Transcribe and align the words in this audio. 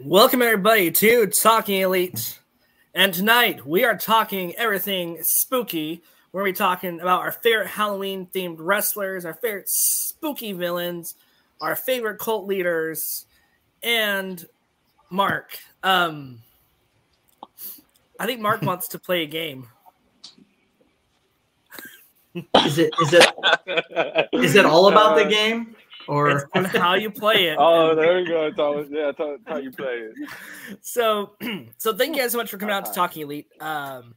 Welcome, 0.00 0.42
everybody, 0.42 0.90
to 0.90 1.26
Talking 1.28 1.82
Elite. 1.82 2.40
And 2.92 3.14
tonight 3.14 3.64
we 3.64 3.84
are 3.84 3.96
talking 3.96 4.56
everything 4.56 5.18
spooky. 5.22 6.02
We're 6.38 6.44
going 6.44 6.54
to 6.54 6.58
be 6.60 6.64
talking 6.64 7.00
about 7.00 7.22
our 7.22 7.32
favorite 7.32 7.66
Halloween 7.66 8.28
themed 8.32 8.58
wrestlers, 8.60 9.24
our 9.24 9.34
favorite 9.34 9.68
spooky 9.68 10.52
villains, 10.52 11.16
our 11.60 11.74
favorite 11.74 12.20
cult 12.20 12.46
leaders, 12.46 13.26
and 13.82 14.46
Mark. 15.10 15.58
Um, 15.82 16.38
I 18.20 18.26
think 18.26 18.40
Mark 18.40 18.62
wants 18.62 18.86
to 18.86 19.00
play 19.00 19.24
a 19.24 19.26
game. 19.26 19.66
Is 22.36 22.78
it 22.78 22.94
is 23.02 23.14
it 23.14 24.28
is 24.32 24.54
it 24.54 24.64
all 24.64 24.86
about 24.86 25.16
the 25.16 25.24
game? 25.28 25.74
or 26.06 26.48
it's 26.54 26.76
how 26.76 26.94
you 26.94 27.10
play 27.10 27.48
it. 27.48 27.56
oh, 27.58 27.96
there 27.96 28.20
you 28.20 28.28
go. 28.28 28.46
It's 28.46 28.58
all, 28.60 28.86
yeah, 28.86 29.10
it's 29.18 29.42
how 29.44 29.56
you 29.56 29.72
play 29.72 30.06
it. 30.06 30.14
So, 30.82 31.32
so 31.78 31.96
thank 31.96 32.14
you 32.14 32.22
guys 32.22 32.30
so 32.30 32.38
much 32.38 32.48
for 32.48 32.58
coming 32.58 32.76
out 32.76 32.86
to 32.86 32.92
Talking 32.92 33.24
Elite. 33.24 33.48
Um, 33.60 34.14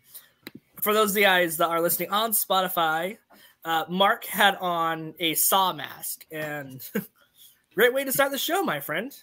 for 0.82 0.94
those 0.94 1.10
of 1.10 1.16
the 1.16 1.22
guys 1.22 1.58
that 1.58 1.70
are 1.70 1.82
listening 1.82 2.10
on 2.10 2.32
Spotify, 2.32 3.18
uh, 3.64 3.86
Mark 3.88 4.26
had 4.26 4.56
on 4.56 5.14
a 5.20 5.36
saw 5.36 5.72
mask, 5.72 6.26
and 6.32 6.82
great 7.76 7.94
way 7.94 8.04
to 8.04 8.12
start 8.12 8.32
the 8.32 8.38
show, 8.38 8.64
my 8.64 8.80
friend. 8.80 9.16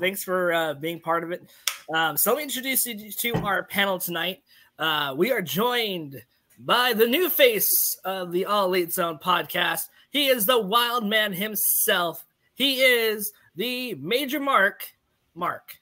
Thanks 0.00 0.24
for 0.24 0.52
uh, 0.52 0.74
being 0.74 1.00
part 1.00 1.24
of 1.24 1.30
it. 1.30 1.50
Um, 1.94 2.16
so 2.16 2.30
let 2.30 2.38
me 2.38 2.44
introduce 2.44 2.86
you 2.86 3.10
to 3.10 3.34
our 3.44 3.64
panel 3.64 3.98
tonight. 3.98 4.42
Uh, 4.78 5.14
we 5.16 5.30
are 5.30 5.42
joined 5.42 6.22
by 6.58 6.92
the 6.92 7.06
new 7.06 7.28
face 7.28 7.98
of 8.04 8.32
the 8.32 8.46
All 8.46 8.66
Elite 8.66 8.92
Zone 8.92 9.18
podcast. 9.18 9.82
He 10.10 10.28
is 10.28 10.46
the 10.46 10.60
wild 10.60 11.04
man 11.04 11.32
himself. 11.32 12.24
He 12.54 12.80
is 12.80 13.32
the 13.56 13.94
Major 13.94 14.40
Mark. 14.40 14.86
Mark. 15.34 15.76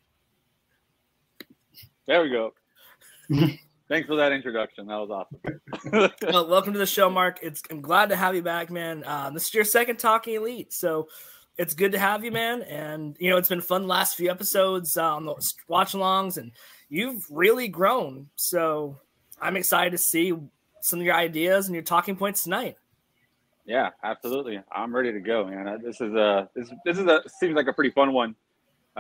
There 2.06 2.23
we 2.23 2.31
go. 2.31 2.55
Thanks 3.91 4.06
for 4.06 4.14
that 4.14 4.30
introduction. 4.30 4.86
That 4.86 4.98
was 4.98 5.10
awesome. 5.10 6.12
well, 6.33 6.46
welcome 6.46 6.72
to 6.74 6.78
the 6.78 6.86
show, 6.86 7.10
Mark. 7.10 7.41
It's 7.42 7.60
I'm 7.72 7.80
glad 7.80 8.10
to 8.10 8.16
have 8.16 8.36
you 8.36 8.42
back, 8.42 8.70
man. 8.70 9.02
Uh, 9.05 9.30
this 9.30 9.46
is 9.46 9.55
your 9.55 9.64
second 9.64 9.98
Talking 9.98 10.34
Elite, 10.34 10.72
so 10.72 11.08
it's 11.58 11.74
good 11.74 11.91
to 11.91 11.98
have 11.98 12.24
you, 12.24 12.30
man. 12.30 12.62
And 12.62 13.16
you 13.18 13.30
know, 13.30 13.36
it's 13.36 13.48
been 13.48 13.61
fun 13.61 13.88
last 13.88 14.14
few 14.14 14.30
episodes 14.30 14.96
uh, 14.96 15.16
on 15.16 15.24
the 15.24 15.34
watch 15.66 15.94
alongs, 15.94 16.36
and 16.36 16.52
you've 16.88 17.27
really 17.30 17.66
grown. 17.66 18.28
So 18.36 18.96
I'm 19.42 19.56
excited 19.56 19.91
to 19.91 19.98
see 19.98 20.38
some 20.83 21.00
of 21.00 21.05
your 21.05 21.16
ideas 21.16 21.66
and 21.66 21.74
your 21.74 21.83
talking 21.83 22.14
points 22.14 22.44
tonight. 22.44 22.77
Yeah, 23.66 23.91
absolutely. 24.05 24.61
I'm 24.70 24.94
ready 24.94 25.12
to 25.12 25.20
go, 25.20 25.46
man. 25.46 25.80
This 25.83 26.00
is 26.00 26.14
a 26.14 26.48
this 26.55 26.70
this 26.84 26.96
is 26.96 27.06
a 27.06 27.22
seems 27.41 27.56
like 27.56 27.66
a 27.66 27.72
pretty 27.72 27.91
fun 27.91 28.12
one 28.12 28.36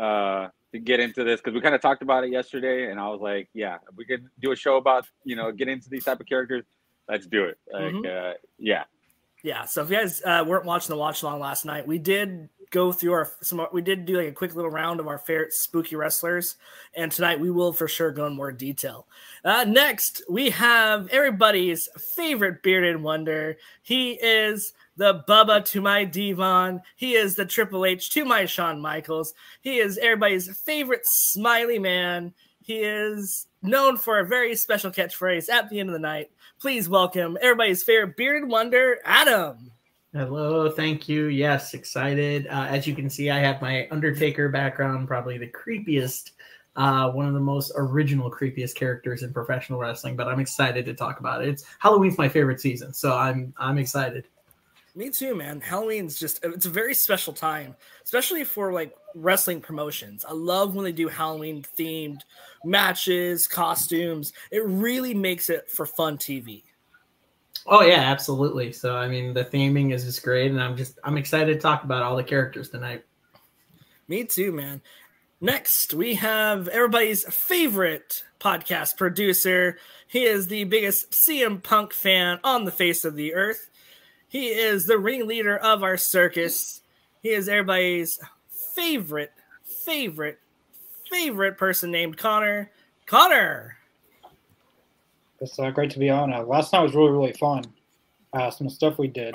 uh, 0.00 0.48
to 0.72 0.78
get 0.78 1.00
into 1.00 1.24
this 1.24 1.40
because 1.40 1.54
we 1.54 1.60
kind 1.60 1.74
of 1.74 1.80
talked 1.80 2.02
about 2.02 2.24
it 2.24 2.30
yesterday, 2.30 2.90
and 2.90 2.98
I 2.98 3.08
was 3.08 3.20
like, 3.20 3.48
yeah, 3.54 3.78
we 3.96 4.04
could 4.04 4.26
do 4.40 4.52
a 4.52 4.56
show 4.56 4.76
about 4.76 5.06
you 5.24 5.36
know 5.36 5.52
get 5.52 5.68
into 5.68 5.90
these 5.90 6.04
type 6.04 6.20
of 6.20 6.26
characters. 6.26 6.64
Let's 7.08 7.26
do 7.26 7.44
it. 7.44 7.58
Like, 7.72 7.82
mm-hmm. 7.92 8.30
uh, 8.30 8.34
yeah, 8.58 8.84
yeah. 9.42 9.64
So 9.64 9.82
if 9.82 9.90
you 9.90 9.96
guys 9.96 10.22
uh, 10.24 10.44
weren't 10.46 10.64
watching 10.64 10.94
the 10.94 10.96
watch 10.96 11.22
along 11.22 11.40
last 11.40 11.64
night, 11.64 11.86
we 11.86 11.98
did 11.98 12.48
go 12.70 12.92
through 12.92 13.12
our 13.12 13.32
some 13.40 13.66
we 13.72 13.82
did 13.82 14.06
do 14.06 14.16
like 14.16 14.28
a 14.28 14.32
quick 14.32 14.54
little 14.54 14.70
round 14.70 15.00
of 15.00 15.08
our 15.08 15.18
favorite 15.18 15.52
spooky 15.52 15.96
wrestlers 15.96 16.56
and 16.94 17.10
tonight 17.10 17.38
we 17.38 17.50
will 17.50 17.72
for 17.72 17.88
sure 17.88 18.10
go 18.10 18.26
in 18.26 18.34
more 18.34 18.52
detail 18.52 19.06
uh, 19.44 19.64
next 19.64 20.22
we 20.28 20.50
have 20.50 21.08
everybody's 21.08 21.88
favorite 22.14 22.62
bearded 22.62 23.00
wonder 23.00 23.56
he 23.82 24.12
is 24.12 24.72
the 25.00 25.24
Bubba 25.26 25.64
to 25.64 25.80
my 25.80 26.04
Devon. 26.04 26.82
He 26.94 27.14
is 27.14 27.34
the 27.34 27.46
Triple 27.46 27.86
H 27.86 28.10
to 28.10 28.26
my 28.26 28.44
Shawn 28.44 28.78
Michaels. 28.78 29.32
He 29.62 29.78
is 29.78 29.96
everybody's 29.96 30.54
favorite 30.60 31.06
smiley 31.06 31.78
man. 31.78 32.34
He 32.60 32.80
is 32.80 33.46
known 33.62 33.96
for 33.96 34.18
a 34.18 34.26
very 34.26 34.54
special 34.54 34.90
catchphrase 34.90 35.48
at 35.48 35.70
the 35.70 35.80
end 35.80 35.88
of 35.88 35.94
the 35.94 35.98
night. 35.98 36.30
Please 36.60 36.86
welcome 36.86 37.38
everybody's 37.40 37.82
favorite 37.82 38.14
bearded 38.14 38.46
wonder, 38.46 38.98
Adam. 39.06 39.72
Hello, 40.12 40.68
thank 40.68 41.08
you. 41.08 41.26
Yes, 41.26 41.72
excited. 41.72 42.48
Uh, 42.48 42.66
as 42.68 42.84
you 42.84 42.96
can 42.96 43.08
see, 43.08 43.30
I 43.30 43.38
have 43.38 43.62
my 43.62 43.86
Undertaker 43.92 44.48
background, 44.48 45.06
probably 45.06 45.38
the 45.38 45.46
creepiest, 45.46 46.32
uh, 46.74 47.12
one 47.12 47.28
of 47.28 47.34
the 47.34 47.38
most 47.38 47.70
original, 47.76 48.28
creepiest 48.28 48.74
characters 48.74 49.22
in 49.22 49.32
professional 49.32 49.78
wrestling. 49.78 50.16
But 50.16 50.26
I'm 50.26 50.40
excited 50.40 50.84
to 50.86 50.94
talk 50.94 51.20
about 51.20 51.42
it. 51.42 51.48
It's 51.50 51.64
Halloween's 51.78 52.18
my 52.18 52.28
favorite 52.28 52.60
season, 52.60 52.92
so 52.92 53.16
I'm 53.16 53.54
I'm 53.56 53.78
excited. 53.78 54.26
Me 54.96 55.10
too, 55.10 55.36
man. 55.36 55.60
Halloween's 55.60 56.18
just 56.18 56.44
it's 56.44 56.66
a 56.66 56.70
very 56.70 56.94
special 56.94 57.32
time, 57.32 57.76
especially 58.02 58.42
for 58.42 58.72
like 58.72 58.92
wrestling 59.14 59.60
promotions. 59.60 60.24
I 60.28 60.32
love 60.32 60.74
when 60.74 60.84
they 60.84 60.90
do 60.90 61.06
Halloween 61.06 61.64
themed 61.78 62.22
matches, 62.64 63.46
costumes. 63.46 64.32
It 64.50 64.64
really 64.64 65.14
makes 65.14 65.50
it 65.50 65.70
for 65.70 65.86
fun 65.86 66.18
TV. 66.18 66.64
Oh 67.66 67.82
yeah, 67.82 68.00
absolutely. 68.00 68.72
So 68.72 68.96
I 68.96 69.08
mean, 69.08 69.34
the 69.34 69.44
theming 69.44 69.92
is 69.92 70.04
just 70.04 70.22
great, 70.22 70.50
and 70.50 70.62
I'm 70.62 70.76
just 70.76 70.98
I'm 71.04 71.16
excited 71.16 71.54
to 71.54 71.60
talk 71.60 71.84
about 71.84 72.02
all 72.02 72.16
the 72.16 72.24
characters 72.24 72.68
tonight. 72.68 73.04
Me 74.08 74.24
too, 74.24 74.52
man. 74.52 74.80
Next, 75.40 75.94
we 75.94 76.14
have 76.16 76.68
everybody's 76.68 77.24
favorite 77.32 78.24
podcast 78.40 78.96
producer. 78.96 79.78
He 80.06 80.24
is 80.24 80.48
the 80.48 80.64
biggest 80.64 81.12
CM 81.12 81.62
Punk 81.62 81.92
fan 81.92 82.40
on 82.44 82.64
the 82.64 82.72
face 82.72 83.04
of 83.04 83.14
the 83.14 83.34
earth. 83.34 83.70
He 84.28 84.48
is 84.48 84.86
the 84.86 84.98
ringleader 84.98 85.56
of 85.56 85.82
our 85.82 85.96
circus. 85.96 86.82
He 87.22 87.30
is 87.30 87.48
everybody's 87.48 88.18
favorite, 88.74 89.32
favorite, 89.84 90.38
favorite 91.10 91.56
person 91.56 91.90
named 91.90 92.16
Connor. 92.16 92.70
Connor, 93.06 93.76
it's 95.40 95.58
uh, 95.58 95.70
great 95.70 95.90
to 95.90 95.98
be 95.98 96.10
on. 96.10 96.32
Uh, 96.32 96.42
last 96.42 96.72
night 96.72 96.82
was 96.82 96.94
really, 96.94 97.10
really 97.10 97.32
fun. 97.32 97.64
Uh, 98.32 98.50
some 98.50 98.68
stuff 98.68 98.98
we 98.98 99.08
did. 99.08 99.34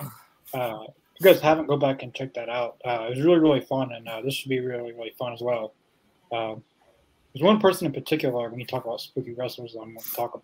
Uh, 0.53 0.85
you 1.19 1.23
guys 1.23 1.41
haven't, 1.41 1.67
go 1.67 1.77
back 1.77 2.03
and 2.03 2.13
check 2.13 2.33
that 2.33 2.49
out. 2.49 2.77
Uh, 2.85 3.07
it 3.07 3.09
was 3.11 3.21
really, 3.21 3.39
really 3.39 3.61
fun, 3.61 3.91
and 3.93 4.07
uh, 4.07 4.21
this 4.21 4.33
should 4.33 4.49
be 4.49 4.59
really, 4.59 4.93
really 4.93 5.13
fun 5.17 5.33
as 5.33 5.41
well. 5.41 5.73
Um, 6.31 6.63
there's 7.33 7.43
one 7.43 7.59
person 7.59 7.87
in 7.87 7.93
particular 7.93 8.49
when 8.49 8.59
you 8.59 8.65
talk 8.65 8.85
about 8.85 9.01
spooky 9.01 9.33
wrestlers 9.33 9.75
I'm 9.75 9.93
going 9.93 9.99
to 9.99 10.13
talk 10.13 10.41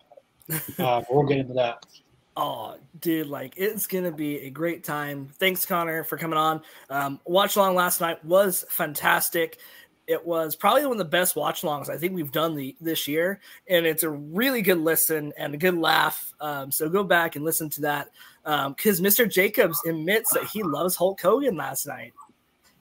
about. 0.48 1.06
we'll 1.10 1.26
get 1.26 1.38
into 1.38 1.54
that. 1.54 1.86
Oh, 2.34 2.76
dude, 2.98 3.26
like 3.26 3.52
it's 3.58 3.86
gonna 3.86 4.10
be 4.10 4.38
a 4.40 4.50
great 4.50 4.84
time. 4.84 5.28
Thanks, 5.38 5.66
Connor, 5.66 6.02
for 6.02 6.16
coming 6.16 6.38
on. 6.38 6.62
Um, 6.88 7.20
watch 7.26 7.56
along 7.56 7.74
last 7.74 8.00
night 8.00 8.24
was 8.24 8.64
fantastic. 8.70 9.58
It 10.06 10.24
was 10.24 10.56
probably 10.56 10.82
one 10.82 10.92
of 10.92 10.98
the 10.98 11.04
best 11.04 11.36
watch 11.36 11.62
alongs 11.62 11.88
I 11.88 11.96
think 11.96 12.12
we've 12.12 12.32
done 12.32 12.56
the 12.56 12.76
this 12.80 13.06
year, 13.06 13.40
and 13.68 13.86
it's 13.86 14.02
a 14.02 14.10
really 14.10 14.60
good 14.60 14.78
listen 14.78 15.32
and 15.36 15.54
a 15.54 15.56
good 15.56 15.76
laugh. 15.76 16.32
Um, 16.40 16.72
so 16.72 16.88
go 16.88 17.04
back 17.04 17.36
and 17.36 17.44
listen 17.44 17.70
to 17.70 17.80
that 17.82 18.08
because 18.44 18.98
um, 18.98 19.04
Mr. 19.04 19.30
Jacobs 19.30 19.80
admits 19.86 20.32
that 20.32 20.44
he 20.44 20.62
loves 20.62 20.96
Hulk 20.96 21.20
Hogan 21.20 21.56
last 21.56 21.86
night. 21.86 22.12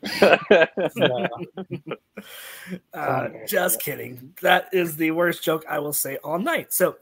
uh, 2.94 3.30
just 3.48 3.80
kidding. 3.82 4.34
That 4.42 4.70
is 4.74 4.96
the 4.96 5.12
worst 5.12 5.44
joke 5.44 5.64
I 5.70 5.80
will 5.80 5.94
say 5.94 6.18
all 6.24 6.40
night. 6.40 6.74
So, 6.74 6.96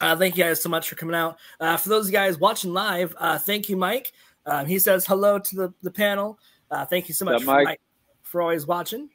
uh, 0.00 0.16
thank 0.16 0.36
you 0.36 0.44
guys 0.44 0.62
so 0.62 0.68
much 0.68 0.88
for 0.88 0.96
coming 0.96 1.14
out. 1.14 1.38
Uh, 1.58 1.76
for 1.76 1.88
those 1.88 2.10
guys 2.10 2.38
watching 2.38 2.72
live, 2.72 3.14
uh, 3.18 3.38
thank 3.38 3.68
you, 3.68 3.76
Mike. 3.76 4.12
Um, 4.46 4.66
he 4.66 4.78
says 4.78 5.06
hello 5.06 5.38
to 5.38 5.56
the, 5.56 5.74
the 5.82 5.90
panel. 5.90 6.38
Uh, 6.70 6.84
thank 6.84 7.08
you 7.08 7.14
so 7.14 7.24
much, 7.24 7.42
for, 7.42 7.62
Mike, 7.62 7.80
for 8.22 8.42
always 8.42 8.66
watching. 8.66 9.08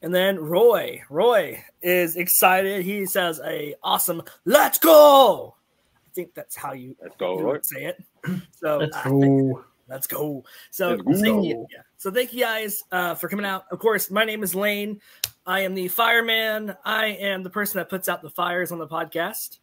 And 0.00 0.14
then 0.14 0.38
Roy, 0.38 1.02
Roy 1.10 1.64
is 1.82 2.16
excited. 2.16 2.84
He 2.84 3.04
says 3.06 3.40
a 3.44 3.74
awesome 3.82 4.22
"Let's 4.44 4.78
go." 4.78 5.54
I 5.96 6.10
think 6.14 6.34
that's 6.34 6.56
how 6.56 6.72
you, 6.72 6.96
let's 7.02 7.16
go, 7.16 7.40
Roy. 7.40 7.58
say 7.62 7.86
it. 7.86 8.04
So 8.52 8.78
let's 8.78 8.96
go. 9.04 9.64
Let's 9.88 10.06
go. 10.06 10.44
So 10.70 10.90
let's 10.90 11.02
go. 11.02 11.14
thank 11.20 11.46
you. 11.46 11.66
Yeah. 11.70 11.82
So 11.96 12.10
thank 12.10 12.32
you 12.32 12.40
guys 12.40 12.82
uh, 12.92 13.14
for 13.14 13.28
coming 13.28 13.46
out. 13.46 13.64
Of 13.70 13.78
course, 13.78 14.10
my 14.10 14.24
name 14.24 14.42
is 14.42 14.54
Lane. 14.54 15.00
I 15.46 15.60
am 15.60 15.74
the 15.74 15.88
fireman. 15.88 16.76
I 16.84 17.06
am 17.06 17.42
the 17.42 17.50
person 17.50 17.78
that 17.78 17.88
puts 17.88 18.08
out 18.08 18.20
the 18.20 18.30
fires 18.30 18.70
on 18.70 18.78
the 18.78 18.86
podcast, 18.86 19.58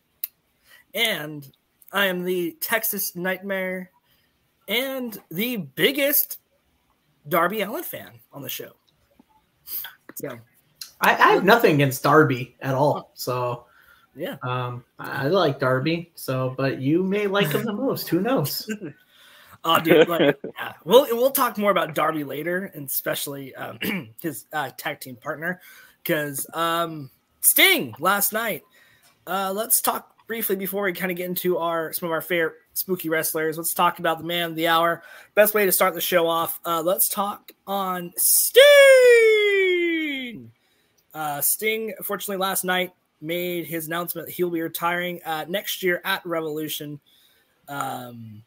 and 0.94 1.50
I 1.92 2.06
am 2.06 2.24
the 2.24 2.58
Texas 2.60 3.16
Nightmare 3.16 3.92
and 4.68 5.18
the 5.30 5.58
biggest 5.58 6.40
Darby 7.28 7.62
Allin 7.62 7.84
fan 7.84 8.20
on 8.34 8.42
the 8.42 8.50
show. 8.50 8.72
So 10.16 10.40
I, 11.02 11.12
I 11.12 11.34
have 11.34 11.46
nothing 11.46 11.76
against 11.76 12.04
Darby 12.04 12.56
at 12.62 12.74
all. 12.74 13.12
So 13.14 13.66
yeah, 14.16 14.38
um, 14.44 14.84
I 14.98 15.28
like 15.28 15.60
Darby. 15.60 16.12
So, 16.16 16.54
but 16.58 16.80
you 16.82 17.04
may 17.04 17.28
like 17.28 17.48
him 17.48 17.66
the 17.66 17.74
most. 17.86 18.08
Who 18.10 18.22
knows? 18.22 18.70
Oh, 19.68 19.80
dude, 19.80 20.08
like, 20.08 20.38
yeah. 20.44 20.74
we'll 20.84 21.08
we'll 21.10 21.32
talk 21.32 21.58
more 21.58 21.72
about 21.72 21.96
Darby 21.96 22.24
later, 22.24 22.72
and 22.76 22.86
especially 22.86 23.56
um, 23.56 23.80
his 24.22 24.46
uh, 24.54 24.70
tag 24.78 25.00
team 25.00 25.16
partner, 25.16 25.60
because 26.04 26.46
um, 26.54 27.10
Sting 27.42 27.96
last 28.00 28.32
night. 28.32 28.62
Uh, 29.26 29.52
let's 29.56 29.82
talk 29.82 30.16
briefly 30.28 30.56
before 30.56 30.84
we 30.84 30.94
kind 30.94 31.12
of 31.12 31.18
get 31.18 31.26
into 31.26 31.58
our 31.58 31.92
some 31.94 32.06
of 32.06 32.12
our 32.12 32.22
favorite 32.22 32.54
spooky 32.74 33.10
wrestlers. 33.10 33.58
Let's 33.58 33.74
talk 33.74 33.98
about 33.98 34.20
the 34.20 34.24
man 34.24 34.52
of 34.52 34.56
the 34.56 34.68
hour. 34.68 35.02
Best 35.34 35.56
way 35.56 35.66
to 35.66 35.72
start 35.72 35.96
the 35.96 36.02
show 36.02 36.28
off. 36.28 36.60
Uh, 36.64 36.84
let's 36.84 37.10
talk 37.10 37.52
on 37.66 38.14
Sting. 38.18 39.35
Uh, 41.16 41.40
Sting, 41.40 41.94
fortunately, 42.04 42.38
last 42.38 42.66
night 42.66 42.94
made 43.22 43.66
his 43.66 43.88
announcement 43.88 44.28
that 44.28 44.34
he'll 44.34 44.50
be 44.50 44.62
retiring 44.62 45.22
uh, 45.26 45.46
next 45.48 45.82
year 45.82 46.02
at 46.04 46.24
Revolution. 46.26 47.00
Um, 47.70 48.44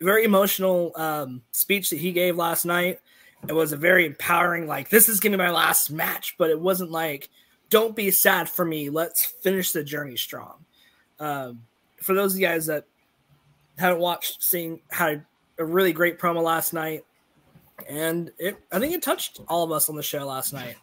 very 0.00 0.24
emotional 0.24 0.92
um, 0.96 1.42
speech 1.52 1.90
that 1.90 1.98
he 1.98 2.10
gave 2.10 2.36
last 2.36 2.64
night. 2.64 3.00
It 3.48 3.52
was 3.52 3.70
a 3.70 3.76
very 3.76 4.04
empowering, 4.04 4.66
like, 4.66 4.90
this 4.90 5.08
is 5.08 5.20
going 5.20 5.30
to 5.30 5.38
be 5.38 5.44
my 5.44 5.52
last 5.52 5.92
match, 5.92 6.34
but 6.38 6.50
it 6.50 6.58
wasn't 6.58 6.90
like, 6.90 7.28
don't 7.70 7.94
be 7.94 8.10
sad 8.10 8.48
for 8.48 8.64
me. 8.64 8.90
Let's 8.90 9.24
finish 9.24 9.70
the 9.70 9.84
journey 9.84 10.16
strong. 10.16 10.64
Um, 11.20 11.62
for 12.02 12.14
those 12.14 12.34
of 12.34 12.40
you 12.40 12.46
guys 12.46 12.66
that 12.66 12.84
haven't 13.78 14.00
watched, 14.00 14.42
Sting 14.42 14.80
had 14.90 15.24
a 15.56 15.64
really 15.64 15.92
great 15.92 16.18
promo 16.18 16.42
last 16.42 16.72
night, 16.72 17.04
and 17.88 18.32
it, 18.38 18.56
I 18.72 18.80
think 18.80 18.92
it 18.92 19.02
touched 19.02 19.40
all 19.46 19.62
of 19.62 19.70
us 19.70 19.88
on 19.88 19.94
the 19.94 20.02
show 20.02 20.26
last 20.26 20.52
night. 20.52 20.74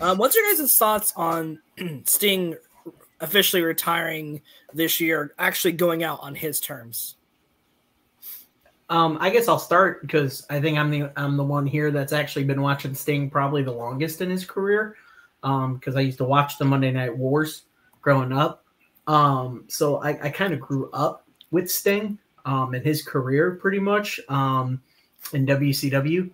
Um, 0.00 0.18
what's 0.18 0.36
your 0.36 0.44
guys' 0.52 0.76
thoughts 0.76 1.12
on 1.16 1.60
Sting 2.04 2.56
officially 3.20 3.62
retiring 3.62 4.42
this 4.72 5.00
year, 5.00 5.34
actually 5.38 5.72
going 5.72 6.02
out 6.02 6.20
on 6.20 6.34
his 6.34 6.60
terms? 6.60 7.16
Um, 8.90 9.16
I 9.20 9.30
guess 9.30 9.48
I'll 9.48 9.58
start 9.58 10.02
because 10.02 10.46
I 10.50 10.60
think 10.60 10.78
I'm 10.78 10.90
the 10.90 11.10
I'm 11.16 11.36
the 11.36 11.44
one 11.44 11.66
here 11.66 11.90
that's 11.90 12.12
actually 12.12 12.44
been 12.44 12.60
watching 12.60 12.94
Sting 12.94 13.30
probably 13.30 13.62
the 13.62 13.72
longest 13.72 14.20
in 14.20 14.30
his 14.30 14.44
career. 14.44 14.96
Um, 15.42 15.74
because 15.74 15.96
I 15.96 16.00
used 16.00 16.18
to 16.18 16.24
watch 16.24 16.58
the 16.58 16.64
Monday 16.64 16.90
Night 16.90 17.14
Wars 17.14 17.64
growing 18.00 18.32
up. 18.32 18.64
Um, 19.06 19.64
so 19.68 19.96
I, 19.96 20.10
I 20.22 20.30
kind 20.30 20.54
of 20.54 20.60
grew 20.60 20.90
up 20.92 21.26
with 21.50 21.70
Sting 21.70 22.18
um 22.46 22.74
in 22.74 22.82
his 22.82 23.02
career 23.02 23.52
pretty 23.52 23.78
much 23.78 24.20
um 24.28 24.82
in 25.32 25.46
WCW. 25.46 26.30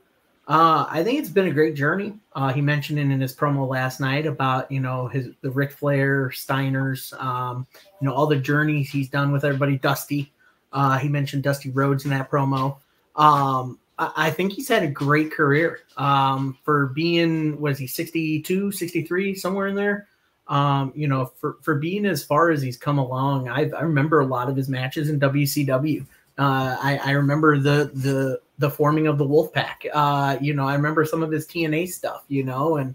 Uh, 0.50 0.84
I 0.90 1.04
think 1.04 1.20
it's 1.20 1.28
been 1.28 1.46
a 1.46 1.52
great 1.52 1.76
journey. 1.76 2.12
Uh, 2.32 2.52
he 2.52 2.60
mentioned 2.60 2.98
it 2.98 3.02
in 3.02 3.20
his 3.20 3.32
promo 3.32 3.68
last 3.68 4.00
night 4.00 4.26
about 4.26 4.68
you 4.68 4.80
know 4.80 5.06
his 5.06 5.28
the 5.42 5.50
Ric 5.50 5.70
Flair, 5.70 6.30
Steiners, 6.30 7.12
um, 7.22 7.68
you 8.00 8.08
know 8.08 8.12
all 8.12 8.26
the 8.26 8.34
journeys 8.34 8.90
he's 8.90 9.08
done 9.08 9.30
with 9.30 9.44
everybody. 9.44 9.78
Dusty, 9.78 10.32
uh, 10.72 10.98
he 10.98 11.08
mentioned 11.08 11.44
Dusty 11.44 11.70
Rhodes 11.70 12.02
in 12.04 12.10
that 12.10 12.28
promo. 12.28 12.78
Um, 13.14 13.78
I, 13.96 14.10
I, 14.16 14.30
think 14.32 14.52
he's 14.52 14.66
had 14.66 14.82
a 14.82 14.88
great 14.88 15.30
career 15.30 15.82
um, 15.96 16.58
for 16.64 16.86
being 16.86 17.60
was 17.60 17.78
he 17.78 17.86
62, 17.86 18.72
63, 18.72 19.36
somewhere 19.36 19.68
in 19.68 19.76
there. 19.76 20.08
Um, 20.48 20.92
you 20.96 21.06
know, 21.06 21.26
for 21.26 21.58
for 21.62 21.76
being 21.76 22.04
as 22.06 22.24
far 22.24 22.50
as 22.50 22.60
he's 22.60 22.76
come 22.76 22.98
along, 22.98 23.48
I, 23.48 23.70
I 23.70 23.82
remember 23.82 24.18
a 24.18 24.26
lot 24.26 24.48
of 24.48 24.56
his 24.56 24.68
matches 24.68 25.10
in 25.10 25.20
WCW. 25.20 26.04
Uh, 26.36 26.76
I, 26.80 27.00
I 27.04 27.10
remember 27.12 27.56
the 27.56 27.92
the 27.94 28.40
the 28.60 28.70
forming 28.70 29.06
of 29.06 29.18
the 29.18 29.26
Wolfpack. 29.26 29.88
Uh, 29.92 30.36
you 30.40 30.54
know, 30.54 30.68
I 30.68 30.74
remember 30.74 31.04
some 31.04 31.22
of 31.22 31.32
his 31.32 31.46
TNA 31.46 31.88
stuff. 31.88 32.24
You 32.28 32.44
know, 32.44 32.76
and 32.76 32.94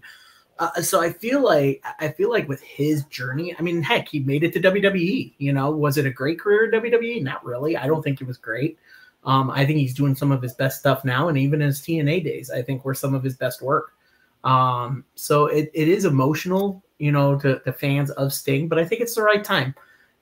uh, 0.58 0.80
so 0.80 1.02
I 1.02 1.12
feel 1.12 1.42
like 1.42 1.84
I 2.00 2.08
feel 2.08 2.30
like 2.30 2.48
with 2.48 2.62
his 2.62 3.04
journey, 3.06 3.54
I 3.58 3.62
mean, 3.62 3.82
heck, 3.82 4.08
he 4.08 4.20
made 4.20 4.44
it 4.44 4.52
to 4.54 4.60
WWE. 4.60 5.34
You 5.38 5.52
know, 5.52 5.70
was 5.70 5.98
it 5.98 6.06
a 6.06 6.10
great 6.10 6.40
career 6.40 6.64
in 6.64 6.80
WWE? 6.80 7.22
Not 7.22 7.44
really. 7.44 7.76
I 7.76 7.86
don't 7.86 8.02
think 8.02 8.20
it 8.20 8.26
was 8.26 8.38
great. 8.38 8.78
Um, 9.24 9.50
I 9.50 9.66
think 9.66 9.78
he's 9.78 9.94
doing 9.94 10.14
some 10.14 10.30
of 10.30 10.40
his 10.40 10.54
best 10.54 10.78
stuff 10.78 11.04
now, 11.04 11.28
and 11.28 11.36
even 11.36 11.60
his 11.60 11.80
TNA 11.80 12.24
days, 12.24 12.50
I 12.50 12.62
think 12.62 12.84
were 12.84 12.94
some 12.94 13.12
of 13.12 13.24
his 13.24 13.36
best 13.36 13.60
work. 13.60 13.92
Um, 14.44 15.04
so 15.16 15.46
it, 15.46 15.70
it 15.74 15.88
is 15.88 16.04
emotional, 16.04 16.84
you 16.98 17.10
know, 17.10 17.36
to 17.40 17.60
the 17.64 17.72
fans 17.72 18.12
of 18.12 18.32
Sting, 18.32 18.68
but 18.68 18.78
I 18.78 18.84
think 18.84 19.00
it's 19.00 19.16
the 19.16 19.22
right 19.22 19.42
time 19.42 19.74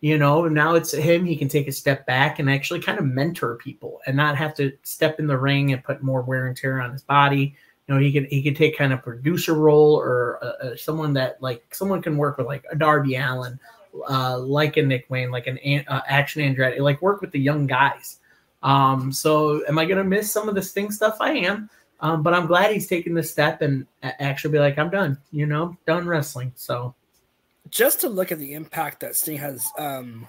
you 0.04 0.18
know 0.18 0.46
now 0.46 0.74
it's 0.74 0.92
him 0.92 1.24
he 1.24 1.34
can 1.34 1.48
take 1.48 1.66
a 1.66 1.72
step 1.72 2.04
back 2.04 2.38
and 2.38 2.50
actually 2.50 2.78
kind 2.78 2.98
of 2.98 3.06
mentor 3.06 3.56
people 3.56 4.02
and 4.06 4.14
not 4.14 4.36
have 4.36 4.54
to 4.54 4.70
step 4.82 5.18
in 5.18 5.26
the 5.26 5.38
ring 5.38 5.72
and 5.72 5.82
put 5.82 6.02
more 6.02 6.20
wear 6.20 6.46
and 6.46 6.54
tear 6.54 6.78
on 6.78 6.92
his 6.92 7.00
body. 7.00 7.56
You 7.88 7.94
know 7.94 7.98
he 7.98 8.12
could 8.12 8.26
he 8.26 8.42
could 8.42 8.54
take 8.54 8.76
kind 8.76 8.92
of 8.92 9.02
producer 9.02 9.54
role 9.54 9.94
or 9.94 10.38
uh, 10.44 10.66
uh, 10.66 10.76
someone 10.76 11.14
that 11.14 11.40
like 11.40 11.74
someone 11.74 12.02
can 12.02 12.18
work 12.18 12.36
with 12.36 12.46
like 12.46 12.66
a 12.70 12.76
darby 12.76 13.16
allin 13.16 13.58
uh, 14.06 14.38
like 14.38 14.76
a 14.76 14.82
nick 14.82 15.06
wayne 15.08 15.30
like 15.30 15.46
an 15.46 15.58
uh, 15.88 16.02
action 16.06 16.42
andretti 16.42 16.80
like 16.80 17.00
work 17.00 17.22
with 17.22 17.30
the 17.30 17.40
young 17.40 17.66
guys. 17.66 18.20
Um 18.62 19.10
so 19.10 19.64
am 19.66 19.78
i 19.78 19.86
gonna 19.86 20.04
miss 20.04 20.30
some 20.30 20.50
of 20.50 20.54
the 20.54 20.60
sting 20.60 20.90
stuff? 20.90 21.16
I 21.18 21.30
am. 21.30 21.70
Um, 22.00 22.22
but 22.22 22.34
i'm 22.34 22.46
glad 22.46 22.72
he's 22.72 22.88
taking 22.88 23.14
this 23.14 23.30
step 23.30 23.62
and 23.62 23.86
actually 24.02 24.52
be 24.52 24.58
like 24.58 24.76
i'm 24.76 24.90
done 24.90 25.16
you 25.32 25.46
know 25.46 25.78
done 25.86 26.06
wrestling. 26.06 26.52
So 26.56 26.94
just 27.74 28.00
to 28.02 28.08
look 28.08 28.30
at 28.30 28.38
the 28.38 28.54
impact 28.54 29.00
that 29.00 29.16
Sting 29.16 29.36
has, 29.38 29.66
um, 29.76 30.28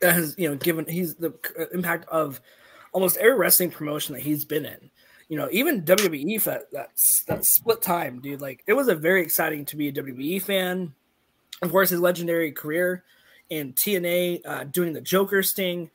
has 0.00 0.34
you 0.38 0.48
know 0.48 0.56
given 0.56 0.86
he's 0.86 1.14
the 1.14 1.34
impact 1.72 2.08
of 2.08 2.40
almost 2.92 3.18
every 3.18 3.36
wrestling 3.36 3.70
promotion 3.70 4.14
that 4.14 4.22
he's 4.22 4.44
been 4.44 4.64
in. 4.64 4.90
You 5.28 5.36
know, 5.36 5.48
even 5.52 5.82
WWE 5.82 6.42
that 6.44 6.62
that's 6.72 7.24
that 7.24 7.44
split 7.44 7.82
time, 7.82 8.20
dude. 8.20 8.40
Like 8.40 8.64
it 8.66 8.72
was 8.72 8.88
a 8.88 8.94
very 8.94 9.22
exciting 9.22 9.66
to 9.66 9.76
be 9.76 9.88
a 9.88 9.92
WWE 9.92 10.40
fan. 10.40 10.94
Of 11.60 11.70
course, 11.70 11.90
his 11.90 12.00
legendary 12.00 12.52
career 12.52 13.04
in 13.50 13.74
TNA, 13.74 14.40
uh, 14.46 14.64
doing 14.64 14.94
the 14.94 15.00
Joker 15.00 15.42
Sting. 15.42 15.90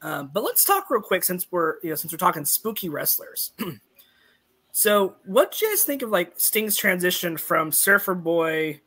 Um, 0.00 0.30
but 0.32 0.44
let's 0.44 0.64
talk 0.64 0.90
real 0.90 1.02
quick 1.02 1.24
since 1.24 1.46
we're 1.50 1.80
you 1.82 1.88
know 1.88 1.96
since 1.96 2.12
we're 2.12 2.18
talking 2.18 2.44
spooky 2.44 2.88
wrestlers. 2.88 3.50
so, 4.72 5.16
what 5.24 5.52
do 5.52 5.66
you 5.66 5.72
guys 5.72 5.82
think 5.82 6.02
of 6.02 6.10
like 6.10 6.34
Sting's 6.36 6.76
transition 6.76 7.36
from 7.36 7.72
Surfer 7.72 8.14
Boy 8.14 8.80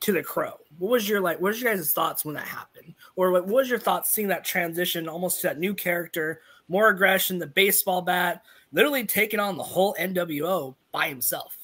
to 0.00 0.12
the 0.12 0.22
crow. 0.22 0.58
What 0.78 0.90
was 0.90 1.08
your 1.08 1.20
like? 1.20 1.40
What 1.40 1.48
was 1.48 1.62
your 1.62 1.74
guys' 1.74 1.92
thoughts 1.92 2.24
when 2.24 2.34
that 2.34 2.46
happened, 2.46 2.94
or 3.16 3.30
what 3.30 3.46
was 3.46 3.68
your 3.68 3.78
thoughts 3.78 4.10
seeing 4.10 4.28
that 4.28 4.44
transition 4.44 5.08
almost 5.08 5.40
to 5.40 5.48
that 5.48 5.58
new 5.58 5.74
character, 5.74 6.40
more 6.68 6.88
aggression, 6.88 7.38
the 7.38 7.46
baseball 7.46 8.02
bat, 8.02 8.42
literally 8.72 9.04
taking 9.04 9.40
on 9.40 9.56
the 9.56 9.62
whole 9.62 9.94
NWO 9.98 10.74
by 10.92 11.08
himself? 11.08 11.56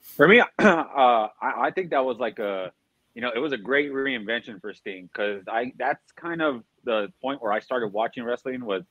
For 0.00 0.28
me, 0.28 0.40
uh, 0.40 0.44
I, 0.58 1.28
I 1.40 1.70
think 1.74 1.90
that 1.90 2.04
was 2.04 2.18
like 2.18 2.38
a, 2.38 2.72
you 3.14 3.22
know, 3.22 3.30
it 3.34 3.38
was 3.38 3.52
a 3.52 3.58
great 3.58 3.90
reinvention 3.90 4.60
for 4.60 4.74
Sting 4.74 5.08
because 5.12 5.42
I 5.48 5.72
that's 5.78 6.12
kind 6.12 6.42
of 6.42 6.62
the 6.84 7.12
point 7.22 7.42
where 7.42 7.52
I 7.52 7.60
started 7.60 7.88
watching 7.88 8.22
wrestling 8.22 8.64
was 8.64 8.82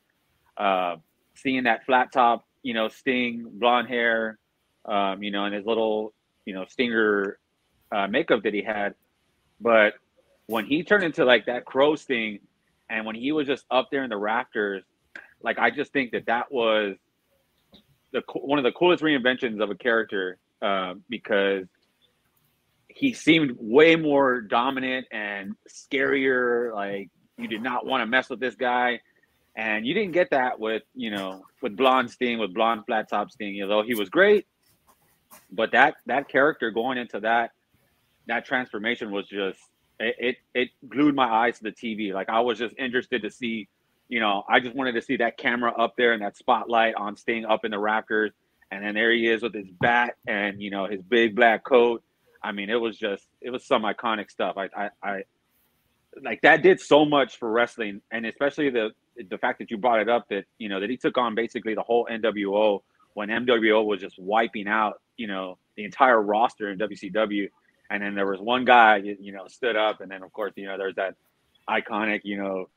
uh, 0.58 0.96
seeing 1.36 1.64
that 1.64 1.86
flat 1.86 2.12
top, 2.12 2.48
you 2.64 2.74
know, 2.74 2.88
Sting, 2.90 3.46
blonde 3.54 3.88
hair, 3.88 4.40
um, 4.86 5.22
you 5.22 5.30
know, 5.30 5.46
and 5.46 5.54
his 5.54 5.66
little, 5.66 6.14
you 6.46 6.54
know, 6.54 6.66
Stinger 6.68 7.38
uh, 7.92 8.08
makeup 8.08 8.44
that 8.44 8.54
he 8.54 8.62
had. 8.62 8.96
But 9.60 9.94
when 10.48 10.66
he 10.66 10.84
turned 10.84 11.04
into 11.04 11.26
like 11.26 11.46
that 11.46 11.66
crow 11.66 11.96
thing, 11.96 12.40
and 12.90 13.06
when 13.06 13.16
he 13.16 13.32
was 13.32 13.48
just 13.48 13.66
up 13.72 13.90
there 13.92 14.04
in 14.04 14.10
the 14.10 14.18
rafters, 14.18 14.84
like 15.42 15.58
I 15.60 15.70
just 15.72 15.92
think 15.92 16.12
that 16.12 16.28
that 16.28 16.52
was 16.52 16.96
the 18.12 18.22
one 18.34 18.60
of 18.60 18.64
the 18.64 18.72
coolest 18.72 19.04
reinventions 19.04 19.62
of 19.62 19.70
a 19.70 19.76
character 19.76 20.38
uh, 20.62 20.96
because 21.10 21.66
he 22.88 23.14
seemed 23.14 23.58
way 23.60 23.96
more 23.96 24.42
dominant 24.42 25.08
and 25.12 25.56
scarier. 25.70 26.74
Like 26.74 27.10
you 27.38 27.48
did 27.48 27.62
not 27.62 27.86
want 27.86 28.02
to 28.02 28.06
mess 28.06 28.30
with 28.30 28.40
this 28.40 28.56
guy, 28.56 29.02
and 29.56 29.86
you 29.86 29.94
didn't 29.94 30.14
get 30.14 30.30
that 30.32 30.60
with 30.60 30.84
you 30.94 31.12
know 31.12 31.44
with 31.62 31.76
blonde 31.76 32.12
Sting, 32.12 32.40
with 32.40 32.54
blonde 32.54 32.86
flat 32.86 33.10
top 33.10 33.32
Sting. 33.32 33.62
Although 33.62 33.84
he 33.84 33.96
was 33.96 34.10
great, 34.10 34.46
but 35.52 35.72
that 35.72 35.96
that 36.06 36.30
character 36.30 36.72
going 36.72 36.98
into 36.98 37.20
that 37.22 37.52
that 38.28 38.46
transformation 38.46 39.12
was 39.12 39.28
just 39.28 39.60
it, 40.00 40.16
it, 40.20 40.38
it 40.54 40.70
glued 40.90 41.16
my 41.16 41.28
eyes 41.28 41.58
to 41.60 41.64
the 41.64 41.72
TV. 41.72 42.14
Like 42.14 42.30
I 42.30 42.42
was 42.42 42.58
just 42.58 42.76
interested 42.78 43.22
to 43.22 43.32
see, 43.32 43.68
you 44.10 44.20
know, 44.20 44.44
I 44.50 44.60
just 44.60 44.76
wanted 44.76 44.94
to 44.94 45.02
see 45.02 45.18
that 45.18 45.38
camera 45.38 45.72
up 45.72 45.96
there 45.98 46.14
and 46.14 46.22
that 46.22 46.38
spotlight 46.38 46.96
on 46.96 47.16
Sting 47.16 47.46
up 47.46 47.66
in 47.66 47.72
the 47.72 47.80
rafters, 47.80 48.32
and 48.72 48.84
then 48.84 48.96
there 48.96 49.12
he 49.12 49.28
is 49.28 49.42
with 49.42 49.54
his 49.54 49.68
bat 49.80 50.16
and 50.28 50.62
you 50.62 50.70
know 50.70 50.86
his 50.86 51.02
big 51.02 51.36
black 51.36 51.64
coat. 51.64 52.04
I 52.44 52.52
mean, 52.52 52.70
it 52.70 52.80
was 52.80 52.98
just 52.98 53.26
it 53.42 53.50
was 53.50 53.66
some 53.66 53.84
iconic 53.84 54.30
stuff. 54.30 54.58
I 54.58 54.70
I, 54.76 54.90
I 55.02 55.24
like 56.22 56.42
that 56.42 56.62
did 56.62 56.80
so 56.80 57.06
much 57.06 57.38
for 57.38 57.50
wrestling, 57.50 58.02
and 58.12 58.26
especially 58.26 58.70
the 58.70 58.92
the 59.30 59.38
fact 59.38 59.60
that 59.60 59.72
you 59.72 59.78
brought 59.78 60.02
it 60.02 60.10
up 60.10 60.28
that 60.30 60.46
you 60.58 60.70
know 60.70 60.80
that 60.80 60.90
he 60.90 60.98
took 60.98 61.18
on 61.18 61.36
basically 61.36 61.74
the 61.74 61.82
whole 61.82 62.08
NWO 62.12 62.82
when 63.14 63.30
NWO 63.30 63.86
was 63.86 64.02
just 64.02 64.20
wiping 64.20 64.68
out 64.68 65.02
you 65.18 65.28
know 65.28 65.58
the 65.78 65.86
entire 65.86 66.22
roster 66.22 66.70
in 66.70 66.78
WCW 66.78 67.50
and 67.90 68.02
then 68.02 68.16
there 68.16 68.26
was 68.26 68.40
one 68.40 68.66
guy, 68.66 68.98
you 68.98 69.32
know, 69.32 69.48
stood 69.48 69.76
up, 69.76 70.02
and 70.02 70.10
then 70.10 70.24
of 70.24 70.32
course, 70.34 70.54
you 70.56 70.66
know, 70.66 70.78
there's 70.78 70.96
that 70.96 71.16
iconic, 71.70 72.22
you 72.24 72.38
know, 72.38 72.70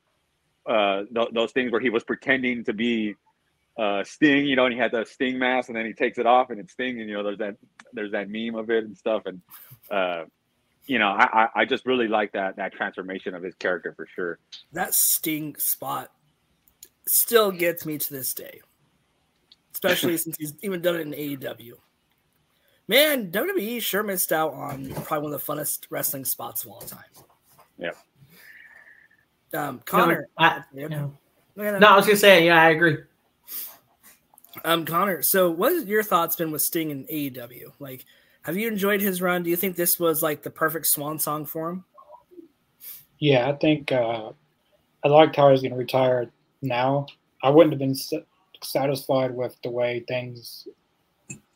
uh, 0.67 1.05
th- 1.15 1.29
those 1.33 1.53
things 1.53 1.73
where 1.73 1.81
he 1.81 1.91
was 1.91 2.05
pretending 2.05 2.65
to 2.65 2.73
be 2.73 3.15
uh, 3.79 4.03
Sting, 4.05 4.45
you 4.45 4.57
know, 4.57 4.67
and 4.67 4.75
he 4.75 4.79
had 4.79 4.93
the 4.93 5.05
Sting 5.05 5.39
mask, 5.39 5.69
and 5.69 5.77
then 5.77 5.87
he 5.87 5.93
takes 5.93 6.19
it 6.19 6.27
off, 6.27 6.51
and 6.51 6.61
it's 6.61 6.73
Sting, 6.73 7.01
and 7.01 7.09
you 7.09 7.15
know, 7.17 7.23
there's 7.23 7.39
that 7.39 7.57
there's 7.93 8.13
that 8.13 8.29
meme 8.29 8.55
of 8.55 8.71
it 8.71 8.85
and 8.85 8.97
stuff, 8.97 9.23
and 9.27 9.41
uh, 9.91 10.25
you 10.87 10.99
know, 10.99 11.09
I 11.09 11.49
I 11.55 11.65
just 11.65 11.87
really 11.87 12.09
like 12.09 12.33
that 12.33 12.57
that 12.57 12.73
transformation 12.73 13.35
of 13.35 13.43
his 13.43 13.55
character 13.55 13.95
for 13.95 14.07
sure. 14.15 14.39
That 14.73 14.95
Sting 14.95 15.55
spot 15.59 16.11
still 17.07 17.51
gets 17.53 17.87
me 17.87 17.99
to 17.99 18.13
this 18.13 18.35
day, 18.35 18.61
especially 19.73 20.17
since 20.19 20.37
he's 20.39 20.55
even 20.63 20.83
done 20.83 20.97
it 20.97 21.01
in 21.01 21.13
AEW. 21.13 21.75
Man, 22.89 23.31
WWE 23.31 23.83
sure 23.83 24.03
missed 24.03 24.33
out 24.33 24.55
on 24.55 24.91
probably 25.05 25.29
one 25.29 25.35
of 25.35 25.45
the 25.45 25.53
funnest 25.53 25.87
wrestling 25.91 26.25
spots 26.25 26.65
of 26.65 26.71
all 26.71 26.81
time. 26.81 27.05
Yeah. 27.77 27.91
Um, 29.53 29.83
Connor. 29.85 30.29
No, 30.39 30.47
I, 30.47 30.63
Yeah. 30.75 30.89
no. 30.89 31.13
No, 31.55 31.79
no, 31.79 31.89
I 31.89 31.97
was 31.97 32.07
gonna 32.07 32.17
say, 32.17 32.47
yeah, 32.47 32.63
I 32.63 32.71
agree. 32.71 32.99
Um, 34.65 34.85
Connor, 34.85 35.23
so 35.23 35.51
what 35.51 35.73
has 35.73 35.85
your 35.87 36.03
thoughts 36.03 36.37
been 36.37 36.51
with 36.51 36.63
Sting 36.63 36.91
in 36.91 37.05
AEW? 37.07 37.73
Like, 37.79 38.05
have 38.43 38.57
you 38.57 38.69
enjoyed 38.69 39.01
his 39.01 39.21
run? 39.21 39.43
Do 39.43 39.51
you 39.51 39.57
think 39.57 39.77
this 39.77 39.99
was 40.01 40.23
like 40.23 40.43
the 40.43 40.51
perfect 40.51 40.87
swan 40.87 41.19
song 41.19 41.45
for 41.45 41.69
him? 41.71 41.85
Yeah, 43.19 43.49
I 43.49 43.53
think 43.55 43.93
uh, 43.93 44.31
I 45.05 45.09
liked 45.09 45.37
how 45.37 45.51
he's 45.51 45.61
going 45.61 45.73
to 45.73 45.77
retire 45.79 46.31
now. 46.63 47.07
I 47.43 47.51
wouldn't 47.51 47.73
have 47.73 47.81
been 47.81 47.97
satisfied 48.63 49.35
with 49.35 49.57
the 49.63 49.71
way 49.71 50.05
things 50.07 50.69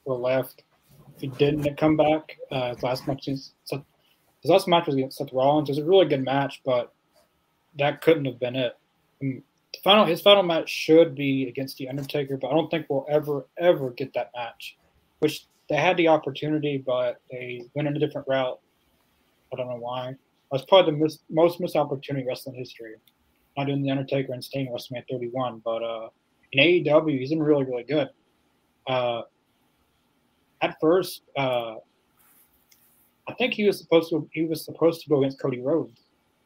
were 0.05 0.17
left 0.17 0.59
if 0.59 0.72
he 1.19 1.29
didn't 1.29 1.77
come 1.77 1.97
back. 1.97 2.37
Uh, 2.51 2.75
his 2.75 2.83
last 2.83 3.07
match, 3.07 3.27
his, 3.27 3.55
last 4.45 4.69
match 4.69 4.87
was 4.87 4.97
against 4.97 5.19
Seth 5.19 5.33
Rollins. 5.33 5.69
It 5.69 5.73
was 5.73 5.79
a 5.79 5.85
really 5.85 6.07
good 6.07 6.25
match, 6.25 6.63
but 6.65 6.93
that 7.79 8.01
couldn't 8.01 8.25
have 8.25 8.41
been 8.41 8.57
it. 8.57 8.77
The 9.21 9.43
final, 9.85 10.05
his 10.05 10.21
final 10.21 10.43
match 10.43 10.69
should 10.69 11.15
be 11.15 11.49
against 11.49 11.79
the 11.79 11.89
Undertaker, 11.89 12.37
but 12.37 12.49
I 12.49 12.55
don't 12.55 12.71
think 12.71 12.87
we'll 12.89 13.07
ever, 13.09 13.47
ever 13.59 13.91
get 13.91 14.13
that 14.15 14.31
match. 14.35 14.77
Which 15.21 15.47
they 15.69 15.77
had 15.77 15.97
the 15.97 16.09
opportunity, 16.09 16.83
but 16.85 17.21
they 17.31 17.63
went 17.75 17.89
in 17.89 17.97
a 17.97 18.01
different 18.01 18.27
route. 18.29 18.61
I 19.53 19.57
don't 19.57 19.69
know 19.69 19.77
why. 19.77 20.15
That's 20.51 20.65
probably 20.65 20.93
the 20.93 20.99
mis- 20.99 21.21
most 21.31 21.61
missed 21.61 21.77
opportunity 21.77 22.23
in 22.23 22.29
wrestling 22.29 22.57
history. 22.57 22.95
Not 23.57 23.67
doing 23.67 23.83
the 23.83 23.91
Undertaker 23.91 24.33
and 24.33 24.43
at 24.43 24.73
WrestleMania 24.73 25.05
31, 25.11 25.63
but 25.65 25.83
uh, 25.83 26.09
in 26.53 26.65
AEW, 26.65 27.19
he's 27.19 27.31
been 27.31 27.43
really, 27.43 27.65
really 27.65 27.85
good. 27.85 28.09
Uh, 28.87 29.23
at 30.63 30.77
first, 30.81 31.23
uh, 31.37 31.75
I 33.29 33.35
think 33.39 33.55
he 33.55 33.65
was 33.65 33.79
supposed 33.79 34.11
to 34.11 34.29
he 34.33 34.45
was 34.45 34.65
supposed 34.65 35.03
to 35.03 35.09
go 35.09 35.19
against 35.19 35.41
Cody 35.41 35.61
Rhodes. 35.61 36.01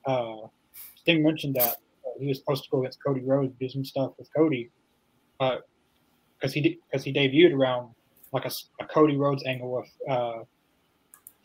Uh, 0.05 0.49
Sting 0.97 1.23
mentioned 1.23 1.55
that 1.57 1.75
uh, 2.05 2.19
he 2.19 2.27
was 2.27 2.39
supposed 2.39 2.65
to 2.65 2.71
go 2.71 2.81
against 2.81 3.03
Cody 3.05 3.21
Rhodes, 3.21 3.55
do 3.61 3.69
some 3.69 3.85
stuff 3.85 4.13
with 4.19 4.29
Cody, 4.35 4.71
because 5.39 6.53
he 6.53 6.79
because 6.91 7.05
he 7.05 7.13
debuted 7.13 7.55
around 7.55 7.91
like 8.33 8.45
a 8.45 8.85
Cody 8.87 9.17
Rhodes 9.17 9.45
angle 9.47 9.73
with 9.73 9.91
uh, 10.09 10.43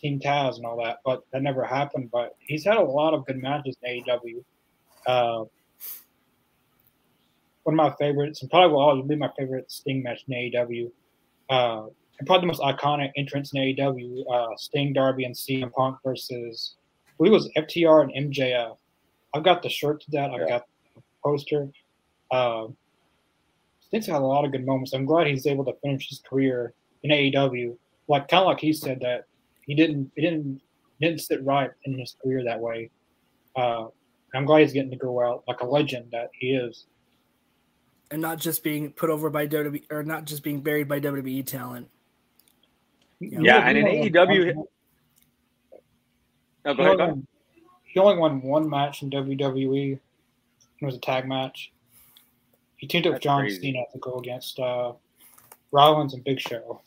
Team 0.02 0.20
Taz 0.20 0.58
and 0.58 0.66
all 0.66 0.78
that, 0.84 0.98
but 1.06 1.22
that 1.32 1.42
never 1.42 1.64
happened. 1.64 2.10
But 2.12 2.36
he's 2.40 2.66
had 2.66 2.78
a 2.78 2.82
lot 2.82 3.14
of 3.14 3.26
good 3.26 3.38
matches 3.38 3.76
in 3.84 4.04
AEW. 4.04 4.44
Uh, 5.06 5.46
one 7.64 7.80
of 7.80 7.92
my 7.92 7.94
favorites, 8.00 8.42
and 8.42 8.50
probably 8.50 8.74
will 8.74 8.82
always 8.82 9.08
be 9.08 9.16
my 9.16 9.30
favorite 9.38 9.72
Sting 9.72 10.02
match 10.02 10.24
in 10.28 10.34
AEW. 10.34 10.92
And 12.22 12.28
probably 12.28 12.42
the 12.42 12.54
most 12.54 12.62
iconic 12.62 13.10
entrance 13.18 13.52
in 13.52 13.60
AEW, 13.62 14.24
uh, 14.32 14.56
Sting, 14.56 14.94
Darby, 14.94 15.24
and 15.24 15.34
CM 15.34 15.72
Punk 15.74 15.98
versus, 16.06 16.76
I 17.08 17.12
believe 17.18 17.32
it 17.32 17.34
was 17.34 17.50
FTR 17.58 18.04
and 18.14 18.32
MJF. 18.32 18.78
I've 19.34 19.42
got 19.44 19.64
the 19.64 19.70
shirt 19.70 20.02
to 20.02 20.12
that. 20.12 20.30
I've 20.30 20.42
Yeah. 20.42 20.48
got 20.50 20.68
the 20.96 21.02
poster. 21.24 21.72
Uh, 22.30 22.68
Sting's 23.80 24.06
had 24.06 24.18
a 24.18 24.20
lot 24.20 24.46
of 24.46 24.52
good 24.52 24.68
moments. 24.68 24.94
I'm 24.94 25.06
glad 25.08 25.26
he's 25.26 25.48
able 25.48 25.66
to 25.66 25.74
finish 25.82 26.10
his 26.10 26.20
career 26.20 26.76
in 27.02 27.10
AEW. 27.10 27.76
Like 28.08 28.28
kind 28.28 28.42
of 28.42 28.46
like 28.50 28.60
he 28.60 28.72
said 28.72 29.00
that 29.00 29.26
he 29.66 29.74
didn't 29.74 30.12
he 30.16 30.22
didn't 30.22 30.62
didn't 31.02 31.22
sit 31.22 31.44
right 31.44 31.72
in 31.86 31.98
his 31.98 32.16
career 32.22 32.44
that 32.44 32.60
way. 32.60 32.92
Uh, 33.56 33.88
I'm 34.36 34.46
glad 34.46 34.60
he's 34.62 34.74
getting 34.74 34.92
to 34.92 34.96
go 34.98 35.20
out 35.24 35.44
like 35.48 35.62
a 35.62 35.66
legend 35.66 36.12
that 36.12 36.30
he 36.34 36.54
is. 36.54 36.86
And 38.12 38.22
not 38.22 38.38
just 38.38 38.64
being 38.64 38.92
put 38.92 39.10
over 39.10 39.32
by 39.32 39.48
WWE 39.48 39.92
or 39.92 40.04
not 40.04 40.26
just 40.26 40.44
being 40.44 40.62
buried 40.62 40.88
by 40.88 41.00
WWE 41.00 41.44
talent. 41.48 41.90
Yeah, 43.22 43.58
and 43.68 43.78
in 43.78 43.86
AEW 43.86 44.56
won- 44.56 44.66
No, 46.66 46.74
go 46.74 46.84
he 46.84 46.90
ahead. 46.90 46.92
only 46.92 46.98
Go 46.98 47.04
ahead. 47.04 47.10
won- 47.16 47.28
He 47.86 48.00
only 48.00 48.18
won 48.18 48.42
one 48.42 48.70
match 48.70 49.02
in 49.04 49.10
WWE. 49.10 50.00
It 50.80 50.86
was 50.86 50.96
a 50.96 51.00
tag 51.00 51.28
match. 51.28 51.72
He 52.78 52.88
teamed 52.88 53.06
up 53.08 53.14
with 53.14 53.22
John 53.22 53.42
crazy. 53.42 53.62
Cena 53.62 53.84
to 53.94 54.00
go 54.00 54.16
against 54.18 54.60
uh, 54.60 54.94
Rollins 55.72 56.14
and 56.14 56.24
Big 56.24 56.40
Show. 56.40 56.82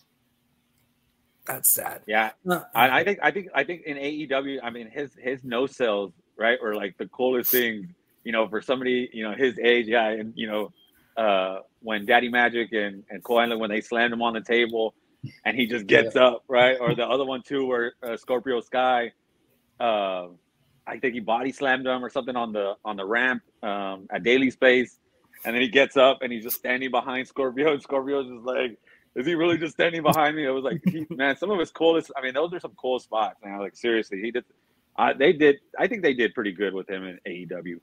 That's 1.46 1.70
sad. 1.70 2.00
Yeah, 2.06 2.30
Uh, 2.48 2.62
I, 2.74 3.00
I 3.00 3.04
think 3.04 3.18
I 3.22 3.30
think 3.30 3.48
I 3.54 3.64
think 3.64 3.82
in 3.82 3.96
AEW, 3.98 4.60
I 4.62 4.70
mean 4.70 4.88
his 4.90 5.10
his 5.22 5.44
no 5.44 5.66
sells 5.66 6.12
right 6.36 6.58
or 6.60 6.74
like 6.74 6.96
the 6.96 7.06
coolest 7.08 7.50
thing, 7.50 7.94
you 8.24 8.32
know, 8.32 8.48
for 8.48 8.62
somebody 8.62 9.10
you 9.12 9.22
know 9.22 9.34
his 9.34 9.58
age, 9.58 9.86
yeah, 9.86 10.08
and 10.08 10.32
you 10.36 10.46
know, 10.48 10.72
uh, 11.22 11.58
when 11.80 12.06
Daddy 12.06 12.30
Magic 12.30 12.72
and 12.72 13.04
and 13.10 13.22
Cole 13.22 13.38
Island 13.40 13.60
when 13.60 13.68
they 13.70 13.82
slammed 13.82 14.12
him 14.14 14.22
on 14.22 14.32
the 14.32 14.40
table, 14.40 14.94
and 15.44 15.56
he 15.56 15.66
just 15.66 15.86
gets 15.86 16.16
up 16.16 16.44
right, 16.48 16.76
or 16.80 16.94
the 16.94 17.06
other 17.06 17.24
one 17.24 17.42
too 17.42 17.66
where 17.66 17.94
uh, 18.02 18.16
Scorpio 18.16 18.60
Sky, 18.60 19.12
uh, 19.80 20.28
I 20.86 20.98
think 20.98 21.14
he 21.14 21.20
body 21.20 21.52
slammed 21.52 21.86
him 21.86 22.04
or 22.04 22.10
something 22.10 22.36
on 22.36 22.52
the 22.52 22.74
on 22.84 22.96
the 22.96 23.04
ramp 23.04 23.42
um, 23.62 24.06
at 24.10 24.22
Daily's 24.22 24.56
Place, 24.56 24.98
and 25.44 25.54
then 25.54 25.62
he 25.62 25.68
gets 25.68 25.96
up 25.96 26.22
and 26.22 26.32
he's 26.32 26.44
just 26.44 26.56
standing 26.56 26.90
behind 26.90 27.28
Scorpio, 27.28 27.72
and 27.72 27.82
Scorpio's 27.82 28.28
just 28.28 28.44
like. 28.44 28.78
Is 29.16 29.24
he 29.26 29.36
really 29.36 29.58
just 29.58 29.74
standing 29.74 30.02
behind 30.02 30.34
me? 30.34 30.44
It 30.44 30.50
was 30.50 30.64
like, 30.64 30.82
he, 30.86 31.06
man, 31.08 31.36
some 31.36 31.48
of 31.52 31.60
his 31.60 31.70
coolest. 31.70 32.10
I 32.16 32.20
mean, 32.20 32.34
those 32.34 32.52
are 32.52 32.58
some 32.58 32.72
cool 32.76 32.98
spots. 32.98 33.36
Man, 33.44 33.60
like 33.60 33.76
seriously, 33.76 34.20
he 34.20 34.32
did. 34.32 34.44
Uh, 34.96 35.12
they 35.16 35.32
did. 35.32 35.60
I 35.78 35.86
think 35.86 36.02
they 36.02 36.14
did 36.14 36.34
pretty 36.34 36.50
good 36.50 36.74
with 36.74 36.90
him 36.90 37.04
in 37.04 37.20
AEW. 37.24 37.78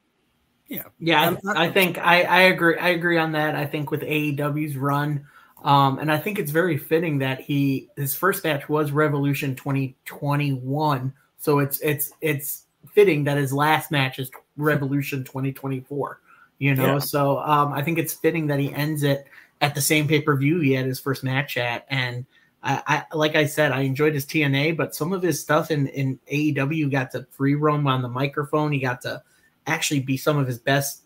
Yeah, 1.00 1.22
I'm 1.22 1.38
I, 1.46 1.66
I 1.66 1.72
think 1.72 1.98
I, 1.98 2.24
I 2.24 2.42
agree. 2.44 2.78
I 2.78 2.90
agree 2.90 3.18
on 3.18 3.34
that. 3.34 3.56
I 3.56 3.66
think 3.66 3.92
with 3.92 4.02
AEW's 4.02 4.78
run, 4.78 5.26
um, 5.64 6.00
and 6.00 6.12
I 6.12 6.18
think 6.18 6.40
it's 6.40 6.52
very 6.52 6.78
fitting 6.78 7.20
that 7.20 7.40
he 7.42 7.90
his 7.96 8.16
first 8.16 8.44
match 8.44 8.68
was 8.70 8.92
Revolution 8.92 9.56
2021. 9.56 11.14
So 11.38 11.60
it's 11.60 11.80
it's 11.82 12.12
it's 12.22 12.66
fitting 12.94 13.24
that 13.26 13.38
his 13.38 13.54
last 13.54 13.92
match 13.92 14.20
is 14.20 14.32
Revolution 14.58 15.24
2024. 15.24 16.20
You 16.60 16.76
know, 16.76 16.94
Yeah. 16.94 17.00
so 17.00 17.40
um, 17.40 17.74
I 17.74 17.82
think 17.82 17.98
it's 17.98 18.14
fitting 18.14 18.48
that 18.48 18.60
he 18.60 18.74
ends 18.74 19.04
it 19.04 19.26
at 19.62 19.76
the 19.76 19.82
same 19.82 20.08
pay 20.08 20.22
per 20.22 20.36
view 20.36 20.60
he 20.60 20.74
had 20.74 20.86
his 20.86 21.00
first 21.00 21.24
match 21.24 21.58
at, 21.58 21.86
and 21.90 22.26
I, 22.64 23.06
I 23.12 23.16
like 23.16 23.36
I 23.36 23.46
said, 23.46 23.72
I 23.72 23.82
enjoyed 23.82 24.14
his 24.14 24.26
TNA, 24.26 24.78
but 24.78 24.96
some 24.96 25.14
of 25.14 25.22
his 25.24 25.40
stuff 25.40 25.72
in 25.72 25.88
in 25.88 26.20
AEW 26.32 26.92
got 26.92 27.12
to 27.12 27.26
free 27.32 27.56
roam 27.56 27.88
on 27.88 28.02
the 28.02 28.10
microphone. 28.10 28.72
He 28.72 28.80
got 28.80 29.02
to 29.02 29.22
actually 29.68 30.02
be 30.02 30.18
some 30.18 30.38
of 30.38 30.48
his 30.48 30.60
best, 30.60 31.04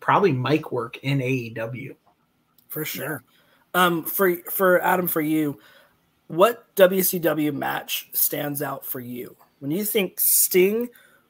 probably 0.00 0.32
mic 0.32 0.72
work 0.72 0.98
in 0.98 1.18
AEW. 1.18 1.96
for 2.68 2.84
sure. 2.84 3.22
Um, 3.74 4.04
for 4.04 4.36
for 4.50 4.82
Adam, 4.82 5.06
for 5.06 5.20
you, 5.20 5.58
what 6.26 6.74
WCW 6.76 7.52
match 7.52 8.08
stands 8.12 8.62
out 8.62 8.84
for 8.84 9.00
you 9.00 9.36
when 9.60 9.70
you 9.70 9.84
think 9.84 10.18
Sting? 10.20 10.88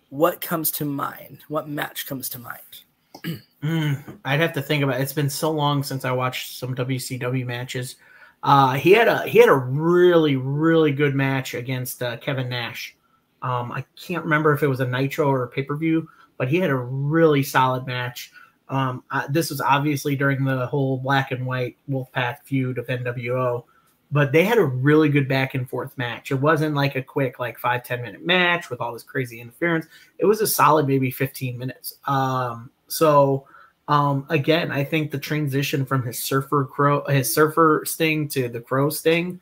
What 0.08 0.40
comes 0.40 0.72
to 0.72 0.84
mind? 0.84 1.38
What 1.48 1.68
match 1.68 2.06
comes 2.06 2.28
to 2.30 2.38
mind? 2.38 3.42
Mm, 3.62 4.18
I'd 4.24 4.40
have 4.40 4.54
to 4.54 4.62
think 4.62 4.82
about 4.82 4.98
it. 4.98 5.02
It's 5.02 5.12
been 5.12 5.28
so 5.28 5.50
long 5.50 5.82
since 5.82 6.06
I 6.06 6.12
watched 6.12 6.56
some 6.56 6.74
WCW 6.74 7.44
matches. 7.44 7.96
Uh, 8.42 8.72
he 8.72 8.92
had 8.92 9.06
a 9.06 9.26
he 9.28 9.38
had 9.38 9.50
a 9.50 9.54
really 9.54 10.36
really 10.36 10.92
good 10.92 11.14
match 11.14 11.52
against 11.52 12.02
uh, 12.02 12.16
Kevin 12.16 12.48
Nash. 12.48 12.96
Um, 13.42 13.70
I 13.70 13.84
can't 13.96 14.24
remember 14.24 14.54
if 14.54 14.62
it 14.62 14.66
was 14.66 14.80
a 14.80 14.86
Nitro 14.86 15.28
or 15.28 15.42
a 15.42 15.48
pay 15.48 15.62
per 15.62 15.76
view, 15.76 16.08
but 16.38 16.48
he 16.48 16.56
had 16.56 16.70
a 16.70 16.76
really 16.76 17.42
solid 17.42 17.86
match. 17.86 18.32
Um, 18.70 19.02
I, 19.10 19.26
this 19.28 19.50
was 19.50 19.60
obviously 19.60 20.16
during 20.16 20.44
the 20.44 20.66
whole 20.66 20.96
black 20.96 21.32
and 21.32 21.44
white 21.44 21.76
Wolfpack 21.90 22.44
feud 22.44 22.78
of 22.78 22.86
NWO, 22.86 23.64
but 24.12 24.32
they 24.32 24.44
had 24.44 24.58
a 24.58 24.64
really 24.64 25.08
good 25.08 25.28
back 25.28 25.54
and 25.54 25.68
forth 25.68 25.96
match. 25.98 26.30
It 26.30 26.36
wasn't 26.36 26.76
like 26.76 26.94
a 26.94 27.02
quick 27.02 27.38
like 27.38 27.58
five 27.58 27.84
ten 27.84 28.00
minute 28.00 28.24
match 28.24 28.70
with 28.70 28.80
all 28.80 28.92
this 28.92 29.02
crazy 29.02 29.40
interference. 29.40 29.86
It 30.18 30.24
was 30.24 30.40
a 30.40 30.46
solid 30.46 30.86
maybe 30.86 31.10
fifteen 31.10 31.58
minutes. 31.58 31.96
Um, 32.06 32.70
so 32.86 33.46
um, 33.88 34.24
again, 34.28 34.70
I 34.70 34.84
think 34.84 35.10
the 35.10 35.18
transition 35.18 35.84
from 35.84 36.04
his 36.04 36.22
surfer 36.22 36.64
crow, 36.64 37.04
his 37.08 37.34
surfer 37.34 37.82
sting 37.84 38.28
to 38.28 38.48
the 38.48 38.60
crow 38.60 38.88
sting, 38.88 39.40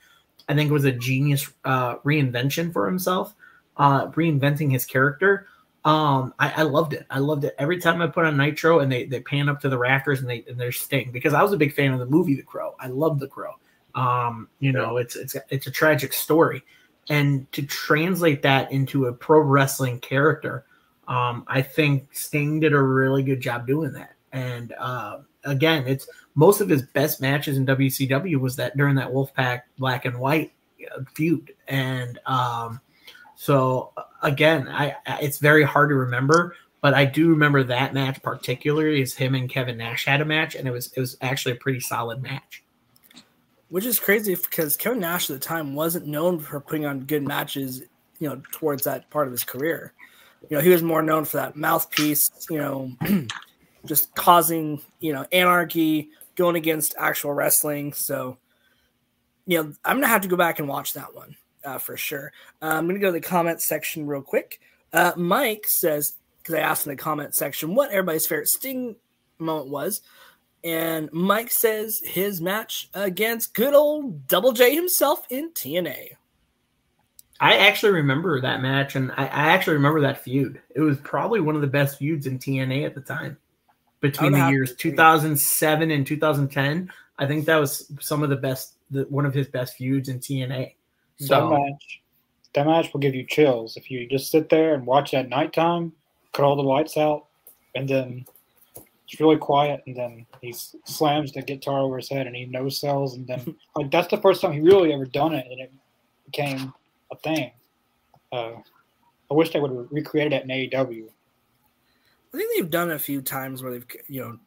I 0.49 0.55
think 0.55 0.71
was 0.71 0.87
a 0.87 0.93
genius 0.93 1.53
uh, 1.67 1.97
reinvention 1.97 2.73
for 2.73 2.87
himself, 2.87 3.35
uh, 3.77 4.07
reinventing 4.09 4.73
his 4.73 4.87
character. 4.87 5.47
Um, 5.85 6.35
I, 6.39 6.53
I 6.57 6.63
loved 6.63 6.93
it. 6.93 7.07
I 7.09 7.19
loved 7.21 7.45
it 7.45 7.55
every 7.59 7.79
time 7.79 8.03
I 8.03 8.09
put 8.09 8.25
on 8.25 8.37
Nitro 8.37 8.81
and 8.81 8.91
they, 8.91 9.05
they 9.05 9.21
pan 9.21 9.49
up 9.49 9.61
to 9.61 9.69
the 9.69 9.79
rafters 9.79 10.21
and 10.21 10.29
they 10.29 10.45
and 10.49 10.59
their 10.59 10.73
sting 10.73 11.11
because 11.13 11.35
I 11.35 11.43
was 11.43 11.53
a 11.53 11.57
big 11.57 11.73
fan 11.73 11.93
of 11.93 11.99
the 11.99 12.07
movie 12.07 12.35
The 12.35 12.43
Crow. 12.43 12.75
I 12.81 12.89
love 12.89 13.21
The 13.21 13.29
Crow. 13.29 13.55
Um, 13.95 14.49
you 14.61 14.73
know, 14.73 14.97
it's 14.97 15.17
it's 15.17 15.37
it's 15.51 15.67
a 15.67 15.71
tragic 15.71 16.13
story, 16.13 16.63
and 17.09 17.51
to 17.53 17.63
translate 17.63 18.43
that 18.43 18.71
into 18.71 19.07
a 19.07 19.13
pro 19.13 19.41
wrestling 19.41 19.99
character, 20.01 20.67
um, 21.07 21.45
I 21.47 21.63
think 21.63 22.09
Sting 22.13 22.61
did 22.61 22.75
a 22.75 22.83
really 22.83 23.23
good 23.23 23.41
job 23.41 23.67
doing 23.67 23.93
that. 23.93 24.15
And 24.33 24.75
uh, 24.79 25.21
again, 25.45 25.87
it's 25.87 26.09
most 26.35 26.61
of 26.61 26.69
his 26.69 26.83
best 26.83 27.21
matches 27.21 27.57
in 27.57 27.67
WCW 27.67 28.37
was 28.37 28.57
that 28.57 28.77
during 28.77 28.95
that 28.97 29.09
Wolfpack 29.09 29.63
Black 29.79 30.05
and 30.05 30.19
White 30.19 30.53
uh, 30.95 31.01
feud, 31.15 31.55
and 31.67 32.19
um, 32.27 32.81
so 33.37 33.93
again, 34.23 34.69
I, 34.69 34.97
it's 35.21 35.39
very 35.39 35.63
hard 35.63 35.91
to 35.91 35.95
remember, 35.95 36.55
But 36.81 36.95
I 36.95 37.05
do 37.05 37.29
remember 37.29 37.65
that 37.65 37.93
match 37.93 38.23
particularly 38.23 39.01
is 39.01 39.15
him 39.15 39.35
and 39.35 39.51
Kevin 39.51 39.79
Nash 39.79 40.05
had 40.05 40.21
a 40.21 40.25
match, 40.25 40.55
and 40.55 40.69
it 40.69 40.71
was 40.71 40.93
it 40.93 41.01
was 41.01 41.17
actually 41.21 41.53
a 41.53 41.57
pretty 41.57 41.81
solid 41.81 42.23
match. 42.23 42.63
Which 43.69 43.85
is 43.85 43.99
crazy 43.99 44.35
because 44.35 44.77
Kevin 44.77 45.01
Nash 45.01 45.29
at 45.29 45.35
the 45.35 45.45
time 45.45 45.75
wasn't 45.75 46.07
known 46.07 46.39
for 46.39 46.61
putting 46.61 46.87
on 46.87 47.01
good 47.01 47.27
matches, 47.27 47.83
you 48.21 48.29
know, 48.29 48.41
towards 48.53 48.85
that 48.85 49.11
part 49.11 49.27
of 49.27 49.33
his 49.33 49.45
career. 49.45 49.93
You 50.49 50.57
know, 50.57 50.63
he 50.63 50.71
was 50.71 50.83
more 50.83 51.03
known 51.03 51.25
for 51.25 51.39
that 51.39 51.57
mouthpiece, 51.57 52.31
you 52.49 52.59
know, 52.59 52.93
just 53.85 54.15
causing, 54.15 54.81
you 55.01 55.13
know, 55.13 55.27
anarchy, 55.33 56.11
going 56.37 56.55
against 56.55 56.95
actual 56.97 57.33
wrestling. 57.33 57.93
So, 57.93 58.39
you 59.47 59.61
know, 59.61 59.73
I'm 59.85 59.97
gonna 59.97 60.07
have 60.07 60.23
to 60.23 60.29
go 60.29 60.37
back 60.37 60.61
and 60.61 60.69
watch 60.69 60.93
that 60.93 61.13
one 61.13 61.37
uh, 61.65 61.79
for 61.79 61.97
sure. 61.97 62.33
Uh, 62.62 62.67
I'm 62.67 62.87
gonna 62.87 62.99
go 62.99 63.09
to 63.09 63.12
the 63.12 63.21
comment 63.21 63.62
section 63.62 64.07
real 64.07 64.23
quick. 64.23 64.61
Uh, 64.93 65.12
Mike 65.17 65.65
says 65.67 66.15
because 66.38 66.55
I 66.55 66.61
asked 66.61 66.87
in 66.87 66.91
the 66.91 66.97
comment 66.97 67.35
section 67.35 67.75
what 67.75 67.91
everybody's 67.91 68.27
favorite 68.27 68.49
Sting 68.49 68.97
moment 69.38 69.69
was, 69.69 70.00
and 70.65 71.11
Mike 71.12 71.50
says 71.50 72.00
his 72.05 72.41
match 72.41 72.88
against 72.95 73.55
good 73.55 73.75
old 73.75 74.27
Double 74.27 74.53
J 74.53 74.75
himself 74.75 75.27
in 75.31 75.53
TNA. 75.53 76.11
I 77.41 77.57
actually 77.59 77.93
remember 77.93 78.41
that 78.41 78.62
match, 78.62 78.97
and 78.97 79.12
I, 79.12 79.27
I 79.27 79.50
actually 79.50 79.75
remember 79.75 80.00
that 80.00 80.23
feud. 80.25 80.61
It 80.75 80.81
was 80.81 80.99
probably 80.99 81.41
one 81.41 81.55
of 81.55 81.61
the 81.61 81.69
best 81.69 81.99
feuds 81.99 82.27
in 82.27 82.38
TNA 82.38 82.85
at 82.85 82.95
the 82.95 83.00
time 83.00 83.37
between 84.00 84.33
the 84.33 84.49
years 84.49 84.75
2007 84.75 85.91
and 85.91 86.07
2010. 86.07 86.91
I 87.19 87.27
think 87.27 87.47
that 87.47 87.57
was 87.57 87.91
some 88.00 88.23
of 88.23 88.31
the 88.31 88.37
best, 88.37 88.75
the, 88.91 89.03
one 89.05 89.27
of 89.27 89.35
his 89.35 89.49
best 89.49 89.77
feuds 89.77 90.09
in 90.09 90.19
TNA. 90.19 90.75
So 91.19 91.27
that 91.27 91.49
match, 91.49 92.01
that 92.55 92.67
match 92.67 92.93
will 92.93 93.01
give 93.01 93.15
you 93.15 93.25
chills 93.25 93.77
if 93.77 93.91
you 93.91 94.07
just 94.07 94.31
sit 94.31 94.49
there 94.49 94.75
and 94.75 94.87
watch 94.87 95.15
at 95.15 95.29
nighttime, 95.29 95.93
cut 96.33 96.45
all 96.45 96.57
the 96.57 96.63
lights 96.63 96.97
out, 96.97 97.27
and 97.75 97.89
then 97.89 98.25
it's 99.07 99.21
really 99.21 99.37
quiet, 99.37 99.83
and 99.87 99.97
then 99.97 100.27
he 100.41 100.55
slams 100.85 101.33
the 101.33 101.43
guitar 101.43 101.81
over 101.81 101.97
his 101.97 102.09
head 102.09 102.27
and 102.27 102.37
he 102.37 102.45
no 102.45 102.69
sells, 102.69 103.15
and 103.15 103.27
then 103.27 103.57
like 103.77 103.91
that's 103.91 104.09
the 104.09 104.19
first 104.19 104.41
time 104.41 104.53
he 104.53 104.61
really 104.61 104.93
ever 104.93 105.07
done 105.07 105.35
it, 105.35 105.47
and 105.51 105.61
it 105.61 105.73
became 106.27 106.73
a 107.11 107.17
thing. 107.17 107.51
Uh, 108.31 108.53
I 109.31 109.35
wish 109.35 109.51
they 109.51 109.61
would 109.61 109.71
have 109.71 109.87
recreated 109.91 110.33
it 110.33 110.45
in 110.45 110.49
AEW. 110.49 111.09
I 112.33 112.37
think 112.37 112.51
they've 112.57 112.71
done 112.71 112.91
it 112.91 112.95
a 112.95 112.99
few 112.99 113.23
times 113.23 113.63
where 113.63 113.73
they've, 113.73 113.87
you 114.07 114.21
know, 114.21 114.39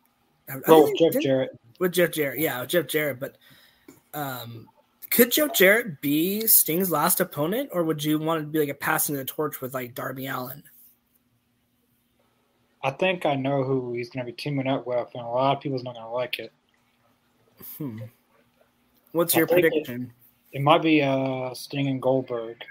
well, 0.68 0.84
with 0.84 0.98
Jeff 0.98 1.22
Jarrett. 1.22 1.60
With 1.80 1.94
Jeff 1.94 2.12
Jarrett, 2.12 2.40
yeah, 2.40 2.62
with 2.62 2.70
Jeff 2.70 2.88
Jarrett. 2.88 3.20
But 3.20 3.38
um, 4.14 4.68
could 5.12 5.32
Joe 5.32 5.50
Jarrett 5.50 6.02
be 6.02 6.48
Sting's 6.48 6.90
last 6.90 7.20
opponent, 7.20 7.70
or 7.74 7.84
would 7.84 8.04
you 8.04 8.18
want 8.18 8.42
to 8.42 8.48
be 8.48 8.60
like 8.60 8.70
a 8.70 8.74
passing 8.74 9.16
the 9.16 9.26
torch 9.26 9.62
with 9.62 9.74
like 9.74 9.94
Darby 9.94 10.28
Allin? 10.28 10.64
I 12.82 12.92
think 12.92 13.26
I 13.26 13.36
know 13.36 13.64
who 13.64 13.94
he's 13.94 14.10
going 14.10 14.26
to 14.26 14.32
be 14.32 14.36
teaming 14.36 14.68
up 14.68 14.88
with, 14.88 15.10
and 15.14 15.24
a 15.24 15.28
lot 15.28 15.58
of 15.58 15.62
people's 15.62 15.84
not 15.84 15.96
going 15.96 16.06
to 16.06 16.12
like 16.12 16.40
it. 16.40 16.52
Hmm. 17.78 18.00
What's 19.12 19.36
your 19.36 19.46
prediction? 19.46 20.14
It, 20.52 20.60
it, 20.60 20.62
might 20.62 20.82
be 20.82 21.02
uh, 21.02 21.54
Sting 21.54 21.88
and 21.88 22.02
Goldberg 22.02 22.64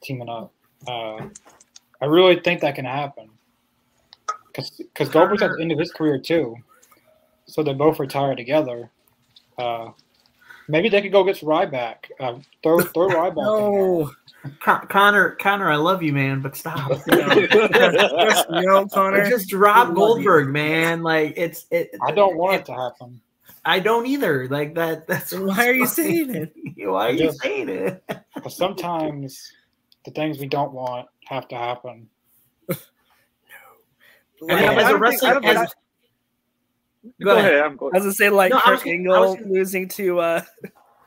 teaming 0.00 0.28
up. 0.28 0.52
Uh, 0.86 1.26
I 2.00 2.06
really 2.06 2.40
think 2.40 2.60
that 2.60 2.76
can 2.76 2.84
happen 2.84 3.28
because 4.54 5.08
Goldberg's 5.08 5.42
at 5.42 5.50
the 5.56 5.60
end 5.60 5.72
of 5.72 5.78
his 5.78 5.92
career 5.92 6.18
too, 6.18 6.56
so 7.46 7.62
they 7.62 7.74
both 7.74 7.98
retire 7.98 8.34
together. 8.36 8.90
Uh, 9.58 9.90
maybe 10.70 10.88
they 10.88 11.02
could 11.02 11.12
go 11.12 11.24
get 11.24 11.36
Ryback. 11.36 11.96
Uh, 12.18 12.38
throw 12.62 12.80
throw 12.80 13.08
Ryback. 13.10 13.36
no. 13.36 14.10
Con- 14.60 14.86
Connor, 14.86 15.32
Connor, 15.32 15.70
I 15.70 15.76
love 15.76 16.02
you, 16.02 16.14
man, 16.14 16.40
but 16.40 16.56
stop. 16.56 16.90
just, 17.10 18.50
no, 18.50 18.86
Connor. 18.86 19.28
Just 19.28 19.50
drop 19.50 19.94
Goldberg, 19.94 20.46
you. 20.46 20.52
man. 20.52 21.02
Like 21.02 21.34
it's 21.36 21.66
it. 21.70 21.90
I 22.02 22.12
don't 22.12 22.36
want 22.36 22.54
it, 22.54 22.60
it, 22.60 22.66
to 22.66 22.72
happen. 22.72 23.20
I 23.66 23.80
don't 23.80 24.06
either. 24.06 24.48
Like 24.48 24.74
that. 24.76 25.06
That's 25.06 25.34
why 25.34 25.68
are 25.68 25.74
you 25.74 25.86
saying 25.86 26.34
it? 26.34 26.54
why 26.88 27.08
are 27.08 27.12
you 27.12 27.32
saying 27.32 27.68
it? 27.68 28.02
sometimes 28.48 29.52
the 30.06 30.10
things 30.12 30.38
we 30.38 30.46
don't 30.46 30.72
want 30.72 31.08
have 31.26 31.46
to 31.48 31.56
happen. 31.56 32.08
Like, 34.42 34.62
as 34.62 34.90
a 34.90 34.96
wrestler, 34.96 35.44
as, 35.44 35.74
go, 37.22 37.36
ahead. 37.36 37.52
ahead. 37.52 37.64
I'm 37.64 37.76
going. 37.76 37.94
I 37.94 37.98
was 37.98 38.04
gonna 38.04 38.14
say 38.14 38.30
like 38.30 38.52
no, 38.52 38.60
Kurt 38.60 38.86
Angle 38.86 39.36
gonna, 39.36 39.48
losing 39.48 39.88
to 39.88 40.20
uh 40.20 40.42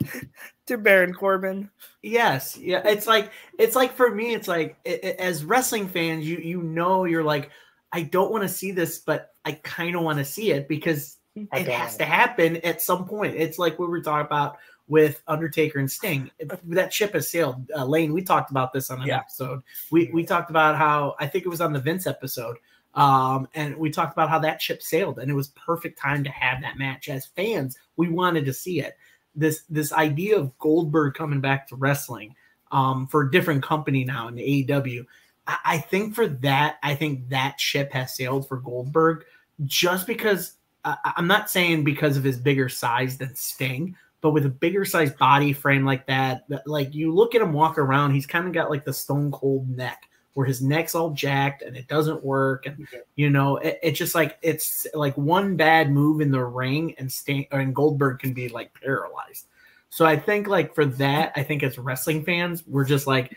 to 0.67 0.77
Baron 0.77 1.13
Corbin. 1.13 1.69
Yes, 2.01 2.57
yeah. 2.57 2.81
It's 2.85 3.07
like 3.07 3.31
it's 3.57 3.75
like 3.75 3.93
for 3.93 4.13
me, 4.13 4.33
it's 4.33 4.47
like 4.47 4.77
it, 4.83 5.03
it, 5.03 5.19
as 5.19 5.45
wrestling 5.45 5.87
fans, 5.87 6.27
you 6.27 6.37
you 6.37 6.61
know 6.61 7.05
you're 7.05 7.23
like 7.23 7.51
I 7.91 8.01
don't 8.03 8.31
want 8.31 8.43
to 8.43 8.49
see 8.49 8.71
this, 8.71 8.99
but 8.99 9.33
I 9.45 9.53
kind 9.53 9.95
of 9.95 10.01
want 10.01 10.17
to 10.17 10.25
see 10.25 10.51
it 10.51 10.67
because 10.67 11.17
it 11.35 11.67
has 11.67 11.97
to 11.97 12.05
happen 12.05 12.57
at 12.57 12.81
some 12.81 13.05
point. 13.05 13.35
It's 13.35 13.59
like 13.59 13.77
what 13.79 13.87
we 13.87 13.91
were 13.91 14.03
talking 14.03 14.25
about 14.25 14.57
with 14.87 15.21
Undertaker 15.27 15.79
and 15.79 15.89
Sting. 15.89 16.29
That 16.65 16.93
ship 16.93 17.13
has 17.13 17.29
sailed. 17.29 17.69
Uh, 17.75 17.85
Lane, 17.85 18.13
we 18.13 18.21
talked 18.21 18.51
about 18.51 18.73
this 18.73 18.89
on 18.89 19.01
an 19.01 19.07
yeah. 19.07 19.17
episode. 19.17 19.61
We 19.91 20.09
we 20.13 20.23
talked 20.23 20.49
about 20.49 20.77
how 20.77 21.15
I 21.19 21.27
think 21.27 21.45
it 21.45 21.49
was 21.49 21.61
on 21.61 21.73
the 21.73 21.79
Vince 21.79 22.07
episode 22.07 22.57
um, 22.95 23.47
and 23.55 23.75
we 23.77 23.89
talked 23.89 24.13
about 24.13 24.29
how 24.29 24.39
that 24.39 24.61
ship 24.61 24.81
sailed, 24.81 25.19
and 25.19 25.29
it 25.29 25.35
was 25.35 25.47
perfect 25.49 25.99
time 25.99 26.23
to 26.23 26.29
have 26.29 26.61
that 26.61 26.77
match. 26.77 27.09
As 27.09 27.25
fans, 27.25 27.77
we 27.95 28.09
wanted 28.09 28.45
to 28.45 28.53
see 28.53 28.81
it. 28.81 28.97
This 29.35 29.63
this 29.69 29.91
idea 29.91 30.37
of 30.37 30.57
Goldberg 30.59 31.15
coming 31.15 31.41
back 31.41 31.67
to 31.67 31.75
wrestling 31.75 32.35
um, 32.71 33.07
for 33.07 33.23
a 33.23 33.31
different 33.31 33.63
company 33.63 34.03
now 34.03 34.27
in 34.27 34.35
the 34.35 34.65
AEW. 34.67 35.05
I, 35.47 35.57
I 35.65 35.77
think 35.79 36.13
for 36.13 36.27
that, 36.27 36.77
I 36.83 36.93
think 36.93 37.29
that 37.29 37.59
ship 37.59 37.91
has 37.93 38.15
sailed 38.15 38.47
for 38.47 38.57
Goldberg 38.57 39.25
just 39.65 40.05
because 40.05 40.53
uh, 40.83 40.95
I'm 41.03 41.27
not 41.27 41.49
saying 41.49 41.83
because 41.83 42.15
of 42.15 42.23
his 42.23 42.37
bigger 42.37 42.69
size 42.69 43.17
than 43.17 43.33
Sting, 43.35 43.95
but 44.21 44.31
with 44.31 44.45
a 44.45 44.49
bigger 44.49 44.85
size 44.85 45.11
body 45.13 45.51
frame 45.51 45.83
like 45.83 46.05
that, 46.07 46.47
that 46.49 46.67
like 46.67 46.93
you 46.93 47.11
look 47.11 47.33
at 47.33 47.41
him 47.41 47.53
walk 47.53 47.79
around, 47.79 48.13
he's 48.13 48.27
kind 48.27 48.45
of 48.45 48.53
got 48.53 48.69
like 48.69 48.85
the 48.85 48.93
stone 48.93 49.31
cold 49.31 49.67
neck 49.67 50.09
where 50.33 50.45
his 50.45 50.61
neck's 50.61 50.95
all 50.95 51.11
jacked 51.11 51.61
and 51.61 51.77
it 51.77 51.87
doesn't 51.87 52.23
work 52.23 52.65
and 52.65 52.87
you 53.15 53.29
know 53.29 53.57
it, 53.57 53.79
it's 53.83 53.99
just 53.99 54.15
like 54.15 54.37
it's 54.41 54.87
like 54.93 55.15
one 55.17 55.55
bad 55.55 55.91
move 55.91 56.21
in 56.21 56.31
the 56.31 56.43
ring 56.43 56.95
and 56.97 57.11
Sting 57.11 57.45
and 57.51 57.75
Goldberg 57.75 58.19
can 58.19 58.33
be 58.33 58.49
like 58.49 58.73
paralyzed. 58.79 59.47
So 59.89 60.05
I 60.05 60.17
think 60.17 60.47
like 60.47 60.73
for 60.73 60.85
that, 60.85 61.33
I 61.35 61.43
think 61.43 61.61
as 61.61 61.77
wrestling 61.77 62.23
fans, 62.23 62.63
we're 62.67 62.85
just 62.85 63.05
like 63.05 63.35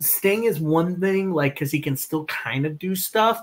Sting 0.00 0.44
is 0.44 0.60
one 0.60 1.00
thing 1.00 1.32
like 1.32 1.54
because 1.54 1.72
he 1.72 1.80
can 1.80 1.96
still 1.96 2.24
kind 2.26 2.64
of 2.64 2.78
do 2.78 2.94
stuff, 2.94 3.40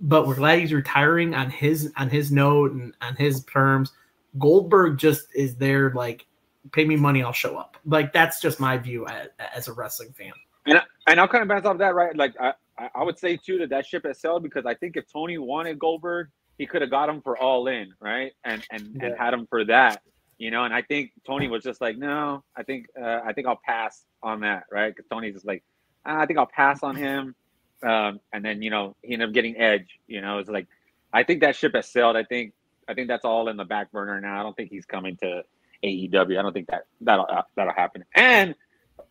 but 0.00 0.26
we're 0.26 0.34
glad 0.34 0.58
he's 0.58 0.72
retiring 0.72 1.34
on 1.34 1.50
his 1.50 1.92
on 1.96 2.10
his 2.10 2.32
note 2.32 2.72
and 2.72 2.94
on 3.00 3.14
his 3.16 3.44
terms. 3.44 3.92
Goldberg 4.38 4.98
just 4.98 5.28
is 5.34 5.54
there 5.54 5.92
like 5.92 6.26
pay 6.72 6.84
me 6.84 6.96
money, 6.96 7.22
I'll 7.22 7.32
show 7.32 7.56
up. 7.56 7.76
Like 7.84 8.12
that's 8.12 8.40
just 8.40 8.58
my 8.58 8.76
view 8.78 9.06
as, 9.06 9.28
as 9.54 9.68
a 9.68 9.72
wrestling 9.72 10.12
fan. 10.12 10.32
And 10.66 10.80
and 11.06 11.20
I'll 11.20 11.28
kind 11.28 11.42
of 11.42 11.48
bounce 11.48 11.66
off 11.66 11.78
that, 11.78 11.94
right? 11.94 12.16
Like 12.16 12.34
I, 12.40 12.52
I 12.94 13.02
would 13.02 13.18
say 13.18 13.36
too 13.36 13.58
that 13.58 13.70
that 13.70 13.86
ship 13.86 14.04
has 14.06 14.20
sailed 14.20 14.42
because 14.42 14.66
I 14.66 14.74
think 14.74 14.96
if 14.96 15.10
Tony 15.12 15.38
wanted 15.38 15.78
Goldberg, 15.78 16.28
he 16.58 16.66
could 16.66 16.82
have 16.82 16.90
got 16.90 17.08
him 17.08 17.20
for 17.20 17.36
all 17.36 17.66
in, 17.68 17.92
right? 18.00 18.32
And 18.44 18.64
and 18.70 18.96
yeah. 18.96 19.06
and 19.06 19.18
had 19.18 19.34
him 19.34 19.46
for 19.48 19.64
that, 19.66 20.02
you 20.38 20.50
know. 20.50 20.64
And 20.64 20.72
I 20.72 20.82
think 20.82 21.12
Tony 21.26 21.48
was 21.48 21.62
just 21.62 21.80
like, 21.80 21.98
no, 21.98 22.42
I 22.56 22.62
think 22.62 22.86
uh, 23.00 23.20
I 23.24 23.32
think 23.32 23.46
I'll 23.46 23.60
pass 23.64 24.04
on 24.22 24.40
that, 24.40 24.64
right? 24.70 24.94
Because 24.94 25.08
Tony's 25.08 25.34
just 25.34 25.46
like, 25.46 25.62
ah, 26.06 26.18
I 26.20 26.26
think 26.26 26.38
I'll 26.38 26.46
pass 26.46 26.82
on 26.82 26.96
him. 26.96 27.34
Um, 27.82 28.20
and 28.32 28.44
then 28.44 28.62
you 28.62 28.70
know 28.70 28.96
he 29.02 29.12
ended 29.12 29.28
up 29.28 29.34
getting 29.34 29.56
Edge. 29.56 29.98
You 30.06 30.20
know, 30.20 30.38
it's 30.38 30.48
like 30.48 30.68
I 31.12 31.22
think 31.22 31.40
that 31.42 31.56
ship 31.56 31.74
has 31.74 31.88
sailed. 31.90 32.16
I 32.16 32.24
think 32.24 32.54
I 32.88 32.94
think 32.94 33.08
that's 33.08 33.24
all 33.24 33.48
in 33.48 33.56
the 33.56 33.64
back 33.64 33.92
burner 33.92 34.20
now. 34.20 34.40
I 34.40 34.42
don't 34.42 34.56
think 34.56 34.70
he's 34.70 34.86
coming 34.86 35.16
to 35.18 35.42
AEW. 35.84 36.38
I 36.38 36.42
don't 36.42 36.52
think 36.52 36.68
that 36.68 36.86
that'll 37.00 37.26
uh, 37.28 37.42
that'll 37.56 37.74
happen. 37.74 38.04
And 38.14 38.54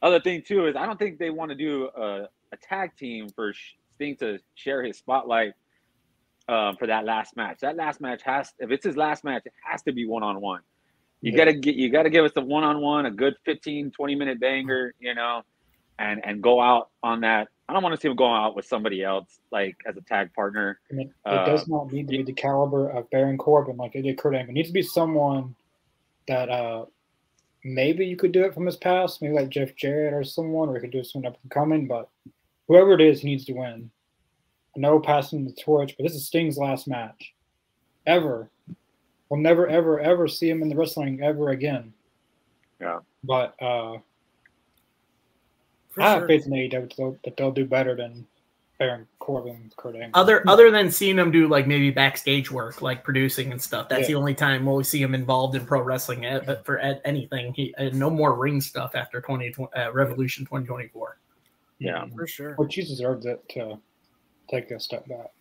other 0.03 0.19
thing 0.19 0.43
too 0.45 0.67
is 0.67 0.75
I 0.75 0.85
don't 0.85 0.99
think 0.99 1.17
they 1.17 1.29
want 1.29 1.49
to 1.49 1.55
do 1.55 1.89
a, 1.95 2.27
a 2.51 2.57
tag 2.61 2.95
team 2.95 3.29
for 3.29 3.53
Sting 3.95 4.15
to 4.17 4.37
share 4.55 4.83
his 4.83 4.97
spotlight 4.97 5.53
um, 6.49 6.75
for 6.75 6.87
that 6.87 7.05
last 7.05 7.35
match. 7.35 7.59
That 7.61 7.77
last 7.77 8.01
match 8.01 8.21
has, 8.23 8.51
if 8.59 8.69
it's 8.69 8.85
his 8.85 8.97
last 8.97 9.23
match, 9.23 9.43
it 9.45 9.53
has 9.63 9.81
to 9.83 9.93
be 9.93 10.05
one 10.05 10.23
on 10.23 10.41
one. 10.41 10.61
You 11.21 11.31
yeah. 11.31 11.37
gotta 11.37 11.53
get, 11.53 11.75
you 11.75 11.89
gotta 11.89 12.09
give 12.09 12.25
us 12.25 12.33
the 12.33 12.41
one 12.41 12.65
on 12.65 12.81
one, 12.81 13.05
a 13.05 13.11
good 13.11 13.35
15, 13.45 13.91
20 13.91 14.15
minute 14.15 14.39
banger, 14.41 14.93
you 14.99 15.15
know, 15.15 15.43
and 15.97 16.21
and 16.25 16.43
go 16.43 16.59
out 16.59 16.89
on 17.01 17.21
that. 17.21 17.47
I 17.69 17.73
don't 17.73 17.81
want 17.81 17.95
to 17.95 18.01
see 18.01 18.09
him 18.09 18.15
go 18.17 18.31
out 18.31 18.57
with 18.57 18.65
somebody 18.65 19.03
else, 19.03 19.39
like 19.51 19.77
as 19.87 19.95
a 19.95 20.01
tag 20.01 20.33
partner. 20.33 20.79
I 20.91 20.95
mean, 20.95 21.07
it 21.25 21.29
uh, 21.29 21.45
does 21.45 21.65
not 21.69 21.93
need 21.93 22.09
to 22.09 22.17
be 22.17 22.23
the 22.23 22.33
caliber 22.33 22.89
of 22.89 23.09
Baron 23.09 23.37
Corbin 23.37 23.77
like 23.77 23.95
it 23.95 24.01
did 24.01 24.17
Kurt 24.17 24.35
Angle. 24.35 24.51
It 24.51 24.53
needs 24.53 24.67
to 24.67 24.73
be 24.73 24.81
someone 24.81 25.55
that 26.27 26.49
uh, 26.49 26.85
maybe 27.63 28.05
you 28.05 28.15
could 28.15 28.31
do 28.31 28.43
it 28.43 28.53
from 28.53 28.65
his 28.65 28.77
past, 28.77 29.21
maybe 29.21 29.33
like 29.33 29.49
Jeff 29.49 29.75
Jarrett 29.75 30.13
or 30.13 30.23
someone, 30.23 30.69
or 30.69 30.75
you 30.75 30.81
could 30.81 30.91
do 30.91 31.03
someone 31.03 31.31
up 31.31 31.39
and 31.41 31.51
coming. 31.51 31.87
But 31.87 32.09
whoever 32.67 32.93
it 32.93 33.01
is, 33.01 33.21
he 33.21 33.29
needs 33.29 33.45
to 33.45 33.53
win. 33.53 33.89
I 34.75 34.79
know 34.79 34.99
passing 34.99 35.45
the 35.45 35.53
torch, 35.53 35.95
but 35.97 36.03
this 36.03 36.15
is 36.15 36.25
Sting's 36.25 36.57
last 36.57 36.87
match 36.87 37.33
ever. 38.05 38.49
We'll 39.29 39.39
never, 39.39 39.67
ever, 39.67 39.99
ever 39.99 40.27
see 40.27 40.49
him 40.49 40.61
in 40.61 40.69
the 40.69 40.75
wrestling 40.75 41.21
ever 41.21 41.49
again. 41.49 41.93
Yeah. 42.79 42.99
But 43.23 43.55
uh, 43.61 43.97
I 45.97 46.13
have 46.13 46.27
faith 46.27 46.45
in 46.45 46.51
AEW 46.51 46.71
that 46.71 46.93
they'll, 46.97 47.17
that 47.23 47.37
they'll 47.37 47.51
do 47.51 47.65
better 47.65 47.95
than 47.95 48.25
Baron 48.79 49.07
Corbin, 49.19 49.71
Kurt 49.77 49.95
Angle. 49.95 50.11
Other 50.19 50.43
other 50.47 50.71
than 50.71 50.91
seeing 50.91 51.17
him 51.17 51.31
do 51.31 51.47
like 51.47 51.67
maybe 51.67 51.91
backstage 51.91 52.51
work, 52.51 52.81
like 52.81 53.03
producing 53.03 53.51
and 53.51 53.61
stuff. 53.61 53.87
That's 53.89 54.01
Yeah. 54.01 54.07
the 54.07 54.15
only 54.15 54.33
time 54.33 54.65
we'll 54.65 54.83
see 54.83 55.01
him 55.01 55.13
involved 55.15 55.55
in 55.55 55.65
pro 55.65 55.81
wrestling 55.81 56.25
uh, 56.25 56.43
uh, 56.47 56.55
for 56.63 56.81
uh, 56.81 56.95
anything. 57.05 57.53
He 57.53 57.73
uh, 57.75 57.89
no 57.93 58.09
more 58.09 58.35
ring 58.35 58.59
stuff 58.61 58.95
after 58.95 59.21
twenty 59.21 59.53
uh, 59.77 59.91
Revolution 59.93 60.45
twenty 60.45 60.65
twenty 60.65 60.87
four. 60.87 61.17
Yeah. 61.79 62.05
for 62.15 62.27
sure. 62.27 62.55
Which 62.55 62.75
he 62.75 62.81
deserves 62.83 63.25
it 63.25 63.47
to 63.49 63.77
take 64.49 64.71
a 64.71 64.79
step 64.79 65.07
back. 65.07 65.31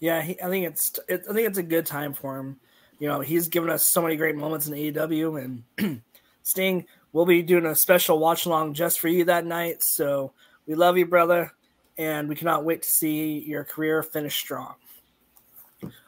Yeah, 0.00 0.20
he, 0.22 0.40
I 0.40 0.48
think 0.48 0.66
it's 0.66 0.98
it, 1.08 1.24
I 1.28 1.32
think 1.32 1.48
it's 1.48 1.58
a 1.58 1.62
good 1.62 1.86
time 1.86 2.12
for 2.12 2.36
him. 2.38 2.60
You 2.98 3.08
know, 3.08 3.20
he's 3.20 3.48
given 3.48 3.70
us 3.70 3.82
so 3.82 4.02
many 4.02 4.16
great 4.16 4.36
moments 4.36 4.68
in 4.68 4.74
AEW, 4.74 5.62
and 5.78 6.02
Sting 6.42 6.86
We'll 7.14 7.26
be 7.26 7.42
doing 7.42 7.64
a 7.66 7.76
special 7.76 8.18
watch 8.18 8.44
along 8.44 8.74
just 8.74 8.98
for 8.98 9.06
you 9.06 9.24
that 9.26 9.46
night. 9.46 9.84
So 9.84 10.32
we 10.66 10.74
love 10.74 10.98
you, 10.98 11.06
brother, 11.06 11.52
and 11.98 12.28
we 12.28 12.34
cannot 12.34 12.64
wait 12.64 12.82
to 12.82 12.90
see 12.90 13.38
your 13.40 13.64
career 13.64 14.02
finish 14.02 14.36
strong. 14.36 14.74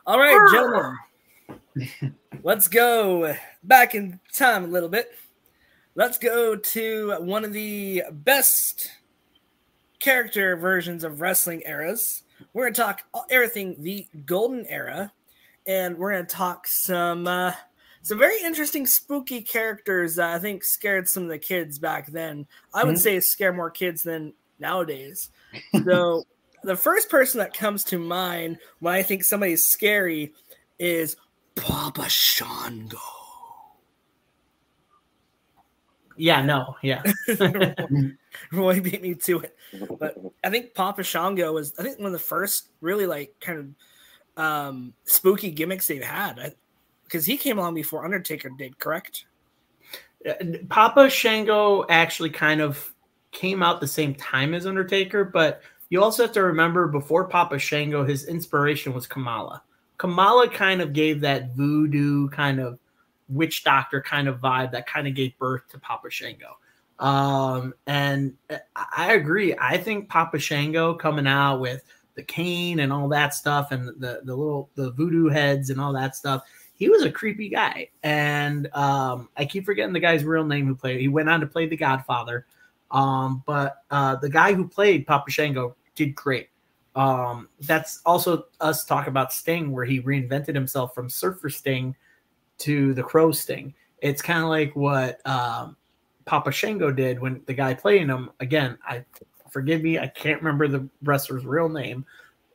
All 0.07 0.19
right, 0.19 0.39
gentlemen, 0.53 2.15
let's 2.43 2.69
go 2.69 3.35
back 3.63 3.95
in 3.95 4.21
time 4.33 4.65
a 4.65 4.69
little 4.69 4.89
bit. 4.89 5.11
Let's 5.95 6.19
go 6.19 6.57
to 6.57 7.17
one 7.21 7.45
of 7.45 7.53
the 7.53 8.05
best 8.11 8.91
character 9.99 10.57
versions 10.57 11.05
of 11.05 11.21
wrestling 11.21 11.63
eras. 11.67 12.23
We're 12.53 12.65
going 12.65 12.75
to 12.75 12.81
talk 12.83 13.03
everything 13.31 13.77
the 13.83 14.07
golden 14.27 14.67
era, 14.67 15.13
and 15.67 15.97
we're 15.97 16.13
going 16.13 16.27
to 16.27 16.35
talk 16.35 16.67
some 16.67 17.27
uh, 17.27 17.53
some 18.03 18.19
very 18.19 18.41
interesting 18.45 18.87
spooky 18.87 19.41
characters 19.43 20.17
that 20.17 20.35
I 20.35 20.39
think 20.39 20.63
scared 20.63 21.09
some 21.09 21.25
of 21.25 21.29
the 21.31 21.39
kids 21.39 21.79
back 21.79 22.07
then. 22.13 22.47
I 22.73 22.85
would 22.85 22.97
Mhm. 22.97 23.01
say 23.01 23.21
scare 23.21 23.53
more 23.53 23.71
kids 23.71 24.03
than 24.03 24.35
nowadays. 24.59 25.31
So 25.85 26.25
the 26.65 26.77
first 26.77 27.09
person 27.09 27.39
that 27.39 27.55
comes 27.55 27.85
to 27.85 27.99
mind 27.99 28.59
when 28.81 28.95
I 28.95 29.03
think 29.03 29.25
somebody's 29.25 29.67
scary 29.67 30.33
is 30.79 31.17
Papa 31.55 32.09
Shango. 32.09 32.99
Yeah, 36.17 36.43
no, 36.43 36.77
yeah. 36.83 37.03
Roy 38.53 38.81
beat 38.81 39.03
me 39.03 39.15
to 39.15 39.41
it. 39.41 39.57
But 39.99 40.17
I 40.43 40.51
think 40.51 40.75
Papa 40.75 41.03
Shango 41.03 41.53
was 41.53 41.75
I 41.79 41.83
think 41.83 41.99
one 41.99 42.07
of 42.07 42.13
the 42.13 42.19
first 42.19 42.69
really 42.81 43.07
like 43.07 43.35
kind 43.41 43.59
of 43.59 44.43
um 44.43 44.95
spooky 45.05 45.51
gimmicks 45.51 45.87
they've 45.87 46.03
had. 46.03 46.55
Because 47.05 47.25
he 47.25 47.37
came 47.37 47.59
along 47.59 47.75
before 47.75 48.05
Undertaker 48.05 48.51
did, 48.51 48.79
correct? 48.79 49.27
Uh, 50.29 50.35
Papa 50.69 51.09
Shango 51.09 51.87
actually 51.89 52.31
kind 52.31 52.61
of 52.61 52.93
came 53.37 53.63
out 53.63 53.81
the 53.81 53.87
same 53.87 54.15
time 54.15 54.55
as 54.55 54.67
Undertaker, 54.67 55.25
but 55.25 55.61
you 55.91 56.03
also 56.03 56.25
have 56.25 56.33
to 56.33 56.43
remember 56.43 56.89
before 56.89 57.29
Papa 57.29 57.59
Shango, 57.59 58.03
his 58.03 58.27
inspiration 58.27 58.93
was 58.95 59.07
Kamala. 59.07 59.63
Kamala 59.99 60.49
kind 60.49 60.81
of 60.81 60.93
gave 60.93 61.21
that 61.21 61.55
voodoo 61.55 62.29
kind 62.31 62.59
of 62.59 62.79
witch 63.29 63.63
doctor 63.63 64.01
kind 64.01 64.27
of 64.27 64.41
vibe 64.41 64.73
that 64.73 64.87
kind 64.87 65.07
of 65.07 65.15
gave 65.15 65.37
birth 65.39 65.69
to 65.69 65.79
Papa 65.79 66.11
Shango. 66.11 66.57
Um, 66.99 67.75
and 67.87 68.35
I- 68.97 69.13
agree. 69.13 69.55
I 69.61 69.77
think 69.77 70.09
Papa 70.09 70.39
Shango 70.39 70.95
coming 70.95 71.27
out 71.27 71.61
with 71.61 71.85
the 72.15 72.23
cane 72.23 72.81
and 72.81 72.91
all 72.91 73.09
that 73.09 73.35
stuff 73.35 73.71
and 73.71 73.89
the 74.01 74.23
the 74.25 74.35
little 74.35 74.71
the 74.75 74.93
voodoo 74.93 75.29
heads 75.29 75.69
and 75.69 75.79
all 75.79 75.93
that 75.93 76.17
stuff 76.17 76.43
he 76.77 76.89
was 76.89 77.03
a 77.03 77.11
creepy 77.11 77.49
guy. 77.49 77.89
And 78.03 78.69
um, 78.75 79.29
I 79.37 79.45
keep 79.47 79.65
forgetting 79.65 79.95
the 79.95 80.01
guy's 80.01 80.25
real 80.25 80.45
name 80.45 80.67
who 80.67 80.75
played. 80.75 81.01
He 81.01 81.09
went 81.09 81.29
on 81.29 81.41
to 81.41 81.47
play 81.47 81.67
The 81.67 81.77
Godfather. 81.77 82.47
Um, 82.91 83.43
but 83.47 83.83
uh, 83.91 84.17
the 84.17 84.29
guy 84.29 84.53
who 84.55 84.67
played 84.69 85.07
Papa 85.07 85.31
Shango 85.31 85.77
did 85.95 86.15
great. 86.15 86.49
Um, 86.95 87.49
that's 87.61 88.01
also 88.07 88.47
us 88.61 88.85
talk 88.85 89.07
about 89.07 89.33
Sting, 89.33 89.71
where 89.71 89.85
he 89.85 90.01
reinvented 90.01 90.55
himself 90.55 90.95
from 90.95 91.11
Surfer 91.11 91.51
Sting 91.51 91.95
to 92.59 92.95
the 92.95 93.03
Crow 93.03 93.33
Sting. 93.33 93.75
It's 94.01 94.23
kind 94.23 94.43
of 94.43 94.49
like 94.49 94.75
what 94.75 95.27
um, 95.27 95.77
Papa 96.25 96.51
Shango 96.51 96.91
did 96.91 97.21
when 97.21 97.43
the 97.47 97.55
guy 97.55 97.75
playing 97.75 98.09
him. 98.09 98.31
Again, 98.41 98.79
I 98.87 99.05
forgive 99.51 99.83
me, 99.83 99.99
I 99.99 100.09
can't 100.09 100.41
remember 100.41 100.69
the 100.69 100.89
wrestler's 101.03 101.45
real 101.45 101.69
name, 101.69 102.05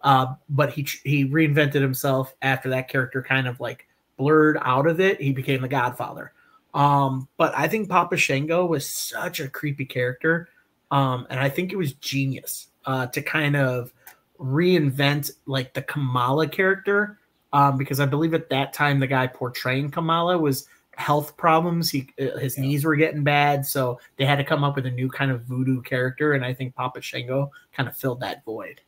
uh, 0.04 0.34
but 0.50 0.72
he 0.72 0.88
he 1.04 1.26
reinvented 1.26 1.82
himself 1.82 2.36
after 2.42 2.70
that 2.70 2.90
character 2.90 3.22
kind 3.22 3.48
of 3.48 3.60
like 3.60 3.88
blurred 4.18 4.58
out 4.62 4.88
of 4.88 5.00
it. 5.00 5.22
He 5.22 5.32
became 5.32 5.62
the 5.62 5.68
Godfather. 5.68 6.34
Um, 6.74 7.28
but 7.38 7.54
I 7.56 7.68
think 7.68 7.90
Papa 7.90 8.18
Shango 8.18 8.66
was 8.66 8.88
such 8.88 9.40
a 9.40 9.48
creepy 9.50 9.86
character, 9.86 10.50
um, 10.90 11.28
and 11.30 11.40
I 11.40 11.50
think 11.50 11.72
it 11.74 11.76
was 11.76 11.94
genius 11.94 12.68
uh, 12.86 13.08
to 13.08 13.22
kind 13.22 13.56
of 13.56 13.94
reinvent 14.40 15.32
like 15.46 15.74
the 15.74 15.82
Kamala 15.82 16.48
character, 16.48 17.20
um, 17.54 17.78
because 17.78 18.00
I 18.00 18.06
believe 18.06 18.34
at 18.34 18.50
that 18.50 18.74
time 18.74 19.00
the 19.00 19.08
guy 19.08 19.28
portraying 19.28 19.92
Kamala 19.92 20.38
was 20.38 20.68
health 20.96 21.36
problems. 21.38 21.90
He 21.90 22.10
uh, 22.20 22.38
his 22.38 22.58
Yeah. 22.58 22.64
knees 22.64 22.86
were 22.86 22.96
getting 22.96 23.24
bad, 23.24 23.66
so 23.66 24.00
they 24.18 24.26
had 24.26 24.38
to 24.38 24.44
come 24.44 24.64
up 24.64 24.76
with 24.76 24.86
a 24.86 24.92
new 24.92 25.10
kind 25.10 25.32
of 25.32 25.42
voodoo 25.44 25.82
character, 25.82 26.34
and 26.34 26.44
I 26.46 26.54
think 26.54 26.76
Papa 26.76 27.02
Shango 27.02 27.52
kind 27.74 27.88
of 27.90 27.96
filled 27.96 28.20
that 28.22 28.44
void. 28.46 28.82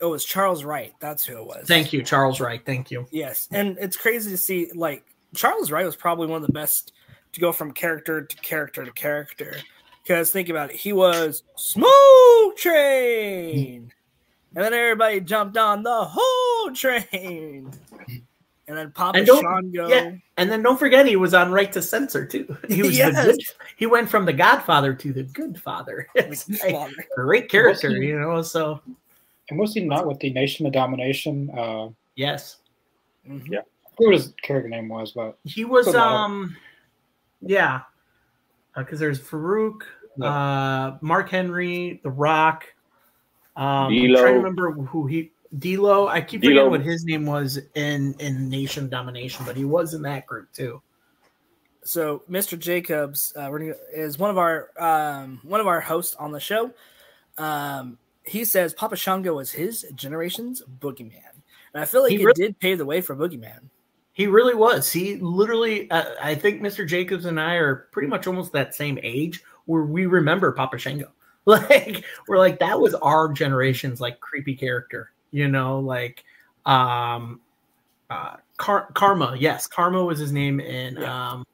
It 0.00 0.04
was 0.06 0.24
Charles 0.24 0.62
Wright. 0.64 0.92
That's 1.00 1.24
who 1.24 1.38
it 1.38 1.46
was. 1.46 1.66
Thank 1.66 1.92
you, 1.92 2.02
Charles 2.02 2.40
Wright. 2.40 2.62
Thank 2.64 2.90
you. 2.90 3.06
Yes, 3.10 3.48
and 3.50 3.78
it's 3.80 3.96
crazy 3.96 4.30
to 4.30 4.36
see 4.36 4.70
like 4.74 5.04
Charles 5.34 5.70
Wright 5.70 5.86
was 5.86 5.96
probably 5.96 6.26
one 6.26 6.42
of 6.42 6.46
the 6.46 6.52
best 6.52 6.92
to 7.36 7.40
go 7.40 7.52
from 7.52 7.70
character 7.72 8.22
to 8.22 8.36
character 8.38 8.82
to 8.84 8.90
character. 8.92 9.56
Because 10.02 10.30
think 10.32 10.48
about 10.48 10.70
it, 10.70 10.76
he 10.76 10.92
was 10.94 11.42
Smoke 11.56 12.56
Train, 12.56 13.92
and 14.54 14.64
then 14.64 14.72
everybody 14.72 15.20
jumped 15.20 15.56
on 15.58 15.82
the 15.82 16.04
whole 16.08 16.72
train, 16.74 17.70
and 18.68 18.76
then 18.76 18.90
Papa 18.92 19.18
And 19.18 19.26
don't- 19.26 19.42
Shango. 19.42 19.88
yeah. 19.88 20.12
And 20.38 20.50
then 20.50 20.62
don't 20.62 20.78
forget 20.78 21.06
he 21.06 21.16
was 21.16 21.34
on 21.34 21.50
Right 21.52 21.72
to 21.72 21.82
Censor 21.82 22.24
too. 22.24 22.56
He 22.68 22.82
was 22.82 22.96
Yes. 22.96 23.16
the 23.16 23.32
good, 23.32 23.40
he 23.76 23.86
went 23.86 24.08
from 24.08 24.24
the 24.26 24.32
Godfather 24.32 24.94
to 24.94 25.12
the 25.12 25.24
Good 25.24 25.60
Father. 25.60 26.06
It's 26.14 26.48
like, 26.62 27.08
great 27.14 27.48
character, 27.50 27.88
Wasn't 27.88 28.02
he- 28.02 28.08
you 28.10 28.18
know. 28.20 28.40
So 28.42 28.80
And 29.50 29.58
was 29.58 29.74
he 29.74 29.80
not 29.84 30.06
with 30.06 30.20
the 30.20 30.30
Nation 30.32 30.66
of 30.66 30.72
Domination? 30.72 31.50
Uh, 31.50 31.88
yes, 32.14 32.58
Mhm. 33.28 33.42
Yeah. 33.50 33.58
I 33.60 33.88
forget 33.96 34.06
what 34.06 34.14
his 34.14 34.34
character 34.42 34.68
name 34.68 34.88
was, 34.88 35.10
but 35.12 35.36
he 35.44 35.64
was. 35.64 35.86
Good 35.86 35.94
lad. 35.96 36.06
Um, 36.06 36.56
yeah, 37.46 37.80
because 38.76 38.98
there's 38.98 39.20
Farouk, 39.20 39.82
uh, 40.20 40.96
Mark 41.00 41.28
Henry, 41.30 42.00
The 42.02 42.10
Rock. 42.10 42.64
Um, 43.56 43.64
I'm 43.64 43.88
trying 43.90 44.14
to 44.14 44.32
remember 44.34 44.72
who 44.72 45.06
he. 45.06 45.30
D'Lo. 45.58 46.08
I 46.08 46.20
keep 46.20 46.42
forgetting 46.42 46.70
what 46.70 46.82
his 46.82 47.04
name 47.04 47.24
was 47.24 47.58
in 47.74 48.14
in 48.18 48.48
Nation 48.48 48.88
Domination, 48.88 49.46
but 49.46 49.56
he 49.56 49.64
was 49.64 49.94
in 49.94 50.02
that 50.02 50.26
group 50.26 50.52
too. 50.52 50.82
So 51.84 52.22
Mr. 52.28 52.58
Jacobs 52.58 53.32
uh, 53.36 53.50
is 53.94 54.18
one 54.18 54.28
of 54.28 54.38
our 54.38 54.70
um, 54.78 55.40
one 55.44 55.60
of 55.60 55.66
our 55.68 55.80
hosts 55.80 56.16
on 56.16 56.32
the 56.32 56.40
show. 56.40 56.72
Um, 57.38 57.96
he 58.24 58.44
says 58.44 58.74
Papa 58.74 58.96
Shango 58.96 59.34
was 59.36 59.52
his 59.52 59.86
generation's 59.94 60.62
boogeyman, 60.80 61.22
and 61.72 61.82
I 61.82 61.84
feel 61.84 62.02
like 62.02 62.10
He 62.10 62.16
it 62.20 62.24
really- 62.24 62.34
did 62.34 62.58
pave 62.58 62.78
the 62.78 62.84
way 62.84 63.00
for 63.00 63.14
boogeyman. 63.14 63.60
He 64.16 64.26
really 64.26 64.54
was. 64.54 64.90
He 64.90 65.16
literally, 65.16 65.90
uh, 65.90 66.14
I 66.22 66.34
think 66.34 66.62
Mr. 66.62 66.88
Jacobs 66.88 67.26
and 67.26 67.38
I 67.38 67.56
are 67.56 67.86
pretty 67.92 68.08
much 68.08 68.26
almost 68.26 68.50
that 68.54 68.74
same 68.74 68.98
age 69.02 69.42
where 69.66 69.82
we 69.82 70.06
remember 70.06 70.52
Papa 70.52 70.78
Shango. 70.78 71.12
Like, 71.44 72.02
we're 72.26 72.38
like, 72.38 72.58
that 72.60 72.80
was 72.80 72.94
our 72.94 73.30
generation's 73.32 74.00
like 74.00 74.18
creepy 74.18 74.56
character, 74.56 75.12
you 75.30 75.46
know, 75.48 75.78
like, 75.78 76.24
um, 76.64 77.40
uh, 78.10 78.36
Car- 78.56 78.88
Karma. 78.94 79.36
Yes, 79.38 79.66
Karma 79.68 80.02
was 80.02 80.18
his 80.18 80.32
name 80.32 80.58
in, 80.60 80.96
Yeah. 80.96 81.30
um, 81.32 81.46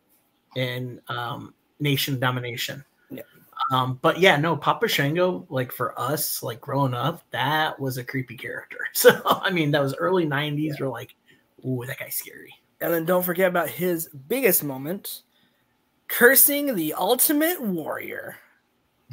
in, 0.57 0.99
um, 1.09 1.53
Nation 1.81 2.19
Domination. 2.21 2.83
Yeah. 3.11 3.23
Um, 3.71 3.99
but 4.01 4.19
yeah, 4.19 4.37
no, 4.39 4.57
Papa 4.57 4.87
Shango, 4.89 5.45
like 5.51 5.71
for 5.73 5.99
us, 6.01 6.43
like 6.43 6.61
growing 6.61 6.95
up, 6.95 7.23
that 7.31 7.79
was 7.79 7.99
a 7.99 8.05
creepy 8.05 8.37
character. 8.37 8.79
So, 8.95 9.21
I 9.27 9.51
mean, 9.51 9.73
that 9.73 9.83
was 9.83 9.95
early 9.97 10.25
90s. 10.25 10.81
We're 10.81 10.89
like, 10.89 11.15
ooh, 11.67 11.85
that 11.87 11.99
guy's 11.99 12.15
scary. 12.15 12.55
And 12.81 12.93
then 12.93 13.05
don't 13.05 13.25
forget 13.25 13.49
about 13.49 13.69
his 13.69 14.09
biggest 14.09 14.65
moment, 14.65 15.23
cursing 16.09 16.75
the 16.75 16.95
Ultimate 16.95 17.63
Warrior. 17.63 18.37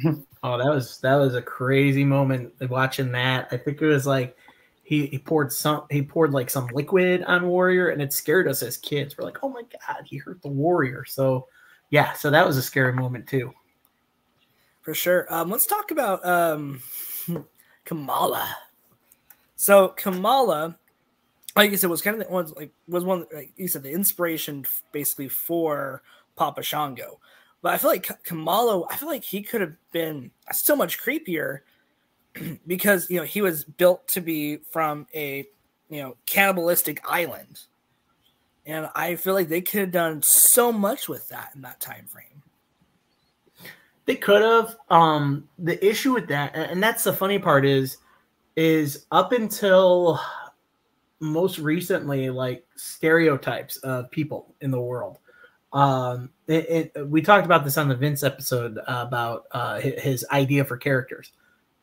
Oh, 0.42 0.56
that 0.56 0.70
was 0.70 0.98
that 1.00 1.16
was 1.16 1.34
a 1.34 1.42
crazy 1.42 2.02
moment 2.02 2.54
watching 2.70 3.12
that. 3.12 3.48
I 3.52 3.58
think 3.58 3.82
it 3.82 3.86
was 3.86 4.06
like 4.06 4.34
he, 4.82 5.06
he 5.06 5.18
poured 5.18 5.52
some 5.52 5.84
he 5.88 6.02
poured 6.02 6.32
like 6.32 6.50
some 6.50 6.66
liquid 6.72 7.22
on 7.24 7.46
Warrior 7.46 7.90
and 7.90 8.02
it 8.02 8.12
scared 8.12 8.48
us 8.48 8.62
as 8.62 8.76
kids. 8.76 9.16
We're 9.16 9.24
like, 9.24 9.38
oh 9.42 9.50
my 9.50 9.62
god, 9.62 10.04
he 10.04 10.16
hurt 10.16 10.42
the 10.42 10.48
Warrior. 10.48 11.04
So 11.04 11.46
yeah, 11.90 12.14
so 12.14 12.28
that 12.30 12.44
was 12.44 12.56
a 12.56 12.62
scary 12.62 12.92
moment 12.92 13.28
too. 13.28 13.52
For 14.80 14.94
sure. 14.94 15.32
Um, 15.32 15.48
let's 15.48 15.66
talk 15.66 15.92
about 15.92 16.26
um, 16.26 16.82
Kamala. 17.84 18.56
So 19.54 19.88
Kamala, 19.88 20.78
like 21.56 21.70
you 21.70 21.76
said, 21.76 21.90
was 21.90 22.02
kind 22.02 22.20
of 22.20 22.26
the 22.26 22.32
one 22.32 22.52
like 22.56 22.72
was 22.88 23.04
one 23.04 23.26
like 23.32 23.52
you 23.56 23.68
said 23.68 23.82
the 23.82 23.90
inspiration 23.90 24.64
basically 24.92 25.28
for 25.28 26.02
Papa 26.36 26.62
Shango. 26.62 27.20
But 27.62 27.74
I 27.74 27.78
feel 27.78 27.90
like 27.90 28.24
Kamala, 28.24 28.86
I 28.88 28.96
feel 28.96 29.08
like 29.08 29.24
he 29.24 29.42
could 29.42 29.60
have 29.60 29.74
been 29.92 30.30
so 30.52 30.74
much 30.74 30.98
creepier 30.98 31.60
because 32.66 33.10
you 33.10 33.18
know 33.18 33.24
he 33.24 33.42
was 33.42 33.64
built 33.64 34.06
to 34.08 34.20
be 34.20 34.58
from 34.70 35.06
a 35.14 35.46
you 35.88 36.02
know 36.02 36.16
cannibalistic 36.26 37.00
island, 37.04 37.60
and 38.64 38.88
I 38.94 39.16
feel 39.16 39.34
like 39.34 39.48
they 39.48 39.60
could 39.60 39.80
have 39.80 39.92
done 39.92 40.22
so 40.22 40.72
much 40.72 41.08
with 41.08 41.28
that 41.28 41.50
in 41.54 41.62
that 41.62 41.80
time 41.80 42.06
frame. 42.06 42.42
They 44.06 44.16
could 44.16 44.42
have. 44.42 44.76
Um, 44.88 45.48
the 45.58 45.84
issue 45.86 46.14
with 46.14 46.28
that, 46.28 46.54
and 46.54 46.82
that's 46.82 47.04
the 47.04 47.12
funny 47.12 47.38
part 47.38 47.66
is, 47.66 47.98
is 48.56 49.06
up 49.12 49.32
until 49.32 50.18
most 51.20 51.58
recently, 51.58 52.30
like 52.30 52.66
stereotypes 52.76 53.76
of 53.78 54.10
people 54.10 54.54
in 54.60 54.70
the 54.70 54.80
world. 54.80 55.18
Um, 55.72 56.30
it, 56.48 56.92
it, 56.94 57.08
we 57.08 57.22
talked 57.22 57.46
about 57.46 57.64
this 57.64 57.78
on 57.78 57.88
the 57.88 57.94
Vince 57.94 58.22
episode 58.22 58.78
uh, 58.78 59.04
about 59.06 59.44
uh, 59.52 59.80
his 59.80 60.26
idea 60.32 60.64
for 60.64 60.76
characters, 60.76 61.32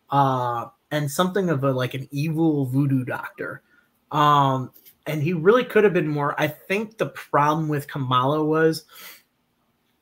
uh, 0.10 0.66
and 0.92 1.10
something 1.10 1.50
of 1.50 1.64
a 1.64 1.72
like 1.72 1.94
an 1.94 2.08
evil 2.12 2.66
voodoo 2.66 3.06
doctor. 3.06 3.62
Um, 4.12 4.72
and 5.06 5.24
he 5.24 5.34
really 5.34 5.64
could 5.64 5.86
have 5.86 5.94
been 5.94 6.08
more. 6.08 6.40
I 6.40 6.48
think 6.48 6.98
the 6.98 7.08
problem 7.08 7.70
with 7.70 7.88
Kamala 7.88 8.44
was 8.44 8.86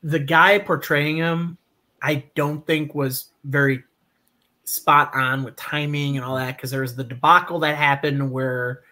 the 0.02 0.20
guy 0.20 0.58
portraying 0.60 1.18
him 1.18 1.58
I 2.06 2.24
don't 2.36 2.66
think 2.68 2.94
was 2.94 3.30
very 3.44 3.84
spot 4.64 5.10
on 5.16 5.44
with 5.44 5.56
timing 5.56 6.18
and 6.18 6.24
all 6.24 6.36
that 6.36 6.56
because 6.56 6.70
there 6.70 6.82
was 6.82 6.96
the 6.96 7.04
debacle 7.04 7.58
that 7.60 7.76
happened 7.76 8.32
where 8.32 8.84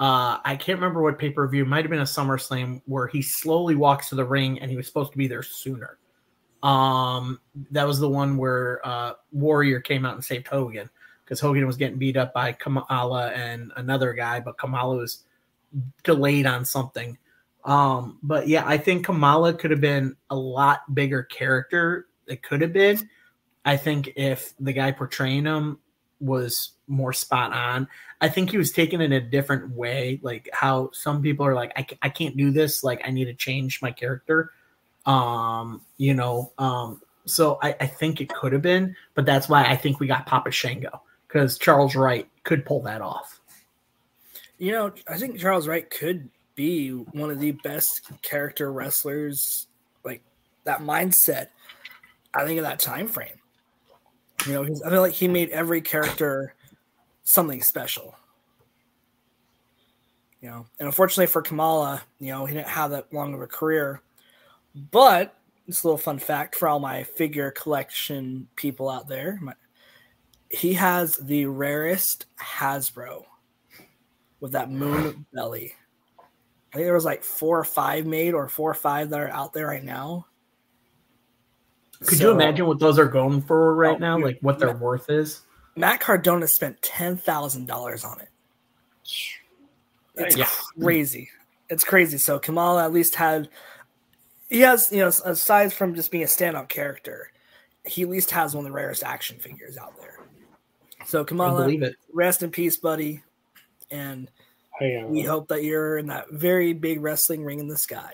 uh, 0.00 0.38
I 0.42 0.56
can't 0.56 0.78
remember 0.78 1.02
what 1.02 1.18
pay 1.18 1.30
per 1.30 1.46
view 1.46 1.66
might 1.66 1.84
have 1.84 1.90
been 1.90 2.00
a 2.00 2.04
SummerSlam 2.04 2.80
where 2.86 3.06
he 3.06 3.20
slowly 3.20 3.74
walks 3.74 4.08
to 4.08 4.14
the 4.14 4.24
ring 4.24 4.58
and 4.60 4.70
he 4.70 4.76
was 4.76 4.86
supposed 4.86 5.12
to 5.12 5.18
be 5.18 5.28
there 5.28 5.42
sooner. 5.42 5.98
Um, 6.62 7.38
that 7.70 7.86
was 7.86 8.00
the 8.00 8.08
one 8.08 8.36
where 8.36 8.80
uh, 8.82 9.12
Warrior 9.30 9.80
came 9.80 10.06
out 10.06 10.14
and 10.14 10.24
saved 10.24 10.48
Hogan 10.48 10.88
because 11.24 11.38
Hogan 11.38 11.66
was 11.66 11.76
getting 11.76 11.98
beat 11.98 12.16
up 12.16 12.32
by 12.32 12.52
Kamala 12.52 13.30
and 13.32 13.72
another 13.76 14.14
guy, 14.14 14.40
but 14.40 14.58
Kamala 14.58 14.96
was 14.96 15.24
delayed 16.02 16.46
on 16.46 16.64
something. 16.64 17.16
Um, 17.64 18.18
but 18.22 18.48
yeah, 18.48 18.64
I 18.66 18.78
think 18.78 19.04
Kamala 19.04 19.52
could 19.52 19.70
have 19.70 19.80
been 19.82 20.16
a 20.30 20.36
lot 20.36 20.94
bigger 20.94 21.22
character 21.24 22.06
it 22.26 22.42
could 22.42 22.62
have 22.62 22.72
been. 22.72 23.08
I 23.64 23.76
think 23.76 24.12
if 24.16 24.54
the 24.58 24.72
guy 24.72 24.92
portraying 24.92 25.44
him 25.44 25.78
was 26.20 26.72
more 26.90 27.12
spot 27.12 27.52
on, 27.52 27.88
I 28.20 28.28
think 28.28 28.50
he 28.50 28.58
was 28.58 28.72
taken 28.72 29.00
in 29.00 29.12
a 29.12 29.20
different 29.20 29.70
way. 29.70 30.20
Like 30.22 30.48
how 30.52 30.90
some 30.92 31.22
people 31.22 31.46
are 31.46 31.54
like, 31.54 31.72
I, 31.76 31.86
I 32.02 32.08
can't 32.10 32.36
do 32.36 32.50
this. 32.50 32.84
Like 32.84 33.00
I 33.06 33.10
need 33.10 33.26
to 33.26 33.34
change 33.34 33.80
my 33.80 33.92
character. 33.92 34.52
Um, 35.06 35.80
you 35.96 36.12
know, 36.12 36.52
um, 36.58 37.00
so 37.24 37.58
I, 37.62 37.74
I 37.80 37.86
think 37.86 38.20
it 38.20 38.28
could 38.28 38.52
have 38.52 38.62
been, 38.62 38.94
but 39.14 39.24
that's 39.24 39.48
why 39.48 39.64
I 39.64 39.76
think 39.76 40.00
we 40.00 40.06
got 40.06 40.26
Papa 40.26 40.50
Shango 40.50 41.02
because 41.26 41.58
Charles 41.58 41.94
Wright 41.94 42.28
could 42.44 42.66
pull 42.66 42.82
that 42.82 43.00
off. 43.00 43.40
You 44.58 44.72
know, 44.72 44.92
I 45.08 45.16
think 45.16 45.38
Charles 45.38 45.66
Wright 45.66 45.88
could 45.88 46.28
be 46.54 46.90
one 46.90 47.30
of 47.30 47.40
the 47.40 47.52
best 47.52 48.10
character 48.20 48.70
wrestlers, 48.72 49.68
like 50.04 50.22
that 50.64 50.80
mindset 50.80 51.48
I 52.34 52.44
think 52.44 52.58
of 52.58 52.64
that 52.64 52.78
time 52.78 53.08
frame. 53.08 53.40
You 54.46 54.54
know, 54.54 54.62
I 54.64 54.90
feel 54.90 55.00
like 55.00 55.12
he 55.12 55.28
made 55.28 55.50
every 55.50 55.80
character 55.80 56.54
something 57.30 57.62
special. 57.62 58.16
You 60.40 60.48
know, 60.48 60.66
and 60.78 60.86
unfortunately 60.86 61.26
for 61.26 61.42
Kamala, 61.42 62.02
you 62.18 62.32
know, 62.32 62.46
he 62.46 62.54
didn't 62.54 62.68
have 62.68 62.90
that 62.92 63.12
long 63.12 63.34
of 63.34 63.42
a 63.42 63.46
career. 63.46 64.02
But 64.74 65.36
it's 65.66 65.84
a 65.84 65.86
little 65.86 65.98
fun 65.98 66.18
fact 66.18 66.54
for 66.54 66.68
all 66.68 66.80
my 66.80 67.02
figure 67.02 67.50
collection 67.50 68.48
people 68.56 68.88
out 68.88 69.06
there. 69.06 69.38
My, 69.42 69.54
he 70.50 70.72
has 70.74 71.16
the 71.16 71.46
rarest 71.46 72.26
Hasbro 72.40 73.24
with 74.40 74.52
that 74.52 74.70
moon 74.70 75.26
belly. 75.32 75.74
I 76.72 76.76
think 76.76 76.86
there 76.86 76.94
was 76.94 77.04
like 77.04 77.22
four 77.22 77.58
or 77.58 77.64
five 77.64 78.06
made, 78.06 78.32
or 78.32 78.48
four 78.48 78.70
or 78.70 78.74
five 78.74 79.10
that 79.10 79.20
are 79.20 79.30
out 79.30 79.52
there 79.52 79.66
right 79.66 79.84
now. 79.84 80.26
Could 82.04 82.18
so, 82.18 82.28
you 82.28 82.30
imagine 82.30 82.66
what 82.66 82.78
those 82.78 82.98
are 82.98 83.06
going 83.06 83.42
for 83.42 83.74
right 83.74 83.96
oh, 83.96 83.98
now? 83.98 84.18
Like 84.18 84.38
what 84.40 84.58
their 84.58 84.68
Matt, 84.68 84.80
worth 84.80 85.10
is? 85.10 85.42
Matt 85.76 86.00
Cardona 86.00 86.46
spent 86.46 86.80
ten 86.82 87.16
thousand 87.16 87.66
dollars 87.66 88.04
on 88.04 88.20
it. 88.20 88.28
It's 90.16 90.36
yeah. 90.36 90.48
crazy. 90.80 91.30
It's 91.68 91.84
crazy. 91.84 92.18
So 92.18 92.38
Kamala 92.38 92.84
at 92.84 92.92
least 92.92 93.14
had 93.14 93.48
he 94.48 94.60
has, 94.60 94.90
you 94.90 94.98
know, 94.98 95.08
aside 95.08 95.72
from 95.72 95.94
just 95.94 96.10
being 96.10 96.24
a 96.24 96.26
standout 96.26 96.68
character, 96.68 97.30
he 97.84 98.02
at 98.02 98.08
least 98.08 98.30
has 98.32 98.54
one 98.54 98.66
of 98.66 98.70
the 98.70 98.74
rarest 98.74 99.04
action 99.04 99.38
figures 99.38 99.78
out 99.78 99.96
there. 99.96 100.18
So 101.06 101.24
Kamala, 101.24 101.62
believe 101.62 101.82
it. 101.82 101.94
rest 102.12 102.42
in 102.42 102.50
peace, 102.50 102.76
buddy. 102.76 103.22
And 103.90 104.30
uh, 104.80 105.06
we 105.06 105.22
hope 105.22 105.48
that 105.48 105.64
you're 105.64 105.98
in 105.98 106.06
that 106.08 106.30
very 106.30 106.72
big 106.72 107.00
wrestling 107.00 107.44
ring 107.44 107.60
in 107.60 107.68
the 107.68 107.76
sky. 107.76 108.12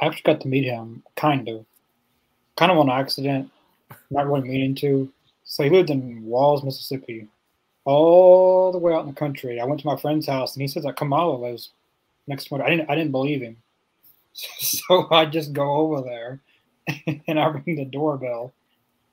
I 0.00 0.06
actually 0.06 0.32
got 0.32 0.40
to 0.42 0.48
meet 0.48 0.64
him, 0.64 1.02
kind 1.16 1.48
of 1.48 1.66
kind 2.56 2.70
of 2.70 2.78
on 2.78 2.90
accident, 2.90 3.50
not 4.10 4.26
really 4.26 4.48
meaning 4.48 4.74
to. 4.76 5.12
So 5.44 5.62
he 5.62 5.70
lived 5.70 5.90
in 5.90 6.24
Walls, 6.24 6.64
Mississippi, 6.64 7.28
all 7.84 8.72
the 8.72 8.78
way 8.78 8.92
out 8.92 9.02
in 9.02 9.08
the 9.08 9.12
country. 9.12 9.60
I 9.60 9.64
went 9.64 9.80
to 9.80 9.86
my 9.86 9.96
friend's 9.96 10.26
house, 10.26 10.54
and 10.54 10.62
he 10.62 10.68
says 10.68 10.84
that 10.84 10.96
Kamala 10.96 11.36
lives 11.36 11.70
next 12.26 12.48
door. 12.48 12.62
I 12.64 12.70
didn't, 12.70 12.90
I 12.90 12.94
didn't 12.94 13.12
believe 13.12 13.42
him, 13.42 13.56
so 14.32 15.08
I 15.10 15.26
just 15.26 15.52
go 15.52 15.70
over 15.76 16.02
there, 16.02 16.40
and 17.28 17.38
I 17.38 17.46
ring 17.46 17.76
the 17.76 17.84
doorbell, 17.84 18.52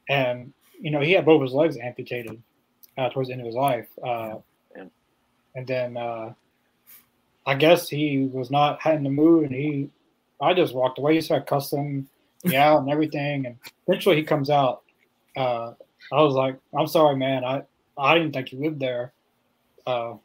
and 0.09 0.53
you 0.79 0.91
know 0.91 1.01
he 1.01 1.11
had 1.11 1.25
both 1.25 1.41
his 1.41 1.53
legs 1.53 1.77
amputated 1.77 2.41
uh, 2.97 3.09
towards 3.09 3.29
the 3.29 3.33
end 3.33 3.41
of 3.41 3.47
his 3.47 3.55
life, 3.55 3.87
uh, 4.03 4.35
and 5.53 5.67
then 5.67 5.97
uh, 5.97 6.33
I 7.45 7.55
guess 7.55 7.89
he 7.89 8.29
was 8.31 8.49
not 8.49 8.83
in 8.85 9.03
the 9.03 9.09
mood, 9.09 9.45
and 9.45 9.53
he, 9.53 9.89
I 10.39 10.53
just 10.53 10.73
walked 10.73 10.97
away. 10.97 11.15
He 11.15 11.21
started 11.21 11.47
cussing 11.47 12.07
yeah, 12.43 12.77
and 12.77 12.89
everything. 12.89 13.45
And 13.45 13.57
eventually 13.87 14.15
he 14.15 14.23
comes 14.23 14.49
out. 14.49 14.83
Uh, 15.35 15.73
I 16.11 16.21
was 16.21 16.33
like, 16.33 16.57
I'm 16.77 16.87
sorry, 16.87 17.15
man. 17.15 17.43
I, 17.43 17.63
I 17.97 18.15
didn't 18.15 18.33
think 18.33 18.51
you 18.51 18.59
lived 18.59 18.79
there. 18.79 19.13
Uh, 19.85 20.15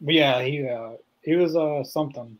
but 0.00 0.14
yeah, 0.14 0.42
he 0.42 0.68
uh, 0.68 0.92
he 1.22 1.36
was 1.36 1.56
uh, 1.56 1.82
something 1.84 2.38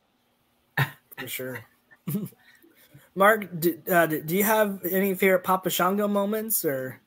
for 1.17 1.27
sure. 1.27 1.61
Mark, 3.15 3.49
do, 3.59 3.79
uh, 3.91 4.07
do 4.07 4.37
you 4.37 4.45
have 4.45 4.85
any 4.85 5.15
favorite 5.15 5.43
Papa 5.43 5.71
Shango 5.71 6.07
moments 6.07 6.65
or? 6.65 7.01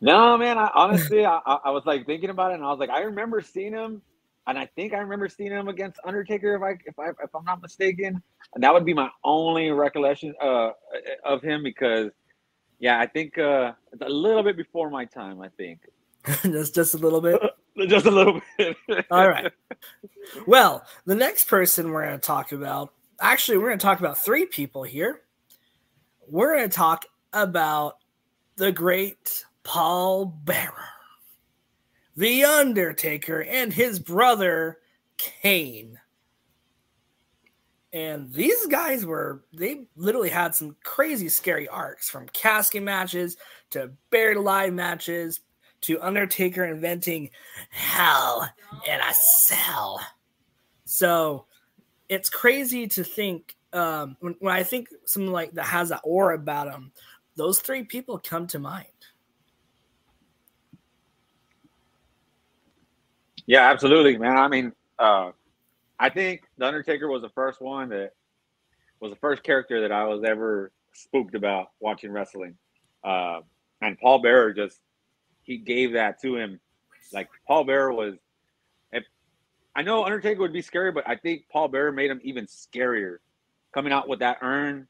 No, 0.00 0.38
man. 0.38 0.58
I 0.58 0.70
honestly, 0.74 1.26
I, 1.26 1.38
I 1.44 1.70
was 1.70 1.84
like 1.84 2.06
thinking 2.06 2.30
about 2.30 2.52
it, 2.52 2.54
and 2.54 2.64
I 2.64 2.68
was 2.68 2.78
like, 2.78 2.90
I 2.90 3.00
remember 3.00 3.40
seeing 3.40 3.72
him 3.72 4.00
and 4.48 4.58
I 4.58 4.64
think 4.64 4.94
I 4.94 4.98
remember 4.98 5.28
seeing 5.28 5.52
him 5.52 5.68
against 5.68 6.00
Undertaker 6.04 6.56
if 6.56 6.62
I 6.62 6.70
if 6.86 6.98
I 6.98 7.10
if 7.22 7.34
I'm 7.34 7.44
not 7.44 7.60
mistaken. 7.60 8.20
And 8.54 8.64
that 8.64 8.72
would 8.72 8.86
be 8.86 8.94
my 8.94 9.10
only 9.22 9.70
recollection 9.70 10.34
uh, 10.40 10.70
of 11.22 11.42
him 11.42 11.62
because 11.62 12.10
yeah, 12.78 13.00
I 13.00 13.06
think 13.06 13.38
uh, 13.38 13.72
a 14.00 14.08
little 14.08 14.42
bit 14.42 14.56
before 14.56 14.90
my 14.90 15.04
time. 15.04 15.40
I 15.40 15.48
think 15.48 15.80
just 16.42 16.74
just 16.74 16.94
a 16.94 16.98
little 16.98 17.20
bit. 17.20 17.40
just 17.88 18.06
a 18.06 18.10
little 18.10 18.40
bit. 18.56 18.76
All 19.10 19.28
right. 19.28 19.52
Well, 20.46 20.84
the 21.06 21.14
next 21.14 21.48
person 21.48 21.90
we're 21.90 22.06
going 22.06 22.18
to 22.18 22.26
talk 22.26 22.52
about, 22.52 22.92
actually, 23.20 23.58
we're 23.58 23.68
going 23.68 23.78
to 23.78 23.84
talk 23.84 24.00
about 24.00 24.18
three 24.18 24.46
people 24.46 24.82
here. 24.82 25.22
We're 26.28 26.56
going 26.56 26.68
to 26.68 26.76
talk 26.76 27.06
about 27.32 27.98
the 28.56 28.72
great 28.72 29.44
Paul 29.62 30.26
Bearer. 30.26 30.72
The 32.16 32.44
Undertaker, 32.44 33.44
and 33.44 33.72
his 33.72 34.00
brother 34.00 34.78
Kane. 35.18 35.97
And 37.92 38.32
these 38.32 38.66
guys 38.66 39.06
were, 39.06 39.44
they 39.52 39.86
literally 39.96 40.28
had 40.28 40.54
some 40.54 40.76
crazy 40.84 41.28
scary 41.28 41.68
arcs 41.68 42.10
from 42.10 42.28
casket 42.28 42.82
matches 42.82 43.36
to 43.70 43.90
buried 44.10 44.36
alive 44.36 44.74
matches 44.74 45.40
to 45.82 46.00
Undertaker 46.02 46.64
inventing 46.64 47.30
hell 47.70 48.48
in 48.86 49.00
a 49.00 49.14
cell. 49.14 50.00
So 50.84 51.46
it's 52.08 52.28
crazy 52.28 52.86
to 52.88 53.04
think 53.04 53.56
um, 53.72 54.16
when, 54.20 54.34
when 54.40 54.54
I 54.54 54.62
think 54.62 54.88
something 55.04 55.32
like 55.32 55.52
that 55.52 55.64
has 55.64 55.88
that 55.88 56.00
aura 56.04 56.34
about 56.34 56.66
them, 56.66 56.92
those 57.36 57.60
three 57.60 57.84
people 57.84 58.18
come 58.18 58.46
to 58.48 58.58
mind. 58.58 58.86
Yeah, 63.46 63.70
absolutely, 63.70 64.18
man. 64.18 64.36
I 64.36 64.48
mean, 64.48 64.72
uh, 64.98 65.30
I 65.98 66.08
think 66.10 66.42
the 66.56 66.66
Undertaker 66.66 67.08
was 67.08 67.22
the 67.22 67.30
first 67.30 67.60
one 67.60 67.88
that 67.90 68.12
was 69.00 69.10
the 69.10 69.18
first 69.18 69.42
character 69.42 69.80
that 69.82 69.92
I 69.92 70.04
was 70.04 70.22
ever 70.24 70.72
spooked 70.92 71.34
about 71.34 71.68
watching 71.80 72.12
wrestling. 72.12 72.56
Uh, 73.04 73.40
and 73.80 73.98
Paul 73.98 74.20
Bearer 74.20 74.52
just 74.52 74.80
he 75.42 75.56
gave 75.56 75.92
that 75.92 76.20
to 76.22 76.36
him. 76.36 76.60
Like 77.12 77.28
Paul 77.46 77.64
Bearer 77.64 77.92
was 77.92 78.14
if 78.92 79.04
I 79.74 79.82
know 79.82 80.04
Undertaker 80.04 80.40
would 80.40 80.52
be 80.52 80.62
scary, 80.62 80.92
but 80.92 81.08
I 81.08 81.16
think 81.16 81.44
Paul 81.50 81.68
Bearer 81.68 81.92
made 81.92 82.10
him 82.10 82.20
even 82.22 82.46
scarier. 82.46 83.18
Coming 83.72 83.92
out 83.92 84.08
with 84.08 84.20
that 84.20 84.38
urn 84.40 84.88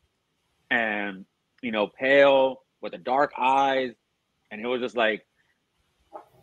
and 0.70 1.24
you 1.62 1.72
know, 1.72 1.86
pale 1.86 2.62
with 2.80 2.92
the 2.92 2.98
dark 2.98 3.32
eyes. 3.38 3.92
And 4.50 4.60
it 4.60 4.66
was 4.66 4.80
just 4.80 4.96
like 4.96 5.26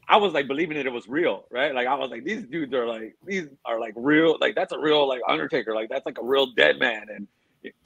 I 0.07 0.17
was 0.17 0.33
like 0.33 0.47
believing 0.47 0.77
that 0.77 0.85
it 0.85 0.91
was 0.93 1.07
real, 1.07 1.45
right? 1.49 1.73
Like 1.73 1.87
I 1.87 1.95
was 1.95 2.11
like, 2.11 2.23
these 2.23 2.43
dudes 2.43 2.73
are 2.73 2.87
like 2.87 3.15
these 3.25 3.47
are 3.65 3.79
like 3.79 3.93
real, 3.95 4.37
like 4.39 4.55
that's 4.55 4.71
a 4.71 4.79
real 4.79 5.07
like 5.07 5.21
Undertaker, 5.27 5.73
like 5.73 5.89
that's 5.89 6.05
like 6.05 6.17
a 6.19 6.23
real 6.23 6.47
dead 6.47 6.79
man. 6.79 7.07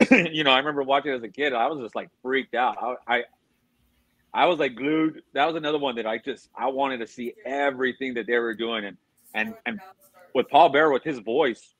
And 0.09 0.27
you 0.33 0.43
know, 0.43 0.51
I 0.51 0.57
remember 0.57 0.83
watching 0.83 1.11
as 1.11 1.23
a 1.23 1.29
kid, 1.29 1.53
I 1.53 1.67
was 1.67 1.79
just 1.79 1.95
like 1.95 2.09
freaked 2.21 2.55
out. 2.55 2.77
I, 3.07 3.15
I 3.15 3.23
I 4.33 4.45
was 4.45 4.59
like 4.59 4.75
glued. 4.75 5.23
That 5.33 5.45
was 5.45 5.55
another 5.55 5.79
one 5.79 5.95
that 5.95 6.05
I 6.05 6.17
just 6.17 6.49
I 6.55 6.67
wanted 6.67 6.97
to 6.99 7.07
see 7.07 7.33
everything 7.45 8.13
that 8.15 8.27
they 8.27 8.37
were 8.37 8.53
doing, 8.53 8.85
and 8.85 8.97
and 9.33 9.55
and 9.65 9.79
with 10.35 10.49
Paul 10.49 10.69
Bear 10.69 10.91
with 10.91 11.03
his 11.03 11.19
voice, 11.19 11.73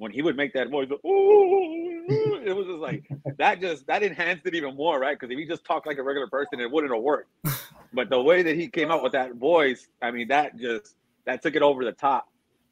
when 0.00 0.10
he 0.10 0.22
would 0.22 0.34
make 0.34 0.54
that 0.54 0.70
voice, 0.70 0.88
it 0.90 2.56
was 2.56 2.66
just 2.66 2.78
like 2.78 3.06
that. 3.36 3.60
Just 3.60 3.86
that 3.86 4.02
enhanced 4.02 4.46
it 4.46 4.54
even 4.54 4.74
more, 4.74 4.98
right? 4.98 5.18
Because 5.18 5.30
if 5.30 5.38
he 5.38 5.44
just 5.44 5.62
talked 5.62 5.86
like 5.86 5.98
a 5.98 6.02
regular 6.02 6.26
person, 6.26 6.58
it 6.58 6.70
wouldn't 6.70 6.92
have 6.92 7.02
worked. 7.02 7.30
But 7.92 8.08
the 8.08 8.22
way 8.22 8.44
that 8.44 8.54
he 8.54 8.68
came 8.68 8.88
out 8.92 9.02
with 9.02 9.10
that 9.12 9.34
voice, 9.34 9.88
I 10.00 10.12
mean, 10.12 10.28
that 10.28 10.56
just 10.56 10.94
that 11.24 11.42
took 11.42 11.56
it 11.56 11.62
over 11.62 11.84
the 11.84 11.90
top, 11.90 12.28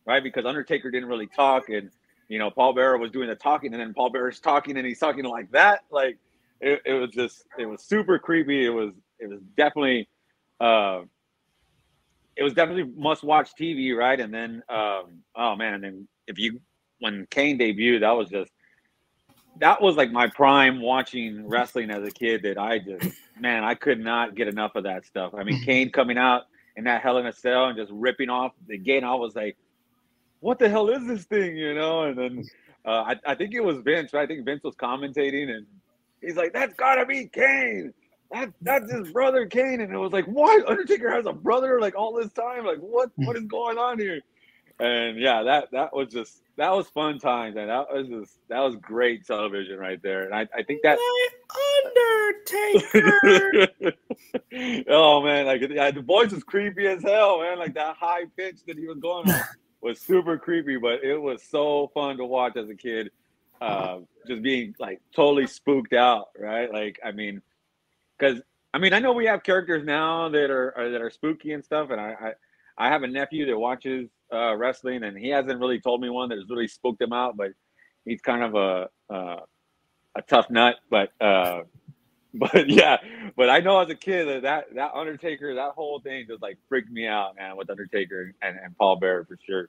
right? 0.06 0.22
Because 0.22 0.46
Undertaker 0.46 0.92
didn't 0.92 1.08
really 1.08 1.26
talk, 1.26 1.70
and 1.70 1.90
you 2.28 2.38
know, 2.38 2.52
Paul 2.52 2.72
Bearer 2.72 2.98
was 2.98 3.10
doing 3.10 3.28
the 3.28 3.34
talking, 3.34 3.74
and 3.74 3.82
then 3.82 3.92
Paul 3.92 4.10
Bearer's 4.10 4.38
talking, 4.38 4.76
and 4.76 4.86
he's 4.86 5.00
talking 5.00 5.24
like 5.24 5.50
that, 5.50 5.80
like 5.90 6.18
it, 6.60 6.80
it 6.86 6.92
was 6.92 7.10
just 7.10 7.46
it 7.58 7.66
was 7.66 7.82
super 7.82 8.16
creepy. 8.20 8.64
It 8.64 8.70
was 8.70 8.92
it 9.18 9.28
was 9.28 9.40
definitely 9.56 10.08
uh 10.60 11.00
it 12.36 12.44
was 12.44 12.54
definitely 12.54 12.92
must 12.96 13.24
watch 13.24 13.50
TV, 13.60 13.96
right? 13.96 14.20
And 14.20 14.32
then 14.32 14.62
um 14.68 15.24
oh 15.34 15.56
man, 15.56 15.74
and 15.74 15.82
then 15.82 16.08
if 16.28 16.38
you 16.38 16.60
when 17.00 17.26
Kane 17.30 17.58
debuted, 17.58 18.00
that 18.00 18.12
was 18.12 18.28
just 18.28 18.50
that 19.60 19.82
was 19.82 19.96
like 19.96 20.12
my 20.12 20.28
prime 20.28 20.80
watching 20.80 21.48
wrestling 21.48 21.90
as 21.90 22.06
a 22.06 22.10
kid 22.10 22.42
that 22.44 22.58
I 22.58 22.78
just 22.78 23.16
man, 23.40 23.64
I 23.64 23.74
could 23.74 24.00
not 24.00 24.34
get 24.34 24.48
enough 24.48 24.74
of 24.74 24.84
that 24.84 25.04
stuff. 25.06 25.34
I 25.34 25.44
mean, 25.44 25.62
Kane 25.64 25.90
coming 25.90 26.18
out 26.18 26.44
in 26.76 26.84
that 26.84 27.02
Hell 27.02 27.18
in 27.18 27.26
a 27.26 27.32
Cell 27.32 27.66
and 27.66 27.76
just 27.76 27.90
ripping 27.92 28.30
off 28.30 28.52
the 28.66 28.78
gate, 28.78 29.04
I 29.04 29.14
was 29.14 29.34
like, 29.34 29.56
what 30.40 30.58
the 30.58 30.68
hell 30.68 30.88
is 30.88 31.06
this 31.06 31.24
thing, 31.24 31.56
you 31.56 31.74
know? 31.74 32.04
And 32.04 32.16
then 32.16 32.44
uh, 32.84 33.02
I, 33.02 33.16
I 33.26 33.34
think 33.34 33.54
it 33.54 33.60
was 33.60 33.78
Vince, 33.78 34.12
right? 34.12 34.22
I 34.22 34.26
think 34.26 34.44
Vince 34.44 34.62
was 34.62 34.76
commentating 34.76 35.50
and 35.50 35.66
he's 36.20 36.36
like, 36.36 36.52
that's 36.52 36.74
gotta 36.74 37.04
be 37.04 37.26
Kane. 37.26 37.92
That 38.30 38.52
that's 38.60 38.92
his 38.92 39.10
brother 39.10 39.46
Kane. 39.46 39.80
And 39.80 39.92
it 39.92 39.98
was 39.98 40.12
like, 40.12 40.26
what? 40.26 40.68
Undertaker 40.68 41.10
has 41.10 41.26
a 41.26 41.32
brother 41.32 41.80
like 41.80 41.96
all 41.96 42.12
this 42.12 42.32
time? 42.32 42.64
Like, 42.64 42.78
what 42.78 43.10
what 43.16 43.36
is 43.36 43.44
going 43.44 43.78
on 43.78 43.98
here? 43.98 44.20
And 44.80 45.18
yeah, 45.18 45.42
that 45.42 45.68
that 45.72 45.94
was 45.94 46.08
just 46.08 46.42
that 46.58 46.74
was 46.74 46.88
fun 46.88 47.18
times, 47.20 47.56
and 47.56 47.70
that 47.70 47.86
was 47.90 48.08
just 48.08 48.38
that 48.48 48.58
was 48.58 48.74
great 48.76 49.24
television 49.24 49.78
right 49.78 50.02
there. 50.02 50.24
And 50.24 50.34
I, 50.34 50.46
I 50.54 50.64
think 50.64 50.82
that 50.82 50.98
Undertaker. 52.52 53.68
oh 54.88 55.22
man, 55.22 55.46
like 55.46 55.62
yeah, 55.70 55.92
the 55.92 56.02
voice 56.02 56.32
was 56.32 56.42
creepy 56.42 56.86
as 56.88 57.02
hell, 57.02 57.40
man. 57.40 57.58
Like 57.58 57.74
that 57.74 57.96
high 57.96 58.24
pitch 58.36 58.56
that 58.66 58.76
he 58.76 58.88
was 58.88 58.98
going 58.98 59.30
on 59.30 59.40
was 59.80 60.00
super 60.00 60.36
creepy, 60.36 60.76
but 60.76 61.04
it 61.04 61.16
was 61.16 61.44
so 61.44 61.92
fun 61.94 62.16
to 62.16 62.24
watch 62.24 62.56
as 62.56 62.68
a 62.68 62.74
kid. 62.74 63.10
Uh, 63.60 64.00
just 64.26 64.42
being 64.42 64.74
like 64.78 65.00
totally 65.14 65.46
spooked 65.46 65.92
out, 65.92 66.28
right? 66.38 66.72
Like, 66.72 67.00
I 67.04 67.12
mean, 67.12 67.40
because 68.18 68.40
I 68.74 68.78
mean, 68.78 68.92
I 68.92 68.98
know 68.98 69.12
we 69.12 69.26
have 69.26 69.44
characters 69.44 69.84
now 69.84 70.28
that 70.28 70.50
are, 70.50 70.76
are 70.76 70.90
that 70.90 71.00
are 71.00 71.10
spooky 71.10 71.52
and 71.52 71.64
stuff, 71.64 71.90
and 71.90 72.00
I, 72.00 72.14
I 72.78 72.86
I 72.86 72.88
have 72.88 73.04
a 73.04 73.08
nephew 73.08 73.46
that 73.46 73.58
watches 73.58 74.08
uh, 74.32 74.56
wrestling, 74.56 75.02
and 75.04 75.16
he 75.16 75.28
hasn't 75.28 75.60
really 75.60 75.80
told 75.80 76.00
me 76.00 76.10
one 76.10 76.28
that 76.28 76.38
has 76.38 76.48
really 76.48 76.68
spooked 76.68 77.00
him 77.00 77.12
out, 77.12 77.36
but 77.36 77.52
he's 78.04 78.20
kind 78.20 78.42
of 78.42 78.54
a 78.54 78.88
uh, 79.12 79.40
a 80.16 80.22
tough 80.22 80.50
nut. 80.50 80.76
But 80.90 81.10
uh, 81.20 81.62
but 82.34 82.68
yeah, 82.68 82.98
but 83.36 83.48
I 83.50 83.60
know 83.60 83.80
as 83.80 83.88
a 83.88 83.94
kid 83.94 84.28
that 84.28 84.42
that, 84.42 84.74
that 84.74 84.94
Undertaker, 84.94 85.54
that 85.54 85.72
whole 85.72 86.00
thing 86.00 86.26
just 86.28 86.42
like 86.42 86.58
freaked 86.68 86.90
me 86.90 87.06
out, 87.06 87.36
man, 87.36 87.56
with 87.56 87.70
Undertaker 87.70 88.34
and, 88.42 88.58
and 88.62 88.76
Paul 88.76 88.96
Bearer 88.96 89.24
for 89.24 89.38
sure. 89.46 89.68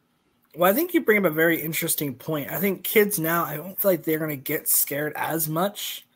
Well, 0.56 0.69
I 0.69 0.74
think 0.74 0.93
you 0.93 1.02
bring 1.02 1.19
up 1.19 1.32
a 1.32 1.34
very 1.34 1.62
interesting 1.62 2.15
point. 2.15 2.52
I 2.52 2.60
think 2.60 2.84
kids 2.84 3.19
now, 3.19 3.43
I 3.45 3.56
don't 3.56 3.80
feel 3.80 3.91
like 3.91 4.04
they're 4.04 4.17
going 4.17 4.32
to 4.32 4.36
get 4.36 4.67
scared 4.67 5.13
as 5.15 5.48
much, 5.48 6.08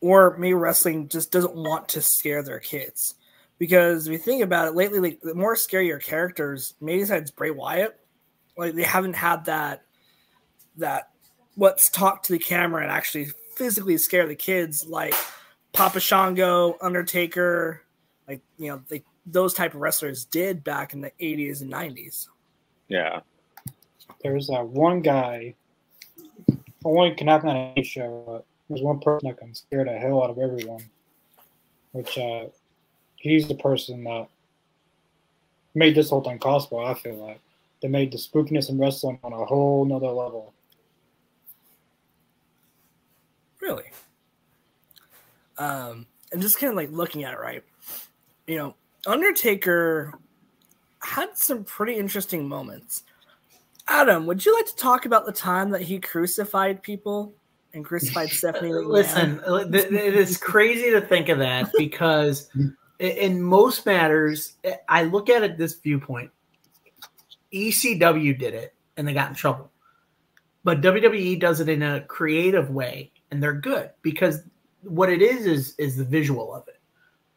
or 0.00 0.36
maybe 0.36 0.54
wrestling 0.54 1.08
just 1.08 1.30
doesn't 1.30 1.54
want 1.54 1.88
to 1.90 2.02
scare 2.02 2.42
their 2.42 2.58
kids. 2.58 3.14
Because 3.58 4.06
if 4.06 4.12
you 4.12 4.18
think 4.18 4.42
about 4.42 4.68
it, 4.68 4.74
lately, 4.74 5.00
like 5.00 5.20
the 5.20 5.34
more 5.34 5.54
scarier 5.54 6.02
characters, 6.02 6.74
maybe 6.80 7.00
besides 7.00 7.30
Bray 7.30 7.50
Wyatt, 7.50 7.98
like 8.56 8.74
they 8.74 8.82
haven't 8.82 9.14
had 9.14 9.46
that 9.46 9.82
that 10.76 11.10
what's 11.54 11.88
talked 11.88 12.26
to 12.26 12.32
the 12.32 12.38
camera 12.38 12.82
and 12.82 12.92
actually 12.92 13.30
physically 13.56 13.96
scare 13.96 14.26
the 14.26 14.36
kids, 14.36 14.86
like 14.86 15.14
Papa 15.72 16.00
Shango, 16.00 16.76
Undertaker, 16.82 17.82
like 18.28 18.40
you 18.58 18.68
know, 18.68 18.82
like 18.90 19.04
those 19.26 19.54
type 19.54 19.74
of 19.74 19.80
wrestlers 19.80 20.24
did 20.24 20.62
back 20.62 20.92
in 20.92 21.00
the 21.00 21.10
80s 21.20 21.60
and 21.60 21.72
90s. 21.72 22.28
Yeah. 22.88 23.20
There's 24.22 24.48
uh, 24.48 24.62
one 24.62 25.00
guy, 25.00 25.54
only 26.84 27.14
can 27.14 27.26
happen 27.26 27.48
on 27.48 27.56
any 27.56 27.84
show, 27.84 28.22
but 28.26 28.46
there's 28.68 28.82
one 28.82 29.00
person 29.00 29.28
that 29.28 29.38
can 29.38 29.54
scare 29.54 29.84
the 29.84 29.92
hell 29.92 30.22
out 30.22 30.30
of 30.30 30.38
everyone, 30.38 30.84
which 31.92 32.16
uh, 32.18 32.46
he's 33.16 33.48
the 33.48 33.54
person 33.54 34.04
that 34.04 34.28
made 35.74 35.94
this 35.94 36.10
whole 36.10 36.22
thing 36.22 36.38
possible, 36.38 36.84
I 36.84 36.94
feel 36.94 37.16
like. 37.16 37.40
They 37.82 37.88
made 37.88 38.10
the 38.10 38.18
spookiness 38.18 38.70
in 38.70 38.78
wrestling 38.78 39.18
on 39.22 39.32
a 39.32 39.44
whole 39.44 39.84
nother 39.84 40.08
level. 40.08 40.54
Really? 43.60 43.84
Um, 45.58 46.06
and 46.32 46.40
just 46.40 46.58
kind 46.58 46.70
of 46.70 46.76
like 46.76 46.90
looking 46.90 47.24
at 47.24 47.34
it, 47.34 47.40
right? 47.40 47.62
You 48.46 48.56
know, 48.56 48.74
Undertaker 49.06 50.14
had 51.00 51.36
some 51.36 51.64
pretty 51.64 51.94
interesting 51.94 52.48
moments. 52.48 53.02
Adam, 53.88 54.26
would 54.26 54.44
you 54.44 54.54
like 54.54 54.66
to 54.66 54.76
talk 54.76 55.06
about 55.06 55.26
the 55.26 55.32
time 55.32 55.70
that 55.70 55.82
he 55.82 55.98
crucified 55.98 56.82
people 56.82 57.32
and 57.72 57.84
crucified 57.84 58.28
Stephanie? 58.30 58.72
Listen, 58.72 59.40
it 59.46 59.92
is 59.92 60.36
crazy 60.38 60.90
to 60.90 61.00
think 61.00 61.28
of 61.28 61.38
that 61.38 61.70
because 61.76 62.50
in 62.98 63.42
most 63.42 63.86
matters, 63.86 64.54
I 64.88 65.04
look 65.04 65.28
at 65.28 65.42
it 65.42 65.58
this 65.58 65.74
viewpoint. 65.74 66.30
ECW 67.52 68.38
did 68.38 68.54
it 68.54 68.74
and 68.96 69.06
they 69.06 69.12
got 69.12 69.28
in 69.28 69.34
trouble. 69.34 69.70
But 70.64 70.80
WWE 70.80 71.38
does 71.38 71.60
it 71.60 71.68
in 71.68 71.82
a 71.82 72.00
creative 72.02 72.70
way 72.70 73.12
and 73.30 73.42
they're 73.42 73.52
good 73.52 73.90
because 74.02 74.42
what 74.82 75.10
it 75.10 75.22
is 75.22 75.46
is 75.46 75.74
is 75.78 75.96
the 75.96 76.04
visual 76.04 76.54
of 76.54 76.66
it. 76.68 76.80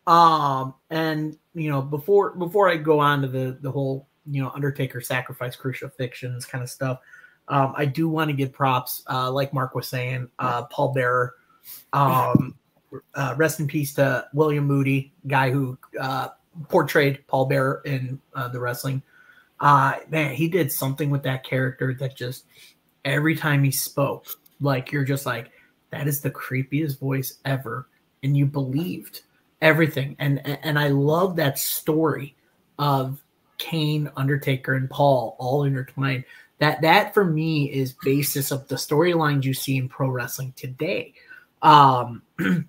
Um 0.07 0.73
and 0.89 1.37
you 1.53 1.69
know 1.69 1.81
before 1.81 2.31
before 2.31 2.69
I 2.69 2.77
go 2.77 2.99
on 2.99 3.21
to 3.21 3.27
the 3.27 3.57
the 3.61 3.71
whole 3.71 4.07
you 4.29 4.41
know 4.41 4.49
Undertaker 4.49 5.01
sacrifice 5.01 5.55
Crucial 5.55 5.89
crucifixions 5.89 6.45
kind 6.45 6.63
of 6.63 6.69
stuff, 6.69 6.99
um, 7.49 7.73
I 7.75 7.85
do 7.85 8.07
want 8.07 8.29
to 8.29 8.35
give 8.35 8.53
props 8.53 9.03
uh, 9.09 9.31
like 9.31 9.53
Mark 9.53 9.73
was 9.73 9.87
saying, 9.87 10.29
uh, 10.37 10.63
Paul 10.65 10.93
Bearer. 10.93 11.33
Um, 11.93 12.55
uh, 13.13 13.35
rest 13.37 13.59
in 13.59 13.67
peace 13.67 13.93
to 13.95 14.27
William 14.33 14.65
Moody, 14.65 15.11
guy 15.27 15.51
who 15.51 15.77
uh, 15.99 16.29
portrayed 16.67 17.25
Paul 17.27 17.45
Bearer 17.45 17.81
in 17.85 18.19
uh, 18.33 18.47
the 18.49 18.59
wrestling. 18.59 19.01
Uh, 19.59 19.95
man, 20.09 20.33
he 20.33 20.47
did 20.47 20.71
something 20.71 21.09
with 21.09 21.23
that 21.23 21.43
character 21.43 21.93
that 21.99 22.15
just 22.15 22.45
every 23.05 23.35
time 23.35 23.63
he 23.63 23.71
spoke, 23.71 24.27
like 24.61 24.91
you're 24.91 25.03
just 25.03 25.25
like, 25.25 25.51
that 25.91 26.07
is 26.07 26.21
the 26.21 26.31
creepiest 26.31 26.99
voice 26.99 27.39
ever, 27.45 27.87
and 28.23 28.37
you 28.37 28.45
believed 28.45 29.21
everything. 29.61 30.15
And 30.19 30.45
and 30.63 30.77
I 30.77 30.89
love 30.89 31.35
that 31.37 31.57
story 31.57 32.35
of 32.77 33.21
Kane, 33.57 34.09
Undertaker, 34.15 34.75
and 34.75 34.89
Paul 34.89 35.35
all 35.39 35.63
intertwined. 35.63 36.25
That 36.59 36.81
that 36.81 37.13
for 37.13 37.25
me 37.25 37.71
is 37.71 37.93
basis 38.03 38.51
of 38.51 38.67
the 38.67 38.75
storylines 38.75 39.45
you 39.45 39.53
see 39.53 39.77
in 39.77 39.89
pro 39.89 40.09
wrestling 40.09 40.53
today. 40.55 41.13
Um, 41.61 42.21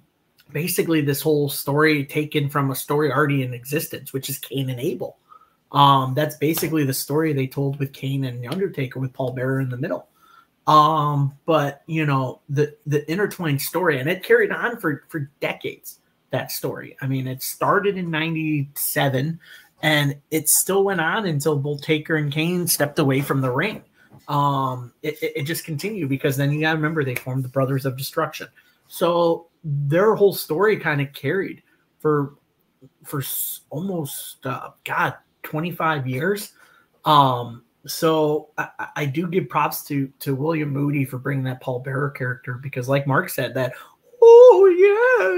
basically 0.52 1.00
this 1.00 1.20
whole 1.20 1.48
story 1.48 2.04
taken 2.04 2.48
from 2.48 2.70
a 2.70 2.76
story 2.76 3.12
already 3.12 3.42
in 3.42 3.54
existence, 3.54 4.12
which 4.12 4.28
is 4.28 4.38
Cain 4.38 4.70
and 4.70 4.80
Abel. 4.80 5.16
Um, 5.72 6.14
that's 6.14 6.36
basically 6.36 6.84
the 6.84 6.94
story 6.94 7.32
they 7.32 7.46
told 7.46 7.78
with 7.78 7.92
Cain 7.92 8.24
and 8.24 8.42
the 8.42 8.48
Undertaker 8.48 8.98
with 8.98 9.12
Paul 9.12 9.32
Bearer 9.32 9.60
in 9.60 9.70
the 9.70 9.76
middle. 9.76 10.08
Um, 10.66 11.34
but 11.46 11.82
you 11.86 12.06
know, 12.06 12.40
the 12.48 12.76
the 12.86 13.10
intertwined 13.10 13.62
story, 13.62 13.98
and 13.98 14.08
it 14.08 14.22
carried 14.22 14.52
on 14.52 14.78
for 14.78 15.04
for 15.08 15.30
decades. 15.40 15.98
That 16.30 16.52
story. 16.52 16.96
I 17.00 17.08
mean, 17.08 17.26
it 17.26 17.42
started 17.42 17.96
in 17.96 18.08
'97, 18.08 19.40
and 19.82 20.16
it 20.30 20.48
still 20.48 20.84
went 20.84 21.00
on 21.00 21.26
until 21.26 21.56
both 21.56 21.82
Taker 21.82 22.14
and 22.14 22.32
Kane 22.32 22.68
stepped 22.68 23.00
away 23.00 23.20
from 23.20 23.40
the 23.40 23.50
ring. 23.50 23.82
Um, 24.28 24.92
it, 25.02 25.20
it, 25.20 25.32
it 25.38 25.42
just 25.42 25.64
continued 25.64 26.08
because 26.08 26.36
then 26.36 26.52
you 26.52 26.60
got 26.60 26.70
to 26.70 26.76
remember 26.76 27.02
they 27.02 27.16
formed 27.16 27.42
the 27.42 27.48
Brothers 27.48 27.84
of 27.84 27.96
Destruction. 27.96 28.46
So 28.86 29.48
their 29.64 30.14
whole 30.14 30.32
story 30.32 30.76
kind 30.76 31.00
of 31.00 31.12
carried 31.12 31.62
for 31.98 32.34
for 33.04 33.22
almost 33.70 34.44
uh, 34.46 34.70
God 34.84 35.14
25 35.42 36.06
years. 36.06 36.52
Um, 37.04 37.64
so 37.86 38.50
I, 38.58 38.88
I, 38.96 39.06
do 39.06 39.26
give 39.26 39.48
props 39.48 39.84
to 39.84 40.12
to 40.20 40.34
William 40.34 40.70
Moody 40.70 41.04
for 41.04 41.18
bringing 41.18 41.44
that 41.44 41.62
Paul 41.62 41.80
Bearer 41.80 42.10
character 42.10 42.54
because, 42.54 42.88
like 42.88 43.06
Mark 43.06 43.30
said, 43.30 43.54
that 43.54 43.72
oh 44.22 44.66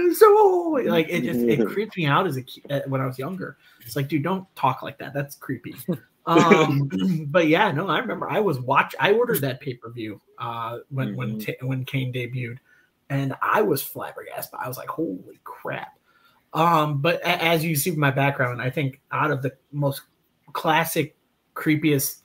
yes, 0.08 0.18
oh 0.22 0.80
like 0.86 1.08
it 1.08 1.22
just 1.22 1.40
it 1.40 1.64
creeped 1.68 1.96
me 1.96 2.06
out 2.06 2.26
as 2.26 2.36
a 2.36 2.42
ki- 2.42 2.64
uh, 2.68 2.80
when 2.86 3.00
I 3.00 3.06
was 3.06 3.18
younger. 3.18 3.56
It's 3.86 3.94
like, 3.94 4.08
dude, 4.08 4.24
don't 4.24 4.46
talk 4.56 4.82
like 4.82 4.98
that. 4.98 5.14
That's 5.14 5.36
creepy. 5.36 5.76
Um, 6.24 6.88
but 7.30 7.48
yeah, 7.48 7.72
no, 7.72 7.88
I 7.88 7.98
remember 7.98 8.30
I 8.30 8.38
was 8.38 8.60
watch. 8.60 8.94
I 9.00 9.12
ordered 9.12 9.40
that 9.40 9.60
pay 9.60 9.74
per 9.74 9.90
view 9.90 10.20
uh, 10.38 10.78
when 10.90 11.16
when 11.16 11.36
Mhm. 11.36 11.46
Ta- 11.46 11.66
when 11.66 11.84
Kane 11.84 12.12
debuted, 12.12 12.58
and 13.12 13.34
I 13.42 13.62
was 13.62 13.82
flabbergasted. 13.82 14.58
I 14.58 14.68
was 14.68 14.78
like, 14.78 14.88
holy 14.88 15.40
crap. 15.44 15.98
Um, 16.54 17.00
but 17.00 17.20
as 17.22 17.64
you 17.64 17.76
see 17.76 17.90
from 17.90 18.00
my 18.00 18.10
background, 18.10 18.60
I 18.60 18.70
think 18.70 19.00
out 19.10 19.30
of 19.30 19.42
the 19.42 19.52
most 19.70 20.02
classic, 20.52 21.16
creepiest 21.54 22.22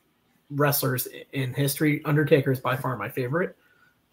wrestlers 0.50 1.08
in 1.34 1.54
history, 1.54 2.02
Undertaker 2.06 2.52
is 2.52 2.60
by 2.60 2.76
far 2.76 2.98
my 2.98 3.10
favorite. 3.10 3.56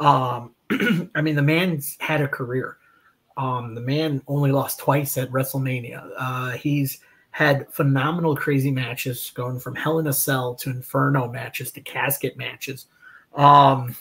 Um, 0.00 0.54
I 1.14 1.20
mean, 1.22 1.36
the 1.36 1.42
man's 1.42 1.96
had 2.00 2.20
a 2.20 2.28
career. 2.28 2.78
Um, 3.36 3.74
the 3.74 3.80
man 3.80 4.22
only 4.28 4.52
lost 4.52 4.78
twice 4.78 5.16
at 5.16 5.30
WrestleMania. 5.30 6.10
Uh, 6.16 6.50
he's 6.52 7.00
had 7.30 7.72
phenomenal, 7.72 8.36
crazy 8.36 8.70
matches, 8.70 9.32
going 9.34 9.58
from 9.58 9.74
Hell 9.74 9.98
in 9.98 10.06
a 10.06 10.12
Cell 10.12 10.54
to 10.56 10.70
Inferno 10.70 11.28
matches 11.28 11.72
to 11.72 11.80
casket 11.80 12.36
matches. 12.36 12.86
Um, 13.34 13.96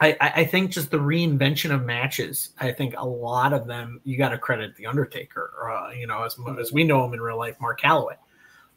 I, 0.00 0.16
I 0.20 0.44
think 0.44 0.70
just 0.72 0.90
the 0.90 0.98
reinvention 0.98 1.72
of 1.72 1.82
matches. 1.84 2.50
I 2.58 2.72
think 2.72 2.94
a 2.98 3.06
lot 3.06 3.52
of 3.52 3.66
them 3.66 4.00
you 4.04 4.18
got 4.18 4.30
to 4.30 4.38
credit 4.38 4.74
the 4.76 4.86
Undertaker, 4.86 5.52
uh, 5.72 5.90
you 5.92 6.06
know, 6.06 6.24
as 6.24 6.36
as 6.58 6.72
we 6.72 6.84
know 6.84 7.04
him 7.04 7.14
in 7.14 7.20
real 7.20 7.38
life, 7.38 7.56
Mark 7.60 7.80
Calaway. 7.80 8.16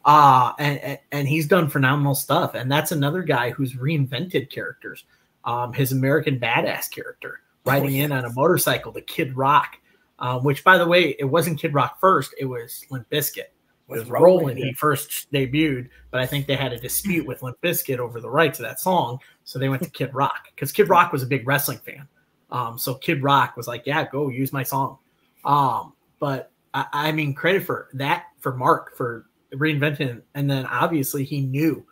Uh, 0.04 0.52
and, 0.58 0.78
and- 0.78 0.98
and 1.12 1.28
he's 1.28 1.46
done 1.46 1.68
phenomenal 1.68 2.14
stuff. 2.14 2.54
And 2.54 2.70
that's 2.70 2.92
another 2.92 3.22
guy 3.22 3.50
who's 3.50 3.74
reinvented 3.74 4.48
characters. 4.50 5.04
Um, 5.44 5.72
his 5.72 5.92
American 5.92 6.38
Badass 6.38 6.90
character, 6.90 7.40
riding 7.64 7.94
in 7.96 8.12
on 8.12 8.24
a 8.24 8.32
motorcycle, 8.32 8.92
the 8.92 9.00
Kid 9.02 9.36
Rock, 9.36 9.76
um, 10.18 10.44
which, 10.44 10.62
by 10.64 10.78
the 10.78 10.86
way, 10.86 11.16
it 11.18 11.24
wasn't 11.24 11.58
Kid 11.58 11.74
Rock 11.74 11.98
first, 12.00 12.34
it 12.38 12.44
was 12.44 12.84
Limp 12.90 13.08
Bizkit. 13.10 13.48
Was 13.88 14.04
Rollin', 14.04 14.58
he 14.58 14.74
first 14.74 15.32
debuted, 15.32 15.88
but 16.10 16.20
I 16.20 16.26
think 16.26 16.46
they 16.46 16.56
had 16.56 16.74
a 16.74 16.78
dispute 16.78 17.26
with 17.26 17.42
Limp 17.42 17.58
Bizkit 17.62 17.98
over 17.98 18.20
the 18.20 18.28
rights 18.28 18.58
of 18.58 18.66
that 18.66 18.78
song, 18.78 19.18
so 19.44 19.58
they 19.58 19.70
went 19.70 19.82
to 19.82 19.88
Kid 19.88 20.14
Rock 20.14 20.48
because 20.54 20.72
Kid 20.72 20.90
Rock 20.90 21.10
was 21.10 21.22
a 21.22 21.26
big 21.26 21.48
wrestling 21.48 21.78
fan. 21.78 22.06
Um, 22.50 22.78
so 22.78 22.94
Kid 22.94 23.22
Rock 23.22 23.56
was 23.56 23.66
like, 23.66 23.86
"Yeah, 23.86 24.06
go 24.06 24.28
use 24.28 24.52
my 24.52 24.62
song." 24.62 24.98
Um, 25.44 25.94
but 26.20 26.50
I, 26.74 26.86
I 26.92 27.12
mean, 27.12 27.34
credit 27.34 27.64
for 27.64 27.88
that 27.94 28.26
for 28.40 28.54
Mark 28.54 28.94
for 28.94 29.26
reinventing, 29.54 30.22
and 30.34 30.50
then 30.50 30.66
obviously 30.66 31.24
he 31.24 31.40
knew, 31.40 31.84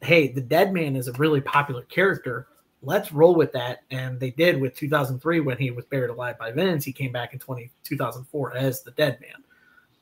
hey, 0.00 0.28
the 0.28 0.40
Dead 0.40 0.72
Man 0.72 0.96
is 0.96 1.08
a 1.08 1.12
really 1.12 1.40
popular 1.40 1.82
character. 1.82 2.46
Let's 2.82 3.12
roll 3.12 3.34
with 3.34 3.52
that, 3.52 3.82
and 3.90 4.18
they 4.18 4.30
did 4.30 4.60
with 4.60 4.74
2003 4.74 5.40
when 5.40 5.58
he 5.58 5.70
was 5.70 5.84
buried 5.86 6.10
alive 6.10 6.38
by 6.38 6.52
Vince. 6.52 6.84
He 6.84 6.92
came 6.92 7.12
back 7.12 7.32
in 7.32 7.38
20, 7.38 7.70
2004 7.84 8.56
as 8.56 8.82
the 8.82 8.92
Dead 8.92 9.18
Man. 9.20 9.44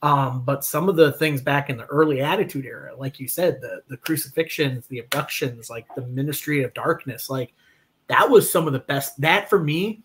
Um, 0.03 0.43
but 0.45 0.65
some 0.65 0.89
of 0.89 0.97
the 0.97 1.13
things 1.13 1.43
back 1.43 1.71
in 1.71 1.77
the 1.77 1.87
early 1.87 2.21
Attitude 2.21 2.67
Era, 2.67 2.95
like 2.97 3.19
you 3.19 3.27
said, 3.27 3.61
the 3.61 3.83
the 3.89 3.97
crucifixions, 3.97 4.87
the 4.87 5.01
abductions, 5.01 5.69
like 5.71 5.87
the 5.97 6.07
Ministry 6.07 6.63
of 6.63 6.73
Darkness, 6.75 7.29
like 7.29 7.53
that 8.07 8.31
was 8.31 8.51
some 8.51 8.67
of 8.67 8.73
the 8.73 8.79
best. 8.79 9.21
That 9.21 9.51
for 9.51 9.59
me, 9.59 10.03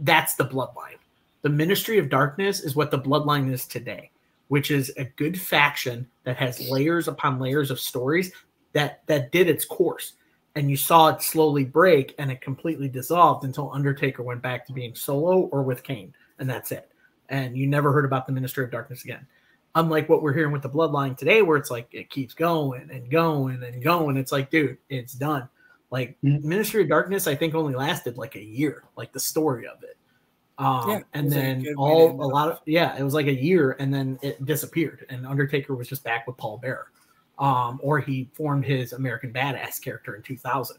that's 0.00 0.34
the 0.34 0.46
Bloodline. 0.46 0.98
The 1.42 1.48
Ministry 1.48 1.98
of 1.98 2.08
Darkness 2.08 2.60
is 2.60 2.74
what 2.74 2.90
the 2.90 2.98
Bloodline 2.98 3.52
is 3.52 3.66
today, 3.66 4.10
which 4.48 4.72
is 4.72 4.92
a 4.96 5.04
good 5.04 5.40
faction 5.40 6.08
that 6.24 6.36
has 6.38 6.68
layers 6.68 7.06
upon 7.06 7.38
layers 7.38 7.70
of 7.70 7.78
stories 7.78 8.32
that 8.72 9.06
that 9.06 9.30
did 9.30 9.48
its 9.48 9.64
course, 9.64 10.14
and 10.56 10.68
you 10.68 10.76
saw 10.76 11.10
it 11.10 11.22
slowly 11.22 11.64
break 11.64 12.16
and 12.18 12.32
it 12.32 12.40
completely 12.40 12.88
dissolved 12.88 13.44
until 13.44 13.70
Undertaker 13.72 14.24
went 14.24 14.42
back 14.42 14.66
to 14.66 14.72
being 14.72 14.96
solo 14.96 15.42
or 15.52 15.62
with 15.62 15.84
Kane, 15.84 16.12
and 16.40 16.50
that's 16.50 16.72
it. 16.72 16.90
And 17.28 17.56
you 17.56 17.68
never 17.68 17.92
heard 17.92 18.04
about 18.04 18.26
the 18.26 18.32
Ministry 18.32 18.64
of 18.64 18.72
Darkness 18.72 19.04
again 19.04 19.24
unlike 19.76 20.08
what 20.08 20.22
we're 20.22 20.32
hearing 20.34 20.52
with 20.52 20.62
the 20.62 20.70
bloodline 20.70 21.16
today 21.16 21.42
where 21.42 21.56
it's 21.56 21.70
like 21.70 21.86
it 21.92 22.10
keeps 22.10 22.34
going 22.34 22.90
and 22.90 23.08
going 23.10 23.62
and 23.62 23.82
going. 23.82 24.16
It's 24.16 24.32
like 24.32 24.50
dude 24.50 24.78
it's 24.88 25.12
done. 25.12 25.48
Like 25.90 26.16
Mhm. 26.24 26.42
ministry 26.42 26.82
of 26.82 26.88
darkness 26.88 27.28
i 27.28 27.34
think 27.36 27.54
only 27.54 27.74
lasted 27.74 28.18
like 28.18 28.34
a 28.34 28.42
year 28.42 28.82
like 28.96 29.12
the 29.12 29.20
story 29.20 29.68
of 29.68 29.82
it. 29.84 29.96
Um 30.58 30.88
Yeah, 30.90 31.00
and 31.14 31.26
was 31.26 31.34
then 31.34 31.62
good 31.62 31.68
way 31.68 31.74
to 31.74 31.78
all 31.80 32.08
a 32.20 32.26
it. 32.26 32.32
lot 32.32 32.48
of 32.50 32.60
yeah 32.66 32.96
it 32.98 33.04
was 33.04 33.14
like 33.14 33.26
a 33.26 33.34
year 33.34 33.76
and 33.78 33.94
then 33.94 34.18
it 34.22 34.44
disappeared 34.44 35.06
and 35.10 35.24
undertaker 35.26 35.74
was 35.76 35.86
just 35.88 36.02
back 36.02 36.26
with 36.26 36.36
paul 36.38 36.58
bearer. 36.58 36.88
Um 37.38 37.78
or 37.82 38.00
he 38.00 38.28
formed 38.34 38.64
his 38.64 38.92
american 38.94 39.32
badass 39.32 39.80
character 39.80 40.16
in 40.16 40.22
2000 40.22 40.76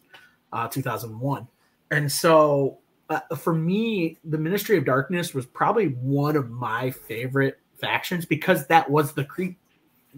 uh 0.52 0.68
2001 0.68 1.48
and 1.92 2.12
so 2.12 2.80
uh, 3.10 3.22
for 3.38 3.54
me 3.54 4.18
the 4.26 4.38
ministry 4.38 4.78
of 4.78 4.84
darkness 4.84 5.34
was 5.34 5.46
probably 5.46 5.88
one 5.88 6.36
of 6.36 6.50
my 6.50 6.92
favorite 6.92 7.60
factions 7.80 8.26
because 8.26 8.68
that 8.68 8.90
was 8.90 9.14
the 9.14 9.24
creep 9.24 9.58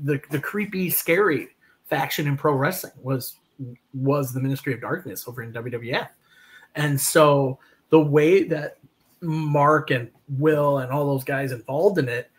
the, 0.03 0.21
the 0.31 0.39
creepy 0.39 0.89
scary 0.89 1.49
faction 1.85 2.27
in 2.27 2.37
pro 2.37 2.53
wrestling 2.53 2.93
was 3.01 3.35
was 3.93 4.33
the 4.33 4.39
ministry 4.39 4.73
of 4.73 4.81
darkness 4.81 5.27
over 5.27 5.41
in 5.41 5.51
wwf 5.51 6.09
and 6.75 6.99
so 6.99 7.59
the 7.89 7.99
way 7.99 8.43
that 8.43 8.77
mark 9.21 9.91
and 9.91 10.09
will 10.37 10.77
and 10.79 10.91
all 10.91 11.05
those 11.05 11.23
guys 11.23 11.51
involved 11.51 11.97
in 11.97 12.07
it 12.07 12.31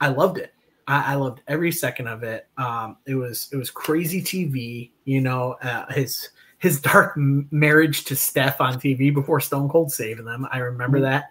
i 0.00 0.08
loved 0.08 0.38
it. 0.38 0.52
I, 0.86 1.12
I 1.12 1.14
loved 1.16 1.40
every 1.48 1.72
second 1.72 2.06
of 2.06 2.22
it. 2.22 2.46
Um, 2.58 2.98
it 3.06 3.14
was 3.14 3.48
it 3.52 3.56
was 3.56 3.70
crazy 3.70 4.22
tv 4.22 4.90
you 5.04 5.20
know 5.20 5.56
uh, 5.62 5.92
his 5.92 6.28
his 6.58 6.80
dark 6.80 7.14
marriage 7.16 8.04
to 8.04 8.16
steph 8.16 8.60
on 8.60 8.74
tv 8.74 9.12
before 9.12 9.40
stone 9.40 9.68
cold 9.68 9.92
saving 9.92 10.24
them. 10.24 10.46
I 10.52 10.58
remember 10.58 11.00
that 11.00 11.30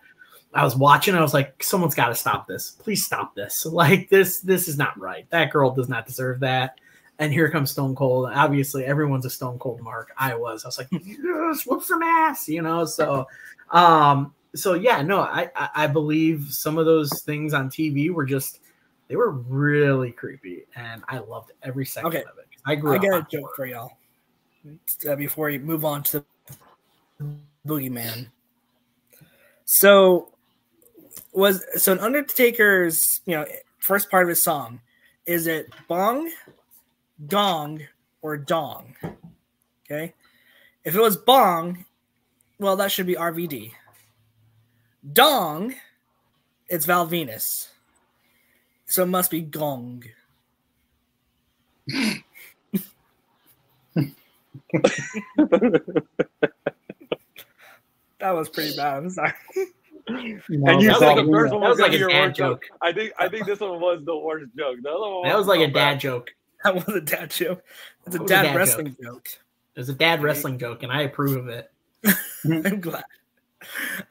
I 0.55 0.63
was 0.63 0.75
watching. 0.75 1.15
I 1.15 1.21
was 1.21 1.33
like, 1.33 1.61
someone's 1.61 1.95
got 1.95 2.07
to 2.07 2.15
stop 2.15 2.47
this. 2.47 2.71
Please 2.71 3.05
stop 3.05 3.35
this. 3.35 3.65
Like 3.75 4.09
this, 4.09 4.39
this 4.39 4.67
is 4.69 4.77
not 4.77 4.97
right. 4.97 5.29
That 5.29 5.51
girl 5.51 5.69
does 5.71 5.89
not 5.89 6.05
deserve 6.07 6.39
that. 6.39 6.79
And 7.19 7.31
here 7.31 7.49
comes 7.49 7.71
Stone 7.71 7.95
Cold. 7.95 8.29
Obviously, 8.33 8.85
everyone's 8.85 9.25
a 9.25 9.29
Stone 9.29 9.59
Cold 9.59 9.81
mark. 9.81 10.11
I 10.17 10.33
was. 10.35 10.63
I 10.63 10.67
was 10.69 10.77
like, 10.77 10.87
yes, 10.91 11.65
whoop 11.65 11.83
some 11.83 12.01
ass, 12.01 12.47
you 12.47 12.61
know. 12.61 12.85
So, 12.85 13.27
um, 13.71 14.33
so 14.53 14.73
yeah, 14.73 15.01
no, 15.01 15.19
I, 15.19 15.49
I, 15.55 15.69
I 15.75 15.87
believe 15.87 16.47
some 16.51 16.77
of 16.77 16.85
those 16.85 17.21
things 17.23 17.53
on 17.53 17.69
TV 17.69 18.11
were 18.11 18.25
just, 18.25 18.59
they 19.09 19.15
were 19.17 19.31
really 19.31 20.11
creepy, 20.11 20.63
and 20.75 21.03
I 21.07 21.19
loved 21.19 21.51
every 21.63 21.85
second 21.85 22.07
Okay. 22.09 22.21
of 22.23 22.37
it. 22.37 22.47
I 22.65 22.75
grew 22.75 22.95
I 22.95 22.97
got 22.97 23.13
a 23.13 23.27
joke 23.29 23.41
horror. 23.41 23.53
for 23.55 23.65
y'all 23.65 23.97
uh, 25.09 25.15
before 25.15 25.49
you 25.49 25.59
move 25.59 25.85
on 25.85 26.01
to 26.03 26.25
the 27.19 27.25
boogeyman. 27.67 28.27
So 29.65 30.34
was 31.35 31.63
so 31.75 31.91
an 31.91 31.99
Undertaker's 31.99 33.21
you 33.25 33.35
know 33.35 33.45
first 33.79 34.09
part 34.09 34.23
of 34.23 34.29
his 34.29 34.43
song 34.43 34.79
is 35.25 35.47
it 35.47 35.73
bong, 35.87 36.31
gong, 37.27 37.81
or 38.21 38.37
dong? 38.37 38.95
Okay, 39.85 40.13
if 40.83 40.95
it 40.95 41.01
was 41.01 41.17
bong, 41.17 41.85
well 42.59 42.75
that 42.77 42.91
should 42.91 43.07
be 43.07 43.15
RVD. 43.15 43.71
Dong, 45.13 45.75
it's 46.67 46.85
Val 46.85 47.07
Venis, 47.07 47.67
so 48.85 49.03
it 49.03 49.07
must 49.07 49.29
be 49.31 49.41
gong. 49.41 50.03
That 58.25 58.31
was 58.31 58.49
pretty 58.49 58.75
bad. 58.75 58.97
I'm 58.97 59.09
sorry. 59.11 59.33
And 60.07 60.19
you 60.49 60.61
That 60.65 60.75
was 60.77 61.01
like 61.01 61.17
a- 61.17 61.25
first 61.31 61.51
one 61.53 61.61
that 61.61 61.69
was 61.69 61.77
was 61.77 61.79
like 61.79 61.93
a 61.93 62.07
dad 62.07 62.35
joke. 62.35 62.61
joke. 62.61 62.77
I 62.81 62.91
think 62.93 63.13
I 63.17 63.27
think 63.27 63.45
this 63.45 63.59
one 63.59 63.79
was 63.79 64.03
the 64.05 64.15
worst 64.17 64.45
joke. 64.57 64.77
The 64.83 64.89
other 64.91 64.99
one 65.15 65.23
That 65.27 65.37
was 65.37 65.47
like 65.47 65.59
a 65.61 65.63
so 65.63 65.67
dad 65.67 65.73
bad. 65.73 65.99
joke. 65.99 66.35
That 66.63 66.75
was 66.75 66.95
a 66.95 67.01
dad 67.01 67.29
joke. 67.31 67.63
It's 68.07 68.15
a 68.15 68.19
That 68.19 68.21
was 68.23 68.31
a 68.31 68.33
dad, 68.33 68.43
dad 68.43 68.55
wrestling 68.55 68.95
joke. 69.01 69.27
It 69.75 69.79
was 69.79 69.89
a 69.89 69.93
dad 69.93 70.23
wrestling 70.23 70.57
joke, 70.57 70.83
and 70.83 70.91
I 70.91 71.01
approve 71.03 71.37
of 71.37 71.47
it. 71.49 71.71
I'm 72.45 72.81
glad. 72.81 73.03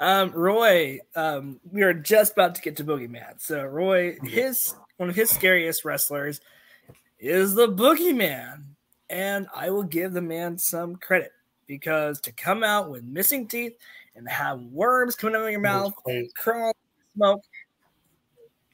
Um, 0.00 0.30
Roy, 0.32 1.00
um, 1.16 1.58
we 1.70 1.82
are 1.82 1.94
just 1.94 2.32
about 2.32 2.54
to 2.56 2.60
get 2.62 2.76
to 2.76 2.84
Boogeyman. 2.84 3.40
So 3.40 3.64
Roy, 3.64 4.16
his 4.22 4.74
one 4.98 5.08
of 5.08 5.16
his 5.16 5.30
scariest 5.30 5.84
wrestlers 5.84 6.40
is 7.18 7.54
the 7.54 7.68
Boogeyman, 7.68 8.62
and 9.10 9.46
I 9.54 9.70
will 9.70 9.82
give 9.84 10.12
the 10.12 10.22
man 10.22 10.58
some 10.58 10.96
credit 10.96 11.32
because 11.66 12.20
to 12.22 12.32
come 12.32 12.62
out 12.62 12.90
with 12.90 13.04
missing 13.04 13.48
teeth 13.48 13.74
and 14.16 14.28
have 14.28 14.60
worms 14.60 15.14
coming 15.14 15.36
out 15.36 15.44
of 15.44 15.50
your 15.50 15.60
mouth, 15.60 15.94
crazy. 16.04 16.30
crawl, 16.36 16.74
smoke. 17.16 17.42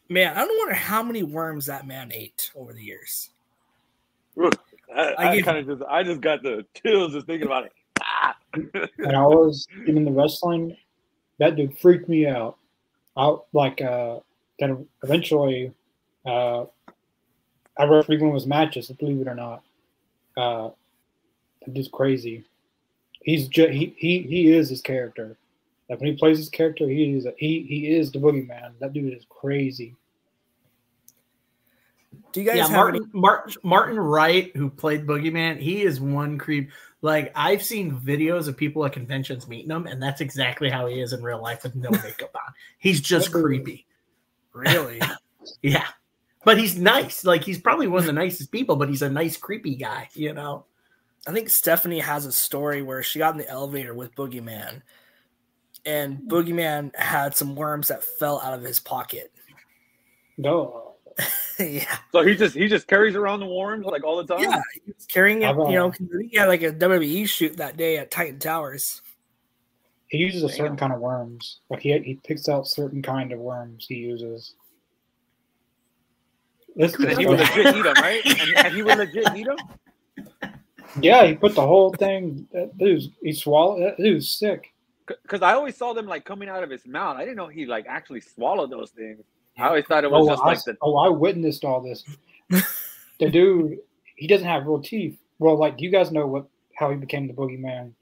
Man, 0.09 0.37
I 0.37 0.45
don't 0.45 0.59
wonder 0.59 0.75
how 0.75 1.03
many 1.03 1.23
worms 1.23 1.67
that 1.67 1.87
man 1.87 2.11
ate 2.13 2.51
over 2.57 2.73
the 2.73 2.83
years. 2.83 3.31
I, 4.37 4.53
I 4.97 5.31
I, 5.31 5.43
kind 5.43 5.59
of 5.59 5.67
just 5.67 5.89
I 5.89 6.03
just 6.03 6.21
got 6.21 6.43
the 6.43 6.67
chills 6.75 7.13
just 7.13 7.27
thinking 7.27 7.47
about 7.47 7.67
it. 7.67 7.73
Ah. 8.01 8.37
when 8.97 9.15
I 9.15 9.23
was 9.23 9.67
in 9.87 10.05
the 10.05 10.11
wrestling, 10.11 10.77
that 11.39 11.57
dude 11.57 11.79
freaked 11.79 12.09
me 12.09 12.27
out. 12.27 12.57
I 13.17 13.37
like 13.53 13.81
uh 13.83 14.21
then 14.59 14.87
eventually 15.03 15.73
uh 16.27 16.65
I 17.79 17.85
refereed 17.85 18.21
one 18.21 18.31
of 18.31 18.35
his 18.35 18.47
matches, 18.47 18.89
believe 18.89 19.21
it 19.21 19.29
or 19.29 19.35
not. 19.35 19.63
Uh 20.37 20.71
that 21.63 21.75
dude's 21.75 21.89
crazy. 21.89 22.45
He's 23.23 23.49
just 23.49 23.71
he, 23.71 23.95
he 23.97 24.23
he 24.23 24.53
is 24.53 24.69
his 24.69 24.81
character. 24.81 25.37
Like 25.89 26.01
when 26.01 26.11
he 26.13 26.17
plays 26.17 26.39
his 26.39 26.49
character, 26.49 26.89
he 26.89 27.17
is 27.17 27.27
he 27.37 27.63
he 27.63 27.93
is 27.93 28.13
the 28.13 28.19
boogeyman. 28.19 28.73
That 28.79 28.93
dude 28.93 29.13
is 29.13 29.27
crazy. 29.29 29.97
Do 32.33 32.41
you 32.41 32.47
guys 32.47 32.57
yeah, 32.59 32.63
have 32.69 32.73
Martin, 32.73 33.03
any- 33.03 33.21
Martin 33.21 33.55
Martin 33.63 33.99
Wright, 33.99 34.57
who 34.57 34.71
played 34.71 35.07
Boogeyman, 35.07 35.59
he 35.61 35.83
is 35.83 36.01
one 36.01 36.39
creep. 36.39 36.71
Like 37.03 37.33
I've 37.35 37.63
seen 37.63 37.93
videos 37.93 38.47
of 38.47 38.57
people 38.57 38.85
at 38.85 38.93
conventions 38.93 39.49
meeting 39.49 39.71
him, 39.71 39.87
and 39.87 40.03
that's 40.03 40.21
exactly 40.21 40.71
how 40.71 40.87
he 40.87 41.01
is 41.01 41.13
in 41.13 41.23
real 41.23 41.43
life 41.43 41.63
with 41.65 41.75
no 41.75 41.91
makeup 42.05 42.31
on. 42.35 42.53
He's 42.79 43.01
just 43.01 43.33
creepy. 43.33 43.87
really? 44.53 45.01
Yeah. 45.63 45.87
But 46.45 46.59
he's 46.59 46.79
nice. 46.79 47.25
Like 47.25 47.43
he's 47.43 47.59
probably 47.59 47.87
one 47.87 48.01
of 48.01 48.07
the 48.07 48.13
nicest 48.13 48.53
people, 48.53 48.77
but 48.77 48.89
he's 48.89 49.03
a 49.03 49.11
nice, 49.11 49.37
creepy 49.37 49.75
guy, 49.75 50.09
you 50.13 50.33
know. 50.33 50.67
I 51.27 51.33
think 51.33 51.49
Stephanie 51.51 52.01
has 52.01 52.25
a 52.27 52.33
story 52.33 52.83
where 52.83 53.03
she 53.03 53.19
got 53.19 53.33
in 53.35 53.39
the 53.39 53.49
elevator 53.49 53.93
with 53.95 54.15
Boogeyman, 54.15 54.83
and 55.85 56.19
Boogeyman 56.27 56.95
had 56.97 57.37
some 57.37 57.55
worms 57.55 57.89
that 57.89 58.03
fell 58.03 58.41
out 58.41 58.55
of 58.55 58.63
his 58.63 58.81
pocket. 58.81 59.31
No, 60.39 60.95
yeah, 61.59 61.99
So 62.13 62.23
he 62.23 62.35
just 62.35 62.55
he 62.57 62.69
just 62.69 62.87
carries 62.87 63.15
around 63.15 63.41
the 63.41 63.47
worms 63.47 63.85
like 63.85 64.03
all 64.05 64.17
the 64.25 64.35
time. 64.35 64.43
yeah, 64.45 64.61
he 64.73 64.81
was 64.95 65.05
carrying 65.07 65.43
it. 65.43 65.47
Uh, 65.57 65.69
You 65.69 65.75
know, 65.77 65.93
he 66.31 66.37
had 66.39 66.49
like 66.49 66.63
a 66.63 66.73
WWE 66.73 67.29
shoot 67.29 67.59
that 67.59 67.77
day 67.77 67.99
at 67.99 68.11
Titan 68.11 68.39
Towers. 68.39 69.03
he 70.09 70.19
uses 70.19 70.43
a 70.43 70.49
Damn. 70.49 70.57
certain 70.57 70.77
kind 70.79 70.93
of 70.95 71.01
worms. 71.01 71.61
Like 71.69 71.81
he 71.81 71.99
he 71.99 72.15
picks 72.25 72.49
out 72.49 72.67
certain 72.67 73.03
kind 73.03 73.33
of 73.33 73.39
worms 73.41 73.85
he 73.87 73.97
uses. 73.97 74.55
This, 76.77 76.95
And 76.95 77.19
he 77.19 77.27
would 77.27 77.41
legit 77.41 77.75
eat 77.77 77.83
them, 77.83 77.95
right? 77.97 78.23
And, 78.25 78.67
and 78.67 78.75
he 78.75 78.83
would 78.83 78.97
legit 78.97 79.37
eat 79.37 79.47
them. 79.47 79.59
yeah, 81.01 81.25
he 81.27 81.35
put 81.35 81.55
the 81.55 81.67
whole 81.67 81.93
thing. 81.93 82.47
That 82.53 82.77
dude's 82.79 83.09
he 83.23 83.33
swallowed. 83.33 83.83
That 83.99 84.15
was 84.15 84.33
sick. 84.35 84.73
Because 85.07 85.43
I 85.43 85.55
always 85.55 85.77
saw 85.77 85.93
them 85.93 86.07
like 86.07 86.25
coming 86.25 86.49
out 86.49 86.63
of 86.63 86.71
his 86.71 86.87
mouth. 86.87 87.17
I 87.17 87.21
didn't 87.21 87.37
know 87.37 87.49
he 87.49 87.67
like 87.67 87.87
actually 87.89 88.21
swallowed 88.21 88.71
those 88.71 88.91
things. 88.91 89.25
I 89.59 89.69
always 89.69 89.85
thought 89.87 90.05
it 90.05 90.11
was 90.11 90.27
Oh, 90.27 90.31
just 90.31 90.43
I, 90.43 90.47
like 90.47 90.65
the 90.65 90.77
oh, 90.83 90.97
I 90.97 91.09
witnessed 91.09 91.65
all 91.65 91.81
this. 91.81 92.05
the 93.19 93.31
dude, 93.31 93.79
he 94.17 94.27
doesn't 94.27 94.47
have 94.47 94.67
real 94.67 94.81
teeth. 94.81 95.19
Well, 95.39 95.59
like, 95.59 95.77
do 95.79 95.85
you 95.85 95.91
guys 95.91 96.13
know 96.13 96.27
what 96.27 96.47
how 96.75 96.91
he 96.91 96.97
became 96.97 97.27
the 97.27 97.35
boogeyman? 97.35 97.93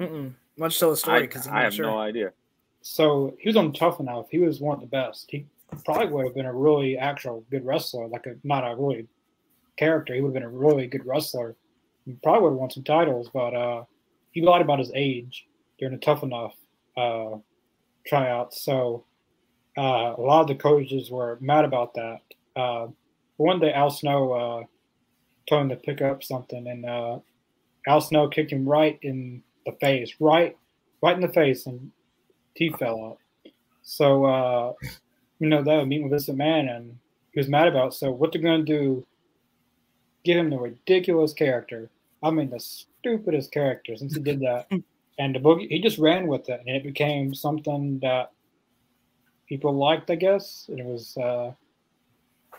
Mm-mm. 0.00 0.32
Much 0.56 0.78
tell 0.78 0.90
the 0.90 0.96
story 0.96 1.22
because 1.22 1.46
I'm 1.46 1.54
I 1.54 1.62
have 1.62 1.74
sure. 1.74 1.86
no 1.86 1.98
idea. 1.98 2.32
So 2.82 3.36
he 3.38 3.48
was 3.48 3.56
on 3.56 3.72
Tough 3.72 4.00
Enough. 4.00 4.26
He 4.30 4.38
was 4.38 4.60
one 4.60 4.74
of 4.76 4.80
the 4.80 4.86
best. 4.86 5.26
He 5.30 5.46
probably 5.84 6.06
would 6.06 6.24
have 6.26 6.34
been 6.34 6.46
a 6.46 6.52
really 6.52 6.96
actual 6.96 7.44
good 7.50 7.64
wrestler, 7.64 8.08
like 8.08 8.26
a 8.26 8.36
not 8.44 8.64
a 8.64 8.74
really 8.76 9.06
character. 9.78 10.14
He 10.14 10.20
would 10.20 10.28
have 10.28 10.34
been 10.34 10.42
a 10.42 10.48
really 10.48 10.86
good 10.86 11.06
wrestler. 11.06 11.56
He 12.04 12.12
probably 12.22 12.42
would 12.42 12.50
have 12.50 12.58
won 12.58 12.70
some 12.70 12.84
titles, 12.84 13.30
but 13.32 13.54
uh, 13.54 13.84
he 14.32 14.42
lied 14.42 14.62
about 14.62 14.78
his 14.78 14.92
age 14.94 15.46
during 15.78 15.94
the 15.94 16.00
Tough 16.00 16.22
Enough 16.22 16.54
uh, 16.96 17.36
tryouts. 18.06 18.62
So 18.62 19.04
uh, 19.76 20.14
a 20.16 20.20
lot 20.20 20.40
of 20.42 20.48
the 20.48 20.54
coaches 20.54 21.10
were 21.10 21.38
mad 21.40 21.64
about 21.64 21.94
that. 21.94 22.20
Uh, 22.56 22.88
one 23.36 23.60
day, 23.60 23.72
Al 23.72 23.90
Snow 23.90 24.32
uh, 24.32 24.64
told 25.48 25.62
him 25.62 25.68
to 25.68 25.76
pick 25.76 26.02
up 26.02 26.24
something, 26.24 26.66
and 26.66 26.84
uh, 26.84 27.18
Al 27.86 28.00
Snow 28.00 28.28
kicked 28.28 28.52
him 28.52 28.68
right 28.68 28.98
in 29.02 29.42
the 29.64 29.72
face, 29.80 30.14
right, 30.18 30.56
right 31.02 31.14
in 31.14 31.22
the 31.22 31.32
face, 31.32 31.66
and 31.66 31.92
teeth 32.56 32.76
fell 32.78 33.00
out. 33.04 33.52
So, 33.82 34.24
uh, 34.24 34.72
you 35.38 35.48
know, 35.48 35.62
that 35.62 35.76
were 35.76 35.86
meeting 35.86 36.10
with 36.10 36.18
this 36.18 36.28
man, 36.34 36.68
and 36.68 36.98
he 37.32 37.38
was 37.38 37.48
mad 37.48 37.68
about. 37.68 37.92
It. 37.92 37.94
So, 37.94 38.10
what 38.10 38.32
they're 38.32 38.42
gonna 38.42 38.64
do? 38.64 39.06
Give 40.24 40.36
him 40.36 40.50
the 40.50 40.58
ridiculous 40.58 41.32
character. 41.32 41.90
I 42.22 42.30
mean, 42.30 42.50
the 42.50 42.60
stupidest 42.60 43.52
character 43.52 43.96
since 43.96 44.14
he 44.14 44.20
did 44.20 44.40
that. 44.40 44.66
and 45.18 45.34
the 45.34 45.40
boogie, 45.40 45.68
he 45.68 45.80
just 45.80 45.98
ran 45.98 46.26
with 46.26 46.48
it, 46.48 46.60
and 46.66 46.76
it 46.76 46.82
became 46.82 47.34
something 47.34 47.98
that 48.00 48.32
people 49.48 49.72
liked, 49.72 50.10
I 50.10 50.16
guess. 50.16 50.66
And 50.68 50.78
it 50.80 50.86
was 50.86 51.16
uh, 51.16 51.52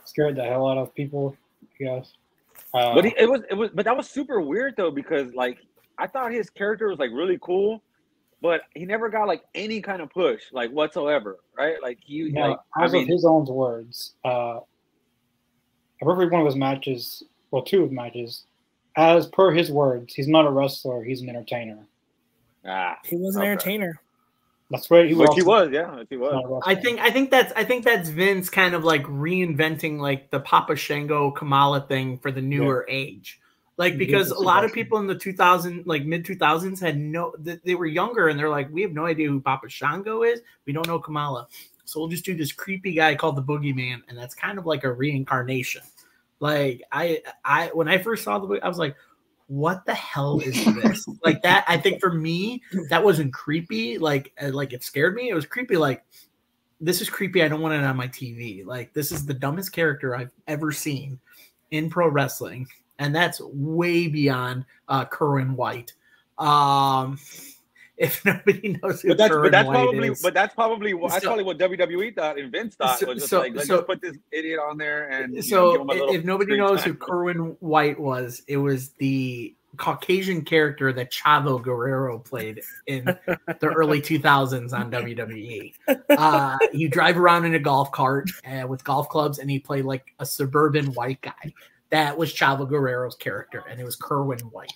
scared 0.06 0.36
the 0.36 0.44
hell 0.44 0.68
out 0.68 0.78
of 0.78 0.94
people, 0.96 1.36
I 1.64 1.84
guess. 1.84 2.14
Uh, 2.74 2.96
But 2.96 3.06
he, 3.06 3.14
it 3.18 3.30
was 3.30 3.42
it 3.50 3.54
was 3.56 3.70
but 3.74 3.86
that 3.86 3.96
was 3.96 4.10
super 4.10 4.42
weird 4.42 4.76
though 4.76 4.92
because 4.92 5.34
like 5.34 5.60
I 5.98 6.08
thought 6.08 6.32
his 6.32 6.50
character 6.50 6.88
was 6.88 7.00
like 7.00 7.12
really 7.12 7.40
cool, 7.42 7.82
but 8.42 8.62
he 8.76 8.86
never 8.86 9.10
got 9.10 9.28
like 9.28 9.44
any 9.56 9.82
kind 9.82 10.02
of 10.02 10.10
push 10.10 10.44
like 10.52 10.72
whatsoever, 10.72 11.38
right? 11.58 11.82
Like 11.82 12.00
he 12.02 12.30
Now, 12.30 12.50
like 12.50 12.58
I 12.76 12.86
as 12.86 12.94
mean 12.94 13.04
of 13.04 13.08
his 13.08 13.26
own 13.26 13.46
words, 13.46 14.16
uh, 14.26 14.60
I 14.60 16.06
refereed 16.06 16.32
one 16.32 16.42
of 16.42 16.46
his 16.46 16.56
matches, 16.56 17.24
well, 17.52 17.62
two 17.64 17.84
of 17.84 17.92
matches. 17.92 18.44
As 18.96 19.28
per 19.28 19.52
his 19.52 19.72
words, 19.72 20.14
he's 20.14 20.28
not 20.28 20.46
a 20.46 20.50
wrestler; 20.52 21.04
he's 21.04 21.22
an 21.22 21.30
entertainer. 21.30 21.78
ah, 22.66 22.98
He 23.06 23.16
was 23.16 23.36
an 23.36 23.42
Okay. 23.44 23.52
entertainer. 23.52 24.02
That's 24.72 24.92
right. 24.92 25.08
he 25.08 25.14
was. 25.16 25.30
which 25.30 25.38
he 25.38 25.42
was, 25.44 25.70
yeah, 25.72 25.96
which 25.96 26.08
he 26.10 26.18
was. 26.18 26.62
I 26.66 26.76
think 26.76 27.00
I 27.00 27.10
think 27.10 27.32
that's 27.32 27.52
I 27.56 27.64
think 27.64 27.84
that's 27.84 28.10
Vince 28.10 28.50
kind 28.50 28.76
of 28.76 28.84
like 28.84 29.04
reinventing 29.04 30.00
like 30.00 30.30
the 30.30 30.40
Papa 30.42 30.76
Shango 30.76 31.32
Kamala 31.32 31.82
thing 31.82 32.20
for 32.20 32.32
the 32.32 32.42
newer 32.42 32.86
age. 32.90 33.40
Like 33.78 33.94
He 33.94 34.00
because 34.00 34.30
a 34.32 34.40
lot 34.40 34.64
of 34.66 34.74
people 34.74 35.00
in 35.00 35.08
the 35.08 35.16
2000 35.18 35.88
like 35.88 36.04
mid 36.06 36.24
2000s 36.26 36.80
had 36.80 37.00
no 37.00 37.34
they 37.40 37.74
were 37.76 37.88
younger 37.88 38.28
and 38.28 38.38
they're 38.38 38.50
like 38.50 38.70
we 38.72 38.82
have 38.84 38.92
no 38.92 39.06
idea 39.06 39.28
who 39.30 39.40
Papa 39.42 39.70
Shango 39.70 40.22
is. 40.24 40.42
We 40.66 40.74
don't 40.74 40.86
know 40.88 41.00
Kamala. 41.00 41.48
So 41.86 42.00
we'll 42.00 42.10
just 42.10 42.26
do 42.26 42.36
this 42.36 42.52
creepy 42.52 42.94
guy 42.94 43.16
called 43.16 43.38
the 43.38 43.42
Boogeyman 43.44 44.02
and 44.08 44.16
that's 44.18 44.36
kind 44.36 44.60
of 44.60 44.66
like 44.68 44.84
a 44.84 44.92
reincarnation. 44.92 45.82
Like 46.40 46.84
I 46.92 47.22
I 47.44 47.68
when 47.74 47.88
I 47.88 47.98
first 47.98 48.24
saw 48.24 48.40
the 48.40 48.48
book 48.48 48.60
I 48.64 48.68
was 48.68 48.78
like 48.78 48.96
what 49.48 49.84
the 49.86 49.96
hell 49.96 50.40
is 50.42 50.64
this? 50.76 51.08
like 51.26 51.42
that 51.42 51.66
I 51.68 51.78
think 51.78 52.00
for 52.00 52.14
me 52.14 52.62
that 52.90 53.04
wasn't 53.04 53.34
creepy 53.34 53.98
like 53.98 54.32
uh, 54.42 54.50
like 54.50 54.74
it 54.74 54.84
scared 54.84 55.16
me. 55.16 55.30
It 55.30 55.34
was 55.34 55.46
creepy 55.46 55.76
like 55.76 56.04
this 56.80 57.02
is 57.02 57.10
creepy. 57.10 57.44
I 57.44 57.48
don't 57.48 57.62
want 57.62 57.74
it 57.74 57.84
on 57.84 57.98
my 57.98 58.08
TV. 58.08 58.66
Like 58.66 58.94
this 58.94 59.12
is 59.12 59.26
the 59.26 59.34
dumbest 59.34 59.74
character 59.74 60.16
I've 60.16 60.32
ever 60.48 60.72
seen 60.72 61.20
in 61.72 61.90
pro 61.90 62.08
wrestling, 62.08 62.68
and 63.00 63.14
that's 63.14 63.42
way 63.42 64.08
beyond 64.08 64.66
uh, 64.88 65.06
Kerwin 65.06 65.56
White. 65.56 65.94
Um, 66.38 67.20
if 68.00 68.24
nobody 68.26 68.80
knows 68.82 69.02
who 69.02 69.10
But 69.10 69.18
that's 69.18 69.34
but 69.36 69.52
that's 69.52 69.68
White 69.68 69.74
probably 69.76 70.08
is, 70.10 70.22
but 70.22 70.34
that's 70.34 70.56
probably 70.56 70.94
what 70.96 71.12
that's 71.12 71.24
So- 71.24 71.30
probably 71.30 71.44
what 71.44 71.58
WWE 71.60 72.16
thought 72.16 72.40
and 72.40 72.52
Vince 72.52 72.76
thought 72.76 72.98
So- 73.00 73.08
was 73.08 73.18
just 73.20 73.30
so- 73.30 73.40
like 73.42 73.54
let's 73.54 73.68
so- 73.68 73.78
just 73.78 73.88
put 73.88 74.02
this 74.02 74.18
idiot 74.32 74.60
on 74.60 74.78
there 74.78 75.10
and 75.10 75.34
you 75.34 75.38
know, 75.38 75.42
so 75.42 75.72
give 75.74 75.82
him 75.82 75.90
a 75.90 75.94
little 75.94 76.16
if 76.16 76.24
nobody 76.26 76.58
knows 76.58 76.84
who. 76.84 76.94
Kerwin 76.96 77.56
White 77.60 78.00
was, 78.00 78.42
it 78.48 78.58
was 78.58 78.90
the 78.98 79.54
Caucasian 79.78 80.42
character 80.44 80.92
that 80.92 81.12
Chavo 81.12 81.62
Guerrero 81.62 82.18
played 82.20 82.60
in 82.88 83.06
the 83.06 83.68
early 83.68 84.02
2000s 84.02 84.74
on 84.74 84.92
WWE. 84.92 85.74
Uh, 86.10 86.58
you 86.74 86.90
drive 86.90 87.18
around 87.18 87.46
in 87.46 87.54
a 87.54 87.60
golf 87.60 87.92
cart 87.92 88.30
uh, 88.46 88.66
with 88.68 88.84
golf 88.84 89.08
clubs, 89.10 89.38
and 89.40 89.50
he 89.50 89.60
played 89.60 89.86
like 89.86 90.14
a 90.20 90.26
suburban 90.26 90.88
white 90.94 91.22
guy. 91.22 91.54
That 91.92 92.18
was 92.18 92.34
Chavo 92.34 92.68
Guerrero's 92.68 93.16
character, 93.16 93.64
and 93.70 93.80
it 93.80 93.84
was 93.84 93.96
Kerwin 93.96 94.40
White. 94.40 94.74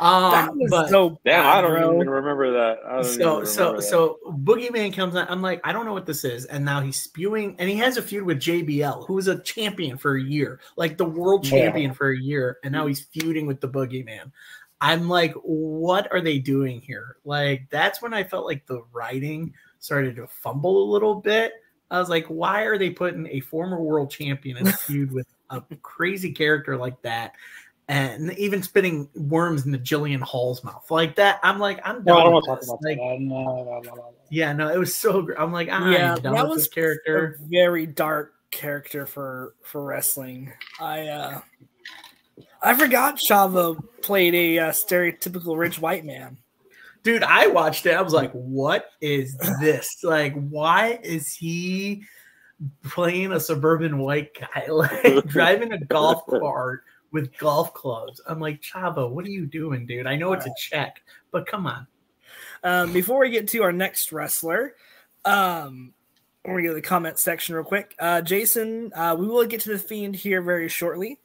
That 0.00 0.48
Um, 0.48 0.58
was 0.58 0.70
but 0.70 0.88
so 0.88 1.10
Damn, 1.24 1.44
bad, 1.44 1.46
I 1.46 1.60
don't 1.60 1.70
bro. 1.72 1.94
even 1.94 2.10
remember 2.10 2.52
that. 2.52 2.78
I 2.86 2.96
don't 2.96 3.04
so 3.04 3.32
even 3.34 3.46
so 3.46 3.72
that. 3.76 3.82
so 3.82 4.18
Boogeyman 4.26 4.94
comes 4.94 5.14
on. 5.14 5.26
I'm 5.28 5.42
like, 5.42 5.60
I 5.64 5.72
don't 5.72 5.84
know 5.84 5.92
what 5.92 6.06
this 6.06 6.24
is, 6.24 6.46
and 6.46 6.64
now 6.64 6.80
he's 6.80 7.00
spewing, 7.00 7.54
and 7.58 7.68
he 7.68 7.76
has 7.76 7.96
a 7.96 8.02
feud 8.02 8.24
with 8.24 8.38
JBL, 8.40 9.06
who 9.06 9.14
was 9.14 9.28
a 9.28 9.40
champion 9.40 9.96
for 9.98 10.16
a 10.16 10.22
year, 10.22 10.60
like 10.76 10.96
the 10.96 11.04
world 11.04 11.44
Yeah. 11.44 11.50
champion 11.50 11.92
for 11.92 12.10
a 12.10 12.18
year, 12.18 12.58
and 12.64 12.72
now 12.72 12.86
he's 12.86 13.00
feuding 13.00 13.46
with 13.46 13.60
the 13.60 13.68
Boogeyman. 13.68 14.32
I'm 14.80 15.08
like, 15.08 15.34
what 15.34 16.10
are 16.10 16.22
they 16.22 16.38
doing 16.38 16.80
here? 16.80 17.16
Like, 17.24 17.68
that's 17.70 18.00
when 18.00 18.14
I 18.14 18.24
felt 18.24 18.46
like 18.46 18.64
the 18.66 18.82
writing 18.92 19.52
started 19.78 20.16
to 20.16 20.26
fumble 20.26 20.82
a 20.82 20.90
little 20.90 21.16
bit. 21.16 21.52
I 21.90 21.98
was 21.98 22.08
like, 22.08 22.24
why 22.26 22.62
are 22.62 22.78
they 22.78 22.88
putting 22.90 23.26
a 23.26 23.40
former 23.40 23.78
world 23.80 24.10
champion 24.10 24.56
in 24.56 24.68
a 24.68 24.72
feud 24.76 25.12
with 25.12 25.26
a 25.50 25.60
crazy 25.82 26.32
character 26.32 26.76
like 26.78 27.02
that? 27.02 27.32
And 27.90 28.30
even 28.38 28.62
spitting 28.62 29.08
worms 29.16 29.66
into 29.66 29.76
Jillian 29.76 30.20
Hall's 30.22 30.62
mouth 30.62 30.88
like 30.92 31.16
that. 31.16 31.40
I'm 31.42 31.58
like, 31.58 31.80
I'm 31.84 32.04
No, 32.04 32.14
I 32.14 32.16
done 32.18 32.24
don't 32.26 32.32
want 32.34 32.44
to 32.44 32.50
talk 32.50 32.62
about 32.62 32.78
Like, 32.84 32.98
that. 32.98 33.18
No, 33.18 33.44
no, 33.44 33.64
no, 33.64 33.80
no, 33.80 33.94
no. 33.96 34.14
yeah, 34.30 34.52
no, 34.52 34.68
it 34.68 34.78
was 34.78 34.94
so. 34.94 35.22
Gr- 35.22 35.36
I'm 35.36 35.50
like, 35.50 35.68
I'm 35.68 35.90
Yeah, 35.90 36.14
done 36.14 36.34
that 36.34 36.44
with 36.44 36.50
was 36.50 36.62
this 36.62 36.68
character. 36.68 37.36
a 37.42 37.48
very 37.48 37.86
dark 37.86 38.32
character 38.52 39.06
for 39.06 39.54
for 39.64 39.82
wrestling. 39.82 40.52
I 40.78 41.08
uh 41.08 41.40
I 42.62 42.74
forgot 42.74 43.16
Chavo 43.16 43.82
played 44.02 44.36
a 44.36 44.58
uh, 44.60 44.70
stereotypical 44.70 45.58
rich 45.58 45.80
white 45.80 46.04
man. 46.04 46.36
Dude, 47.02 47.24
I 47.24 47.48
watched 47.48 47.86
it. 47.86 47.94
I 47.96 48.02
was 48.02 48.12
like, 48.12 48.30
what 48.32 48.86
is 49.00 49.36
this? 49.60 50.04
Like, 50.04 50.34
why 50.34 51.00
is 51.02 51.34
he 51.34 52.04
playing 52.84 53.32
a 53.32 53.40
suburban 53.40 53.98
white 53.98 54.30
guy? 54.38 54.66
Like, 54.68 55.24
driving 55.26 55.72
a 55.72 55.78
golf 55.86 56.22
cart 56.28 56.84
with 57.12 57.36
golf 57.38 57.74
clubs. 57.74 58.20
I'm 58.26 58.40
like, 58.40 58.60
Chavo, 58.60 59.10
what 59.10 59.24
are 59.24 59.30
you 59.30 59.46
doing, 59.46 59.86
dude? 59.86 60.06
I 60.06 60.16
know 60.16 60.32
it's 60.32 60.46
a 60.46 60.54
check, 60.58 61.02
but 61.30 61.46
come 61.46 61.66
on. 61.66 61.86
Um, 62.62 62.92
before 62.92 63.20
we 63.20 63.30
get 63.30 63.48
to 63.48 63.62
our 63.62 63.72
next 63.72 64.12
wrestler, 64.12 64.74
um, 65.24 65.92
we're 66.44 66.52
gonna 66.52 66.62
go 66.62 66.68
to 66.68 66.74
the 66.74 66.82
comment 66.82 67.18
section 67.18 67.54
real 67.54 67.64
quick. 67.64 67.94
Uh, 67.98 68.20
Jason, 68.22 68.92
uh, 68.94 69.16
we 69.18 69.26
will 69.26 69.44
get 69.46 69.60
to 69.62 69.70
the 69.70 69.78
fiend 69.78 70.14
here 70.14 70.40
very 70.42 70.68
shortly. 70.68 71.18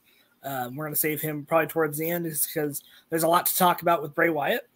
Um, 0.44 0.76
we're 0.76 0.86
gonna 0.86 0.96
save 0.96 1.22
him 1.22 1.46
probably 1.46 1.68
towards 1.68 1.98
the 1.98 2.10
end, 2.10 2.26
just 2.26 2.48
because 2.54 2.82
there's 3.10 3.24
a 3.24 3.28
lot 3.28 3.46
to 3.48 3.58
talk 3.58 3.82
about 3.82 4.02
with 4.02 4.14
Bray 4.16 4.30
Wyatt. 4.30 4.68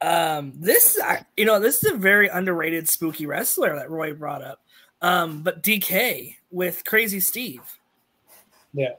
Um, 0.00 0.52
this, 0.56 0.98
I- 1.02 1.24
you 1.36 1.44
know, 1.44 1.58
this 1.58 1.82
is 1.82 1.92
a 1.92 1.96
very 1.96 2.28
underrated 2.28 2.88
spooky 2.88 3.26
wrestler 3.26 3.74
that 3.76 3.90
Roy 3.90 4.12
brought 4.12 4.42
up. 4.42 4.60
Um, 5.00 5.42
but 5.42 5.62
Decay 5.62 6.36
with 6.50 6.84
Crazy 6.84 7.20
Steve. 7.20 7.60
Yeah. 8.72 8.94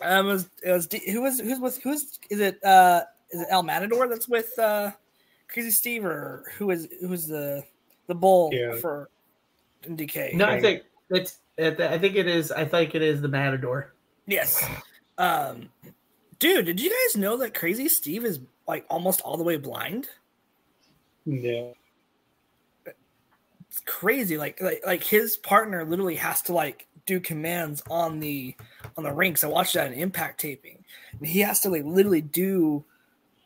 Um, 0.00 0.28
it 0.28 0.32
was, 0.32 0.48
it 0.62 0.72
was 0.72 0.88
who 1.12 1.22
was 1.22 1.40
who's 1.40 1.58
with 1.60 1.82
who's 1.82 2.18
is 2.30 2.40
it? 2.40 2.62
Uh, 2.64 3.02
is 3.30 3.40
it 3.40 3.48
El 3.50 3.62
Matador 3.62 4.08
that's 4.08 4.28
with 4.28 4.56
uh 4.58 4.92
Crazy 5.48 5.70
Steve 5.70 6.04
or 6.04 6.44
who 6.56 6.70
is 6.70 6.88
who's 7.00 7.26
the 7.26 7.64
the 8.06 8.14
bull 8.14 8.50
Yeah. 8.52 8.76
for 8.76 9.10
in 9.84 9.96
Decay? 9.96 10.32
No, 10.34 10.46
I 10.46 10.60
think 10.60 10.84
it's. 11.10 11.38
I 11.58 11.98
think 11.98 12.14
it 12.14 12.28
is. 12.28 12.52
I 12.52 12.64
think 12.64 12.94
it 12.94 13.02
is 13.02 13.20
the 13.20 13.28
Matador. 13.28 13.92
Yes. 14.26 14.64
Um, 15.16 15.70
dude, 16.38 16.66
did 16.66 16.80
you 16.80 16.88
guys 16.90 17.16
know 17.20 17.38
that 17.38 17.54
Crazy 17.54 17.88
Steve 17.88 18.24
is 18.24 18.38
like 18.68 18.86
almost 18.88 19.20
all 19.22 19.36
the 19.36 19.42
way 19.42 19.56
blind? 19.56 20.08
Yeah. 21.26 21.72
It's 22.86 23.80
crazy. 23.84 24.38
Like 24.38 24.60
like 24.60 24.82
like 24.86 25.02
his 25.02 25.36
partner 25.36 25.84
literally 25.84 26.14
has 26.16 26.42
to 26.42 26.52
like 26.52 26.86
do 27.06 27.18
commands 27.18 27.82
on 27.90 28.20
the 28.20 28.54
on 28.98 29.04
the 29.04 29.12
ring. 29.12 29.36
So 29.36 29.48
I 29.48 29.52
watched 29.52 29.74
that 29.74 29.90
in 29.90 29.98
impact 29.98 30.40
taping. 30.40 30.84
And 31.18 31.26
he 31.26 31.40
has 31.40 31.60
to 31.60 31.70
like 31.70 31.84
literally 31.84 32.20
do 32.20 32.84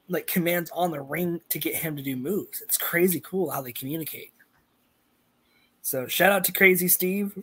like 0.08 0.26
commands 0.26 0.70
on 0.74 0.90
the 0.90 1.00
ring 1.00 1.40
to 1.50 1.58
get 1.58 1.76
him 1.76 1.94
to 1.96 2.02
do 2.02 2.16
moves. 2.16 2.62
It's 2.62 2.78
crazy 2.78 3.20
cool 3.20 3.50
how 3.50 3.60
they 3.60 3.72
communicate. 3.72 4.32
So 5.82 6.06
shout 6.06 6.32
out 6.32 6.44
to 6.44 6.52
Crazy 6.52 6.88
Steve 6.88 7.38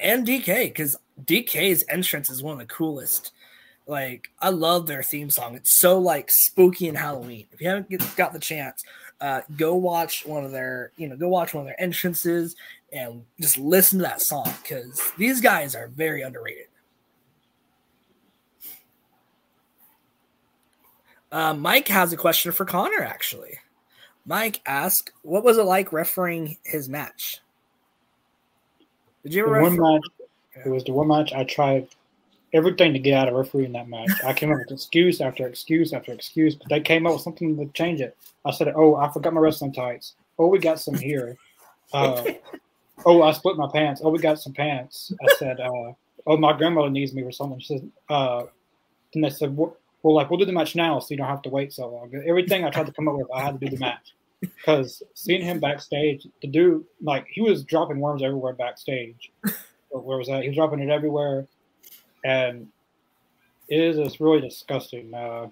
and 0.00 0.26
Decay 0.26 0.68
because 0.68 0.96
Decay's 1.24 1.84
entrance 1.88 2.28
is 2.28 2.42
one 2.42 2.52
of 2.52 2.58
the 2.58 2.72
coolest. 2.72 3.32
Like 3.86 4.28
I 4.40 4.50
love 4.50 4.86
their 4.86 5.02
theme 5.02 5.30
song. 5.30 5.54
It's 5.54 5.78
so 5.78 5.98
like 5.98 6.30
spooky 6.30 6.88
and 6.88 6.98
Halloween. 6.98 7.46
If 7.50 7.60
you 7.60 7.68
haven't 7.68 7.88
get, 7.88 8.04
got 8.16 8.32
the 8.32 8.38
chance, 8.38 8.84
uh, 9.20 9.40
go 9.56 9.74
watch 9.74 10.26
one 10.26 10.44
of 10.44 10.50
their 10.50 10.92
you 10.96 11.08
know 11.08 11.16
go 11.16 11.28
watch 11.28 11.54
one 11.54 11.62
of 11.62 11.66
their 11.66 11.80
entrances 11.80 12.56
and 12.92 13.24
just 13.40 13.58
listen 13.58 13.98
to 13.98 14.04
that 14.04 14.20
song 14.20 14.52
because 14.62 15.00
these 15.16 15.40
guys 15.40 15.74
are 15.74 15.88
very 15.88 16.22
underrated. 16.22 16.66
Uh, 21.32 21.54
Mike 21.54 21.88
has 21.88 22.12
a 22.12 22.16
question 22.16 22.52
for 22.52 22.66
Connor. 22.66 23.02
Actually, 23.02 23.58
Mike 24.26 24.60
asked, 24.66 25.12
"What 25.22 25.42
was 25.42 25.56
it 25.56 25.64
like 25.64 25.92
refereeing 25.92 26.58
his 26.62 26.90
match?" 26.90 27.40
Did 29.24 29.32
you 29.32 29.46
The 29.46 29.50
ever 29.50 29.62
one 29.62 29.78
match, 29.80 30.02
it 30.66 30.68
was 30.68 30.84
the 30.84 30.92
one 30.92 31.08
match 31.08 31.32
I 31.32 31.44
tried 31.44 31.88
everything 32.52 32.92
to 32.92 32.98
get 32.98 33.14
out 33.14 33.28
of 33.28 33.34
refereeing 33.34 33.72
that 33.72 33.88
match. 33.88 34.10
I 34.22 34.34
came 34.34 34.52
up 34.52 34.58
with 34.58 34.72
excuse 34.72 35.22
after 35.22 35.46
excuse 35.46 35.94
after 35.94 36.12
excuse, 36.12 36.54
but 36.54 36.68
they 36.68 36.80
came 36.80 37.06
up 37.06 37.14
with 37.14 37.22
something 37.22 37.56
to 37.56 37.66
change 37.72 38.02
it. 38.02 38.14
I 38.44 38.50
said, 38.50 38.70
"Oh, 38.76 38.96
I 38.96 39.10
forgot 39.10 39.32
my 39.32 39.40
wrestling 39.40 39.72
tights. 39.72 40.14
Oh, 40.38 40.48
we 40.48 40.58
got 40.58 40.80
some 40.80 40.94
here. 40.94 41.38
Uh, 41.94 42.24
oh, 43.06 43.22
I 43.22 43.32
split 43.32 43.56
my 43.56 43.68
pants. 43.72 44.02
Oh, 44.04 44.10
we 44.10 44.18
got 44.18 44.38
some 44.38 44.52
pants." 44.52 45.14
I 45.22 45.34
said, 45.38 45.60
uh, 45.60 45.92
"Oh, 46.26 46.36
my 46.36 46.52
grandmother 46.52 46.90
needs 46.90 47.14
me 47.14 47.22
for 47.22 47.32
something." 47.32 47.58
She 47.58 47.78
said, 47.78 47.90
uh, 48.10 48.44
and 49.14 49.24
they 49.24 49.30
said, 49.30 49.56
"Well, 49.56 49.78
well, 50.02 50.14
like 50.14 50.30
we'll 50.30 50.38
do 50.38 50.44
the 50.44 50.52
match 50.52 50.74
now, 50.76 50.98
so 50.98 51.08
you 51.10 51.16
don't 51.16 51.28
have 51.28 51.42
to 51.42 51.50
wait 51.50 51.72
so 51.72 51.88
long." 51.88 52.10
Everything 52.26 52.64
I 52.64 52.70
tried 52.70 52.86
to 52.86 52.92
come 52.92 53.08
up 53.08 53.14
with, 53.16 53.28
I 53.34 53.42
had 53.42 53.58
to 53.60 53.66
do 53.66 53.74
the 53.74 53.80
match 53.80 54.14
because 54.40 55.02
seeing 55.14 55.42
him 55.42 55.60
backstage, 55.60 56.26
the 56.40 56.48
dude 56.48 56.84
like 57.02 57.26
he 57.30 57.40
was 57.40 57.64
dropping 57.64 58.00
worms 58.00 58.22
everywhere 58.22 58.52
backstage. 58.54 59.30
Where 59.90 60.18
was 60.18 60.28
that? 60.28 60.42
He 60.42 60.48
was 60.48 60.56
dropping 60.56 60.80
it 60.80 60.88
everywhere, 60.90 61.46
and 62.24 62.68
it 63.68 63.78
is 63.80 63.96
just 63.96 64.20
really 64.20 64.40
disgusting. 64.40 65.12
Uh, 65.14 65.48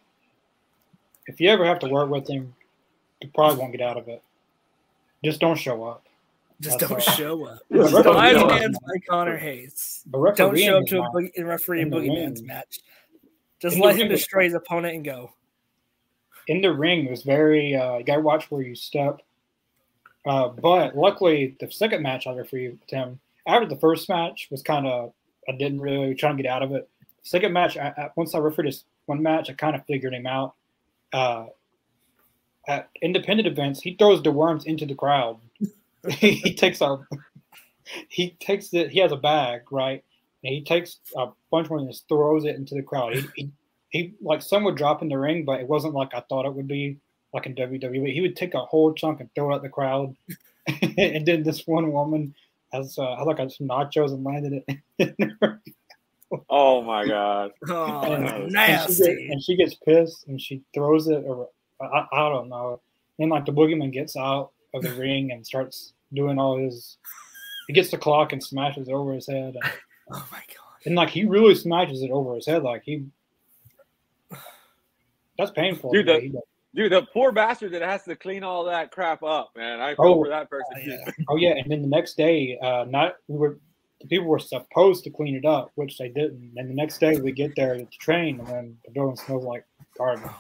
if 1.27 1.41
you 1.41 1.49
ever 1.51 1.65
have 1.65 1.79
to 1.81 1.89
work 1.89 2.09
with 2.11 2.29
him, 2.29 2.55
you 3.21 3.29
probably 3.35 3.59
won't 3.59 3.73
get 3.73 3.83
out 3.83 3.97
of 3.99 4.09
it. 4.09 4.23
Just 5.25 5.41
don't 5.41 5.57
show 5.59 5.85
up. 5.85 6.07
Just 6.61 6.79
That's 6.79 6.91
don't 6.91 7.09
all. 7.09 7.15
show 7.15 7.45
up. 7.47 7.59
But 7.71 7.91
Just 7.91 8.05
don't 8.05 8.33
show 8.35 8.47
up. 8.47 8.61
man's 8.61 8.79
by 8.79 8.95
Connor 9.09 9.37
Hayes. 9.37 10.05
Don't 10.11 10.37
show 10.59 10.79
up 10.79 10.87
to 10.87 10.97
a 10.97 11.01
not- 11.03 11.13
boogie, 11.15 11.31
and 11.37 11.47
referee 11.49 11.81
a 11.81 11.83
in 11.83 11.91
the 11.91 11.97
boogeyman's 11.97 12.43
match. 12.43 12.81
Just 13.61 13.77
In 13.77 13.83
let 13.83 13.97
him 13.97 14.09
destroy 14.09 14.45
his 14.45 14.55
opponent 14.55 14.95
and 14.95 15.05
go. 15.05 15.33
in 16.49 16.61
the 16.63 16.73
ring 16.73 17.05
it 17.07 17.11
was 17.11 17.23
very 17.23 17.77
uh, 17.77 17.99
you 17.99 18.05
gotta 18.05 18.21
watch 18.23 18.51
where 18.51 18.63
you 18.63 18.75
step. 18.75 19.21
Uh, 20.27 20.49
but 20.49 20.97
luckily, 20.97 21.57
the 21.61 21.71
second 21.71 22.03
match 22.03 22.27
I 22.27 22.35
refereed 22.35 22.79
with 22.81 22.91
him 22.91 23.21
after 23.47 23.67
the 23.67 23.77
first 23.77 24.09
match 24.09 24.49
was 24.51 24.63
kind 24.63 24.87
of 24.87 25.13
I 25.49 25.53
didn't 25.53 25.81
really 25.81 26.15
try 26.15 26.31
to 26.31 26.37
get 26.37 26.47
out 26.47 26.63
of 26.63 26.73
it. 26.73 26.89
Second 27.23 27.53
match, 27.53 27.77
I, 27.77 27.89
I, 27.97 28.11
once 28.17 28.35
I 28.35 28.39
refereed 28.39 28.69
this 28.69 28.85
one 29.07 29.23
match, 29.23 29.51
I 29.51 29.55
kind 29.55 29.77
of 29.77 29.85
figured 29.87 30.15
him 30.15 30.27
out. 30.27 30.55
Uh, 31.13 31.47
at 32.69 32.89
independent 33.03 33.47
events, 33.49 33.81
he 33.81 33.95
throws 33.95 34.23
the 34.23 34.31
worms 34.31 34.65
into 34.65 34.87
the 34.87 34.95
crowd. 34.95 35.39
he 36.09 36.55
takes 36.55 36.81
a 36.81 36.99
he 38.09 38.31
takes 38.41 38.73
it. 38.73 38.91
He 38.91 39.01
has 39.01 39.13
a 39.13 39.17
bag, 39.17 39.71
right? 39.71 40.05
And 40.43 40.55
he 40.55 40.63
takes 40.63 40.99
a 41.17 41.29
bunch 41.51 41.67
of 41.67 41.71
them 41.71 41.79
and 41.81 41.91
just 41.91 42.09
throws 42.09 42.45
it 42.45 42.57
into 42.57 42.75
the 42.75 42.83
crowd. 42.83 43.15
He, 43.15 43.29
he 43.35 43.51
he 43.91 44.15
like 44.23 44.41
some 44.41 44.65
would 44.65 44.77
drop 44.77 45.03
in 45.03 45.09
the 45.09 45.19
ring, 45.19 45.45
but 45.45 45.61
it 45.61 45.69
wasn't 45.69 45.95
like 45.95 46.15
I 46.15 46.23
thought 46.29 46.47
it 46.47 46.55
would 46.55 46.69
be 46.69 46.99
like 47.35 47.47
in 47.47 47.55
WWE. 47.55 48.13
He 48.13 48.21
would 48.21 48.37
take 48.37 48.55
a 48.55 48.65
whole 48.65 48.93
chunk 48.95 49.21
and 49.21 49.29
throw 49.35 49.53
it 49.53 49.57
at 49.57 49.63
the 49.63 49.69
crowd, 49.69 50.17
and 50.99 51.27
then 51.27 51.43
this 51.43 51.67
one 51.67 51.93
woman 51.93 52.35
has 52.73 52.97
uh, 52.99 53.17
had 53.17 53.25
like 53.25 53.39
some 53.51 53.69
nachos 53.69 54.13
and 54.13 54.25
landed 54.25 54.65
it. 54.99 55.15
Oh 56.49 56.83
my 56.83 57.07
god. 57.07 57.51
Oh, 57.69 58.03
and, 58.03 58.25
that's 58.25 58.33
and 58.35 58.51
she 58.51 58.55
nasty. 58.55 59.05
gets, 59.05 59.33
and 59.33 59.43
she 59.43 59.57
gets 59.57 59.75
pissed 59.75 60.29
and 60.29 60.41
she 60.41 60.63
throws 60.73 61.09
it. 61.09 61.25
Or 61.27 61.49
I, 61.81 62.07
I 62.13 62.29
don't 62.29 62.49
know. 62.49 62.81
Then 63.19 63.31
like 63.31 63.47
the 63.47 63.53
boogeyman 63.53 63.93
gets 63.93 64.17
out 64.17 64.51
of 64.73 64.83
the 64.83 64.93
ring 64.99 65.33
and 65.33 65.45
starts 65.45 65.93
doing 66.15 66.39
all 66.39 66.57
his. 66.57 66.99
He 67.67 67.73
gets 67.73 67.91
the 67.91 67.99
clock 67.99 68.33
and 68.33 68.43
smashes 68.43 68.89
it 68.89 68.93
over 68.93 69.13
his 69.13 69.27
head, 69.27 69.57
and, 69.61 69.73
Oh 70.15 70.29
my 70.33 70.39
god. 70.39 70.79
and 70.87 70.95
like 70.95 71.11
he 71.11 71.25
really 71.25 71.55
smashes 71.55 72.03
it 72.03 72.11
over 72.11 72.35
his 72.35 72.47
head. 72.47 72.63
Like 72.63 72.83
he. 72.85 73.05
That's 75.39 75.51
painful. 75.53 75.93
Dude, 75.93 76.07
the 76.07 76.13
way 76.13 76.17
that- 76.19 76.23
he 76.25 76.29
does. 76.31 76.43
Dude, 76.73 76.93
the 76.93 77.03
poor 77.13 77.33
bastard 77.33 77.73
that 77.73 77.83
has 77.83 78.05
to 78.05 78.15
clean 78.15 78.45
all 78.45 78.63
that 78.67 78.93
crap 78.93 79.25
up, 79.25 79.51
man. 79.57 79.81
I 79.81 79.97
feel 79.97 80.05
Oh. 80.07 80.23
for 80.23 80.29
that 80.29 80.49
person. 80.49 80.73
Oh, 80.77 80.81
yeah. 80.87 81.11
Oh 81.31 81.37
yeah, 81.37 81.55
and 81.57 81.69
then 81.69 81.83
the 81.83 81.89
next 81.89 82.17
day, 82.17 82.57
uh, 82.63 82.85
not 82.89 83.17
we 83.27 83.37
were 83.39 83.59
the 84.01 84.07
people 84.07 84.29
were 84.29 84.39
supposed 84.39 85.03
to 85.05 85.11
clean 85.11 85.35
it 85.35 85.45
up, 85.45 85.73
which 85.75 85.99
they 85.99 86.09
didn't. 86.09 86.53
And 86.57 86.71
the 86.71 86.75
next 86.75 86.99
day 86.99 87.19
we 87.21 87.33
get 87.33 87.57
there 87.57 87.77
to 87.77 87.85
train, 87.87 88.39
and 88.39 88.47
then 88.49 88.79
the 88.85 88.93
building 88.93 89.17
smells 89.17 89.45
like 89.45 89.67
garbage. 89.99 90.31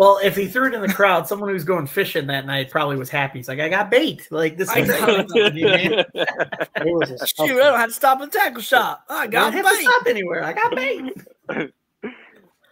Well, 0.00 0.18
if 0.22 0.34
he 0.34 0.46
threw 0.46 0.68
it 0.68 0.74
in 0.74 0.80
the 0.80 0.88
crowd, 0.88 1.28
someone 1.28 1.50
who's 1.50 1.62
going 1.62 1.86
fishing 1.86 2.26
that 2.28 2.46
night 2.46 2.70
probably 2.70 2.96
was 2.96 3.10
happy. 3.10 3.38
He's 3.38 3.48
like, 3.48 3.60
I 3.60 3.68
got 3.68 3.90
bait. 3.90 4.26
Like 4.30 4.56
this 4.56 4.70
I 4.70 4.78
is 4.78 4.88
got 4.88 5.28
great. 5.28 5.54
man. 5.54 6.04
It 6.14 6.86
was 6.86 7.10
a 7.10 7.26
Shoot, 7.26 7.60
I 7.60 7.64
don't 7.64 7.78
have 7.78 7.90
to 7.90 7.94
stop 7.94 8.20
at 8.22 8.32
the 8.32 8.38
tackle 8.38 8.62
shop. 8.62 9.04
I 9.10 9.24
I 9.24 9.26
got 9.26 9.52
don't 9.52 9.62
bait. 9.62 9.82
stop 9.82 10.06
anywhere. 10.06 10.42
I 10.42 10.52
got 10.54 10.74
bait. 10.74 11.12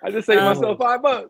I 0.03 0.11
just 0.11 0.27
saved 0.27 0.41
Um, 0.41 0.57
myself 0.57 0.79
five 0.79 1.03
bucks. 1.03 1.29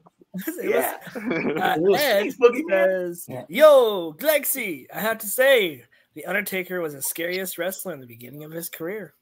Yeah. 0.63 0.99
Uh, 1.17 1.75
It 1.77 1.81
was- 1.83 2.01
Ed 2.01 2.33
says, 2.71 3.25
Yeah. 3.29 3.45
"Yo, 3.49 4.13
Glexy, 4.13 4.87
I 4.95 5.01
have 5.01 5.19
to 5.19 5.27
say, 5.27 5.83
the 6.15 6.27
Undertaker 6.27 6.81
was 6.81 6.95
the 6.95 7.03
scariest 7.03 7.59
wrestler 7.59 7.93
in 7.93 8.01
the 8.01 8.07
beginning 8.07 8.45
of 8.45 8.53
his 8.53 8.69
career. 8.69 9.15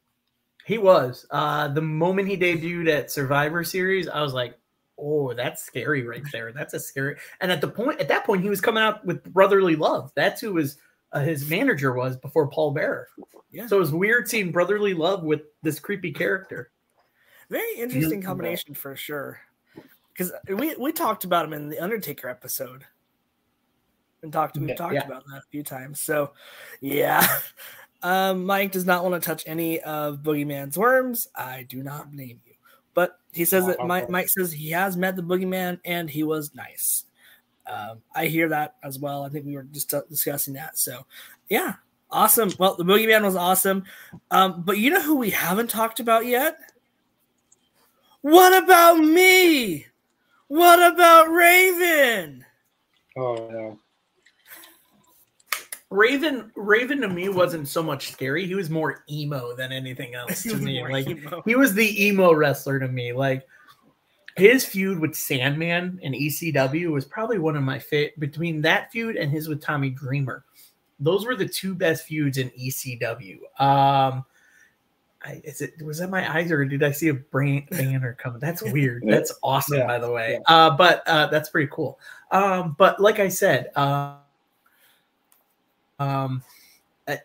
He 0.66 0.76
was. 0.76 1.24
Uh, 1.30 1.68
the 1.68 1.80
moment 1.80 2.28
he 2.28 2.36
debuted 2.36 2.88
at 2.90 3.10
Survivor 3.10 3.64
Series, 3.64 4.08
I 4.08 4.20
was 4.20 4.34
like, 4.34 4.58
"Oh, 4.98 5.32
that's 5.34 5.62
scary 5.64 6.02
right 6.06 6.22
there. 6.32 6.52
That's 6.52 6.74
a 6.74 6.80
scary." 6.80 7.16
And 7.40 7.50
at 7.52 7.60
the 7.60 7.68
point, 7.68 8.00
at 8.00 8.08
that 8.08 8.24
point, 8.24 8.42
he 8.42 8.48
was 8.48 8.60
coming 8.60 8.82
out 8.82 9.04
with 9.04 9.22
Brotherly 9.32 9.76
Love. 9.76 10.12
That's 10.14 10.40
who 10.40 10.56
his 10.56 10.78
uh, 11.12 11.20
his 11.20 11.48
manager 11.48 11.92
was 11.92 12.16
before 12.16 12.48
Paul 12.48 12.72
Bearer. 12.72 13.08
Yeah. 13.50 13.66
So 13.66 13.76
it 13.76 13.80
was 13.80 13.92
weird 13.92 14.28
seeing 14.28 14.52
Brotherly 14.52 14.94
Love 14.94 15.22
with 15.22 15.42
this 15.62 15.78
creepy 15.78 16.12
character. 16.12 16.70
Very 17.48 17.76
interesting 17.76 18.20
combination 18.22 18.74
for 18.74 18.96
sure. 18.96 19.40
Because 20.12 20.32
we 20.48 20.74
we 20.76 20.92
talked 20.92 21.24
about 21.24 21.44
him 21.44 21.52
in 21.52 21.68
the 21.68 21.78
Undertaker 21.78 22.28
episode, 22.28 22.84
and 24.22 24.32
talked 24.32 24.56
we 24.58 24.68
Yeah. 24.68 24.74
talked 24.74 24.94
Yeah. 24.94 25.06
about 25.06 25.24
that 25.30 25.38
a 25.38 25.46
few 25.50 25.62
times. 25.62 26.00
So, 26.00 26.32
yeah." 26.80 27.26
Um, 28.02 28.44
Mike 28.44 28.72
does 28.72 28.84
not 28.84 29.02
want 29.02 29.20
to 29.20 29.26
touch 29.26 29.42
any 29.46 29.80
of 29.80 30.18
Boogeyman's 30.18 30.76
worms. 30.76 31.28
I 31.34 31.62
do 31.62 31.82
not 31.82 32.12
blame 32.12 32.40
you. 32.44 32.52
He 33.36 33.44
says 33.44 33.66
that 33.66 33.84
Mike, 33.86 34.08
Mike 34.10 34.28
says 34.28 34.50
he 34.50 34.70
has 34.70 34.96
met 34.96 35.16
the 35.16 35.22
Boogeyman 35.22 35.78
and 35.84 36.08
he 36.08 36.22
was 36.22 36.54
nice. 36.54 37.04
Um, 37.66 38.02
I 38.14 38.26
hear 38.26 38.48
that 38.48 38.76
as 38.82 38.98
well. 38.98 39.24
I 39.24 39.28
think 39.28 39.44
we 39.44 39.54
were 39.54 39.64
just 39.64 39.92
uh, 39.92 40.02
discussing 40.08 40.54
that. 40.54 40.78
So, 40.78 41.04
yeah, 41.48 41.74
awesome. 42.10 42.50
Well, 42.58 42.76
the 42.76 42.84
Boogeyman 42.84 43.22
was 43.22 43.36
awesome. 43.36 43.84
Um, 44.30 44.62
but 44.62 44.78
you 44.78 44.90
know 44.90 45.02
who 45.02 45.16
we 45.16 45.30
haven't 45.30 45.70
talked 45.70 46.00
about 46.00 46.26
yet? 46.26 46.58
What 48.22 48.62
about 48.62 48.98
me? 48.98 49.86
What 50.48 50.92
about 50.92 51.30
Raven? 51.30 52.44
Oh 53.16 53.50
yeah. 53.50 53.74
Raven, 55.96 56.52
Raven 56.54 57.00
to 57.00 57.08
me 57.08 57.28
wasn't 57.28 57.68
so 57.68 57.82
much 57.82 58.10
scary. 58.12 58.46
He 58.46 58.54
was 58.54 58.68
more 58.70 59.04
emo 59.10 59.56
than 59.56 59.72
anything 59.72 60.14
else 60.16 60.42
to 60.42 60.56
me. 60.56 60.82
Like 60.82 61.06
emo. 61.08 61.42
he 61.44 61.54
was 61.54 61.74
the 61.74 62.06
emo 62.06 62.32
wrestler 62.34 62.78
to 62.78 62.88
me. 62.88 63.12
Like 63.12 63.46
his 64.36 64.64
feud 64.64 64.98
with 65.00 65.14
Sandman 65.14 65.98
and 66.02 66.14
ECW 66.14 66.90
was 66.92 67.04
probably 67.06 67.38
one 67.38 67.56
of 67.56 67.62
my 67.62 67.78
fit 67.78 68.18
between 68.20 68.60
that 68.62 68.92
feud 68.92 69.16
and 69.16 69.30
his 69.30 69.48
with 69.48 69.62
Tommy 69.62 69.90
Dreamer. 69.90 70.44
Those 71.00 71.24
were 71.26 71.36
the 71.36 71.48
two 71.48 71.74
best 71.74 72.04
feuds 72.04 72.38
in 72.38 72.50
ECW. 72.50 73.38
Um, 73.58 74.24
I, 75.24 75.40
is 75.44 75.60
it 75.62 75.72
was 75.82 75.98
that 75.98 76.10
my 76.10 76.30
eyes 76.30 76.52
or 76.52 76.64
did 76.66 76.82
I 76.82 76.92
see 76.92 77.08
a 77.08 77.14
brain 77.14 77.66
banner 77.70 78.14
coming? 78.20 78.38
That's 78.38 78.62
weird. 78.72 79.04
That's 79.06 79.32
awesome, 79.42 79.78
Yeah. 79.78 79.86
by 79.86 79.98
the 79.98 80.10
way. 80.10 80.40
Uh, 80.46 80.76
but 80.76 81.02
uh, 81.06 81.26
that's 81.28 81.48
pretty 81.48 81.70
cool. 81.72 81.98
Um, 82.30 82.76
but 82.78 83.00
like 83.00 83.18
I 83.18 83.28
said, 83.28 83.70
uh, 83.74 84.16
um, 85.98 86.42
uh, 87.08 87.16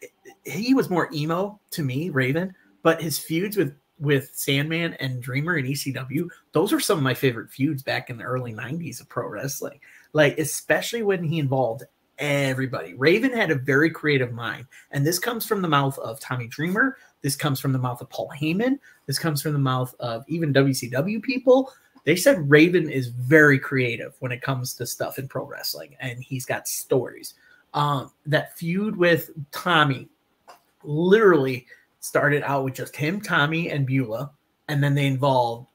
he 0.46 0.74
was 0.74 0.90
more 0.90 1.10
emo 1.14 1.60
to 1.72 1.84
me, 1.84 2.10
Raven. 2.10 2.54
But 2.84 3.02
his 3.02 3.20
feuds 3.20 3.58
with 3.58 3.76
with 4.00 4.32
Sandman 4.34 4.96
and 4.96 5.22
Dreamer 5.22 5.56
and 5.56 5.68
ECW, 5.68 6.28
those 6.54 6.74
are 6.74 6.80
some 6.80 6.98
of 6.98 7.04
my 7.04 7.14
favorite 7.14 7.52
feuds 7.52 7.84
back 7.84 8.10
in 8.10 8.18
the 8.18 8.24
early 8.24 8.54
'90s 8.54 9.02
of 9.02 9.10
pro 9.10 9.28
wrestling. 9.28 9.80
Like 10.14 10.38
especially 10.38 11.04
when 11.04 11.24
he 11.24 11.40
involved 11.40 11.84
everybody. 12.18 12.94
Raven 12.94 13.34
had 13.34 13.52
a 13.52 13.56
very 13.56 13.90
creative 13.90 14.32
mind, 14.32 14.66
and 14.92 15.06
this 15.06 15.20
comes 15.20 15.46
from 15.46 15.62
the 15.62 15.68
mouth 15.68 15.98
of 16.00 16.20
Tommy 16.20 16.48
Dreamer. 16.48 16.98
This 17.22 17.36
comes 17.36 17.60
from 17.60 17.72
the 17.72 17.80
mouth 17.80 18.02
of 18.02 18.10
Paul 18.10 18.32
Heyman. 18.40 18.80
This 19.06 19.20
comes 19.20 19.42
from 19.42 19.54
the 19.54 19.60
mouth 19.60 19.94
of 20.00 20.24
even 20.28 20.54
WCW 20.54 21.22
people. 21.22 21.72
They 22.04 22.16
said 22.16 22.50
Raven 22.50 22.90
is 22.90 23.08
very 23.08 23.60
creative 23.60 24.16
when 24.20 24.32
it 24.32 24.42
comes 24.42 24.74
to 24.76 24.88
stuff 24.88 25.20
in 25.20 25.28
pro 25.28 25.46
wrestling, 25.46 25.96
and 26.00 26.24
he's 26.24 26.46
got 26.46 26.68
stories. 26.68 27.36
Um, 27.74 28.12
that 28.26 28.58
feud 28.58 28.96
with 28.96 29.30
Tommy 29.52 30.10
literally 30.84 31.66
started 32.00 32.44
out 32.44 32.66
with 32.66 32.76
just 32.76 32.96
him, 32.96 33.22
Tommy, 33.22 33.70
and 33.70 33.86
Beulah, 33.86 34.32
and 34.68 34.84
then 34.84 34.96
they 34.96 35.06
involved 35.06 35.68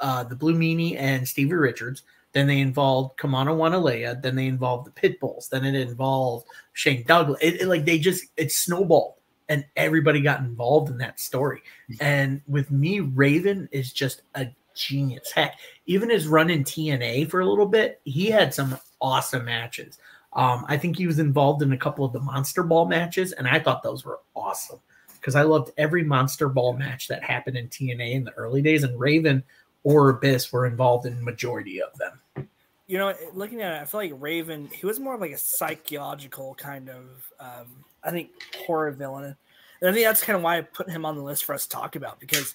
uh, 0.00 0.24
the 0.24 0.36
Blue 0.36 0.54
Meanie 0.54 0.96
and 0.98 1.26
Stevie 1.26 1.54
Richards. 1.54 2.02
Then 2.32 2.46
they 2.46 2.60
involved 2.60 3.16
Kimona 3.16 3.54
Wanalaya. 3.54 4.20
Then 4.20 4.34
they 4.34 4.46
involved 4.46 4.86
the 4.86 5.00
Pitbulls. 5.00 5.48
Then 5.48 5.64
it 5.64 5.74
involved 5.74 6.46
Shane 6.72 7.04
Douglas. 7.06 7.38
It, 7.40 7.62
it, 7.62 7.68
like 7.68 7.84
they 7.84 7.98
just 7.98 8.24
it 8.36 8.50
snowballed, 8.50 9.14
and 9.48 9.64
everybody 9.76 10.20
got 10.20 10.40
involved 10.40 10.90
in 10.90 10.98
that 10.98 11.20
story. 11.20 11.62
And 12.00 12.42
with 12.48 12.70
me, 12.70 13.00
Raven 13.00 13.68
is 13.70 13.92
just 13.92 14.22
a 14.34 14.48
genius. 14.74 15.30
Heck, 15.32 15.58
even 15.86 16.10
his 16.10 16.26
run 16.26 16.50
in 16.50 16.64
TNA 16.64 17.30
for 17.30 17.40
a 17.40 17.46
little 17.46 17.66
bit, 17.66 18.00
he 18.04 18.26
had 18.26 18.52
some 18.52 18.78
awesome 19.00 19.44
matches. 19.44 19.98
Um, 20.34 20.64
I 20.68 20.76
think 20.76 20.96
he 20.96 21.06
was 21.06 21.18
involved 21.18 21.62
in 21.62 21.72
a 21.72 21.76
couple 21.76 22.04
of 22.04 22.12
the 22.12 22.20
Monster 22.20 22.62
Ball 22.62 22.86
matches, 22.86 23.32
and 23.32 23.46
I 23.46 23.60
thought 23.60 23.82
those 23.82 24.04
were 24.04 24.20
awesome 24.34 24.80
because 25.20 25.36
I 25.36 25.42
loved 25.42 25.70
every 25.78 26.04
Monster 26.04 26.48
Ball 26.48 26.74
match 26.74 27.08
that 27.08 27.22
happened 27.22 27.56
in 27.56 27.68
TNA 27.68 28.12
in 28.12 28.24
the 28.24 28.32
early 28.32 28.60
days, 28.60 28.82
and 28.82 28.98
Raven 28.98 29.42
or 29.84 30.10
Abyss 30.10 30.52
were 30.52 30.66
involved 30.66 31.06
in 31.06 31.22
majority 31.24 31.80
of 31.80 31.96
them. 31.98 32.48
You 32.86 32.98
know, 32.98 33.14
looking 33.32 33.62
at 33.62 33.74
it, 33.74 33.82
I 33.82 33.84
feel 33.84 34.00
like 34.00 34.12
Raven, 34.16 34.68
he 34.74 34.84
was 34.84 35.00
more 35.00 35.14
of 35.14 35.20
like 35.20 35.30
a 35.30 35.38
psychological 35.38 36.54
kind 36.56 36.90
of, 36.90 37.32
um, 37.40 37.66
I 38.02 38.10
think, 38.10 38.30
horror 38.66 38.90
villain. 38.90 39.36
And 39.80 39.90
I 39.90 39.92
think 39.92 40.04
that's 40.04 40.22
kind 40.22 40.36
of 40.36 40.42
why 40.42 40.58
I 40.58 40.62
put 40.62 40.90
him 40.90 41.06
on 41.06 41.16
the 41.16 41.22
list 41.22 41.44
for 41.44 41.54
us 41.54 41.64
to 41.64 41.70
talk 41.70 41.96
about 41.96 42.20
because 42.20 42.54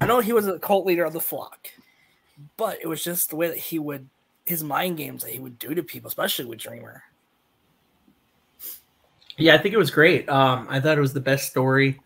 I 0.00 0.06
know 0.06 0.20
he 0.20 0.32
was 0.32 0.48
a 0.48 0.58
cult 0.58 0.86
leader 0.86 1.04
of 1.04 1.12
the 1.12 1.20
flock, 1.20 1.68
but 2.56 2.78
it 2.80 2.86
was 2.88 3.04
just 3.04 3.30
the 3.30 3.36
way 3.36 3.48
that 3.48 3.56
he 3.56 3.78
would, 3.78 4.08
his 4.46 4.64
mind 4.64 4.96
games 4.96 5.22
that 5.22 5.32
he 5.32 5.38
would 5.38 5.58
do 5.58 5.74
to 5.74 5.82
people, 5.82 6.08
especially 6.08 6.46
with 6.46 6.58
Dreamer. 6.58 7.04
Yeah, 9.40 9.54
I 9.54 9.58
think 9.58 9.74
it 9.74 9.78
was 9.78 9.90
great. 9.90 10.28
Um, 10.28 10.66
I 10.68 10.80
thought 10.80 10.98
it 10.98 11.00
was 11.00 11.14
the 11.14 11.20
best 11.20 11.48
story 11.48 11.98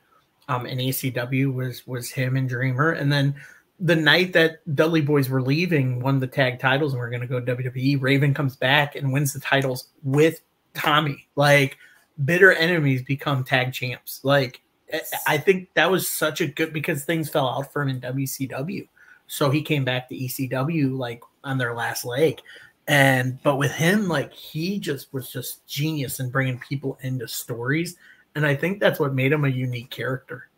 um, 0.49 0.67
in 0.67 0.79
ECW 0.79 1.53
was 1.53 1.87
was 1.87 2.11
him 2.11 2.37
and 2.37 2.49
Dreamer, 2.49 2.93
and 2.93 3.13
then 3.13 3.35
the 3.81 3.97
night 3.97 4.33
that 4.35 4.59
Dudley 4.77 5.01
Boys 5.01 5.29
were 5.29 5.43
leaving, 5.43 6.01
won 6.01 6.21
the 6.21 6.27
tag 6.27 6.61
titles, 6.61 6.93
and 6.93 7.01
we're 7.01 7.11
going 7.11 7.23
to 7.23 7.27
go 7.27 7.41
WWE. 7.41 8.01
Raven 8.01 8.33
comes 8.33 8.57
back 8.57 8.95
and 8.95 9.13
wins 9.13 9.33
the 9.33 9.41
titles 9.41 9.89
with 10.05 10.43
Tommy. 10.75 11.27
Like 11.35 11.77
bitter 12.25 12.53
enemies 12.53 13.03
become 13.03 13.43
tag 13.43 13.73
champs. 13.73 14.21
Like 14.23 14.63
I 15.27 15.39
think 15.39 15.71
that 15.75 15.91
was 15.91 16.07
such 16.07 16.41
a 16.41 16.47
good 16.47 16.73
because 16.73 17.05
things 17.05 17.29
fell 17.29 17.49
out 17.49 17.73
for 17.73 17.83
him 17.83 17.89
in 17.89 18.01
WCW, 18.01 18.87
so 19.27 19.51
he 19.51 19.61
came 19.61 19.85
back 19.85 20.09
to 20.09 20.15
ECW 20.15 20.97
like 20.97 21.21
on 21.43 21.59
their 21.59 21.75
last 21.75 22.05
leg. 22.05 22.41
And 22.87 23.43
but 23.43 23.57
with 23.57 23.73
him, 23.73 24.09
like 24.09 24.33
he 24.33 24.79
just 24.79 25.13
was 25.13 25.31
just 25.31 25.67
genius 25.67 26.21
in 26.21 26.31
bringing 26.31 26.59
people 26.59 26.99
into 27.01 27.27
stories, 27.27 27.97
and 28.35 28.47
I 28.47 28.55
think 28.55 28.79
that's 28.79 29.01
what 29.01 29.15
made 29.15 29.33
him 29.33 29.45
a 29.45 29.49
unique 29.49 29.91
character. 29.91 30.49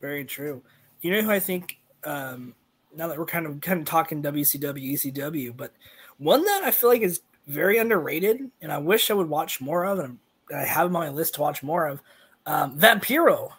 Very 0.00 0.24
true. 0.24 0.62
You 1.00 1.12
know 1.12 1.22
who 1.22 1.30
I 1.30 1.38
think 1.38 1.78
um 2.04 2.54
now 2.94 3.08
that 3.08 3.16
we're 3.16 3.24
kind 3.24 3.46
of 3.46 3.60
kind 3.62 3.80
of 3.80 3.86
talking 3.86 4.22
WCW, 4.22 4.92
ECW, 4.92 5.56
but 5.56 5.72
one 6.18 6.44
that 6.44 6.62
I 6.64 6.70
feel 6.70 6.90
like 6.90 7.02
is 7.02 7.22
very 7.46 7.78
underrated 7.78 8.50
and 8.60 8.70
I 8.70 8.78
wish 8.78 9.10
I 9.10 9.14
would 9.14 9.28
watch 9.28 9.60
more 9.60 9.84
of 9.84 9.98
and 9.98 10.18
I 10.54 10.64
have 10.64 10.88
him 10.88 10.96
on 10.96 11.06
my 11.06 11.08
list 11.08 11.34
to 11.34 11.40
watch 11.40 11.62
more 11.62 11.86
of. 11.86 12.02
Um 12.44 12.78
Vampiro. 12.78 13.50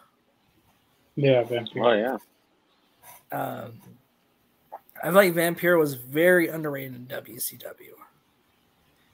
Yeah, 1.16 1.42
Vampire. 1.42 1.82
Oh 1.82 2.18
yeah. 3.32 3.38
Um 3.64 3.80
I 5.04 5.08
feel 5.08 5.16
like 5.16 5.34
Vampiro 5.34 5.78
was 5.78 5.94
very 5.94 6.48
underrated 6.48 6.94
in 6.94 7.06
WCW. 7.06 7.92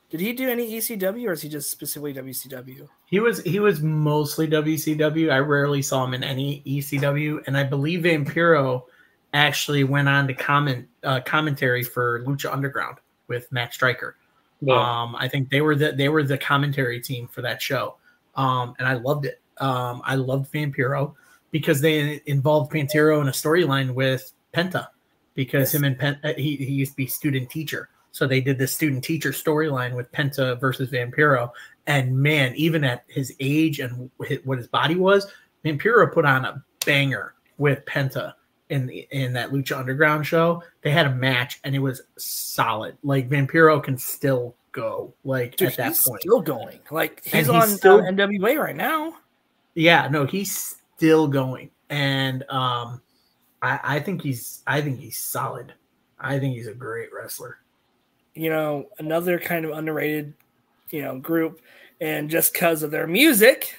Did 0.09 0.21
he 0.21 0.33
do 0.33 0.49
any 0.49 0.73
ECW 0.75 1.27
or 1.27 1.33
is 1.33 1.43
he 1.43 1.49
just 1.49 1.69
specifically 1.69 2.15
WCW? 2.15 2.89
He 3.07 3.19
was 3.19 3.43
he 3.43 3.59
was 3.59 3.81
mostly 3.81 4.47
WCW. 4.47 5.33
I 5.33 5.39
rarely 5.39 5.83
saw 5.83 6.05
him 6.05 6.15
in 6.15 6.23
any 6.23 6.63
ECW, 6.65 7.45
and 7.49 7.57
I 7.57 7.65
believe 7.65 8.05
Vampiro 8.05 8.85
actually 9.33 9.83
went 9.83 10.09
on 10.09 10.29
to 10.29 10.35
comment 10.35 10.87
uh, 11.03 11.21
commentary 11.23 11.83
for 11.83 12.25
Lucha 12.25 12.53
Underground 12.53 12.99
with 13.27 13.51
Matt 13.51 13.75
Striker. 13.75 14.17
Yeah. 14.61 14.75
Um, 14.75 15.17
I 15.17 15.27
think 15.27 15.51
they 15.51 15.61
were 15.61 15.75
the 15.75 15.91
they 15.91 16.09
were 16.09 16.23
the 16.23 16.39
commentary 16.39 17.01
team 17.01 17.27
for 17.27 17.43
that 17.43 17.61
show, 17.61 17.97
um, 18.37 18.75
and 18.79 18.87
I 18.87 18.95
loved 18.95 19.27
it. 19.27 19.41
Um, 19.59 20.03
I 20.05 20.15
loved 20.15 20.53
Vampiro 20.53 21.15
because 21.51 21.81
they 21.81 22.21
involved 22.27 22.71
Pantero 22.73 23.21
in 23.21 23.27
a 23.27 23.33
storyline 23.33 23.95
with 23.95 24.33
Penta 24.55 24.87
because 25.35 25.73
him 25.75 25.85
and 25.85 25.99
Penta 25.99 26.37
he, 26.37 26.57
he 26.57 26.73
used 26.73 26.93
to 26.93 26.97
be 26.97 27.07
student 27.07 27.51
teacher, 27.51 27.89
so 28.13 28.27
they 28.27 28.41
did 28.41 28.59
this 28.59 28.75
student 28.75 29.05
teacher 29.05 29.31
storyline 29.31 29.95
with 29.95 30.11
Penta 30.13 30.59
versus 30.61 30.91
Vampiro. 30.91 31.51
And 31.87 32.17
man, 32.17 32.55
even 32.57 32.85
at 32.85 33.05
his 33.09 33.35
age 33.41 33.81
and 33.81 34.11
what 34.45 34.59
his 34.59 34.69
body 34.69 34.95
was, 34.97 35.31
Vampiro 35.65 36.13
put 36.13 36.25
on 36.25 36.45
a 36.45 36.63
banger 36.87 37.35
with 37.59 37.85
Penta 37.85 38.35
in 38.69 38.87
the, 38.87 39.07
in 39.11 39.33
that 39.33 39.51
Lucha 39.51 39.79
Underground 39.79 40.27
show. 40.27 40.63
They 40.83 40.91
had 40.91 41.07
a 41.07 41.15
match 41.15 41.61
and 41.65 41.75
it 41.75 41.81
was 41.81 42.03
solid. 42.17 42.97
Like 43.03 43.29
Vampiro 43.29 43.83
can 43.83 43.99
still 43.99 44.55
go. 44.73 45.13
Like 45.25 45.57
Dude, 45.57 45.69
at 45.71 45.77
that 45.79 45.89
he's 45.89 46.07
point, 46.07 46.21
still 46.23 46.41
going. 46.41 46.79
Like 46.91 47.23
he's, 47.25 47.33
he's 47.33 47.49
on 47.49 47.69
still- 47.69 47.99
uh, 48.01 48.03
NWA 48.11 48.59
right 48.59 48.77
now. 48.77 49.15
yeah, 49.75 50.09
no, 50.09 50.27
he's 50.27 50.77
still 50.97 51.27
going, 51.27 51.71
and 51.89 52.45
um, 52.51 53.01
I, 53.63 53.81
I 53.97 54.01
think 54.01 54.23
he's 54.23 54.63
I 54.67 54.81
think 54.81 54.99
he's 55.01 55.19
solid. 55.19 55.75
I 56.19 56.39
think 56.39 56.57
he's 56.57 56.67
a 56.69 56.75
great 56.75 57.09
wrestler. 57.13 57.59
you 58.35 58.51
know, 58.51 58.87
another 58.99 59.39
kind 59.39 59.65
of 59.65 59.73
underrated, 59.73 60.35
you 60.91 61.03
know, 61.03 61.19
group, 61.19 61.61
and 62.01 62.31
just 62.31 62.53
because 62.53 62.83
of 62.83 62.91
their 62.91 63.07
music, 63.07 63.75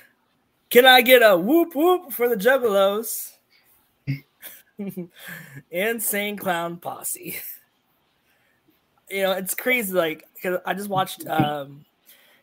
can 0.69 0.85
I 0.85 1.01
get 1.01 1.21
a 1.23 1.37
whoop 1.37 1.75
whoop 1.75 2.11
for 2.13 2.27
the 2.29 2.35
Juggalos? 2.35 3.33
Insane 5.71 6.37
Clown 6.37 6.77
Posse. 6.77 7.37
You 9.09 9.23
know, 9.23 9.31
it's 9.33 9.55
crazy. 9.55 9.93
Like, 9.93 10.25
'cause 10.41 10.59
I 10.65 10.73
just 10.73 10.89
watched. 10.89 11.27
Um, 11.27 11.85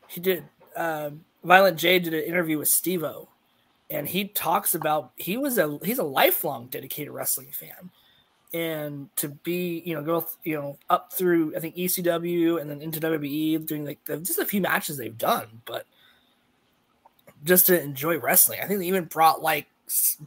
he 0.08 0.20
did. 0.20 0.44
Um, 0.76 1.24
Violent 1.44 1.78
J 1.78 1.98
did 1.98 2.14
an 2.14 2.24
interview 2.24 2.58
with 2.58 2.68
Stevo, 2.68 3.28
and 3.90 4.08
he 4.08 4.28
talks 4.28 4.74
about 4.74 5.12
he 5.16 5.36
was 5.36 5.58
a 5.58 5.78
he's 5.82 5.98
a 5.98 6.04
lifelong 6.04 6.66
dedicated 6.66 7.12
wrestling 7.12 7.48
fan 7.52 7.90
and 8.54 9.14
to 9.16 9.28
be 9.28 9.82
you 9.84 9.94
know 9.94 10.02
go 10.02 10.26
you 10.44 10.54
know 10.54 10.78
up 10.88 11.12
through 11.12 11.54
I 11.56 11.60
think 11.60 11.76
ECW 11.76 12.60
and 12.60 12.68
then 12.68 12.80
into 12.80 13.00
WWE 13.00 13.66
doing 13.66 13.84
like 13.84 14.04
the, 14.04 14.18
just 14.18 14.38
a 14.38 14.46
few 14.46 14.60
matches 14.60 14.96
they've 14.96 15.16
done, 15.16 15.62
but 15.66 15.86
just 17.44 17.66
to 17.66 17.80
enjoy 17.80 18.18
wrestling. 18.18 18.60
I 18.62 18.66
think 18.66 18.80
they 18.80 18.86
even 18.86 19.04
brought 19.04 19.42
like 19.42 19.66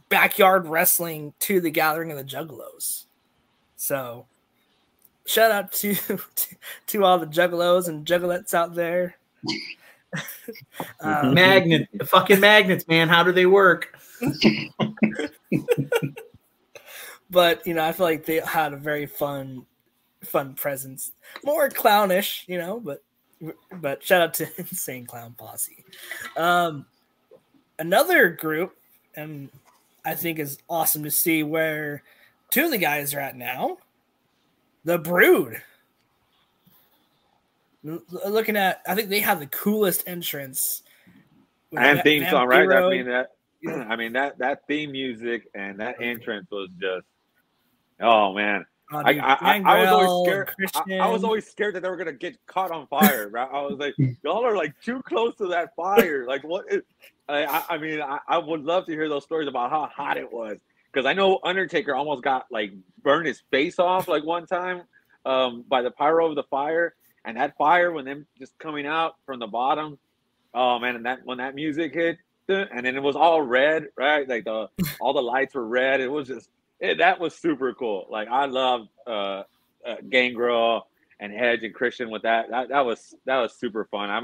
backyard 0.08 0.66
wrestling 0.66 1.34
to 1.40 1.60
the 1.60 1.70
Gathering 1.70 2.10
of 2.10 2.16
the 2.16 2.24
Juggalos. 2.24 3.04
So 3.76 4.26
shout 5.26 5.50
out 5.50 5.72
to 5.72 5.94
to, 6.34 6.56
to 6.88 7.04
all 7.04 7.18
the 7.18 7.26
Juggalos 7.26 7.88
and 7.88 8.06
Juggalettes 8.06 8.54
out 8.54 8.74
there. 8.74 9.16
Um, 11.00 11.34
Magnet, 11.34 11.88
the 11.94 12.06
fucking 12.06 12.40
magnets, 12.40 12.86
man. 12.88 13.08
How 13.08 13.22
do 13.22 13.32
they 13.32 13.46
work? 13.46 13.98
but 17.30 17.66
you 17.66 17.74
know, 17.74 17.84
I 17.84 17.92
feel 17.92 18.06
like 18.06 18.26
they 18.26 18.40
had 18.40 18.72
a 18.72 18.76
very 18.76 19.06
fun, 19.06 19.66
fun 20.22 20.54
presence. 20.54 21.12
More 21.44 21.68
clownish, 21.68 22.44
you 22.46 22.58
know, 22.58 22.80
but 22.80 23.02
but 23.80 24.02
shout 24.02 24.22
out 24.22 24.34
to 24.34 24.48
Insane 24.58 25.06
Clown 25.06 25.34
Posse. 25.36 25.84
Um, 26.36 26.86
another 27.78 28.28
group, 28.30 28.76
and 29.14 29.50
I 30.04 30.14
think 30.14 30.38
is 30.38 30.58
awesome 30.68 31.04
to 31.04 31.10
see 31.10 31.42
where 31.42 32.02
two 32.50 32.66
of 32.66 32.70
the 32.70 32.78
guys 32.78 33.14
are 33.14 33.20
at 33.20 33.36
now. 33.36 33.78
The 34.84 34.98
Brood. 34.98 35.62
Looking 37.84 38.56
at, 38.56 38.82
I 38.86 38.94
think 38.94 39.08
they 39.08 39.20
have 39.20 39.40
the 39.40 39.46
coolest 39.46 40.04
entrance 40.06 40.82
and 41.76 42.00
theme 42.02 42.28
song, 42.28 42.46
right? 42.46 42.68
I 42.68 42.88
mean 42.88 43.06
that. 43.06 43.30
I 43.88 43.96
mean 43.96 44.12
that 44.14 44.38
that 44.38 44.66
theme 44.66 44.92
music 44.92 45.48
and 45.54 45.80
that 45.80 46.00
entrance 46.00 46.48
was 46.50 46.68
just. 46.80 47.06
Oh 48.00 48.32
man, 48.32 48.64
I, 48.90 49.18
I, 49.18 49.62
I, 49.64 49.80
was 49.80 49.88
always 49.88 50.26
scared. 50.26 50.50
I, 50.74 50.98
I, 50.98 51.08
was 51.08 51.24
always 51.24 51.46
scared 51.46 51.74
that 51.74 51.82
they 51.82 51.88
were 51.88 51.96
gonna 51.96 52.12
get 52.12 52.44
caught 52.46 52.70
on 52.70 52.86
fire. 52.88 53.28
Right? 53.28 53.48
I 53.50 53.62
was 53.62 53.78
like, 53.78 53.94
y'all 54.22 54.44
are 54.44 54.56
like 54.56 54.74
too 54.84 55.02
close 55.02 55.36
to 55.36 55.48
that 55.48 55.74
fire. 55.76 56.26
Like 56.26 56.44
what? 56.44 56.64
Is, 56.70 56.82
I, 57.28 57.64
I 57.70 57.78
mean, 57.78 58.00
I, 58.02 58.18
I 58.28 58.38
would 58.38 58.64
love 58.64 58.86
to 58.86 58.92
hear 58.92 59.08
those 59.08 59.24
stories 59.24 59.48
about 59.48 59.70
how 59.70 59.86
hot 59.86 60.16
it 60.16 60.30
was 60.30 60.58
because 60.92 61.06
I 61.06 61.14
know 61.14 61.40
Undertaker 61.44 61.94
almost 61.94 62.22
got 62.22 62.46
like 62.50 62.72
burned 63.02 63.26
his 63.26 63.42
face 63.50 63.78
off 63.78 64.08
like 64.08 64.24
one 64.24 64.46
time 64.46 64.82
um, 65.24 65.64
by 65.68 65.82
the 65.82 65.90
pyro 65.90 66.28
of 66.28 66.34
the 66.34 66.42
fire, 66.44 66.94
and 67.24 67.36
that 67.36 67.56
fire 67.56 67.92
when 67.92 68.04
them 68.04 68.26
just 68.38 68.58
coming 68.58 68.86
out 68.86 69.16
from 69.26 69.38
the 69.38 69.46
bottom. 69.46 69.98
Oh 70.54 70.78
man, 70.78 70.96
and 70.96 71.06
that 71.06 71.20
when 71.24 71.38
that 71.38 71.54
music 71.54 71.94
hit, 71.94 72.18
and 72.48 72.84
then 72.84 72.96
it 72.96 73.02
was 73.02 73.16
all 73.16 73.42
red, 73.42 73.88
right? 73.96 74.28
Like 74.28 74.44
the 74.44 74.68
all 75.00 75.12
the 75.12 75.22
lights 75.22 75.54
were 75.54 75.66
red. 75.66 76.00
It 76.00 76.08
was 76.08 76.28
just 76.28 76.50
it, 76.80 76.98
that 76.98 77.18
was 77.20 77.34
super 77.34 77.72
cool. 77.74 78.06
Like 78.10 78.28
I 78.28 78.46
love 78.46 78.88
uh, 79.06 79.42
uh, 79.86 79.96
Gangrel 80.08 80.88
and 81.20 81.34
Edge 81.34 81.62
and 81.62 81.74
Christian 81.74 82.10
with 82.10 82.22
that. 82.22 82.50
That 82.50 82.68
that 82.68 82.84
was 82.84 83.14
that 83.24 83.38
was 83.38 83.54
super 83.54 83.84
fun. 83.86 84.10
I 84.10 84.20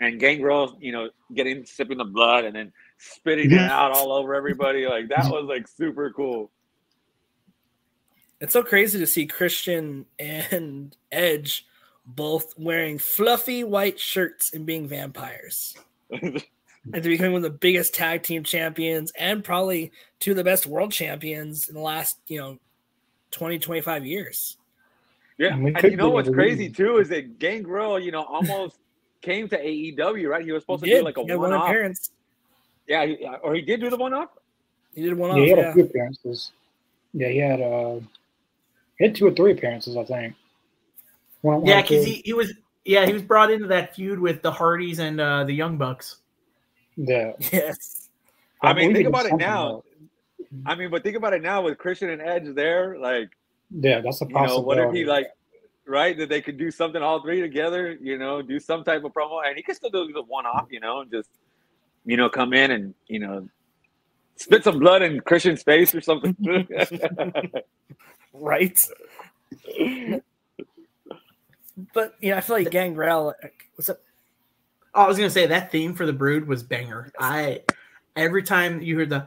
and 0.00 0.18
Gangrel, 0.18 0.76
you 0.80 0.92
know, 0.92 1.10
getting 1.32 1.64
sipping 1.64 1.98
the 1.98 2.04
blood 2.04 2.44
and 2.44 2.54
then 2.54 2.72
spitting 2.98 3.52
it 3.52 3.60
out 3.60 3.92
all 3.92 4.12
over 4.12 4.34
everybody. 4.34 4.86
Like 4.86 5.08
that 5.08 5.30
was 5.30 5.44
like 5.44 5.68
super 5.68 6.10
cool. 6.10 6.50
It's 8.40 8.52
so 8.52 8.62
crazy 8.62 8.98
to 8.98 9.06
see 9.06 9.26
Christian 9.26 10.06
and 10.18 10.96
Edge 11.12 11.66
both 12.06 12.54
wearing 12.58 12.98
fluffy 12.98 13.64
white 13.64 13.98
shirts 13.98 14.52
and 14.52 14.66
being 14.66 14.86
vampires. 14.86 15.76
and 16.92 17.02
to 17.02 17.08
becoming 17.08 17.32
one 17.32 17.44
of 17.44 17.50
the 17.50 17.58
biggest 17.58 17.94
tag 17.94 18.22
team 18.22 18.42
champions 18.42 19.12
and 19.18 19.42
probably 19.42 19.90
two 20.20 20.32
of 20.32 20.36
the 20.36 20.44
best 20.44 20.66
world 20.66 20.92
champions 20.92 21.68
in 21.68 21.74
the 21.74 21.80
last, 21.80 22.18
you 22.28 22.38
know, 22.38 22.58
20, 23.30 23.58
25 23.58 24.06
years. 24.06 24.58
Yeah. 25.38 25.54
And, 25.54 25.76
and 25.76 25.82
you 25.90 25.96
know 25.96 26.10
what's 26.10 26.28
crazy 26.28 26.68
too 26.68 26.98
is 26.98 27.08
that 27.08 27.38
Gangrel, 27.38 27.98
you 27.98 28.12
know, 28.12 28.24
almost 28.24 28.76
came 29.22 29.48
to 29.48 29.58
AEW, 29.58 30.28
right? 30.28 30.44
He 30.44 30.52
was 30.52 30.62
supposed 30.62 30.84
he 30.84 30.90
to 30.90 30.96
did. 30.96 31.00
do 31.00 31.04
like 31.04 31.16
a 31.16 31.38
one 31.38 31.52
off 31.52 31.68
appearance. 31.68 32.10
Yeah, 32.86 33.06
he, 33.06 33.26
or 33.42 33.54
he 33.54 33.62
did 33.62 33.80
do 33.80 33.88
the 33.88 33.96
one 33.96 34.12
off. 34.12 34.28
He 34.94 35.02
did 35.02 35.14
one 35.14 35.30
off. 35.30 35.38
Yeah, 35.38 35.42
he 35.42 35.50
had 35.50 35.58
yeah. 35.58 35.70
a 35.70 35.72
few 35.72 35.84
appearances. 35.84 36.52
Yeah, 37.14 37.28
he 37.28 37.38
had 37.38 37.60
uh 37.60 38.00
he 38.98 39.06
had 39.06 39.14
two 39.14 39.26
or 39.26 39.32
three 39.32 39.52
appearances, 39.52 39.96
I 39.96 40.04
think. 40.04 40.34
One, 41.44 41.66
yeah, 41.66 41.82
because 41.82 42.06
he, 42.06 42.22
he 42.24 42.32
was 42.32 42.54
yeah 42.86 43.04
he 43.04 43.12
was 43.12 43.22
brought 43.22 43.50
into 43.50 43.66
that 43.66 43.94
feud 43.94 44.18
with 44.18 44.40
the 44.40 44.50
Hardys 44.50 44.98
and 44.98 45.20
uh, 45.20 45.44
the 45.44 45.52
Young 45.52 45.76
Bucks. 45.76 46.16
Yeah. 46.96 47.32
Yes. 47.52 48.08
I, 48.62 48.70
I 48.70 48.72
mean, 48.72 48.94
think 48.94 49.06
about 49.06 49.26
it 49.26 49.34
now. 49.34 49.82
I 50.64 50.74
mean, 50.74 50.90
but 50.90 51.02
think 51.02 51.16
about 51.16 51.34
it 51.34 51.42
now 51.42 51.60
with 51.60 51.76
Christian 51.76 52.08
and 52.08 52.22
Edge 52.22 52.54
there, 52.54 52.98
like. 52.98 53.28
Yeah, 53.70 54.00
that's 54.00 54.22
a 54.22 54.26
possibility. 54.26 54.52
You 54.52 54.56
know, 54.56 54.62
what 54.62 54.78
if 54.78 54.94
he 54.94 55.04
like, 55.04 55.26
right? 55.86 56.16
That 56.16 56.30
they 56.30 56.40
could 56.40 56.56
do 56.56 56.70
something 56.70 57.02
all 57.02 57.20
three 57.20 57.42
together. 57.42 57.98
You 58.00 58.16
know, 58.16 58.40
do 58.40 58.58
some 58.58 58.82
type 58.82 59.04
of 59.04 59.12
promo, 59.12 59.46
and 59.46 59.54
he 59.54 59.62
could 59.62 59.76
still 59.76 59.90
do 59.90 60.10
the 60.14 60.22
one 60.22 60.46
off. 60.46 60.68
You 60.70 60.80
know, 60.80 61.00
and 61.00 61.10
just 61.10 61.28
you 62.06 62.16
know 62.16 62.30
come 62.30 62.54
in 62.54 62.70
and 62.70 62.94
you 63.08 63.18
know 63.18 63.46
spit 64.36 64.64
some 64.64 64.78
blood 64.78 65.02
in 65.02 65.20
Christian's 65.20 65.62
face 65.62 65.94
or 65.94 66.00
something. 66.00 66.34
right. 68.32 68.88
But 71.92 72.14
you 72.20 72.30
know, 72.30 72.36
I 72.36 72.40
feel 72.40 72.56
like 72.56 72.70
Gangrel. 72.70 73.34
What's 73.74 73.90
up? 73.90 73.98
Oh, 74.94 75.02
I 75.02 75.08
was 75.08 75.16
gonna 75.16 75.30
say 75.30 75.46
that 75.46 75.72
theme 75.72 75.94
for 75.94 76.06
the 76.06 76.12
Brood 76.12 76.46
was 76.46 76.62
banger. 76.62 77.10
I 77.18 77.62
every 78.16 78.42
time 78.42 78.80
you 78.80 78.96
hear 78.96 79.06
the 79.06 79.26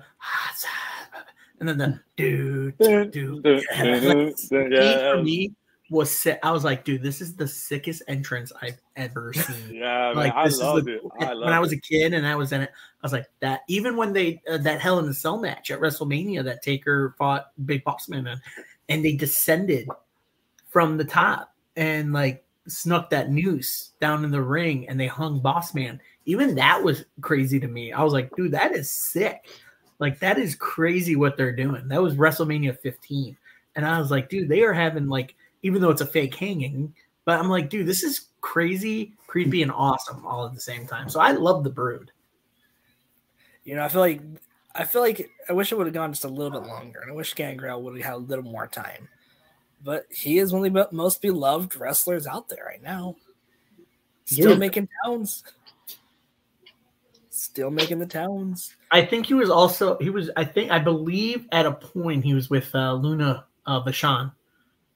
and 1.60 1.68
then 1.68 1.78
the 1.78 2.00
do 2.16 2.72
do 2.80 3.06
do 3.06 3.42
yeah. 3.44 5.12
for 5.14 5.24
me 5.24 5.54
was 5.90 6.16
sick. 6.16 6.38
I 6.44 6.52
was 6.52 6.66
like, 6.66 6.84
dude, 6.84 7.02
this 7.02 7.22
is 7.22 7.36
the 7.36 7.48
sickest 7.48 8.04
entrance 8.10 8.52
I've 8.62 8.80
ever 8.98 9.32
seen. 9.34 9.76
yeah, 9.76 10.12
like 10.14 10.36
man, 10.36 10.46
this 10.46 10.62
I 10.62 10.66
love 10.66 10.88
it. 10.88 11.02
I 11.20 11.34
love 11.34 11.46
when 11.46 11.54
I 11.54 11.60
was 11.60 11.72
a 11.72 11.78
kid 11.78 12.14
and 12.14 12.28
I 12.28 12.36
was 12.36 12.52
in 12.52 12.62
it, 12.62 12.70
I 12.72 13.06
was 13.06 13.14
like 13.14 13.28
that. 13.40 13.62
Even 13.68 13.96
when 13.96 14.14
they 14.14 14.42
uh, 14.50 14.58
that 14.60 14.82
Hell 14.82 15.00
in 15.00 15.06
a 15.08 15.14
Cell 15.14 15.38
match 15.38 15.72
at 15.72 15.80
WrestleMania 15.80 16.44
that 16.44 16.62
Taker 16.62 17.16
fought 17.18 17.52
Big 17.66 17.84
Boss 17.84 18.10
Man 18.10 18.28
and, 18.28 18.42
and 18.90 19.04
they 19.04 19.14
descended 19.14 19.88
from 20.70 20.98
the 20.98 21.06
top 21.06 21.54
and 21.78 22.12
like 22.12 22.44
snuck 22.68 23.10
that 23.12 23.32
noose 23.32 23.92
down 24.02 24.26
in 24.26 24.32
the 24.32 24.42
ring 24.42 24.90
and 24.90 25.00
they 25.00 25.08
hung 25.08 25.40
Boss 25.40 25.74
Man. 25.74 26.02
Even 26.26 26.56
that 26.56 26.84
was 26.84 27.06
crazy 27.22 27.60
to 27.62 27.68
me. 27.68 27.94
I 27.94 28.04
was 28.04 28.12
like, 28.12 28.36
dude, 28.36 28.52
that 28.52 28.76
is 28.76 28.90
sick. 28.90 29.48
Like 30.00 30.20
that 30.20 30.38
is 30.38 30.56
crazy 30.56 31.16
what 31.16 31.38
they're 31.38 31.56
doing. 31.56 31.88
That 31.88 32.02
was 32.02 32.16
WrestleMania 32.16 32.78
15. 32.80 33.38
And 33.76 33.86
I 33.86 34.00
was 34.00 34.12
like, 34.12 34.28
dude, 34.28 34.50
they 34.50 34.64
are 34.64 34.74
having 34.74 35.08
like, 35.08 35.36
even 35.62 35.82
though 35.82 35.92
it's 35.92 36.02
a 36.02 36.06
fake 36.06 36.36
hanging, 36.36 36.94
but 37.26 37.40
I'm 37.40 37.50
like, 37.50 37.70
dude, 37.70 37.88
this 37.88 38.04
is 38.04 38.28
crazy, 38.42 39.14
creepy, 39.28 39.62
and 39.62 39.72
awesome 39.72 40.26
all 40.26 40.46
at 40.46 40.54
the 40.54 40.60
same 40.60 40.88
time. 40.88 41.10
So 41.10 41.20
I 41.20 41.32
love 41.32 41.64
the 41.64 41.70
brood. 41.70 42.12
You 43.64 43.76
know, 43.76 43.84
I 43.84 43.90
feel 43.90 44.02
like 44.02 44.22
I 44.76 44.86
feel 44.86 45.02
like 45.02 45.30
I 45.50 45.54
wish 45.54 45.72
it 45.72 45.78
would 45.78 45.88
have 45.88 45.94
gone 45.94 46.12
just 46.12 46.24
a 46.24 46.30
little 46.30 46.60
bit 46.60 46.68
longer, 46.68 47.00
and 47.02 47.12
I 47.12 47.14
wish 47.14 47.34
Gangrel 47.34 47.82
would 47.82 47.98
have 47.98 48.06
had 48.06 48.14
a 48.14 48.18
little 48.18 48.46
more 48.46 48.68
time 48.68 49.10
but 49.84 50.06
he 50.10 50.40
is 50.40 50.52
one 50.52 50.66
of 50.66 50.74
the 50.74 50.88
most 50.92 51.22
beloved 51.22 51.76
wrestlers 51.76 52.28
out 52.28 52.50
there 52.50 52.66
right 52.66 52.82
now. 52.82 53.16
Still 54.26 54.52
yeah. 54.52 54.58
making 54.58 54.90
towns. 55.06 55.44
Still 57.30 57.72
making 57.72 58.00
the 58.00 58.06
towns. 58.06 58.76
I 58.92 59.06
think 59.06 59.26
he 59.26 59.34
was 59.34 59.50
also 59.50 59.98
he 60.00 60.10
was 60.10 60.30
I 60.36 60.44
think 60.44 60.72
I 60.72 60.80
believe 60.80 61.48
at 61.52 61.66
a 61.66 61.72
point 61.72 62.26
he 62.26 62.34
was 62.34 62.50
with 62.50 62.74
uh, 62.74 62.94
Luna 62.94 63.46
uh, 63.66 63.84
Vachon. 63.84 64.34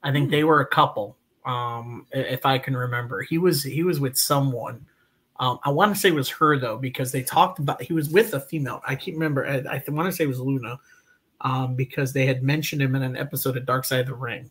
I 0.02 0.12
think 0.12 0.26
hmm. 0.26 0.32
they 0.32 0.44
were 0.44 0.60
a 0.60 0.66
couple. 0.66 1.16
Um, 1.44 2.06
if 2.12 2.46
I 2.46 2.58
can 2.58 2.76
remember, 2.76 3.22
he 3.22 3.38
was 3.38 3.62
he 3.62 3.82
was 3.82 4.00
with 4.00 4.18
someone. 4.18 4.86
Um, 5.40 5.58
I 5.64 5.70
want 5.70 5.94
to 5.94 6.00
say 6.00 6.10
it 6.10 6.14
was 6.14 6.28
her 6.28 6.58
though 6.58 6.76
because 6.76 7.10
they 7.10 7.22
talked 7.22 7.58
about 7.58 7.82
he 7.82 7.92
was 7.92 8.10
with 8.10 8.34
a 8.34 8.40
female. 8.40 8.82
I 8.86 8.96
can't 8.96 9.16
remember. 9.16 9.46
I, 9.46 9.76
I 9.76 9.82
want 9.88 10.06
to 10.06 10.12
say 10.12 10.24
it 10.24 10.28
was 10.28 10.40
Luna, 10.40 10.78
um, 11.40 11.74
because 11.74 12.12
they 12.12 12.26
had 12.26 12.42
mentioned 12.42 12.82
him 12.82 12.94
in 12.94 13.02
an 13.02 13.16
episode 13.16 13.56
of 13.56 13.66
Dark 13.66 13.84
Side 13.84 14.00
of 14.00 14.06
the 14.06 14.14
Ring 14.14 14.50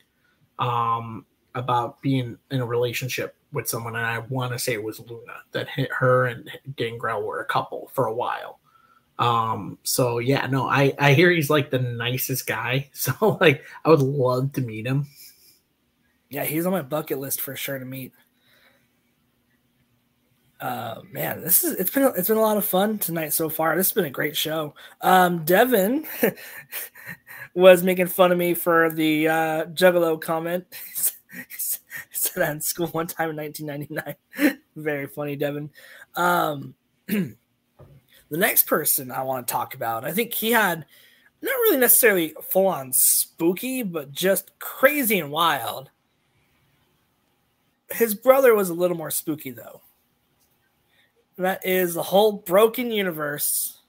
um, 0.62 1.26
about 1.56 2.02
being 2.02 2.38
in 2.52 2.62
a 2.62 2.66
relationship 2.66 3.36
with 3.52 3.68
someone, 3.68 3.98
and 3.98 4.06
I 4.06 4.20
want 4.20 4.54
to 4.54 4.60
say 4.60 4.74
it 4.74 4.84
was 4.84 5.02
Luna 5.02 5.42
that 5.52 5.68
hit 5.68 5.92
her 5.92 6.28
and 6.28 6.50
Gangrel 6.78 7.24
were 7.24 7.42
a 7.42 7.46
couple 7.46 7.92
for 7.94 8.06
a 8.06 8.14
while. 8.14 8.60
Um, 9.20 9.78
so 9.84 10.20
yeah, 10.20 10.48
no, 10.48 10.70
I 10.70 10.94
I 10.98 11.14
hear 11.14 11.30
he's 11.30 11.50
like 11.50 11.70
the 11.70 11.80
nicest 11.80 12.48
guy. 12.48 12.90
So 12.94 13.38
like, 13.42 13.64
I 13.84 13.90
would 13.90 14.00
love 14.00 14.54
to 14.54 14.62
meet 14.62 14.86
him. 14.86 15.08
Yeah, 16.30 16.46
he's 16.46 16.66
on 16.66 16.72
my 16.72 16.82
bucket 16.82 17.20
list 17.20 17.42
for 17.42 17.56
sure 17.58 17.78
to 17.78 17.86
meet. 17.86 18.14
Uh, 20.62 21.02
man, 21.12 21.42
this 21.42 21.64
is 21.64 21.74
it's 21.74 21.90
been 21.90 22.14
it's 22.16 22.28
been 22.28 22.38
a 22.38 22.42
lot 22.42 22.56
of 22.56 22.64
fun 22.64 23.00
tonight 23.00 23.34
so 23.34 23.50
far. 23.50 23.76
This 23.76 23.90
has 23.90 23.96
been 23.96 24.06
a 24.06 24.12
great 24.12 24.38
show. 24.38 24.76
Um, 25.02 25.44
Devin 25.44 26.06
was 27.54 27.84
making 27.84 28.08
fun 28.08 28.32
of 28.32 28.38
me 28.38 28.54
for 28.54 28.90
the 28.90 29.28
uh, 29.28 29.66
Juggalo 29.66 30.20
comment. 30.20 30.66
said 32.22 32.42
that 32.42 32.52
in 32.52 32.62
school 32.62 32.88
one 32.88 33.08
time 33.08 33.32
in 33.32 33.36
1999. 33.36 34.58
Very 34.76 35.08
funny, 35.08 35.36
Devin. 35.36 35.70
Um, 36.16 36.76
the 37.08 37.36
next 38.30 38.68
person 38.68 39.12
I 39.12 39.24
want 39.24 39.48
to 39.48 39.52
talk 39.52 39.74
about, 39.74 40.06
I 40.06 40.12
think 40.12 40.34
he 40.34 40.52
had 40.52 40.86
not 41.42 41.52
really 41.52 41.78
necessarily 41.78 42.36
full 42.42 42.68
on 42.68 42.94
spooky, 42.94 43.84
but 43.84 44.12
just 44.12 44.58
crazy 44.60 45.20
and 45.20 45.32
wild. 45.32 45.90
His 47.92 48.14
brother 48.14 48.56
was 48.56 48.70
a 48.70 48.74
little 48.74 48.96
more 48.96 49.12
spooky, 49.12 49.52
though. 49.52 49.82
that 51.38 51.66
is 51.66 51.96
the 51.96 52.04
whole 52.04 52.32
broken 52.34 52.92
universe 52.92 53.80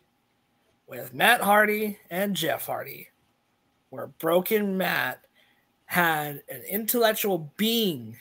with 0.89 1.15
Matt 1.15 1.43
Hardy 1.43 1.99
and 2.11 2.35
Jeff 2.35 2.67
Hardy 2.67 3.12
where 3.93 4.07
Broken 4.07 4.79
Matt 4.79 5.21
had 5.85 6.43
an 6.49 6.63
intellectual 6.63 7.53
being, 7.59 8.17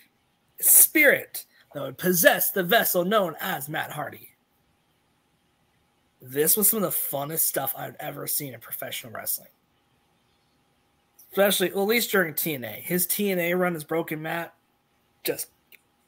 spirit 0.59 1.45
that 1.73 1.81
would 1.81 1.97
possess 1.97 2.51
the 2.51 2.61
vessel 2.61 3.05
known 3.05 3.35
as 3.39 3.69
Matt 3.69 3.89
Hardy. 3.89 4.31
This 6.21 6.57
was 6.57 6.69
some 6.69 6.83
of 6.83 6.91
the 6.91 6.97
funnest 6.97 7.39
stuff 7.39 7.73
I've 7.77 7.95
ever 8.01 8.27
seen 8.27 8.53
in 8.53 8.59
professional 8.59 9.13
wrestling. 9.13 9.47
Especially, 11.31 11.71
well, 11.71 11.83
at 11.83 11.87
least 11.87 12.11
during 12.11 12.33
TNA. 12.33 12.81
His 12.81 13.07
TNA 13.07 13.57
run 13.57 13.73
as 13.73 13.85
Broken 13.85 14.21
Matt, 14.21 14.53
just, 15.23 15.47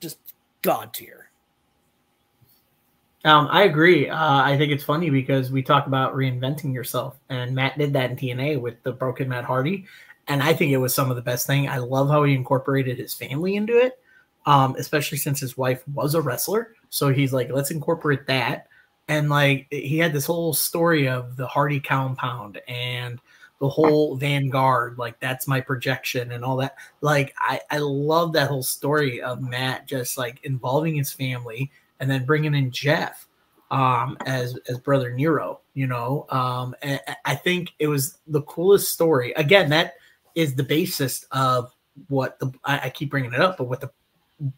just 0.02 0.18
god 0.62 0.94
tier. 0.94 1.23
Um, 3.26 3.48
I 3.52 3.64
agree. 3.64 4.10
Uh, 4.10 4.42
I 4.44 4.58
think 4.58 4.72
it's 4.72 4.84
funny 4.84 5.10
because 5.10 5.50
we 5.52 5.64
talk 5.64 5.88
about 5.88 6.14
reinventing 6.14 6.74
yourself, 6.74 7.18
and 7.30 7.56
Matt 7.56 7.78
did 7.78 7.94
that 7.94 8.12
in 8.12 8.18
TNA 8.18 8.60
with 8.60 8.82
the 8.84 8.92
broken 8.92 9.30
Matt 9.30 9.46
Hardy, 9.46 9.86
and 10.28 10.44
I 10.44 10.54
think 10.54 10.72
it 10.72 10.78
was 10.78 10.94
some 10.94 11.10
of 11.10 11.16
the 11.16 11.22
best 11.22 11.48
thing. 11.48 11.70
I 11.70 11.78
love 11.78 12.10
how 12.10 12.24
he 12.24 12.34
incorporated 12.34 12.98
his 12.98 13.14
family 13.14 13.56
into 13.56 13.78
it, 13.78 13.98
um, 14.46 14.76
especially 14.78 15.18
since 15.18 15.40
his 15.40 15.58
wife 15.58 15.88
was 15.88 16.16
a 16.16 16.22
wrestler. 16.22 16.76
So 16.90 17.10
he's 17.10 17.32
like, 17.32 17.50
let's 17.50 17.72
incorporate 17.72 18.28
that. 18.28 18.68
And 19.08 19.30
like 19.30 19.68
he 19.70 19.98
had 19.98 20.14
this 20.14 20.26
whole 20.26 20.54
story 20.54 21.08
of 21.08 21.36
the 21.36 21.48
Hardy 21.48 21.80
compound 21.80 22.62
and 22.68 23.20
the 23.60 23.68
whole 23.70 24.16
Vanguard, 24.16 24.98
like 24.98 25.20
that's 25.20 25.48
my 25.48 25.60
projection 25.62 26.32
and 26.32 26.44
all 26.44 26.58
that. 26.58 26.76
Like 27.02 27.34
I, 27.38 27.62
I 27.70 27.78
love 27.80 28.34
that 28.34 28.50
whole 28.50 28.64
story 28.64 29.22
of 29.22 29.42
Matt 29.42 29.88
just 29.88 30.18
like 30.18 30.40
involving 30.44 30.96
his 30.96 31.12
family 31.12 31.72
and 32.04 32.12
then 32.12 32.26
bringing 32.26 32.54
in 32.54 32.70
Jeff 32.70 33.28
um, 33.72 34.18
as 34.26 34.60
as 34.68 34.78
brother 34.78 35.10
Nero. 35.10 35.62
You 35.74 35.88
know, 35.88 36.26
um, 36.30 36.76
I 37.24 37.36
think 37.36 37.74
it 37.80 37.88
was 37.88 38.18
the 38.28 38.42
coolest 38.42 38.92
story. 38.92 39.32
Again, 39.38 39.70
that 39.70 39.94
is 40.36 40.54
the 40.54 40.64
basis 40.64 41.26
of 41.32 41.72
what 42.10 42.38
the 42.40 42.52
I, 42.66 42.82
I 42.84 42.90
keep 42.90 43.10
bringing 43.10 43.34
it 43.34 43.40
up, 43.40 43.58
but 43.58 43.70
what 43.70 43.80
the 43.80 43.90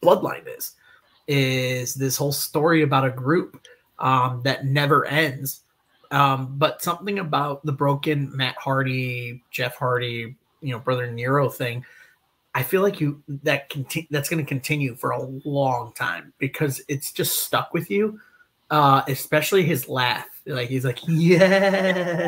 bloodline 0.02 0.48
is 0.58 0.74
is 1.28 1.94
this 1.94 2.18
whole 2.18 2.32
story 2.32 2.82
about 2.82 3.06
a 3.06 3.12
group 3.12 3.62
um, 4.00 4.42
that 4.44 4.66
never 4.66 5.06
ends. 5.06 5.62
Um, 6.10 6.58
but 6.58 6.82
something 6.82 7.20
about 7.20 7.64
the 7.64 7.72
broken 7.72 8.36
Matt 8.36 8.56
Hardy, 8.58 9.44
Jeff 9.52 9.76
Hardy, 9.76 10.36
you 10.62 10.72
know, 10.72 10.80
brother 10.80 11.12
Nero 11.12 11.50
thing, 11.50 11.86
I 12.56 12.64
feel 12.64 12.82
like 12.82 13.02
you 13.02 13.22
that 13.44 13.70
conti- 13.70 14.08
that's 14.10 14.30
going 14.30 14.44
to 14.44 14.48
continue 14.48 14.96
for 14.96 15.12
a 15.12 15.22
long 15.44 15.92
time 15.92 16.32
because 16.40 16.82
it's 16.88 17.12
just 17.12 17.44
stuck 17.44 17.74
with 17.74 17.92
you. 17.92 18.20
Uh, 18.72 19.04
especially 19.08 19.62
his 19.62 19.88
laugh, 19.88 20.28
like 20.48 20.70
he's 20.70 20.86
like, 20.86 21.00
yes, 21.08 22.26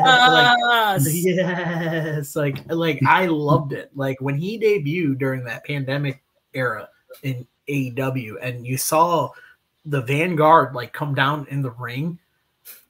like, 1.02 1.12
yes, 1.12 2.36
like 2.36 2.58
like 2.70 3.00
I 3.04 3.26
loved 3.26 3.72
it. 3.72 3.90
Like 3.96 4.20
when 4.20 4.36
he 4.36 4.58
debuted 4.58 5.18
during 5.18 5.44
that 5.44 5.64
pandemic 5.64 6.22
era 6.54 6.90
in 7.22 7.46
AEW, 7.68 8.34
and 8.40 8.66
you 8.66 8.76
saw 8.76 9.30
the 9.86 10.02
Vanguard 10.02 10.74
like 10.74 10.92
come 10.92 11.14
down 11.14 11.46
in 11.50 11.62
the 11.62 11.70
ring, 11.72 12.18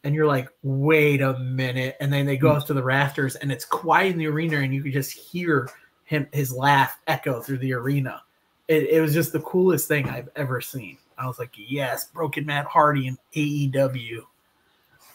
and 0.02 0.14
you're 0.14 0.26
like, 0.26 0.48
wait 0.62 1.22
a 1.22 1.38
minute, 1.38 1.96
and 2.00 2.12
then 2.12 2.26
they 2.26 2.36
go 2.36 2.50
up 2.50 2.66
to 2.66 2.74
the 2.74 2.82
rafters, 2.82 3.36
and 3.36 3.52
it's 3.52 3.64
quiet 3.64 4.12
in 4.12 4.18
the 4.18 4.26
arena, 4.26 4.58
and 4.58 4.74
you 4.74 4.82
can 4.82 4.92
just 4.92 5.12
hear 5.12 5.70
him 6.08 6.26
his 6.32 6.50
laugh 6.52 6.98
echo 7.06 7.40
through 7.40 7.58
the 7.58 7.74
arena. 7.74 8.22
It, 8.66 8.84
it 8.84 9.00
was 9.00 9.12
just 9.12 9.32
the 9.32 9.40
coolest 9.40 9.88
thing 9.88 10.08
I've 10.08 10.30
ever 10.36 10.60
seen. 10.62 10.96
I 11.18 11.26
was 11.26 11.38
like, 11.38 11.50
yes, 11.54 12.06
Broken 12.06 12.46
Matt 12.46 12.64
Hardy 12.64 13.08
in 13.08 13.18
AEW. 13.36 14.22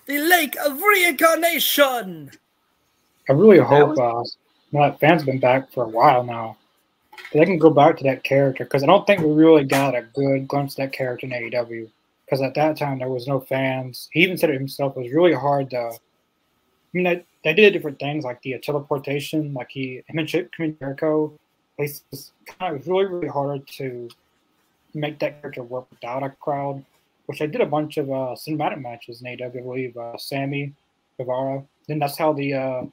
The 0.05 0.19
Lake 0.19 0.55
of 0.63 0.79
Reincarnation. 0.79 2.31
I 3.27 3.33
really 3.33 3.57
hope 3.57 3.97
uh, 3.97 4.23
that 4.73 4.99
fans 4.99 5.23
been 5.23 5.39
back 5.39 5.71
for 5.71 5.85
a 5.85 5.89
while 5.89 6.23
now. 6.23 6.57
They 7.31 7.45
can 7.45 7.57
go 7.57 7.71
back 7.71 7.97
to 7.97 8.03
that 8.03 8.23
character 8.23 8.63
because 8.63 8.83
I 8.83 8.87
don't 8.87 9.07
think 9.07 9.21
we 9.21 9.31
really 9.31 9.63
got 9.63 9.95
a 9.95 10.03
good 10.13 10.47
glimpse 10.47 10.73
of 10.73 10.77
that 10.77 10.93
character 10.93 11.25
in 11.25 11.31
AEW. 11.31 11.89
Because 12.25 12.41
at 12.41 12.53
that 12.53 12.77
time 12.77 12.99
there 12.99 13.09
was 13.09 13.27
no 13.27 13.39
fans. 13.39 14.09
He 14.11 14.21
even 14.21 14.37
said 14.37 14.51
it 14.51 14.59
himself. 14.59 14.95
It 14.95 15.01
was 15.01 15.11
really 15.11 15.33
hard 15.33 15.71
to. 15.71 15.79
I 15.79 15.97
mean, 16.91 17.23
they, 17.43 17.53
did 17.53 17.73
different 17.73 17.99
things 17.99 18.23
like 18.23 18.41
the 18.41 18.57
teleportation, 18.59 19.53
like 19.53 19.69
he 19.69 20.03
him 20.07 20.19
and 20.19 20.29
Chris 20.29 20.73
Jericho. 20.79 21.33
It 21.77 22.01
was 22.11 22.31
kind 22.59 22.75
of 22.75 22.87
really 22.87 23.05
really 23.05 23.27
hard 23.27 23.67
to 23.79 24.09
make 24.93 25.19
that 25.19 25.41
character 25.41 25.63
work 25.63 25.87
without 25.89 26.23
a 26.23 26.29
crowd. 26.29 26.83
Which 27.25 27.41
I 27.41 27.45
did 27.45 27.61
a 27.61 27.65
bunch 27.65 27.97
of 27.97 28.09
uh, 28.09 28.35
cinematic 28.35 28.81
matches 28.81 29.21
in 29.21 29.27
AEW. 29.27 29.45
I 29.45 29.61
believe 29.61 29.95
uh, 29.95 30.17
Sammy 30.17 30.73
Guevara. 31.17 31.63
Then 31.87 31.99
that's 31.99 32.17
how 32.17 32.33
the 32.33 32.53
uh, 32.53 32.83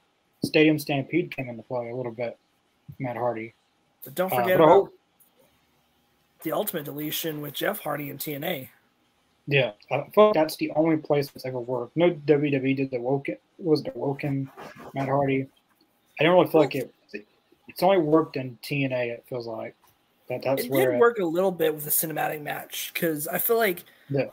Stadium 0.43 0.79
Stampede 0.79 1.35
came 1.35 1.49
into 1.49 1.63
play 1.63 1.89
a 1.89 1.95
little 1.95 2.13
bit. 2.13 2.37
Matt 2.99 3.17
Hardy. 3.17 3.53
But 4.03 4.15
don't 4.15 4.29
forget 4.29 4.59
uh, 4.59 4.63
about 4.63 4.91
the 6.43 6.51
ultimate 6.51 6.85
deletion 6.85 7.41
with 7.41 7.53
Jeff 7.53 7.79
Hardy 7.79 8.09
and 8.09 8.19
TNA. 8.19 8.69
Yeah, 9.47 9.71
I 9.91 10.05
feel 10.13 10.25
like 10.25 10.33
that's 10.33 10.55
the 10.57 10.71
only 10.75 10.97
place 10.97 11.29
that's 11.29 11.45
ever 11.45 11.59
worked. 11.59 11.97
No 11.97 12.11
WWE 12.11 12.75
did 12.75 12.91
the 12.91 12.99
Woken 12.99 13.37
was 13.63 13.83
the 13.83 13.91
Woken 13.95 14.49
Matt 14.93 15.07
Hardy. 15.07 15.47
I 16.19 16.23
don't 16.23 16.33
really 16.33 16.51
feel 16.51 16.61
like 16.61 16.75
it. 16.75 16.93
It's 17.67 17.83
only 17.83 17.99
worked 17.99 18.35
in 18.35 18.57
TNA. 18.63 19.11
It 19.11 19.23
feels 19.27 19.47
like 19.47 19.75
that. 20.27 20.41
That's 20.43 20.65
it 20.65 20.71
where 20.71 20.91
did 20.91 20.95
it, 20.95 20.99
work 20.99 21.19
a 21.19 21.25
little 21.25 21.51
bit 21.51 21.73
with 21.73 21.85
the 21.85 21.89
cinematic 21.89 22.41
match 22.41 22.91
because 22.93 23.27
I 23.27 23.37
feel 23.37 23.57
like 23.57 23.83
yeah. 24.09 24.25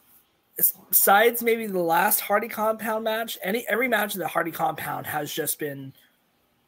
besides 0.91 1.43
maybe 1.43 1.67
the 1.67 1.79
last 1.79 2.21
Hardy 2.21 2.49
Compound 2.49 3.05
match, 3.05 3.39
any 3.43 3.67
every 3.69 3.89
match 3.89 4.15
in 4.15 4.21
the 4.21 4.29
Hardy 4.29 4.51
Compound 4.51 5.07
has 5.07 5.33
just 5.33 5.59
been 5.59 5.93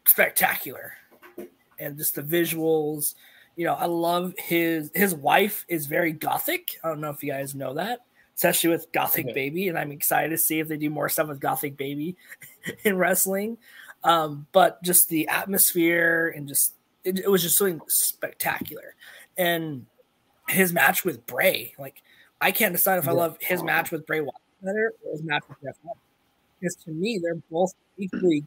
spectacular, 0.07 0.93
and 1.79 1.99
just 1.99 2.15
the 2.15 2.23
visuals. 2.23 3.15
You 3.57 3.67
know, 3.67 3.75
I 3.75 3.87
love 3.87 4.35
his 4.39 4.91
his 4.95 5.15
wife 5.15 5.65
is 5.69 5.87
very 5.87 6.13
gothic. 6.13 6.79
I 6.85 6.89
don't 6.89 7.01
know 7.01 7.11
if 7.11 7.23
you 7.23 7.33
guys 7.33 7.55
know 7.55 7.75
that 7.75 8.01
especially 8.41 8.71
with 8.71 8.91
Gothic. 8.93 9.35
Baby, 9.35 9.69
and 9.69 9.79
I'm 9.79 9.93
excited 9.93 10.31
to 10.31 10.39
see 10.39 10.61
if 10.61 10.69
they 10.69 10.79
do 10.79 10.89
more 10.89 11.11
stuff 11.11 11.29
with 11.29 11.41
Gothic 11.41 11.77
Baby 11.77 12.17
in 12.85 12.97
wrestling. 12.97 13.59
Um, 14.03 14.47
but 14.53 14.83
just 14.83 15.11
the 15.11 15.29
atmosphere 15.29 16.33
and 16.35 16.49
just 16.49 16.73
it, 17.05 17.19
it, 17.19 17.31
was 17.31 17.43
just 17.43 17.59
something 17.59 17.83
spectacular. 17.87 18.95
And 19.37 19.85
his 20.49 20.73
match 20.73 21.05
with 21.05 21.27
Bray, 21.27 21.75
like 21.79 22.03
I 22.41 22.51
can't 22.51 22.73
decide 22.73 22.99
if 22.99 23.09
I 23.09 23.13
love 23.13 23.37
his 23.43 23.63
match 23.63 23.91
with 23.91 24.07
Bray 24.07 24.23
Wyatt 24.23 24.35
better 24.63 24.95
or 25.05 25.13
his 25.13 25.23
match 25.23 25.43
with 25.47 25.59
Jeff 25.63 25.77
Hardy. 25.85 26.01
Because 26.59 26.77
to 26.77 26.93
me, 26.93 27.21
they're 27.23 27.43
both 27.51 27.75
equally 27.99 28.47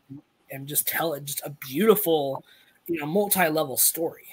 and 0.49 0.65
just 0.65 0.87
tell 0.87 1.13
it 1.13 1.23
just 1.23 1.41
a 1.45 1.51
beautiful, 1.51 2.43
you 2.87 2.99
know, 2.99 3.05
multi-level 3.05 3.77
story. 3.77 4.25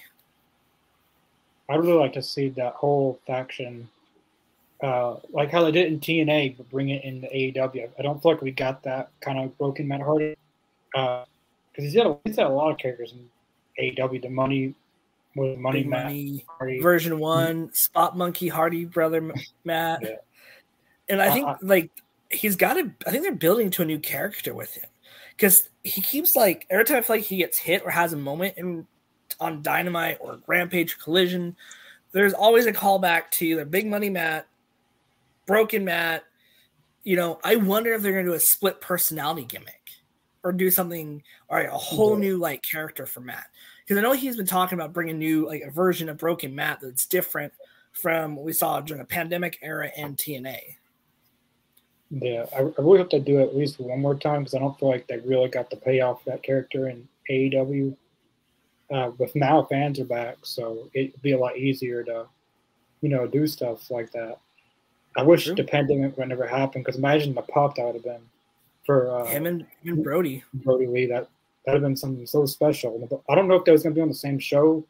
I'd 1.68 1.80
really 1.80 1.92
like 1.92 2.14
to 2.14 2.22
see 2.22 2.48
that 2.48 2.72
whole 2.72 3.20
faction 3.26 3.90
uh, 4.82 5.16
like 5.30 5.50
how 5.50 5.62
they 5.64 5.72
did 5.72 5.92
in 5.92 6.00
TNA, 6.00 6.56
but 6.56 6.70
bring 6.70 6.88
it 6.90 7.04
in 7.04 7.20
the 7.20 7.28
AEW. 7.28 7.90
I 7.98 8.02
don't 8.02 8.22
feel 8.22 8.32
like 8.32 8.42
we 8.42 8.50
got 8.50 8.82
that 8.84 9.10
kind 9.20 9.38
of 9.38 9.56
broken 9.58 9.86
Matt 9.86 10.00
Hardy 10.00 10.36
because 10.92 11.26
uh, 11.78 11.82
he's 11.82 11.94
had 11.94 12.06
a, 12.06 12.18
he's 12.24 12.36
had 12.36 12.46
a 12.46 12.50
lot 12.50 12.70
of 12.70 12.78
characters 12.78 13.12
in 13.12 13.28
AEW. 13.82 14.22
The 14.22 14.30
money 14.30 14.74
was 15.36 15.58
money, 15.58 15.84
Matt 15.84 16.04
money 16.04 16.44
Hardy. 16.48 16.80
version 16.80 17.18
one, 17.18 17.66
mm-hmm. 17.66 17.74
Spot 17.74 18.16
Monkey 18.16 18.48
Hardy 18.48 18.84
brother 18.86 19.32
Matt, 19.64 20.02
yeah. 20.02 20.16
and 21.08 21.20
I 21.20 21.30
think 21.32 21.46
uh, 21.46 21.56
like 21.62 21.90
he's 22.30 22.56
got 22.56 22.74
to. 22.74 22.90
I 23.06 23.10
think 23.10 23.22
they're 23.22 23.34
building 23.34 23.70
to 23.70 23.82
a 23.82 23.86
new 23.86 23.98
character 23.98 24.54
with 24.54 24.74
him 24.74 24.88
because 25.36 25.68
he 25.84 26.00
keeps 26.00 26.34
like 26.34 26.66
every 26.70 26.84
time 26.84 26.98
I 26.98 27.00
feel 27.02 27.16
like 27.16 27.24
he 27.24 27.36
gets 27.36 27.58
hit 27.58 27.82
or 27.84 27.90
has 27.90 28.12
a 28.12 28.16
moment 28.16 28.54
in 28.56 28.86
on 29.38 29.62
Dynamite 29.62 30.18
or 30.20 30.40
Rampage 30.46 30.98
Collision. 30.98 31.56
There's 32.12 32.34
always 32.34 32.66
a 32.66 32.72
callback 32.72 33.30
to 33.32 33.46
either 33.46 33.64
Big 33.64 33.86
Money 33.86 34.10
Matt 34.10 34.48
Broken 35.50 35.84
Matt. 35.84 36.24
You 37.02 37.16
know, 37.16 37.40
I 37.42 37.56
wonder 37.56 37.92
if 37.92 38.02
they're 38.02 38.12
going 38.12 38.24
to 38.24 38.30
do 38.30 38.36
a 38.36 38.40
split 38.40 38.80
personality 38.80 39.44
gimmick 39.44 39.80
or 40.44 40.52
do 40.52 40.70
something, 40.70 41.22
all 41.48 41.56
right, 41.56 41.68
a 41.68 41.72
whole 41.72 42.16
new 42.16 42.36
like 42.36 42.62
character 42.62 43.04
for 43.04 43.20
Matt. 43.20 43.46
Because 43.82 43.98
I 43.98 44.02
know 44.02 44.12
he's 44.12 44.36
been 44.36 44.46
talking 44.46 44.78
about 44.78 44.92
bringing 44.92 45.18
new 45.18 45.46
like 45.46 45.62
a 45.62 45.70
version 45.70 46.08
of 46.08 46.18
Broken 46.18 46.54
Matt 46.54 46.80
that's 46.80 47.06
different 47.06 47.52
from 47.92 48.36
what 48.36 48.44
we 48.44 48.52
saw 48.52 48.80
during 48.80 49.00
the 49.00 49.06
pandemic 49.06 49.58
era 49.60 49.90
and 49.96 50.16
TNA. 50.16 50.60
Yeah, 52.10 52.46
I, 52.54 52.60
I 52.60 52.72
really 52.78 52.98
hope 52.98 53.10
they 53.10 53.18
do 53.18 53.40
it 53.40 53.48
at 53.48 53.56
least 53.56 53.80
one 53.80 54.00
more 54.00 54.14
time 54.14 54.42
because 54.42 54.54
I 54.54 54.60
don't 54.60 54.78
feel 54.78 54.90
like 54.90 55.08
they 55.08 55.18
really 55.18 55.48
got 55.48 55.68
the 55.68 55.76
payoff 55.76 56.22
for 56.22 56.30
that 56.30 56.44
character 56.44 56.88
in 56.88 57.08
AEW. 57.28 57.96
Uh, 58.92 59.10
but 59.10 59.34
now 59.34 59.64
fans 59.64 59.98
are 59.98 60.04
back, 60.04 60.38
so 60.42 60.90
it'd 60.94 61.20
be 61.22 61.32
a 61.32 61.38
lot 61.38 61.56
easier 61.56 62.04
to, 62.04 62.26
you 63.00 63.08
know, 63.08 63.26
do 63.26 63.46
stuff 63.46 63.90
like 63.90 64.12
that. 64.12 64.38
I 65.16 65.22
wish 65.22 65.44
True. 65.44 65.54
the 65.54 65.64
pandemic 65.64 66.16
would 66.16 66.28
never 66.28 66.46
happen 66.46 66.82
because 66.82 66.96
imagine 66.96 67.34
the 67.34 67.42
pop 67.42 67.76
that 67.76 67.84
would 67.84 67.94
have 67.96 68.04
been 68.04 68.22
for 68.84 69.10
uh, 69.10 69.24
him 69.26 69.46
and, 69.46 69.66
and 69.84 70.02
Brody. 70.02 70.44
Brodie 70.54 70.86
Lee. 70.86 71.06
That 71.06 71.28
that 71.64 71.72
would 71.72 71.82
have 71.82 71.82
been 71.82 71.96
something 71.96 72.26
so 72.26 72.46
special. 72.46 73.22
I 73.28 73.34
don't 73.34 73.48
know 73.48 73.56
if 73.56 73.64
that 73.64 73.72
was 73.72 73.82
going 73.82 73.94
to 73.94 73.98
be 73.98 74.02
on 74.02 74.08
the 74.08 74.14
same 74.14 74.38
show 74.38 74.84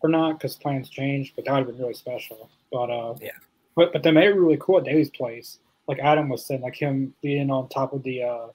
or 0.00 0.08
not 0.08 0.38
because 0.38 0.56
plans 0.56 0.88
changed, 0.88 1.34
but 1.36 1.44
that 1.44 1.52
would 1.52 1.58
have 1.58 1.66
been 1.68 1.78
really 1.78 1.94
special. 1.94 2.48
But 2.72 2.90
uh, 2.90 3.14
yeah. 3.20 3.30
But 3.76 3.92
but 3.92 4.02
they 4.02 4.10
made 4.10 4.28
it 4.28 4.34
really 4.34 4.58
cool 4.60 4.78
at 4.78 4.84
Daily's 4.84 5.10
place. 5.10 5.58
Like 5.88 5.98
Adam 5.98 6.28
was 6.28 6.44
saying, 6.44 6.62
like 6.62 6.76
him 6.76 7.14
being 7.22 7.50
on 7.50 7.68
top 7.68 7.92
of 7.92 8.02
the 8.02 8.22
uh, 8.22 8.46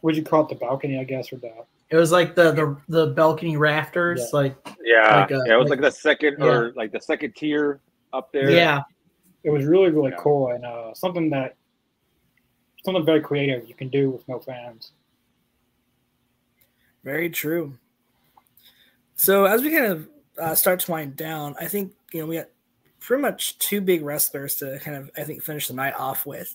what'd 0.00 0.16
you 0.16 0.24
call 0.24 0.44
it, 0.44 0.48
the 0.48 0.54
balcony, 0.54 0.98
I 0.98 1.04
guess, 1.04 1.32
or 1.32 1.36
the 1.36 1.52
it 1.90 1.96
was 1.96 2.12
like 2.12 2.34
the 2.34 2.52
the, 2.52 2.76
the 2.88 3.06
balcony 3.14 3.56
rafters, 3.56 4.20
yeah. 4.20 4.38
like 4.38 4.76
yeah, 4.82 5.20
like 5.20 5.30
a, 5.30 5.40
yeah. 5.46 5.54
It 5.54 5.56
was 5.56 5.70
like, 5.70 5.80
like 5.80 5.92
the 5.92 5.98
second 5.98 6.36
yeah. 6.38 6.46
or 6.46 6.72
like 6.72 6.92
the 6.92 7.00
second 7.00 7.34
tier 7.34 7.80
up 8.12 8.30
there. 8.32 8.50
Yeah, 8.50 8.82
it 9.44 9.50
was 9.50 9.64
really 9.64 9.90
really 9.90 10.10
yeah. 10.10 10.18
cool 10.18 10.48
and 10.48 10.64
uh, 10.64 10.94
something 10.94 11.30
that 11.30 11.54
something 12.84 13.04
very 13.04 13.20
creative 13.20 13.68
you 13.68 13.74
can 13.74 13.88
do 13.88 14.10
with 14.10 14.26
no 14.28 14.38
fans. 14.38 14.92
Very 17.04 17.30
true. 17.30 17.76
So 19.14 19.44
as 19.46 19.62
we 19.62 19.70
kind 19.70 19.86
of 19.86 20.08
uh, 20.38 20.54
start 20.54 20.80
to 20.80 20.90
wind 20.90 21.16
down, 21.16 21.54
I 21.60 21.66
think 21.66 21.92
you 22.12 22.20
know 22.20 22.26
we 22.26 22.36
got 22.36 22.48
pretty 23.00 23.22
much 23.22 23.58
two 23.58 23.80
big 23.80 24.02
wrestlers 24.02 24.56
to 24.56 24.78
kind 24.80 24.96
of 24.96 25.10
I 25.16 25.22
think 25.22 25.42
finish 25.42 25.68
the 25.68 25.74
night 25.74 25.94
off 25.94 26.26
with. 26.26 26.54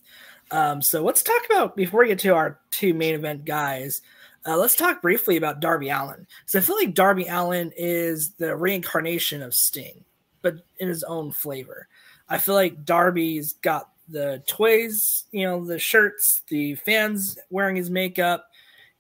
Um, 0.52 0.82
so 0.82 1.04
let's 1.04 1.24
talk 1.24 1.42
about 1.50 1.76
before 1.76 2.02
we 2.02 2.08
get 2.08 2.20
to 2.20 2.36
our 2.36 2.60
two 2.72 2.94
main 2.94 3.16
event 3.16 3.46
guys. 3.46 4.02
Uh, 4.46 4.58
let's 4.58 4.76
talk 4.76 5.02
briefly 5.02 5.38
about 5.38 5.62
Darby 5.62 5.90
Allin. 5.90 6.28
So 6.46 6.60
I 6.60 6.62
feel 6.62 6.76
like 6.76 6.94
Darby 6.94 7.28
Allin 7.28 7.72
is 7.78 8.32
the 8.32 8.56
reincarnation 8.56 9.42
of 9.42 9.54
Sting, 9.54 10.04
but 10.42 10.58
in 10.80 10.90
his 10.90 11.04
own 11.04 11.32
flavor. 11.32 11.88
I 12.34 12.40
feel 12.40 12.56
like 12.56 12.84
Darby's 12.84 13.54
got 13.54 13.92
the 14.10 14.42
toys, 14.48 15.26
you 15.32 15.44
know, 15.46 15.64
the 15.64 15.78
shirts, 15.78 16.42
the 16.48 16.74
fans 16.74 17.38
wearing 17.52 17.76
his 17.76 17.92
makeup, 17.92 18.48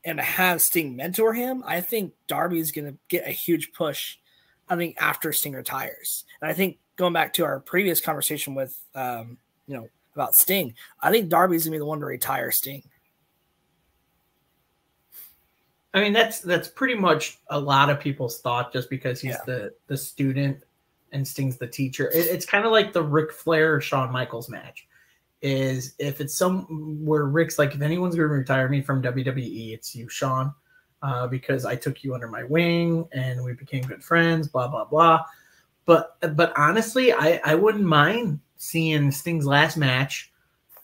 and 0.05 0.19
to 0.19 0.23
have 0.23 0.61
Sting 0.61 0.95
mentor 0.95 1.33
him, 1.33 1.63
I 1.65 1.81
think 1.81 2.13
Darby's 2.27 2.71
going 2.71 2.85
to 2.85 2.97
get 3.07 3.27
a 3.27 3.31
huge 3.31 3.73
push. 3.73 4.17
I 4.69 4.75
think 4.75 4.97
after 5.01 5.33
Sting 5.33 5.53
retires, 5.53 6.25
and 6.41 6.51
I 6.51 6.53
think 6.53 6.77
going 6.95 7.11
back 7.11 7.33
to 7.33 7.43
our 7.43 7.59
previous 7.59 7.99
conversation 7.99 8.53
with, 8.53 8.79
um, 8.93 9.39
you 9.65 9.77
know, 9.77 9.87
about 10.13 10.35
Sting, 10.35 10.75
I 11.01 11.09
think 11.09 11.29
Darby's 11.29 11.63
going 11.63 11.71
to 11.71 11.77
be 11.77 11.79
the 11.79 11.85
one 11.85 12.01
to 12.01 12.05
retire 12.05 12.51
Sting. 12.51 12.83
I 15.95 16.01
mean, 16.01 16.13
that's 16.13 16.39
that's 16.39 16.67
pretty 16.67 16.93
much 16.93 17.39
a 17.47 17.59
lot 17.59 17.89
of 17.89 17.99
people's 17.99 18.41
thought, 18.41 18.71
just 18.71 18.91
because 18.91 19.19
he's 19.19 19.31
yeah. 19.31 19.43
the 19.47 19.73
the 19.87 19.97
student 19.97 20.61
and 21.13 21.27
Sting's 21.27 21.57
the 21.57 21.67
teacher. 21.67 22.09
It, 22.09 22.27
it's 22.27 22.45
kind 22.45 22.65
of 22.65 22.71
like 22.71 22.91
the 22.91 23.03
Ric 23.03 23.31
Flair 23.31 23.79
Shawn 23.79 24.11
Michaels 24.11 24.49
match 24.49 24.87
is 25.41 25.93
if 25.99 26.21
it's 26.21 26.35
some 26.35 27.05
where 27.05 27.25
Rick's 27.25 27.59
like, 27.59 27.75
if 27.75 27.81
anyone's 27.81 28.15
going 28.15 28.29
to 28.29 28.33
retire 28.33 28.69
me 28.69 28.81
from 28.81 29.01
WWE, 29.01 29.73
it's 29.73 29.95
you, 29.95 30.09
Shawn, 30.09 30.53
uh, 31.01 31.27
because 31.27 31.65
I 31.65 31.75
took 31.75 32.03
you 32.03 32.13
under 32.13 32.27
my 32.27 32.43
wing 32.43 33.07
and 33.11 33.43
we 33.43 33.53
became 33.53 33.83
good 33.83 34.03
friends, 34.03 34.47
blah 34.47 34.67
blah 34.67 34.85
blah. 34.85 35.23
But 35.85 36.17
but 36.35 36.53
honestly, 36.57 37.13
I 37.13 37.41
I 37.43 37.55
wouldn't 37.55 37.83
mind 37.83 38.39
seeing 38.55 39.11
Sting's 39.11 39.45
last 39.45 39.75
match, 39.75 40.31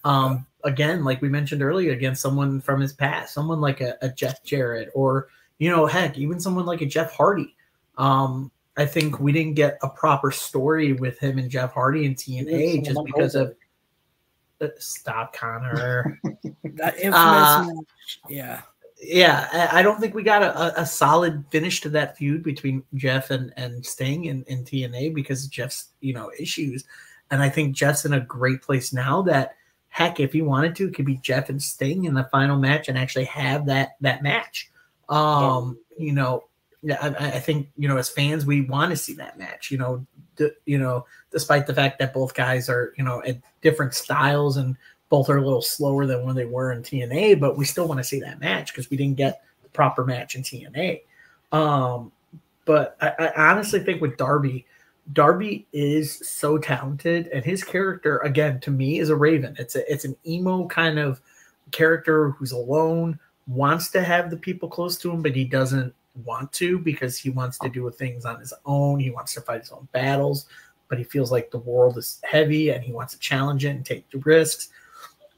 um, 0.03 0.45
again, 0.65 1.05
like 1.05 1.21
we 1.21 1.29
mentioned 1.29 1.61
earlier, 1.61 1.93
against 1.93 2.21
someone 2.21 2.59
from 2.59 2.81
his 2.81 2.91
past, 2.91 3.33
someone 3.33 3.61
like 3.61 3.79
a, 3.79 3.97
a 4.01 4.09
Jeff 4.09 4.43
Jarrett, 4.43 4.89
or 4.93 5.29
you 5.57 5.69
know, 5.69 5.85
heck, 5.85 6.17
even 6.17 6.39
someone 6.39 6.65
like 6.65 6.81
a 6.81 6.85
Jeff 6.85 7.13
Hardy. 7.13 7.55
Um, 7.97 8.51
I 8.79 8.85
think 8.85 9.19
we 9.19 9.33
didn't 9.33 9.55
get 9.55 9.77
a 9.83 9.89
proper 9.89 10.31
story 10.31 10.93
with 10.93 11.19
him 11.19 11.37
and 11.37 11.49
Jeff 11.49 11.73
Hardy 11.73 12.05
in 12.05 12.15
TNA 12.15 12.85
just 12.85 13.03
because 13.03 13.35
of 13.35 13.53
Stop, 14.77 15.35
Connor. 15.35 16.17
that 16.63 16.97
infamous 16.97 17.13
uh, 17.13 17.65
match. 17.67 18.19
Yeah. 18.29 18.61
Yeah, 19.01 19.69
I 19.71 19.81
don't 19.81 19.99
think 19.99 20.13
we 20.13 20.23
got 20.23 20.43
a, 20.43 20.81
a, 20.81 20.85
solid 20.85 21.45
finish 21.49 21.79
to 21.81 21.89
that 21.89 22.17
feud 22.17 22.43
between 22.43 22.83
Jeff 22.95 23.31
and, 23.31 23.53
and 23.55 23.85
Sting 23.85 24.25
in, 24.25 24.43
in 24.43 24.65
TNA 24.65 25.13
because 25.13 25.45
of 25.45 25.51
Jeff's, 25.51 25.89
you 26.01 26.13
know, 26.13 26.29
issues. 26.37 26.83
And 27.31 27.41
I 27.41 27.47
think 27.47 27.75
Jeff's 27.75 28.03
in 28.03 28.11
a 28.11 28.19
great 28.19 28.61
place 28.61 28.91
now 28.91 29.21
that 29.21 29.55
heck, 29.87 30.19
if 30.19 30.33
he 30.33 30.41
wanted 30.41 30.75
to, 30.75 30.87
it 30.87 30.95
could 30.95 31.05
be 31.05 31.15
Jeff 31.17 31.49
and 31.49 31.61
Sting 31.61 32.05
in 32.05 32.13
the 32.13 32.25
final 32.25 32.57
match 32.57 32.89
and 32.89 32.97
actually 32.97 33.25
have 33.25 33.65
that 33.67 33.91
that 34.01 34.21
match. 34.21 34.69
Um, 35.07 35.77
yeah. 35.97 36.05
you 36.05 36.11
know, 36.13 36.48
yeah, 36.81 36.97
I, 37.01 37.27
I, 37.27 37.39
think 37.39 37.69
you 37.77 37.87
know 37.87 37.97
as 37.97 38.09
fans 38.09 38.45
we 38.45 38.61
want 38.61 38.91
to 38.91 38.97
see 38.97 39.13
that 39.15 39.37
match. 39.37 39.69
You 39.69 39.77
know, 39.77 40.05
d- 40.37 40.51
you 40.65 40.77
know, 40.77 41.05
despite 41.31 41.67
the 41.67 41.73
fact 41.73 41.99
that 41.99 42.13
both 42.13 42.33
guys 42.33 42.69
are 42.69 42.93
you 42.97 43.03
know 43.03 43.21
at 43.23 43.37
different 43.61 43.93
styles 43.93 44.57
and 44.57 44.77
both 45.09 45.29
are 45.29 45.37
a 45.37 45.43
little 45.43 45.61
slower 45.61 46.05
than 46.05 46.23
when 46.23 46.35
they 46.35 46.45
were 46.45 46.71
in 46.71 46.81
TNA, 46.81 47.39
but 47.39 47.57
we 47.57 47.65
still 47.65 47.87
want 47.87 47.97
to 47.97 48.03
see 48.03 48.19
that 48.21 48.39
match 48.39 48.71
because 48.71 48.89
we 48.89 48.97
didn't 48.97 49.17
get 49.17 49.41
the 49.63 49.69
proper 49.69 50.05
match 50.05 50.35
in 50.35 50.43
TNA. 50.43 51.01
Um, 51.51 52.11
but 52.65 52.95
I, 53.01 53.31
I 53.35 53.51
honestly 53.51 53.79
think 53.79 54.01
with 54.01 54.17
Darby, 54.17 54.65
Darby 55.11 55.67
is 55.73 56.15
so 56.27 56.57
talented, 56.57 57.27
and 57.27 57.43
his 57.43 57.63
character 57.63 58.19
again 58.19 58.59
to 58.61 58.71
me 58.71 58.99
is 58.99 59.09
a 59.09 59.15
Raven. 59.15 59.55
It's 59.59 59.75
a 59.75 59.91
it's 59.91 60.05
an 60.05 60.15
emo 60.25 60.67
kind 60.67 60.97
of 60.97 61.19
character 61.71 62.29
who's 62.31 62.51
alone, 62.51 63.19
wants 63.47 63.89
to 63.91 64.01
have 64.01 64.29
the 64.29 64.37
people 64.37 64.69
close 64.69 64.97
to 64.99 65.11
him, 65.11 65.21
but 65.21 65.35
he 65.35 65.43
doesn't 65.43 65.93
want 66.25 66.51
to 66.53 66.79
because 66.79 67.17
he 67.17 67.29
wants 67.29 67.57
to 67.59 67.69
do 67.69 67.89
things 67.91 68.25
on 68.25 68.39
his 68.39 68.53
own. 68.65 68.99
He 68.99 69.09
wants 69.09 69.33
to 69.33 69.41
fight 69.41 69.61
his 69.61 69.71
own 69.71 69.87
battles, 69.91 70.47
but 70.87 70.97
he 70.97 71.03
feels 71.03 71.31
like 71.31 71.51
the 71.51 71.59
world 71.59 71.97
is 71.97 72.21
heavy 72.23 72.69
and 72.69 72.83
he 72.83 72.91
wants 72.91 73.13
to 73.13 73.19
challenge 73.19 73.65
it 73.65 73.69
and 73.69 73.85
take 73.85 74.09
the 74.09 74.19
risks. 74.19 74.69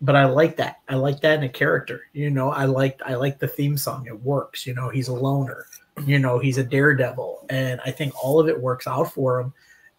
But 0.02 0.16
I 0.16 0.26
like 0.26 0.58
that. 0.58 0.80
I 0.90 0.96
like 0.96 1.22
that 1.22 1.38
in 1.38 1.44
a 1.44 1.50
character. 1.50 2.02
You 2.14 2.32
know, 2.32 2.50
I 2.50 2.66
like 2.66 3.00
I 3.06 3.14
like 3.16 3.38
the 3.38 3.48
theme 3.48 3.78
song. 3.78 4.08
It 4.08 4.20
works. 4.24 4.66
You 4.66 4.74
know, 4.74 4.90
he's 4.90 5.10
a 5.10 5.14
loner. 5.14 5.68
You 6.06 6.18
know, 6.18 6.40
he's 6.40 6.58
a 6.58 6.64
daredevil, 6.64 7.46
and 7.50 7.80
I 7.86 7.92
think 7.92 8.14
all 8.24 8.40
of 8.40 8.48
it 8.48 8.60
works 8.60 8.88
out 8.88 9.14
for 9.14 9.40
him. 9.40 9.54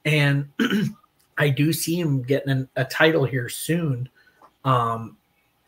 And 0.04 0.48
I 1.38 1.50
do 1.50 1.72
see 1.72 2.00
him 2.00 2.22
getting 2.22 2.50
an, 2.50 2.68
a 2.74 2.84
title 2.84 3.24
here 3.24 3.48
soon. 3.48 4.08
Um, 4.64 5.16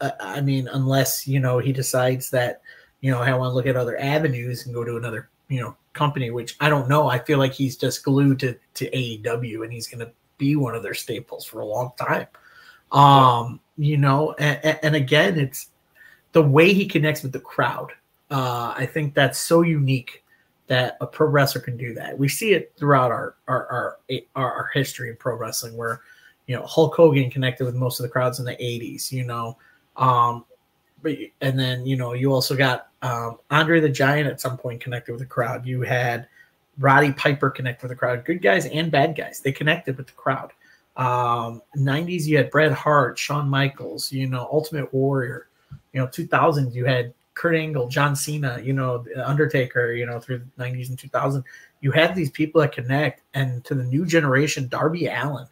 I 0.01 0.41
mean, 0.41 0.69
unless 0.69 1.27
you 1.27 1.41
know 1.41 1.59
he 1.59 1.73
decides 1.73 2.31
that 2.31 2.63
you 3.05 3.11
know, 3.11 3.21
I 3.21 3.35
want 3.35 3.51
to 3.51 3.55
look 3.55 3.67
at 3.67 3.77
other 3.77 4.01
avenues 4.01 4.65
and 4.65 4.75
go 4.75 4.83
to 4.83 4.97
another, 4.97 5.29
you 5.49 5.61
know, 5.61 5.77
company, 5.93 6.31
which 6.31 6.57
I 6.61 6.71
don't 6.71 6.89
know. 6.89 7.07
I 7.07 7.19
feel 7.19 7.39
like 7.39 7.53
he's 7.53 7.77
just 7.77 8.03
glued 8.03 8.39
to, 8.41 8.57
to 8.77 8.91
AEW 8.93 9.63
and 9.63 9.71
he's 9.71 9.87
going 9.87 10.07
to 10.07 10.11
be 10.39 10.57
one 10.57 10.75
of 10.75 10.83
their 10.83 10.95
staples 10.95 11.45
for 11.45 11.61
a 11.61 11.67
long 11.67 11.93
time. 11.99 12.27
Um, 12.93 13.61
you 13.77 13.99
know, 13.99 14.33
and, 14.39 14.79
and 14.83 14.97
again, 14.97 15.39
it's 15.39 15.69
the 16.33 16.41
way 16.41 16.73
he 16.73 16.87
connects 16.87 17.23
with 17.23 17.33
the 17.33 17.41
crowd. 17.41 17.93
Uh, 18.31 18.73
I 18.75 18.87
think 18.87 19.13
that's 19.13 19.39
so 19.39 19.61
unique 19.61 20.25
that 20.69 20.97
a 21.03 21.07
pro 21.07 21.27
wrestler 21.27 21.61
can 21.61 21.77
do 21.77 21.93
that. 21.93 22.19
We 22.19 22.29
see 22.29 22.55
it 22.55 22.73
throughout 22.79 23.11
our 23.11 23.35
our 23.49 23.67
our, 23.67 23.99
our, 24.35 24.53
our 24.53 24.71
history 24.73 25.11
in 25.11 25.17
pro 25.17 25.37
wrestling, 25.37 25.77
where 25.77 26.01
you 26.47 26.57
know 26.57 26.65
Hulk 26.65 26.95
Hogan 26.95 27.31
connected 27.31 27.67
with 27.67 27.75
most 27.75 28.01
of 28.01 28.05
the 28.05 28.09
crowds 28.09 28.39
in 28.39 28.47
the 28.47 28.57
'80s. 28.57 29.13
You 29.13 29.25
know, 29.25 29.59
um, 29.99 30.47
but 31.03 31.17
and 31.43 31.59
then 31.59 31.87
you 31.87 31.97
know 31.97 32.15
you 32.15 32.33
also 32.33 32.57
got 32.57 32.89
um, 33.05 33.39
Andre 33.51 33.81
the 33.81 33.89
Giant 33.91 34.29
at 34.29 34.41
some 34.41 34.57
point 34.57 34.81
connected 34.81 35.13
with 35.13 35.21
the 35.21 35.27
crowd. 35.27 35.67
You 35.67 35.83
had 35.83 36.27
Roddy 36.79 37.13
Piper 37.13 37.51
connect 37.51 37.83
with 37.83 37.91
the 37.91 37.97
crowd. 37.97 38.25
Good 38.25 38.41
guys 38.41 38.65
and 38.65 38.91
bad 38.91 39.15
guys, 39.15 39.41
they 39.41 39.53
connected 39.53 39.99
with 39.99 40.07
the 40.07 40.15
crowd. 40.15 40.53
Um, 40.97 41.61
90s, 41.77 42.25
you 42.25 42.39
had 42.39 42.51
Bret 42.51 42.73
Hart, 42.73 43.19
Shawn 43.19 43.49
Michaels, 43.49 44.11
you 44.11 44.27
know, 44.27 44.49
Ultimate 44.51 44.93
Warrior. 44.95 45.49
You 45.93 46.01
know, 46.01 46.07
2000s, 46.07 46.75
you 46.75 46.87
had 46.87 47.13
Kurt 47.35 47.57
Angle, 47.57 47.89
John 47.89 48.17
Cena, 48.17 48.61
you 48.63 48.73
know, 48.73 49.05
Undertaker, 49.23 49.93
you 49.93 50.07
know, 50.07 50.19
through 50.19 50.39
the 50.57 50.65
90s 50.65 50.89
and 50.89 50.99
2000s. 50.99 51.45
You 51.83 51.91
had 51.91 52.15
these 52.15 52.31
people 52.31 52.63
that 52.63 52.73
connect, 52.73 53.21
and 53.35 53.63
to 53.67 53.75
the 53.75 53.85
new 53.85 54.07
generation, 54.07 54.69
Darby 54.69 55.09
Allin 55.09 55.47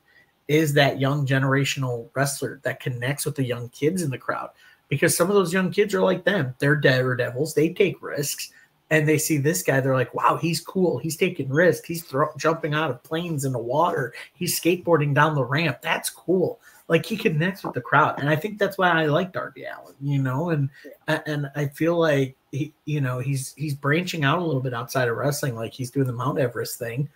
is 0.48 0.72
that 0.74 1.00
young 1.00 1.26
generational 1.26 2.09
wrestler 2.14 2.61
that 2.62 2.80
connects 2.80 3.26
with 3.26 3.36
the 3.36 3.44
young 3.44 3.68
kids 3.68 4.03
in 4.03 4.11
the 4.11 4.18
crowd 4.18 4.50
because 4.93 5.16
some 5.16 5.30
of 5.30 5.34
those 5.34 5.55
young 5.55 5.70
kids 5.70 5.95
are 5.95 6.03
like 6.03 6.22
them. 6.22 6.55
They're 6.59 6.76
daredevils. 6.76 7.55
They 7.55 7.70
take 7.70 8.03
risks, 8.03 8.53
and 8.90 9.09
they 9.09 9.16
see 9.16 9.38
this 9.38 9.62
guy. 9.62 9.80
They're 9.80 9.95
like, 9.95 10.12
"Wow, 10.12 10.36
he's 10.36 10.61
cool. 10.61 10.99
He's 10.99 11.16
taking 11.16 11.49
risks. 11.49 11.88
He's 11.88 12.05
throw, 12.05 12.28
jumping 12.36 12.74
out 12.74 12.90
of 12.90 13.03
planes 13.03 13.47
in 13.47 13.53
the 13.53 13.59
water. 13.59 14.12
He's 14.34 14.61
skateboarding 14.61 15.14
down 15.14 15.34
the 15.34 15.47
ramp. 15.47 15.78
That's 15.80 16.11
cool." 16.11 16.61
Like 16.88 17.07
he 17.07 17.16
connects 17.16 17.64
with 17.64 17.72
the 17.72 17.80
crowd, 17.80 18.20
and 18.20 18.28
I 18.28 18.36
think 18.36 18.59
that's 18.59 18.76
why 18.76 18.90
I 18.90 19.07
like 19.07 19.32
Darby 19.32 19.64
Allin. 19.64 19.95
You 20.03 20.21
know, 20.21 20.50
and 20.50 20.68
and 21.08 21.50
I 21.57 21.68
feel 21.68 21.99
like 21.99 22.37
he, 22.50 22.75
you 22.84 23.00
know, 23.00 23.18
he's 23.18 23.54
he's 23.54 23.72
branching 23.72 24.25
out 24.25 24.41
a 24.41 24.45
little 24.45 24.61
bit 24.61 24.75
outside 24.75 25.08
of 25.08 25.16
wrestling. 25.16 25.54
Like 25.54 25.72
he's 25.72 25.91
doing 25.91 26.07
the 26.07 26.12
Mount 26.12 26.38
Everest 26.38 26.79
thing, 26.79 27.08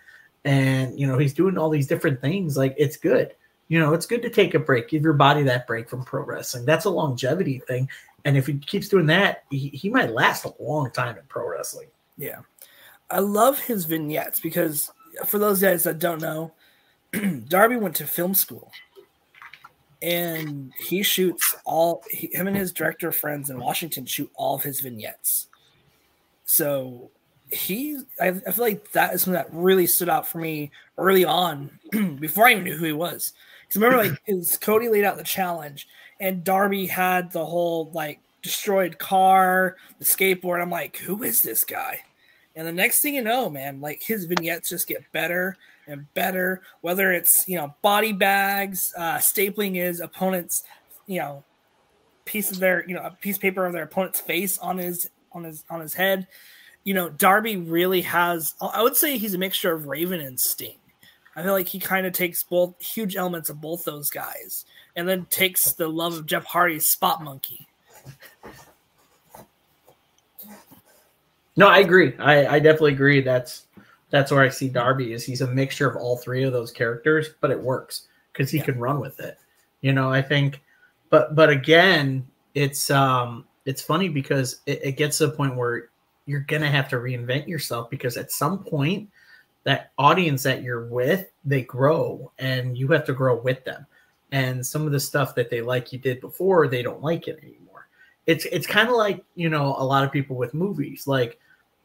and 0.45 0.99
you 0.99 1.05
know, 1.05 1.19
he's 1.19 1.35
doing 1.35 1.59
all 1.59 1.69
these 1.69 1.85
different 1.85 2.21
things. 2.21 2.57
Like 2.57 2.73
it's 2.75 2.97
good 2.97 3.35
you 3.67 3.79
know, 3.79 3.93
it's 3.93 4.05
good 4.05 4.21
to 4.21 4.29
take 4.29 4.53
a 4.53 4.59
break, 4.59 4.89
give 4.89 5.03
your 5.03 5.13
body 5.13 5.43
that 5.43 5.67
break 5.67 5.89
from 5.89 6.03
pro 6.03 6.23
wrestling. 6.23 6.65
That's 6.65 6.85
a 6.85 6.89
longevity 6.89 7.59
thing. 7.59 7.89
And 8.25 8.37
if 8.37 8.47
he 8.47 8.57
keeps 8.57 8.87
doing 8.87 9.05
that, 9.07 9.43
he, 9.49 9.69
he 9.69 9.89
might 9.89 10.11
last 10.11 10.45
a 10.45 10.53
long 10.59 10.91
time 10.91 11.17
in 11.17 11.23
pro 11.27 11.49
wrestling. 11.49 11.87
Yeah. 12.17 12.39
I 13.09 13.19
love 13.19 13.59
his 13.59 13.85
vignettes 13.85 14.39
because 14.39 14.91
for 15.25 15.39
those 15.39 15.61
guys 15.61 15.83
that 15.83 15.99
don't 15.99 16.21
know, 16.21 16.53
Darby 17.47 17.77
went 17.77 17.95
to 17.97 18.07
film 18.07 18.33
school 18.33 18.71
and 20.01 20.71
he 20.77 21.03
shoots 21.03 21.55
all 21.65 22.03
he, 22.09 22.29
him 22.33 22.47
and 22.47 22.55
his 22.55 22.71
director 22.71 23.11
friends 23.11 23.49
in 23.49 23.59
Washington 23.59 24.05
shoot 24.05 24.31
all 24.35 24.55
of 24.55 24.63
his 24.63 24.79
vignettes. 24.79 25.47
So 26.45 27.09
he 27.49 28.01
I, 28.19 28.27
I, 28.27 28.51
feel 28.51 28.65
like 28.65 28.91
that 28.91 29.13
is 29.13 29.21
something 29.21 29.41
that 29.41 29.53
really 29.53 29.87
stood 29.87 30.09
out 30.09 30.27
for 30.27 30.37
me 30.37 30.71
early 30.97 31.23
on 31.23 31.79
before 32.19 32.45
I 32.45 32.51
even 32.51 32.65
knew 32.65 32.77
who 32.77 32.85
he 32.85 32.91
was. 32.91 33.33
Because 33.67 33.81
remember, 33.81 34.09
like, 34.09 34.21
is 34.25 34.57
Cody 34.57 34.87
laid 34.89 35.03
out 35.03 35.17
the 35.17 35.23
challenge, 35.23 35.87
and 36.19 36.43
Darby 36.43 36.85
had 36.85 37.31
the 37.31 37.45
whole 37.45 37.91
like 37.93 38.19
destroyed 38.41 38.97
car, 38.97 39.75
the 39.99 40.05
skateboard. 40.05 40.61
I'm 40.61 40.69
like, 40.69 40.97
who 40.97 41.23
is 41.23 41.41
this 41.41 41.63
guy? 41.63 42.01
And 42.55 42.65
the 42.65 42.71
next 42.71 43.01
thing 43.01 43.15
you 43.15 43.23
know, 43.23 43.49
man, 43.49 43.81
like 43.81 44.01
his 44.01 44.25
vignettes 44.25 44.69
just 44.69 44.87
get 44.87 45.11
better 45.11 45.57
and 45.85 46.11
better. 46.13 46.61
Whether 46.81 47.11
it's 47.11 47.47
you 47.47 47.57
know 47.57 47.75
body 47.81 48.13
bags, 48.13 48.93
uh, 48.97 49.17
stapling 49.17 49.75
his 49.75 49.99
opponent's, 49.99 50.63
you 51.05 51.19
know, 51.19 51.43
piece 52.25 52.51
of 52.51 52.59
their 52.59 52.87
you 52.87 52.95
know 52.95 53.01
a 53.01 53.11
piece 53.11 53.35
of 53.35 53.41
paper 53.41 53.65
of 53.65 53.73
their 53.73 53.83
opponent's 53.83 54.21
face 54.21 54.57
on 54.59 54.77
his 54.77 55.09
on 55.33 55.43
his 55.43 55.65
on 55.69 55.81
his 55.81 55.93
head. 55.93 56.27
You 56.83 56.93
know, 56.93 57.09
Darby 57.09 57.57
really 57.57 58.01
has. 58.01 58.55
I 58.61 58.81
would 58.81 58.95
say 58.95 59.17
he's 59.17 59.33
a 59.33 59.37
mixture 59.37 59.73
of 59.73 59.87
Raven 59.87 60.21
and 60.21 60.39
Sting 60.39 60.77
I 61.37 61.43
feel 61.43 61.53
like 61.53 61.67
he 61.67 61.79
kind 61.79 62.07
of 62.07 62.13
takes 62.13 62.41
both 62.41 62.81
huge 62.81 63.15
elements 63.15 63.51
of 63.51 63.61
both 63.61 63.85
those 63.85 64.09
guys, 64.09 64.65
and 64.95 65.07
then 65.07 65.25
takes 65.25 65.71
the 65.73 65.87
love 65.87 66.17
of 66.17 66.25
Jeff 66.25 66.45
Hardy's 66.45 66.87
spot 66.87 67.23
monkey. 67.23 67.67
No, 71.55 71.67
I 71.67 71.79
agree. 71.79 72.13
I, 72.17 72.47
I 72.47 72.59
definitely 72.59 72.93
agree. 72.93 73.21
That's 73.21 73.67
that's 74.09 74.31
where 74.31 74.41
I 74.41 74.49
see 74.49 74.67
Darby 74.67 75.13
is 75.13 75.23
he's 75.23 75.41
a 75.41 75.47
mixture 75.47 75.87
of 75.87 75.95
all 75.95 76.17
three 76.17 76.43
of 76.43 76.53
those 76.53 76.71
characters, 76.71 77.29
but 77.39 77.51
it 77.51 77.61
works 77.61 78.07
because 78.33 78.49
he 78.49 78.57
yeah. 78.57 78.65
can 78.65 78.79
run 78.79 78.99
with 78.99 79.19
it. 79.19 79.37
You 79.81 79.93
know, 79.93 80.11
I 80.11 80.23
think, 80.23 80.63
but 81.11 81.35
but 81.35 81.51
again, 81.51 82.25
it's 82.55 82.89
um 82.89 83.45
it's 83.65 83.81
funny 83.81 84.09
because 84.09 84.61
it, 84.65 84.79
it 84.83 84.91
gets 84.93 85.19
to 85.19 85.27
the 85.27 85.33
point 85.33 85.55
where 85.55 85.89
you're 86.25 86.41
gonna 86.41 86.71
have 86.71 86.89
to 86.89 86.95
reinvent 86.95 87.47
yourself 87.47 87.91
because 87.91 88.17
at 88.17 88.31
some 88.31 88.63
point 88.63 89.07
that 89.67 89.91
audience 89.97 90.43
that 90.43 90.63
you're 90.63 90.85
with 90.85 91.29
they 91.43 91.61
grow 91.61 92.31
and 92.39 92.77
you 92.77 92.87
have 92.87 93.03
to 93.03 93.11
grow 93.11 93.35
with 93.35 93.61
them 93.65 93.85
and 94.31 94.65
some 94.65 94.85
of 94.85 94.93
the 94.93 94.99
stuff 94.99 95.35
that 95.35 95.49
they 95.49 95.59
like 95.59 95.91
you 95.91 95.99
did 95.99 96.21
before 96.21 96.69
they 96.69 96.81
don't 96.81 97.01
like 97.01 97.27
it 97.27 97.37
anymore 97.43 97.89
it's 98.27 98.45
it's 98.45 98.65
kind 98.65 98.87
of 98.87 98.95
like 98.95 99.21
you 99.35 99.49
know 99.49 99.75
a 99.77 99.83
lot 99.83 100.05
of 100.05 100.11
people 100.11 100.37
with 100.37 100.53
movies 100.53 101.05
like 101.05 101.37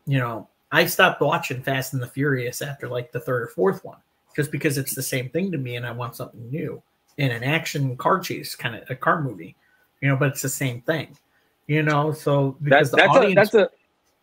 you 0.07 0.17
know 0.17 0.49
i 0.71 0.87
stopped 0.87 1.21
watching 1.21 1.61
fast 1.61 1.93
and 1.93 2.01
the 2.01 2.07
furious 2.07 2.63
after 2.63 2.89
like 2.89 3.11
the 3.11 3.19
third 3.19 3.43
or 3.43 3.49
fourth 3.49 3.85
one 3.85 3.99
just 4.37 4.53
because 4.53 4.79
it's 4.79 4.95
the 4.95 5.03
same 5.03 5.29
thing 5.31 5.51
to 5.51 5.59
me 5.59 5.75
and 5.75 5.85
i 5.85 5.91
want 5.91 6.15
something 6.15 6.49
new 6.51 6.81
in 7.17 7.33
an 7.33 7.43
action 7.43 7.97
car 7.97 8.21
chase 8.21 8.55
kind 8.55 8.77
of 8.77 8.89
a 8.91 8.95
car 8.95 9.21
movie 9.21 9.57
you 10.01 10.09
know 10.09 10.15
but 10.15 10.29
it's 10.29 10.43
the 10.43 10.49
same 10.49 10.81
thing 10.83 11.19
you 11.67 11.83
know 11.83 12.13
so 12.13 12.57
because 12.63 12.93
that's, 12.93 13.03
that's 13.03 13.17
audience, 13.17 13.33
a, 13.33 13.35
that's 13.35 13.55
a 13.55 13.77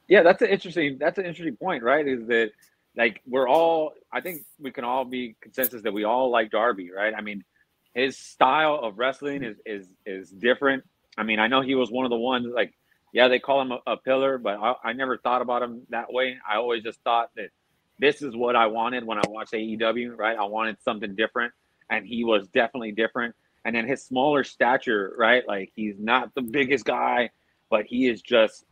yeah, 0.10 0.24
that's 0.24 0.42
an 0.42 0.50
interesting. 0.50 0.98
That's 0.98 1.20
an 1.20 1.26
interesting 1.26 1.56
point, 1.56 1.84
right? 1.84 2.06
Is 2.06 2.26
that 2.28 2.52
like 2.98 3.22
we're 3.26 3.48
all? 3.48 3.94
I 4.12 4.22
think 4.22 4.42
we 4.60 4.72
can 4.72 4.84
all 4.84 5.06
be 5.06 5.36
consensus 5.42 5.84
that 5.84 5.94
we 5.94 6.04
all 6.04 6.30
like 6.32 6.52
Darby, 6.52 6.92
right? 6.92 7.14
I 7.16 7.22
mean, 7.22 7.44
his 7.94 8.18
style 8.18 8.80
of 8.82 8.98
wrestling 8.98 9.44
is 9.44 9.58
is 9.66 9.88
is 10.06 10.30
different. 10.30 10.84
I 11.18 11.24
mean, 11.24 11.40
I 11.40 11.48
know 11.48 11.62
he 11.62 11.76
was 11.76 11.92
one 11.92 12.06
of 12.06 12.10
the 12.10 12.18
ones 12.18 12.48
like, 12.54 12.74
yeah, 13.14 13.28
they 13.28 13.40
call 13.40 13.62
him 13.62 13.72
a, 13.72 13.80
a 13.88 13.98
pillar, 13.98 14.38
but 14.38 14.58
I, 14.60 14.74
I 14.86 14.94
never 14.94 15.18
thought 15.18 15.42
about 15.42 15.62
him 15.62 15.82
that 15.90 16.12
way. 16.12 16.38
I 16.50 16.56
always 16.58 16.84
just 16.84 17.02
thought 17.04 17.30
that 17.36 17.50
this 18.00 18.22
is 18.22 18.36
what 18.36 18.56
I 18.56 18.68
wanted 18.68 19.04
when 19.06 19.18
I 19.18 19.24
watched 19.28 19.54
AEW, 19.54 20.18
right? 20.18 20.38
I 20.38 20.46
wanted 20.46 20.82
something 20.82 21.16
different, 21.16 21.54
and 21.90 22.06
he 22.06 22.24
was 22.24 22.48
definitely 22.48 22.94
different. 22.94 23.36
And 23.66 23.76
then 23.76 23.86
his 23.86 24.04
smaller 24.04 24.44
stature, 24.44 25.14
right? 25.18 25.46
Like 25.48 25.72
he's 25.76 26.00
not 26.00 26.34
the 26.34 26.42
biggest 26.42 26.86
guy, 26.86 27.30
but 27.70 27.86
he 27.86 28.08
is 28.08 28.22
just 28.22 28.64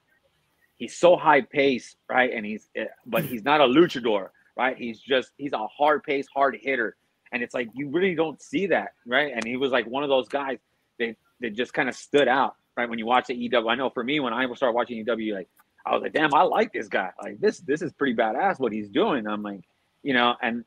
he's 0.78 0.96
so 0.96 1.16
high 1.16 1.42
paced, 1.42 1.98
right? 2.10 2.32
And 2.34 2.46
he's 2.46 2.70
eh, 2.76 2.86
but 3.06 3.26
he's 3.26 3.44
not 3.44 3.62
a 3.62 3.66
luchador, 3.66 4.30
right? 4.56 4.78
He's 4.78 5.00
just 5.00 5.32
he's 5.38 5.54
a 5.54 5.68
hard 5.68 6.04
paced, 6.04 6.30
hard 6.34 6.58
hitter. 6.62 6.96
And 7.32 7.44
it's 7.44 7.54
like 7.54 7.70
you 7.74 7.90
really 7.90 8.16
don't 8.16 8.42
see 8.42 8.68
that, 8.68 8.94
right? 9.06 9.34
And 9.34 9.44
he 9.44 9.58
was 9.58 9.72
like 9.72 9.86
one 9.86 10.04
of 10.04 10.10
those 10.10 10.28
guys 10.28 10.60
that 11.00 11.16
that 11.42 11.56
just 11.56 11.74
kind 11.74 11.90
of 11.90 11.96
stood 11.96 12.28
out, 12.28 12.56
right? 12.76 12.90
When 12.90 13.00
you 13.00 13.06
watch 13.06 13.28
the 13.28 13.36
EW. 13.36 13.68
I 13.68 13.76
know 13.76 13.90
for 13.90 14.04
me, 14.04 14.20
when 14.20 14.34
I 14.34 14.46
started 14.54 14.74
watching 14.74 14.98
EW, 14.98 15.34
like 15.34 15.50
I 15.86 15.94
was 15.94 16.02
like, 16.02 16.14
damn, 16.14 16.34
I 16.34 16.44
like 16.44 16.74
this 16.74 16.88
guy. 16.88 17.12
Like 17.22 17.40
this, 17.40 17.60
this 17.60 17.82
is 17.82 17.92
pretty 17.94 18.16
badass 18.16 18.60
what 18.60 18.72
he's 18.72 18.90
doing. 18.90 19.28
I'm 19.28 19.44
like, 19.44 19.62
you 20.04 20.14
know, 20.14 20.36
and 20.42 20.64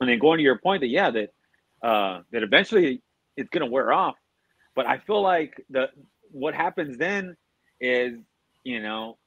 and 0.00 0.08
then 0.08 0.18
going 0.18 0.38
to 0.38 0.42
your 0.42 0.58
point 0.58 0.80
that 0.80 0.88
yeah, 0.88 1.10
that 1.10 1.32
uh 1.82 2.20
that 2.32 2.42
eventually 2.42 3.00
it's 3.36 3.48
gonna 3.50 3.66
wear 3.66 3.92
off. 3.92 4.16
But 4.74 4.86
I 4.86 4.98
feel 4.98 5.22
like 5.22 5.62
the 5.70 5.88
what 6.30 6.54
happens 6.54 6.96
then 6.96 7.36
is 7.80 8.18
you 8.64 8.80
know, 8.80 9.18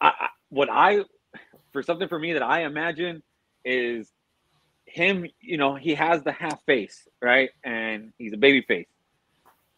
I, 0.00 0.08
I, 0.08 0.28
what 0.48 0.68
I 0.70 1.00
for 1.72 1.82
something 1.82 2.08
for 2.08 2.18
me 2.18 2.34
that 2.34 2.42
I 2.42 2.64
imagine 2.64 3.22
is 3.64 4.10
him. 4.86 5.26
You 5.40 5.56
know, 5.56 5.74
he 5.74 5.94
has 5.94 6.22
the 6.22 6.32
half 6.32 6.64
face, 6.64 7.08
right, 7.20 7.50
and 7.64 8.12
he's 8.18 8.32
a 8.32 8.38
baby 8.38 8.62
face. 8.62 8.88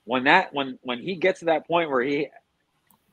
When 0.05 0.25
that 0.25 0.53
when 0.53 0.79
when 0.83 1.01
he 1.01 1.17
gets 1.17 1.41
to 1.41 1.47
that 1.47 1.67
point 1.67 1.91
where 1.91 2.03
he, 2.03 2.29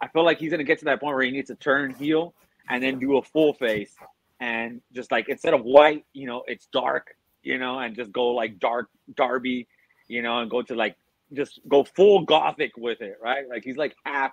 I 0.01 0.07
feel 0.09 0.25
like 0.25 0.39
he's 0.39 0.51
gonna 0.51 0.63
get 0.63 0.79
to 0.79 0.85
that 0.85 0.99
point 0.99 1.15
where 1.15 1.23
he 1.23 1.31
needs 1.31 1.49
to 1.49 1.55
turn 1.55 1.93
heel 1.93 2.33
and 2.69 2.83
then 2.83 2.99
do 2.99 3.17
a 3.17 3.21
full 3.21 3.53
face 3.53 3.95
and 4.41 4.81
just 4.93 5.11
like 5.11 5.29
instead 5.29 5.53
of 5.53 5.63
white, 5.63 6.03
you 6.13 6.27
know, 6.27 6.43
it's 6.47 6.65
dark, 6.73 7.15
you 7.43 7.57
know, 7.57 7.79
and 7.79 7.95
just 7.95 8.11
go 8.11 8.29
like 8.29 8.59
dark 8.59 8.89
Darby, 9.15 9.67
you 10.07 10.21
know, 10.21 10.39
and 10.39 10.49
go 10.49 10.61
to 10.63 10.75
like 10.75 10.97
just 11.33 11.61
go 11.69 11.83
full 11.83 12.25
gothic 12.25 12.71
with 12.75 13.01
it, 13.01 13.17
right? 13.21 13.47
Like 13.47 13.63
he's 13.63 13.77
like 13.77 13.95
half 14.03 14.31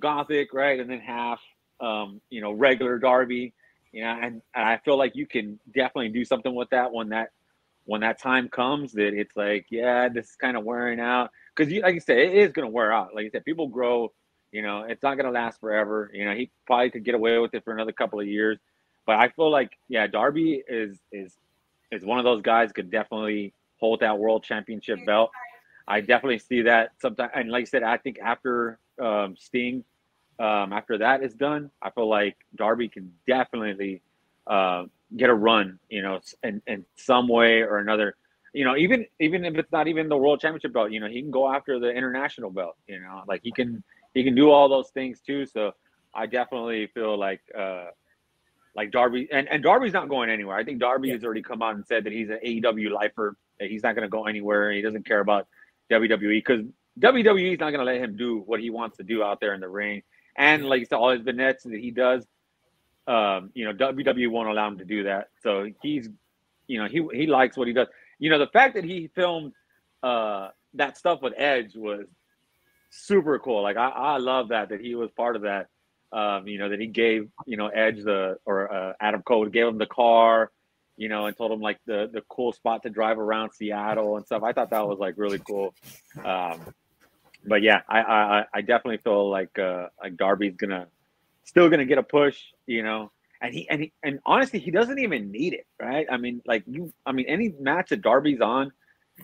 gothic, 0.00 0.52
right, 0.52 0.78
and 0.78 0.88
then 0.88 1.00
half 1.00 1.40
um, 1.80 2.20
you 2.30 2.40
know 2.40 2.52
regular 2.52 2.98
Darby. 2.98 3.54
You 3.92 4.02
know, 4.04 4.18
and, 4.20 4.42
and 4.54 4.68
I 4.68 4.76
feel 4.84 4.98
like 4.98 5.16
you 5.16 5.26
can 5.26 5.58
definitely 5.74 6.10
do 6.10 6.24
something 6.24 6.54
with 6.54 6.68
that 6.70 6.92
when 6.92 7.08
that 7.10 7.30
when 7.84 8.02
that 8.02 8.20
time 8.20 8.48
comes. 8.48 8.92
That 8.92 9.14
it's 9.14 9.36
like, 9.36 9.66
yeah, 9.70 10.08
this 10.08 10.30
is 10.30 10.36
kind 10.36 10.56
of 10.56 10.64
wearing 10.64 11.00
out 11.00 11.30
because 11.56 11.72
you 11.72 11.82
like 11.82 11.94
you 11.94 12.00
said, 12.00 12.18
it 12.18 12.34
is 12.34 12.52
going 12.52 12.66
to 12.66 12.72
wear 12.72 12.92
out. 12.92 13.14
Like 13.14 13.24
you 13.24 13.30
said, 13.30 13.44
people 13.44 13.68
grow. 13.68 14.12
You 14.52 14.62
know, 14.62 14.84
it's 14.88 15.02
not 15.02 15.16
going 15.16 15.26
to 15.26 15.30
last 15.30 15.60
forever. 15.60 16.10
You 16.14 16.24
know, 16.24 16.34
he 16.34 16.50
probably 16.66 16.90
could 16.90 17.04
get 17.04 17.14
away 17.14 17.38
with 17.38 17.54
it 17.54 17.64
for 17.64 17.72
another 17.74 17.92
couple 17.92 18.18
of 18.18 18.26
years. 18.26 18.58
But 19.06 19.16
I 19.16 19.28
feel 19.28 19.50
like, 19.50 19.72
yeah, 19.88 20.06
Darby 20.06 20.62
is 20.68 20.98
is 21.12 21.34
is 21.90 22.04
one 22.04 22.18
of 22.18 22.24
those 22.24 22.42
guys 22.42 22.72
could 22.72 22.90
definitely 22.90 23.54
hold 23.78 24.00
that 24.00 24.18
world 24.18 24.44
championship 24.44 24.98
belt. 25.06 25.30
I 25.86 26.00
definitely 26.00 26.38
see 26.40 26.62
that 26.62 26.90
sometimes. 27.00 27.30
And 27.34 27.50
like 27.50 27.62
I 27.62 27.64
said, 27.64 27.82
I 27.82 27.96
think 27.96 28.18
after 28.22 28.78
um, 29.00 29.36
Sting. 29.36 29.84
Um, 30.38 30.72
after 30.72 30.98
that 30.98 31.22
is 31.22 31.34
done, 31.34 31.70
I 31.82 31.90
feel 31.90 32.08
like 32.08 32.36
Darby 32.54 32.88
can 32.88 33.12
definitely 33.26 34.02
uh, 34.46 34.84
get 35.16 35.30
a 35.30 35.34
run, 35.34 35.80
you 35.88 36.02
know, 36.02 36.20
in, 36.44 36.62
in 36.66 36.84
some 36.96 37.28
way 37.28 37.62
or 37.62 37.78
another. 37.78 38.16
You 38.52 38.64
know, 38.64 38.76
even 38.76 39.04
even 39.20 39.44
if 39.44 39.56
it's 39.56 39.72
not 39.72 39.88
even 39.88 40.08
the 40.08 40.16
world 40.16 40.40
championship 40.40 40.72
belt, 40.72 40.90
you 40.90 41.00
know, 41.00 41.08
he 41.08 41.20
can 41.20 41.30
go 41.30 41.52
after 41.52 41.78
the 41.78 41.90
international 41.90 42.50
belt. 42.50 42.76
You 42.86 43.00
know, 43.00 43.22
like 43.26 43.40
he 43.42 43.52
can 43.52 43.82
he 44.14 44.24
can 44.24 44.34
do 44.34 44.50
all 44.50 44.68
those 44.68 44.90
things 44.90 45.20
too. 45.20 45.44
So 45.44 45.72
I 46.14 46.26
definitely 46.26 46.86
feel 46.94 47.18
like 47.18 47.40
uh, 47.56 47.86
like 48.74 48.90
Darby 48.90 49.28
and, 49.32 49.48
and 49.48 49.62
Darby's 49.62 49.92
not 49.92 50.08
going 50.08 50.30
anywhere. 50.30 50.56
I 50.56 50.64
think 50.64 50.78
Darby 50.78 51.08
yeah. 51.08 51.14
has 51.14 51.24
already 51.24 51.42
come 51.42 51.62
out 51.62 51.74
and 51.74 51.86
said 51.86 52.04
that 52.04 52.12
he's 52.12 52.30
an 52.30 52.38
AEW 52.44 52.90
lifer, 52.90 53.36
that 53.60 53.68
he's 53.68 53.82
not 53.82 53.94
going 53.94 54.06
to 54.06 54.08
go 54.08 54.26
anywhere. 54.26 54.72
He 54.72 54.82
doesn't 54.82 55.04
care 55.04 55.20
about 55.20 55.46
WWE 55.90 56.38
because 56.38 56.64
WWE 56.98 57.54
is 57.54 57.60
not 57.60 57.70
going 57.70 57.84
to 57.84 57.84
let 57.84 58.00
him 58.00 58.16
do 58.16 58.38
what 58.46 58.60
he 58.60 58.70
wants 58.70 58.96
to 58.98 59.02
do 59.02 59.22
out 59.22 59.40
there 59.40 59.54
in 59.54 59.60
the 59.60 59.68
ring. 59.68 60.02
And 60.36 60.64
like 60.64 60.80
you 60.80 60.86
said, 60.86 60.96
all 60.96 61.10
his 61.10 61.22
vignettes 61.22 61.64
that 61.64 61.78
he 61.78 61.90
does, 61.90 62.26
um, 63.06 63.50
you 63.54 63.64
know, 63.64 63.72
WWE 63.72 64.30
won't 64.30 64.48
allow 64.48 64.68
him 64.68 64.78
to 64.78 64.84
do 64.84 65.04
that. 65.04 65.28
So 65.42 65.68
he's, 65.82 66.08
you 66.66 66.78
know, 66.78 66.86
he 66.86 67.06
he 67.12 67.26
likes 67.26 67.56
what 67.56 67.66
he 67.66 67.74
does. 67.74 67.88
You 68.18 68.30
know, 68.30 68.38
the 68.38 68.48
fact 68.48 68.74
that 68.74 68.84
he 68.84 69.10
filmed 69.14 69.52
uh, 70.02 70.48
that 70.74 70.96
stuff 70.96 71.22
with 71.22 71.32
Edge 71.36 71.74
was 71.74 72.06
super 72.90 73.38
cool. 73.38 73.62
Like 73.62 73.76
I, 73.76 73.88
I 73.88 74.16
love 74.18 74.48
that 74.48 74.68
that 74.68 74.80
he 74.80 74.94
was 74.94 75.10
part 75.12 75.36
of 75.36 75.42
that. 75.42 75.68
Um, 76.10 76.48
you 76.48 76.58
know, 76.58 76.70
that 76.70 76.80
he 76.80 76.86
gave 76.86 77.28
you 77.46 77.56
know 77.56 77.68
Edge 77.68 78.02
the 78.02 78.38
or 78.44 78.72
uh, 78.72 78.92
Adam 79.00 79.22
Cole 79.22 79.46
gave 79.46 79.66
him 79.66 79.78
the 79.78 79.86
car 79.86 80.50
you 80.98 81.08
know, 81.08 81.26
and 81.26 81.36
told 81.36 81.52
him 81.52 81.60
like 81.60 81.78
the 81.86 82.10
the 82.12 82.22
cool 82.28 82.52
spot 82.52 82.82
to 82.82 82.90
drive 82.90 83.18
around 83.18 83.52
Seattle 83.52 84.16
and 84.16 84.26
stuff. 84.26 84.42
I 84.42 84.52
thought 84.52 84.70
that 84.70 84.86
was 84.86 84.98
like 84.98 85.14
really 85.16 85.38
cool. 85.38 85.72
Um, 86.24 86.60
but 87.44 87.62
yeah, 87.62 87.82
I, 87.88 88.00
I 88.00 88.44
I 88.54 88.60
definitely 88.60 88.98
feel 88.98 89.30
like 89.30 89.58
uh, 89.58 89.88
like 90.02 90.16
Darby's 90.16 90.56
gonna 90.56 90.86
still 91.44 91.68
gonna 91.68 91.84
get 91.84 91.98
a 91.98 92.02
push, 92.02 92.38
you 92.66 92.82
know. 92.82 93.10
And 93.40 93.54
he 93.54 93.68
and 93.70 93.82
he, 93.82 93.92
and 94.02 94.18
honestly, 94.26 94.58
he 94.58 94.70
doesn't 94.70 94.98
even 94.98 95.30
need 95.30 95.54
it, 95.54 95.66
right? 95.80 96.06
I 96.10 96.16
mean, 96.16 96.42
like 96.44 96.64
you, 96.66 96.92
I 97.06 97.12
mean, 97.12 97.26
any 97.28 97.54
match 97.60 97.90
that 97.90 98.02
Darby's 98.02 98.40
on, 98.40 98.72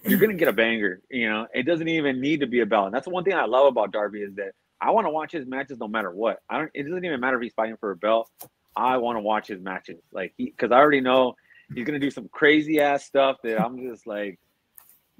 you're 0.04 0.18
gonna 0.18 0.34
get 0.34 0.48
a 0.48 0.52
banger. 0.52 1.00
You 1.10 1.28
know, 1.28 1.46
it 1.52 1.64
doesn't 1.64 1.88
even 1.88 2.20
need 2.20 2.40
to 2.40 2.46
be 2.46 2.60
a 2.60 2.66
belt. 2.66 2.86
And 2.86 2.94
that's 2.94 3.04
the 3.04 3.10
one 3.10 3.24
thing 3.24 3.34
I 3.34 3.46
love 3.46 3.66
about 3.66 3.92
Darby 3.92 4.22
is 4.22 4.34
that 4.36 4.52
I 4.80 4.90
want 4.90 5.06
to 5.06 5.10
watch 5.10 5.32
his 5.32 5.46
matches 5.46 5.78
no 5.78 5.88
matter 5.88 6.10
what. 6.10 6.40
I 6.48 6.58
don't. 6.58 6.70
It 6.74 6.84
doesn't 6.84 7.04
even 7.04 7.20
matter 7.20 7.36
if 7.36 7.42
he's 7.42 7.54
fighting 7.54 7.76
for 7.78 7.90
a 7.90 7.96
belt. 7.96 8.30
I 8.76 8.98
want 8.98 9.16
to 9.16 9.20
watch 9.20 9.48
his 9.48 9.60
matches, 9.60 10.00
like 10.12 10.34
he, 10.36 10.46
because 10.46 10.72
I 10.72 10.76
already 10.76 11.00
know 11.00 11.34
he's 11.74 11.84
gonna 11.84 11.98
do 11.98 12.10
some 12.10 12.28
crazy 12.28 12.80
ass 12.80 13.04
stuff 13.04 13.38
that 13.42 13.60
I'm 13.60 13.80
just 13.80 14.06
like, 14.06 14.38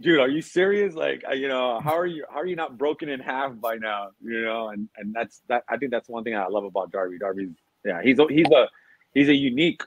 dude, 0.01 0.21
are 0.21 0.29
you 0.29 0.43
serious? 0.43 0.95
Like, 0.95 1.25
you 1.35 1.49
know, 1.49 1.81
how 1.81 1.97
are 1.97 2.07
you? 2.07 2.25
How 2.31 2.41
are 2.41 2.47
you 2.47 2.57
not 2.57 2.79
broken 2.79 3.09
in 3.09 3.21
half 3.21 3.59
by 3.61 3.77
now? 3.77 4.09
You 4.23 4.45
know, 4.45 4.69
and 4.69 4.89
and 4.97 5.15
that's 5.15 5.43
that. 5.49 5.65
I 5.69 5.77
think 5.77 5.91
that's 5.91 6.09
one 6.09 6.25
thing 6.25 6.37
I 6.37 6.47
love 6.47 6.65
about 6.65 6.91
Darby. 6.91 7.19
Darby's 7.19 7.51
yeah, 7.85 8.03
he's 8.03 8.19
a, 8.19 8.27
he's 8.29 8.47
a 8.51 8.69
he's 9.13 9.29
a 9.29 9.35
unique, 9.35 9.83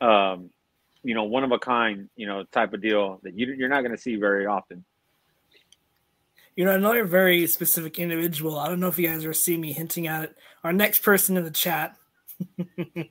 um, 0.00 0.50
you 1.02 1.14
know, 1.14 1.24
one 1.24 1.44
of 1.44 1.52
a 1.52 1.58
kind, 1.58 2.08
you 2.16 2.26
know, 2.26 2.44
type 2.44 2.72
of 2.74 2.82
deal 2.82 3.20
that 3.22 3.36
you 3.38 3.52
you're 3.52 3.68
not 3.68 3.80
going 3.80 3.94
to 3.94 4.00
see 4.00 4.16
very 4.16 4.46
often. 4.46 4.84
You 6.56 6.64
know, 6.64 6.72
another 6.72 7.04
very 7.04 7.46
specific 7.48 7.98
individual. 7.98 8.58
I 8.58 8.68
don't 8.68 8.78
know 8.78 8.86
if 8.88 8.98
you 8.98 9.08
guys 9.08 9.24
ever 9.24 9.32
see 9.32 9.56
me 9.56 9.72
hinting 9.72 10.06
at 10.06 10.22
it. 10.24 10.36
Our 10.62 10.72
next 10.72 11.02
person 11.02 11.36
in 11.36 11.44
the 11.44 11.50
chat. 11.50 11.96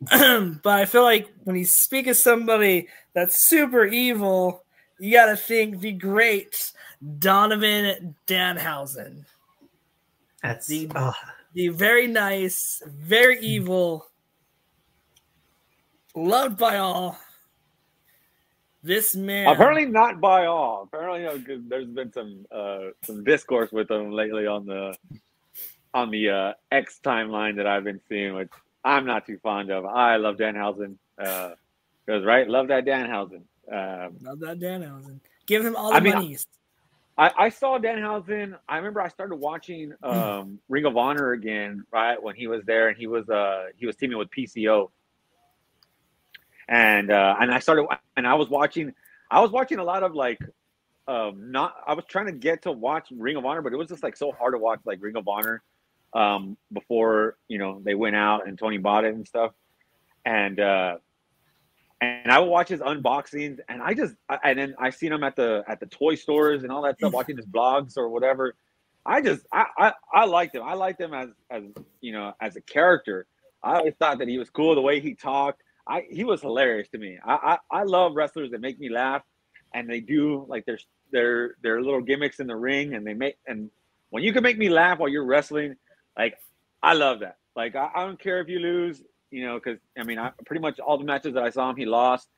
but 0.62 0.66
I 0.66 0.86
feel 0.86 1.02
like 1.02 1.28
when 1.44 1.56
you 1.56 1.64
speak 1.64 2.06
of 2.06 2.16
somebody 2.16 2.88
that's 3.14 3.48
super 3.48 3.84
evil, 3.84 4.64
you 5.00 5.12
got 5.12 5.26
to 5.26 5.36
think 5.36 5.80
the 5.80 5.92
great 5.92 6.72
Donovan 7.18 8.14
Danhausen. 8.26 9.24
That's 10.42 10.66
the, 10.66 10.90
uh. 10.94 11.12
the 11.54 11.68
very 11.68 12.06
nice, 12.06 12.82
very 12.86 13.40
evil, 13.40 14.06
loved 16.14 16.58
by 16.58 16.78
all, 16.78 17.18
This 18.82 19.14
man 19.14 19.46
Apparently 19.48 19.84
not 19.86 20.20
by 20.20 20.46
all. 20.46 20.84
Apparently, 20.84 21.20
you 21.20 21.26
know, 21.26 21.38
'cause 21.38 21.62
there's 21.68 21.86
been 21.86 22.12
some 22.12 22.46
uh, 22.50 22.90
some 23.04 23.22
discourse 23.24 23.70
with 23.72 23.90
him 23.90 24.10
lately 24.10 24.46
on 24.46 24.64
the 24.64 24.96
on 25.92 26.10
the 26.10 26.30
uh, 26.30 26.52
X 26.72 27.00
timeline 27.04 27.56
that 27.56 27.66
I've 27.66 27.84
been 27.84 28.00
seeing, 28.08 28.34
which 28.34 28.48
I'm 28.84 29.04
not 29.04 29.26
too 29.26 29.38
fond 29.42 29.70
of. 29.70 29.84
I 29.84 30.16
love 30.16 30.36
Danhausen. 30.36 30.96
Uh, 31.18 31.50
goes 32.06 32.24
right, 32.24 32.48
love 32.48 32.68
that 32.68 32.86
Danhausen. 32.86 33.42
Um, 33.70 34.16
love 34.22 34.40
that 34.40 34.58
Danhausen. 34.58 35.20
Give 35.46 35.64
him 35.64 35.76
all 35.76 35.90
the 35.90 35.96
I 35.96 36.00
mean, 36.00 36.14
monies. 36.14 36.46
I, 37.16 37.30
I 37.38 37.48
saw 37.50 37.78
Danhausen. 37.78 38.58
I 38.68 38.76
remember 38.78 39.00
I 39.00 39.08
started 39.08 39.36
watching 39.36 39.92
um, 40.02 40.58
Ring 40.68 40.86
of 40.86 40.96
Honor 40.96 41.32
again, 41.32 41.84
right 41.92 42.20
when 42.20 42.34
he 42.34 42.46
was 42.46 42.64
there, 42.64 42.88
and 42.88 42.96
he 42.96 43.06
was 43.06 43.28
uh, 43.28 43.66
he 43.76 43.86
was 43.86 43.96
teaming 43.96 44.18
with 44.18 44.30
PCO, 44.30 44.90
and 46.68 47.10
uh, 47.10 47.36
and 47.38 47.52
I 47.52 47.58
started 47.58 47.86
and 48.16 48.26
I 48.26 48.34
was 48.34 48.48
watching. 48.48 48.94
I 49.30 49.40
was 49.40 49.50
watching 49.50 49.78
a 49.78 49.84
lot 49.84 50.02
of 50.02 50.14
like, 50.14 50.40
um, 51.06 51.52
not. 51.52 51.74
I 51.86 51.94
was 51.94 52.04
trying 52.06 52.26
to 52.26 52.32
get 52.32 52.62
to 52.62 52.72
watch 52.72 53.08
Ring 53.12 53.36
of 53.36 53.44
Honor, 53.44 53.62
but 53.62 53.72
it 53.72 53.76
was 53.76 53.88
just 53.88 54.02
like 54.02 54.16
so 54.16 54.32
hard 54.32 54.54
to 54.54 54.58
watch 54.58 54.80
like 54.84 55.02
Ring 55.02 55.16
of 55.16 55.28
Honor, 55.28 55.62
um, 56.14 56.56
before 56.72 57.36
you 57.48 57.58
know 57.58 57.80
they 57.84 57.94
went 57.94 58.16
out 58.16 58.48
and 58.48 58.58
Tony 58.58 58.78
bought 58.78 59.04
it 59.04 59.14
and 59.14 59.28
stuff, 59.28 59.52
and 60.24 60.58
uh, 60.58 60.96
and 62.00 62.32
I 62.32 62.38
would 62.38 62.48
watch 62.48 62.68
his 62.68 62.80
unboxings, 62.80 63.58
and 63.68 63.82
I 63.82 63.94
just 63.94 64.14
I- 64.28 64.38
and 64.44 64.58
then 64.58 64.74
I 64.78 64.90
seen 64.90 65.12
him 65.12 65.22
at 65.22 65.36
the 65.36 65.64
at 65.68 65.80
the 65.80 65.86
toy 65.86 66.14
stores 66.14 66.62
and 66.62 66.72
all 66.72 66.82
that 66.82 66.98
stuff, 66.98 67.12
mm. 67.12 67.14
watching 67.14 67.36
his 67.36 67.46
blogs 67.46 67.96
or 67.96 68.08
whatever. 68.08 68.54
I 69.04 69.20
just 69.20 69.46
I 69.52 69.66
I, 69.78 69.92
I 70.12 70.24
liked 70.24 70.54
him. 70.54 70.62
I 70.62 70.74
liked 70.74 71.00
him 71.00 71.14
as 71.14 71.28
as 71.50 71.64
you 72.00 72.12
know 72.12 72.32
as 72.40 72.56
a 72.56 72.60
character. 72.62 73.26
I 73.62 73.76
always 73.76 73.94
thought 73.98 74.18
that 74.18 74.28
he 74.28 74.38
was 74.38 74.48
cool 74.50 74.74
the 74.74 74.80
way 74.80 75.00
he 75.00 75.14
talked. 75.14 75.62
I 75.86 76.06
he 76.10 76.24
was 76.24 76.40
hilarious 76.40 76.88
to 76.90 76.98
me. 76.98 77.18
I 77.24 77.58
I, 77.70 77.80
I 77.80 77.82
love 77.84 78.14
wrestlers 78.14 78.50
that 78.52 78.60
make 78.60 78.78
me 78.78 78.88
laugh, 78.88 79.22
and 79.74 79.88
they 79.88 80.00
do 80.00 80.46
like 80.48 80.64
their 80.64 80.78
their 81.12 81.56
their 81.62 81.82
little 81.82 82.00
gimmicks 82.00 82.40
in 82.40 82.46
the 82.46 82.56
ring, 82.56 82.94
and 82.94 83.06
they 83.06 83.14
make 83.14 83.36
and 83.46 83.70
when 84.10 84.22
you 84.22 84.32
can 84.32 84.42
make 84.42 84.58
me 84.58 84.68
laugh 84.68 84.98
while 84.98 85.08
you're 85.08 85.24
wrestling, 85.24 85.76
like 86.16 86.38
I 86.82 86.94
love 86.94 87.20
that. 87.20 87.36
Like 87.56 87.76
I, 87.76 87.90
I 87.94 88.06
don't 88.06 88.18
care 88.18 88.40
if 88.40 88.48
you 88.48 88.58
lose, 88.58 89.02
you 89.30 89.44
know, 89.46 89.54
because 89.54 89.78
I 89.98 90.02
mean, 90.02 90.18
I 90.18 90.32
pretty 90.46 90.60
much 90.60 90.78
all 90.80 90.98
the 90.98 91.04
matches 91.04 91.34
that 91.34 91.42
I 91.42 91.50
saw 91.50 91.70
him, 91.70 91.76
he 91.76 91.86
lost. 91.86 92.28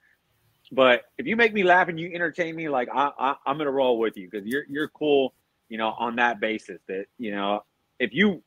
But 0.70 1.02
if 1.18 1.26
you 1.26 1.36
make 1.36 1.52
me 1.52 1.64
laugh 1.64 1.88
and 1.88 1.98
you 1.98 2.12
entertain 2.14 2.56
me, 2.56 2.68
like 2.68 2.88
I, 2.92 3.10
I 3.18 3.34
I'm 3.46 3.58
gonna 3.58 3.70
roll 3.70 3.98
with 3.98 4.16
you 4.16 4.28
because 4.30 4.46
you're 4.46 4.64
you're 4.68 4.88
cool, 4.88 5.34
you 5.68 5.78
know, 5.78 5.88
on 5.88 6.16
that 6.16 6.40
basis. 6.40 6.80
That 6.88 7.06
you 7.18 7.32
know, 7.32 7.64
if 7.98 8.14
you, 8.14 8.42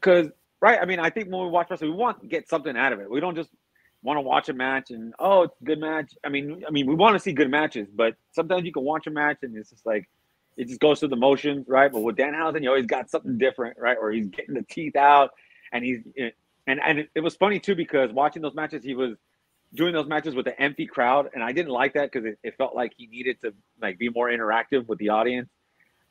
because 0.00 0.28
right, 0.60 0.78
I 0.80 0.84
mean, 0.84 1.00
I 1.00 1.10
think 1.10 1.28
when 1.28 1.42
we 1.42 1.48
watch 1.48 1.68
wrestling, 1.70 1.90
we 1.90 1.96
want 1.96 2.20
to 2.20 2.26
get 2.26 2.48
something 2.48 2.76
out 2.76 2.92
of 2.92 3.00
it. 3.00 3.10
We 3.10 3.20
don't 3.20 3.34
just 3.34 3.50
want 4.02 4.18
to 4.18 4.22
watch 4.22 4.48
a 4.48 4.52
match 4.52 4.90
and 4.90 5.14
oh, 5.18 5.42
it's 5.42 5.60
a 5.60 5.64
good 5.64 5.80
match. 5.80 6.12
I 6.24 6.28
mean, 6.28 6.64
I 6.66 6.70
mean, 6.70 6.86
we 6.86 6.94
want 6.94 7.14
to 7.14 7.20
see 7.20 7.32
good 7.32 7.50
matches, 7.50 7.88
but 7.92 8.14
sometimes 8.32 8.64
you 8.64 8.72
can 8.72 8.84
watch 8.84 9.06
a 9.06 9.10
match 9.10 9.38
and 9.42 9.56
it's 9.56 9.70
just 9.70 9.84
like 9.84 10.08
it 10.56 10.68
just 10.68 10.80
goes 10.80 11.00
through 11.00 11.10
the 11.10 11.16
motions, 11.16 11.68
right? 11.68 11.92
But 11.92 12.00
with 12.00 12.16
Danhausen, 12.16 12.62
you 12.62 12.68
always 12.68 12.86
got 12.86 13.10
something 13.10 13.38
different, 13.38 13.78
right? 13.78 13.96
Or 14.00 14.10
he's 14.10 14.28
getting 14.28 14.54
the 14.54 14.62
teeth 14.62 14.96
out, 14.96 15.32
and 15.72 15.84
he's 15.84 16.00
and 16.66 16.80
and 16.84 16.98
it, 17.00 17.10
it 17.14 17.20
was 17.20 17.36
funny 17.36 17.60
too 17.60 17.74
because 17.74 18.12
watching 18.12 18.42
those 18.42 18.54
matches, 18.54 18.84
he 18.84 18.94
was 18.94 19.16
doing 19.74 19.92
those 19.92 20.06
matches 20.06 20.34
with 20.34 20.46
an 20.46 20.54
empty 20.58 20.86
crowd, 20.86 21.30
and 21.34 21.42
I 21.42 21.52
didn't 21.52 21.72
like 21.72 21.94
that 21.94 22.10
because 22.10 22.26
it, 22.26 22.38
it 22.42 22.56
felt 22.56 22.74
like 22.74 22.92
he 22.96 23.06
needed 23.06 23.38
to 23.42 23.52
like 23.80 23.98
be 23.98 24.08
more 24.08 24.28
interactive 24.28 24.86
with 24.86 24.98
the 24.98 25.10
audience. 25.10 25.48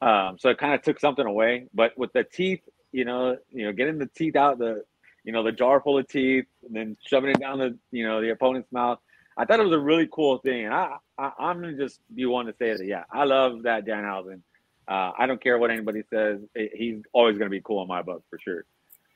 Um, 0.02 0.38
so 0.40 0.50
it 0.50 0.58
kind 0.58 0.74
of 0.74 0.82
took 0.82 1.00
something 1.00 1.26
away. 1.26 1.68
But 1.74 1.98
with 1.98 2.14
the 2.14 2.24
teeth, 2.24 2.62
you 2.92 3.06
know, 3.06 3.38
you 3.52 3.66
know, 3.66 3.74
getting 3.74 3.98
the 3.98 4.08
teeth 4.08 4.36
out, 4.36 4.60
the 4.60 4.84
you 5.24 5.32
know, 5.32 5.44
the 5.44 5.52
jar 5.52 5.82
full 5.82 5.98
of 5.98 6.08
teeth, 6.08 6.46
and 6.64 6.76
then 6.76 6.98
shoving 7.06 7.32
it 7.32 7.40
down 7.40 7.60
the 7.60 7.78
you 7.92 8.08
know 8.08 8.22
the 8.22 8.30
opponent's 8.30 8.72
mouth. 8.72 9.00
I 9.38 9.46
thought 9.46 9.60
it 9.60 9.64
was 9.64 9.74
a 9.74 9.80
really 9.80 10.08
cool 10.12 10.38
thing, 10.38 10.66
and 10.66 10.74
I, 10.74 10.96
I 11.18 11.32
I'm 11.40 11.62
gonna 11.62 11.78
just 11.78 12.00
be 12.14 12.26
one 12.26 12.46
to 12.46 12.54
say 12.58 12.72
that 12.76 12.86
yeah, 12.86 13.04
I 13.12 13.26
love 13.26 13.64
that 13.64 13.86
Danhausen. 13.86 14.42
Uh, 14.88 15.12
I 15.18 15.26
don't 15.26 15.42
care 15.42 15.58
what 15.58 15.72
anybody 15.72 16.04
says; 16.10 16.40
he's 16.74 17.02
always 17.12 17.38
gonna 17.38 17.50
be 17.50 17.62
cool 17.62 17.82
in 17.82 17.88
my 17.88 18.02
book 18.02 18.24
for 18.30 18.38
sure. 18.40 18.66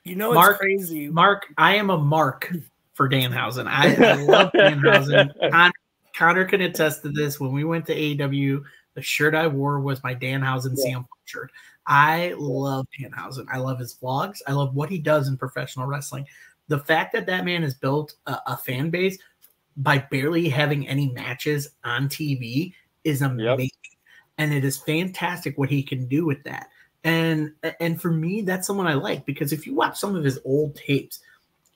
You 0.04 0.16
know, 0.16 0.30
it's 0.32 0.36
Mark- 0.36 0.60
crazy. 0.60 1.10
Mark, 1.10 1.46
I 1.58 1.76
am 1.76 1.90
a 1.90 1.98
mark 1.98 2.52
for 2.94 3.10
Danhausen. 3.10 3.68
I, 3.68 3.96
I 3.96 4.14
love 4.24 4.52
Danhausen. 4.54 5.52
Con- 5.52 5.72
Connor 6.16 6.46
can 6.46 6.62
attest 6.62 7.02
to 7.04 7.10
this. 7.10 7.40
When 7.40 7.52
we 7.52 7.64
went 7.64 7.86
to 7.88 7.96
AEW, 7.96 8.64
the 8.96 9.02
shirt 9.02 9.36
I 9.36 9.48
wore 9.48 9.80
was 9.80 10.04
my 10.04 10.16
Danhausen 10.16 10.76
Yeah. 10.78 10.92
CM 10.92 10.96
Punk 10.96 11.08
shirt. 11.26 11.52
I 11.88 12.34
love 12.38 12.88
Danhausen. 13.00 13.46
I 13.52 13.58
love 13.58 13.80
his 13.80 13.96
vlogs. 13.96 14.40
I 14.48 14.52
love 14.54 14.76
what 14.76 14.90
he 14.90 14.98
does 15.00 15.28
in 15.28 15.38
professional 15.38 15.86
wrestling. 15.88 16.26
The 16.68 16.80
fact 16.80 17.14
that 17.14 17.26
that 17.28 17.46
man 17.46 17.64
has 17.64 17.74
built 17.74 18.16
a, 18.28 18.38
a 18.48 18.58
fan 18.58 18.90
base 18.90 19.18
by 19.78 19.98
barely 19.98 20.50
having 20.50 20.88
any 20.88 21.10
matches 21.12 21.70
on 21.84 22.10
TV 22.10 22.74
is 23.04 23.22
amazing. 23.22 23.70
And 24.38 24.54
it 24.54 24.64
is 24.64 24.78
fantastic 24.78 25.58
what 25.58 25.70
he 25.70 25.82
can 25.84 26.08
do 26.08 26.26
with 26.26 26.44
that. 26.44 26.68
And 27.04 27.54
and 27.80 28.02
for 28.02 28.12
me, 28.12 28.42
that's 28.42 28.68
someone 28.68 28.88
I 28.88 28.94
like 28.94 29.26
because 29.26 29.54
if 29.54 29.66
you 29.66 29.74
watch 29.74 29.98
some 29.98 30.16
of 30.16 30.24
his 30.24 30.40
old 30.44 30.76
tapes, 30.76 31.22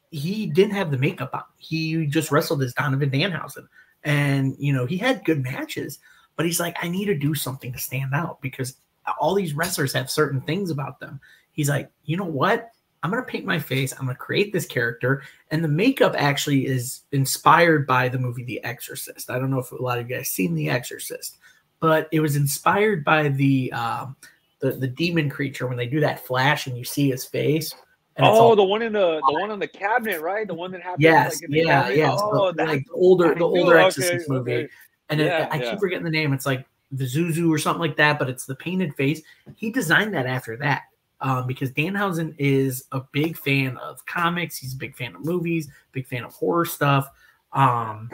he 0.09 0.47
didn't 0.47 0.75
have 0.75 0.91
the 0.91 0.97
makeup 0.97 1.31
on. 1.33 1.43
He 1.57 2.05
just 2.07 2.31
wrestled 2.31 2.61
as 2.61 2.73
Donovan 2.73 3.09
Danhausen. 3.09 3.67
And 4.03 4.55
you 4.59 4.73
know, 4.73 4.85
he 4.85 4.97
had 4.97 5.23
good 5.23 5.41
matches, 5.41 5.99
but 6.35 6.45
he's 6.45 6.59
like, 6.59 6.75
I 6.81 6.89
need 6.89 7.05
to 7.05 7.15
do 7.15 7.33
something 7.33 7.71
to 7.71 7.79
stand 7.79 8.13
out 8.13 8.41
because 8.41 8.75
all 9.19 9.33
these 9.33 9.53
wrestlers 9.53 9.93
have 9.93 10.11
certain 10.11 10.41
things 10.41 10.69
about 10.69 10.99
them. 10.99 11.19
He's 11.53 11.69
like, 11.69 11.89
you 12.05 12.17
know 12.17 12.25
what? 12.25 12.71
I'm 13.01 13.09
gonna 13.09 13.23
paint 13.23 13.45
my 13.45 13.59
face. 13.59 13.93
I'm 13.93 14.05
gonna 14.05 14.15
create 14.15 14.53
this 14.53 14.65
character, 14.65 15.23
and 15.51 15.63
the 15.63 15.69
makeup 15.69 16.15
actually 16.17 16.65
is 16.65 17.01
inspired 17.11 17.85
by 17.85 18.07
the 18.07 18.17
movie 18.17 18.43
The 18.43 18.63
Exorcist. 18.63 19.29
I 19.29 19.39
don't 19.39 19.51
know 19.51 19.59
if 19.59 19.71
a 19.71 19.75
lot 19.75 19.99
of 19.99 20.09
you 20.09 20.15
guys 20.15 20.29
seen 20.29 20.55
The 20.55 20.69
Exorcist, 20.69 21.37
but 21.81 22.07
it 22.11 22.21
was 22.21 22.37
inspired 22.37 23.03
by 23.03 23.27
the 23.27 23.73
um, 23.73 24.15
the 24.63 24.71
the 24.71 24.87
demon 24.87 25.29
creature 25.29 25.67
when 25.67 25.77
they 25.77 25.85
do 25.87 25.99
that 25.99 26.25
flash 26.25 26.67
and 26.67 26.77
you 26.77 26.83
see 26.83 27.09
his 27.11 27.25
face. 27.25 27.73
and 28.15 28.25
Oh, 28.25 28.29
all- 28.31 28.55
the 28.55 28.63
one 28.63 28.81
in 28.81 28.93
the 28.93 29.21
the 29.27 29.33
one 29.39 29.51
on 29.51 29.59
the 29.59 29.67
cabinet, 29.67 30.21
right? 30.21 30.47
The 30.47 30.53
one 30.53 30.71
that 30.71 30.81
happened. 30.81 31.03
yes, 31.03 31.35
like, 31.35 31.43
in 31.43 31.51
the 31.51 31.57
yeah, 31.59 31.89
yes. 31.89 32.19
Oh, 32.21 32.51
the, 32.51 32.65
like 32.65 32.85
the 32.85 32.91
older 32.93 33.35
the 33.35 33.43
older 33.45 33.77
okay, 33.77 33.85
Exorcist 33.87 34.29
movie. 34.29 34.53
okay. 34.53 34.69
And 35.09 35.19
it- 35.21 35.31
I 35.31 35.57
yeah. 35.57 35.71
keep 35.71 35.79
forgetting 35.79 36.05
the 36.05 36.09
name. 36.11 36.33
It's 36.33 36.45
like 36.45 36.65
the 36.91 37.05
Zuzu 37.05 37.49
or 37.53 37.57
something 37.57 37.81
like 37.81 37.97
that, 37.97 38.17
but 38.19 38.29
it's 38.29 38.45
the 38.45 38.55
painted 38.55 38.95
face. 38.95 39.21
He 39.55 39.69
designed 39.71 40.13
that 40.13 40.25
after 40.27 40.55
that 40.57 40.83
um, 41.21 41.47
because 41.47 41.71
Danhausen 41.71 42.35
is 42.37 42.85
a 42.91 43.01
big 43.11 43.35
fan 43.37 43.77
of 43.77 44.05
comics. 44.05 44.57
He's 44.57 44.73
a 44.73 44.77
big 44.77 44.95
fan 44.95 45.15
of 45.15 45.25
movies, 45.25 45.69
big 45.91 46.07
fan 46.07 46.23
of 46.23 46.33
horror 46.33 46.65
stuff. 46.65 47.09
Um, 47.51 48.09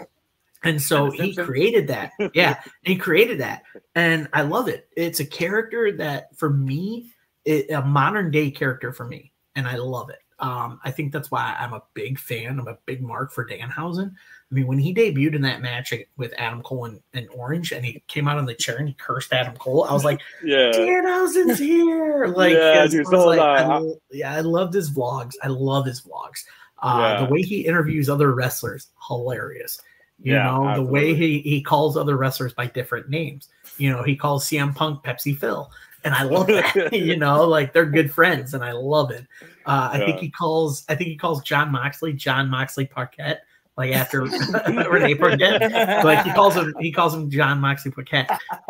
and 0.63 0.81
so 0.81 1.09
he 1.09 1.35
created 1.35 1.87
that. 1.87 2.11
Yeah, 2.33 2.61
he 2.83 2.95
created 2.95 3.39
that. 3.39 3.63
And 3.95 4.27
I 4.33 4.41
love 4.43 4.67
it. 4.67 4.87
It's 4.95 5.19
a 5.19 5.25
character 5.25 5.91
that, 5.97 6.37
for 6.37 6.49
me, 6.49 7.11
it, 7.45 7.71
a 7.71 7.81
modern 7.81 8.31
day 8.31 8.51
character 8.51 8.91
for 8.93 9.05
me. 9.05 9.31
And 9.55 9.67
I 9.67 9.77
love 9.77 10.09
it. 10.09 10.19
Um, 10.39 10.79
I 10.85 10.91
think 10.91 11.11
that's 11.11 11.29
why 11.31 11.55
I'm 11.59 11.73
a 11.73 11.83
big 11.93 12.17
fan. 12.17 12.59
I'm 12.59 12.67
a 12.67 12.77
big 12.85 13.01
mark 13.01 13.31
for 13.33 13.45
Danhausen. 13.45 14.11
I 14.11 14.55
mean, 14.55 14.67
when 14.67 14.79
he 14.79 14.93
debuted 14.93 15.35
in 15.35 15.41
that 15.41 15.61
match 15.61 15.93
with 16.17 16.33
Adam 16.37 16.61
Cole 16.61 16.85
and, 16.85 17.01
and 17.13 17.27
Orange, 17.35 17.71
and 17.73 17.85
he 17.85 18.01
came 18.07 18.27
out 18.27 18.37
on 18.37 18.45
the 18.45 18.53
chair 18.55 18.77
and 18.77 18.87
he 18.87 18.93
cursed 18.93 19.33
Adam 19.33 19.55
Cole, 19.57 19.83
I 19.83 19.93
was 19.93 20.05
like, 20.05 20.21
Yeah. 20.43 20.71
Danhausen's 20.71 21.59
here. 21.69 22.27
Like, 22.27 22.53
Yeah, 22.53 22.87
dude, 22.87 23.07
I 23.07 23.09
so 23.09 23.25
like, 23.27 23.39
I. 23.39 23.81
Yeah, 24.11 24.33
I 24.33 24.39
loved 24.41 24.73
his 24.73 24.91
vlogs. 24.91 25.33
I 25.43 25.47
love 25.47 25.85
his 25.85 26.01
vlogs. 26.01 26.45
Uh, 26.81 26.99
Yeah. 27.19 27.25
The 27.25 27.33
way 27.33 27.41
he 27.41 27.65
interviews 27.65 28.09
other 28.09 28.33
wrestlers, 28.33 28.87
hilarious. 29.07 29.81
You 30.21 30.33
Yeah, 30.33 30.43
know, 30.43 30.75
the 30.75 30.83
way 30.83 31.13
he, 31.13 31.39
he 31.39 31.61
calls 31.61 31.95
other 31.95 32.17
wrestlers 32.17 32.53
by 32.53 32.67
different 32.67 33.09
names. 33.09 33.47
You 33.77 33.91
know, 33.91 34.03
he 34.03 34.15
calls 34.15 34.45
CM 34.45 34.75
Punk 34.75 35.03
Pepsi 35.03 35.37
Phil. 35.37 35.71
And 36.03 36.13
I 36.13 36.23
love 36.23 36.47
that. 36.47 36.89
you 36.93 37.15
know, 37.17 37.45
like 37.45 37.73
they're 37.73 37.85
good 37.85 38.11
friends, 38.11 38.53
and 38.53 38.63
I 38.63 38.71
love 38.71 39.11
it. 39.11 39.25
Uh, 39.65 39.89
I 39.93 39.97
think 39.99 40.19
he 40.19 40.29
calls 40.29 40.83
I 40.89 40.95
think 40.95 41.09
he 41.09 41.17
calls 41.17 41.41
Jon 41.43 41.71
Moxley 41.71 42.13
Jon 42.13 42.49
Moxley 42.49 42.85
Paquette, 42.85 43.41
like 43.77 43.93
after 43.93 44.21
Renee 44.67 45.15
Paquette 45.15 46.03
like 46.03 46.25
he 46.25 46.31
calls 46.31 46.55
him 46.55 46.73
he 46.79 46.91
calls 46.91 47.13
him 47.13 47.29
Jon 47.29 47.59
Moxley 47.59 47.91
Paquette. 47.91 48.29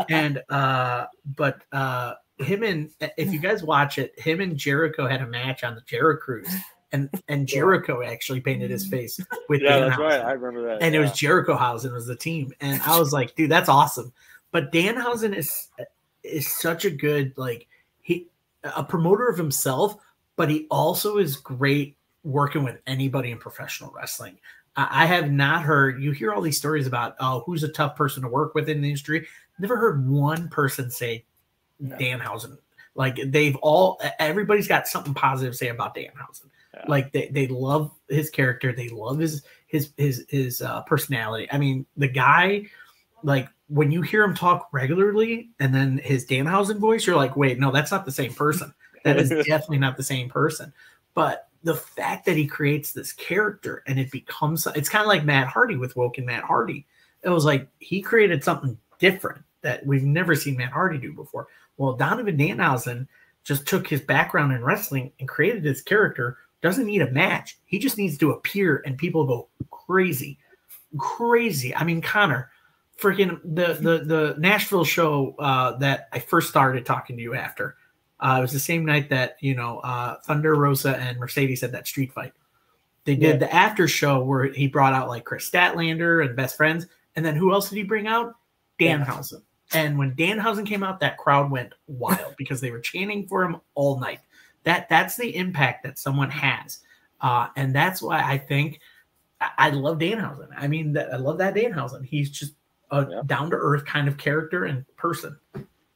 And 0.09 0.41
uh 0.49 1.05
but 1.35 1.63
uh 1.71 2.13
him 2.39 2.63
and 2.63 2.89
if 3.17 3.31
you 3.31 3.39
guys 3.39 3.63
watch 3.63 3.97
it, 3.97 4.19
him 4.19 4.41
and 4.41 4.57
Jericho 4.57 5.07
had 5.07 5.21
a 5.21 5.27
match 5.27 5.63
on 5.63 5.75
the 5.75 5.81
Jericho 5.81 6.21
Cruise. 6.23 6.53
And 6.91 7.09
and 7.27 7.47
Jericho 7.47 8.01
actually 8.03 8.41
painted 8.41 8.71
his 8.71 8.87
face 8.87 9.19
with 9.47 9.61
Yeah, 9.61 9.79
that's 9.79 9.99
right. 9.99 10.21
I 10.21 10.31
remember 10.31 10.65
that. 10.67 10.81
and 10.81 10.95
it 10.95 10.99
was 10.99 11.09
yeah. 11.09 11.15
Jericho 11.15 11.55
Hausen 11.55 11.93
was 11.93 12.07
the 12.07 12.15
team. 12.15 12.51
And 12.61 12.81
I 12.81 12.97
was 12.97 13.13
like, 13.13 13.35
dude, 13.35 13.51
that's 13.51 13.69
awesome. 13.69 14.11
But 14.51 14.71
Danhausen 14.71 15.35
is 15.35 15.67
is 16.23 16.47
such 16.47 16.85
a 16.85 16.89
good 16.89 17.33
like 17.37 17.67
he 18.01 18.27
a 18.63 18.83
promoter 18.83 19.27
of 19.27 19.37
himself, 19.37 19.97
but 20.35 20.49
he 20.49 20.65
also 20.71 21.17
is 21.17 21.35
great 21.37 21.95
working 22.23 22.63
with 22.63 22.77
anybody 22.87 23.29
in 23.31 23.37
professional 23.37 23.91
wrestling. 23.95 24.39
I 24.75 25.03
I 25.03 25.05
have 25.05 25.31
not 25.31 25.61
heard 25.61 26.01
you 26.01 26.11
hear 26.11 26.33
all 26.33 26.41
these 26.41 26.57
stories 26.57 26.87
about 26.87 27.15
oh 27.19 27.43
who's 27.45 27.63
a 27.63 27.69
tough 27.71 27.95
person 27.95 28.23
to 28.23 28.29
work 28.29 28.55
with 28.55 28.67
in 28.67 28.81
the 28.81 28.87
industry. 28.87 29.27
Never 29.59 29.77
heard 29.77 30.09
one 30.09 30.49
person 30.49 30.89
say 30.89 31.25
No. 31.79 31.95
Danhausen. 31.97 32.57
Like 32.95 33.19
they've 33.27 33.55
all 33.57 34.01
everybody's 34.17 34.67
got 34.67 34.87
something 34.87 35.13
positive 35.13 35.53
to 35.53 35.57
say 35.57 35.67
about 35.67 35.95
Danhausen. 35.95 36.49
Yeah. 36.79 36.85
Like 36.87 37.11
they, 37.11 37.29
they 37.29 37.47
love 37.47 37.91
his 38.09 38.29
character, 38.29 38.73
they 38.73 38.89
love 38.89 39.19
his 39.19 39.43
his 39.67 39.91
his 39.97 40.25
his 40.29 40.61
uh, 40.61 40.81
personality. 40.83 41.47
I 41.51 41.57
mean, 41.57 41.85
the 41.97 42.07
guy 42.07 42.67
like 43.23 43.49
when 43.67 43.91
you 43.91 44.01
hear 44.01 44.23
him 44.23 44.33
talk 44.33 44.69
regularly 44.71 45.49
and 45.59 45.73
then 45.73 45.97
his 45.99 46.25
Danhausen 46.25 46.79
voice, 46.79 47.05
you're 47.05 47.15
like, 47.15 47.35
wait, 47.35 47.59
no, 47.59 47.71
that's 47.71 47.91
not 47.91 48.05
the 48.05 48.11
same 48.11 48.33
person. 48.33 48.73
That 49.03 49.17
is 49.17 49.29
definitely 49.45 49.77
not 49.77 49.97
the 49.97 50.03
same 50.03 50.29
person. 50.29 50.73
But 51.13 51.49
the 51.63 51.75
fact 51.75 52.25
that 52.25 52.37
he 52.37 52.47
creates 52.47 52.93
this 52.93 53.11
character 53.11 53.83
and 53.85 53.99
it 53.99 54.11
becomes 54.11 54.65
it's 54.67 54.89
kind 54.89 55.03
of 55.03 55.07
like 55.07 55.25
Matt 55.25 55.47
Hardy 55.47 55.75
with 55.75 55.95
Woken 55.95 56.25
Matt 56.25 56.43
Hardy. 56.43 56.85
It 57.23 57.29
was 57.29 57.45
like 57.45 57.67
he 57.79 58.01
created 58.01 58.43
something 58.43 58.77
different 58.97 59.43
that 59.61 59.85
we've 59.85 60.03
never 60.03 60.35
seen 60.35 60.57
Matt 60.57 60.71
Hardy 60.71 60.97
do 60.97 61.13
before. 61.13 61.47
Well, 61.77 61.93
Donovan 61.93 62.37
Danhausen 62.37 63.07
just 63.43 63.65
took 63.65 63.87
his 63.87 64.01
background 64.01 64.53
in 64.53 64.63
wrestling 64.63 65.11
and 65.19 65.27
created 65.27 65.63
this 65.63 65.81
character. 65.81 66.37
Doesn't 66.61 66.85
need 66.85 67.01
a 67.01 67.11
match. 67.11 67.57
He 67.65 67.79
just 67.79 67.97
needs 67.97 68.17
to 68.17 68.31
appear 68.31 68.81
and 68.85 68.97
people 68.97 69.25
go 69.25 69.47
crazy. 69.71 70.37
Crazy. 70.97 71.75
I 71.75 71.83
mean, 71.83 72.01
Connor, 72.01 72.49
freaking 72.99 73.39
the 73.43 73.73
the 73.73 74.03
the 74.03 74.35
Nashville 74.39 74.83
show 74.83 75.35
uh, 75.39 75.77
that 75.77 76.09
I 76.11 76.19
first 76.19 76.49
started 76.49 76.85
talking 76.85 77.15
to 77.15 77.21
you 77.21 77.35
after. 77.35 77.75
Uh, 78.19 78.37
it 78.39 78.41
was 78.41 78.51
the 78.51 78.59
same 78.59 78.85
night 78.85 79.09
that 79.09 79.37
you 79.39 79.55
know 79.55 79.79
uh, 79.79 80.17
Thunder 80.25 80.55
Rosa 80.55 80.97
and 80.97 81.17
Mercedes 81.19 81.61
had 81.61 81.71
that 81.73 81.87
street 81.87 82.11
fight. 82.11 82.33
They 83.05 83.15
did 83.15 83.33
Yeah. 83.35 83.47
the 83.47 83.53
after 83.55 83.87
show 83.87 84.23
where 84.23 84.45
he 84.51 84.67
brought 84.67 84.93
out 84.93 85.07
like 85.07 85.23
Kris 85.23 85.49
Statlander 85.49 86.25
and 86.25 86.35
best 86.35 86.57
friends, 86.57 86.87
and 87.15 87.23
then 87.25 87.35
who 87.35 87.53
else 87.53 87.69
did 87.69 87.77
he 87.77 87.83
bring 87.83 88.07
out? 88.07 88.35
Danhausen. 88.79 89.41
And 89.73 89.97
when 89.99 90.15
Danhausen 90.15 90.65
came 90.65 90.83
out, 90.83 90.99
that 91.01 91.17
crowd 91.17 91.51
went 91.51 91.73
wild 91.87 92.35
because 92.37 92.59
they 92.59 92.71
were 92.71 92.79
chanting 92.79 93.27
for 93.27 93.43
him 93.43 93.57
all 93.75 93.99
night. 93.99 94.19
That 94.63 94.89
that's 94.89 95.15
the 95.15 95.35
impact 95.35 95.83
that 95.83 95.97
someone 95.97 96.29
has, 96.29 96.79
uh, 97.21 97.47
and 97.55 97.73
that's 97.73 98.01
why 98.01 98.21
I 98.21 98.37
think 98.37 98.79
I, 99.41 99.49
I 99.57 99.69
love 99.69 99.99
Danhausen. 99.99 100.49
I 100.55 100.67
mean, 100.67 100.93
that, 100.93 101.13
I 101.13 101.17
love 101.17 101.37
that 101.39 101.55
Danhausen. 101.55 102.05
He's 102.05 102.29
just 102.29 102.53
a 102.91 103.05
Yeah. 103.09 103.21
down 103.25 103.49
to 103.51 103.55
earth 103.55 103.85
kind 103.85 104.07
of 104.07 104.17
character 104.17 104.65
and 104.65 104.85
person. 104.97 105.37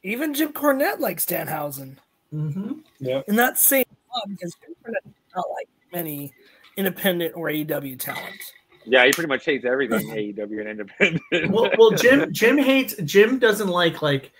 Even 0.02 0.32
Jim 0.34 0.52
Cornette 0.52 1.00
likes 1.00 1.26
Danhausen. 1.26 1.96
hmm 2.30 2.72
Yep. 3.00 3.24
And 3.28 3.38
that's 3.38 3.62
saying 3.62 3.86
a 3.90 4.16
lot 4.16 4.28
because 4.28 4.54
Jim 4.64 4.74
Cornette 4.84 5.04
does 5.04 5.34
not 5.36 5.44
like 5.56 5.68
many 5.92 6.32
independent 6.76 7.34
or 7.36 7.48
AEW 7.48 7.98
talent. 7.98 8.40
Yeah, 8.86 9.04
he 9.06 9.12
pretty 9.12 9.28
much 9.28 9.44
hates 9.44 9.64
everything 9.64 10.06
AEW 10.08 10.60
and 10.60 10.68
independent. 10.68 11.22
Well, 11.50 11.70
well, 11.78 11.90
Jim 11.92 12.30
Jim 12.32 12.58
hates 12.58 12.94
Jim 13.04 13.38
doesn't 13.38 13.68
like 13.68 14.02
like 14.02 14.30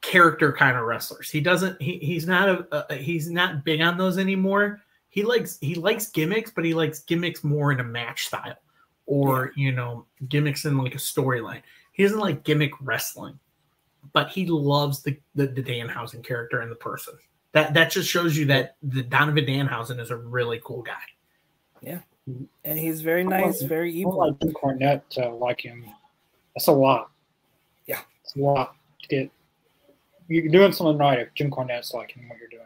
character 0.00 0.52
kind 0.52 0.76
of 0.76 0.84
wrestlers. 0.84 1.30
He 1.30 1.40
doesn't. 1.40 1.80
He, 1.80 1.98
he's 1.98 2.26
not 2.26 2.48
a, 2.48 2.92
a 2.92 2.94
he's 2.94 3.30
not 3.30 3.64
big 3.64 3.80
on 3.80 3.96
those 3.96 4.18
anymore. 4.18 4.80
He 5.08 5.22
likes 5.22 5.58
he 5.60 5.74
likes 5.74 6.08
gimmicks, 6.08 6.50
but 6.50 6.64
he 6.64 6.74
likes 6.74 7.00
gimmicks 7.00 7.42
more 7.42 7.72
in 7.72 7.80
a 7.80 7.84
match 7.84 8.26
style, 8.26 8.56
or 9.06 9.52
you 9.56 9.72
know 9.72 10.06
gimmicks 10.28 10.64
in 10.64 10.78
like 10.78 10.94
a 10.94 10.98
storyline. 10.98 11.62
He 11.92 12.02
doesn't 12.02 12.18
like 12.18 12.44
gimmick 12.44 12.72
wrestling, 12.80 13.38
but 14.12 14.28
he 14.28 14.46
loves 14.46 15.02
the 15.02 15.18
the, 15.34 15.46
the 15.46 15.62
Danhausen 15.62 16.24
character 16.24 16.60
and 16.60 16.70
the 16.70 16.76
person. 16.76 17.14
That 17.52 17.74
that 17.74 17.90
just 17.90 18.08
shows 18.08 18.36
you 18.36 18.44
that 18.46 18.76
the 18.82 19.02
Donovan 19.02 19.46
Danhausen 19.46 19.98
is 20.00 20.10
a 20.10 20.16
really 20.16 20.60
cool 20.62 20.82
guy. 20.82 20.94
Yeah, 21.80 22.00
and 22.64 22.78
he's 22.78 23.00
very 23.00 23.24
nice, 23.24 23.62
very 23.62 23.90
I 23.90 23.94
evil. 23.94 24.18
like 24.18 24.38
Jim 24.40 24.52
Cornette 24.52 25.02
to 25.10 25.30
like 25.30 25.60
him. 25.60 25.84
That's 26.56 26.68
a 26.68 26.72
lot. 26.72 27.10
Yeah. 27.86 28.00
It's 28.24 28.34
a 28.34 28.40
lot 28.40 28.74
to 29.02 29.08
get. 29.08 29.30
You're 30.28 30.48
doing 30.48 30.72
something 30.72 30.98
right 30.98 31.20
if 31.20 31.34
Jim 31.34 31.50
Cornette's 31.50 31.94
liking 31.94 32.28
what 32.28 32.38
you're 32.38 32.48
doing. 32.48 32.62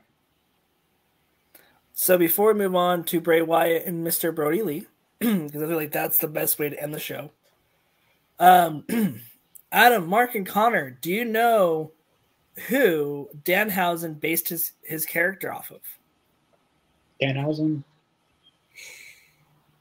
So 1.92 2.16
before 2.16 2.52
we 2.52 2.58
move 2.58 2.74
on 2.74 3.04
to 3.04 3.20
Bray 3.20 3.42
Wyatt 3.42 3.84
and 3.86 4.06
Mr. 4.06 4.34
Brodie 4.34 4.62
Lee, 4.62 4.86
because 5.18 5.62
I 5.62 5.66
feel 5.66 5.76
like 5.76 5.92
that's 5.92 6.18
the 6.18 6.28
best 6.28 6.58
way 6.58 6.70
to 6.70 6.82
end 6.82 6.94
the 6.94 7.00
show. 7.00 7.30
Um, 8.38 8.84
Adam, 9.72 10.08
Mark, 10.08 10.34
and 10.34 10.46
Connor, 10.46 10.90
do 11.02 11.10
you 11.10 11.26
know 11.26 11.92
who 12.68 13.28
Danhausen 13.44 14.18
based 14.18 14.48
his, 14.48 14.72
his 14.82 15.04
character 15.04 15.52
off 15.52 15.70
of? 15.70 15.80
Danhausen. 17.20 17.84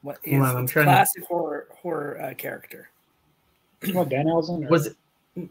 What 0.01 0.17
on, 0.27 0.41
I'm 0.43 0.61
his 0.63 0.71
trying 0.71 0.85
to- 0.85 0.91
classic 0.91 1.23
horror 1.25 1.67
horror 1.81 2.21
uh, 2.21 2.33
character? 2.33 2.89
What 3.93 4.09
Danhausen? 4.09 4.65
Or, 4.65 4.69
Was 4.69 4.87
it 4.87 4.95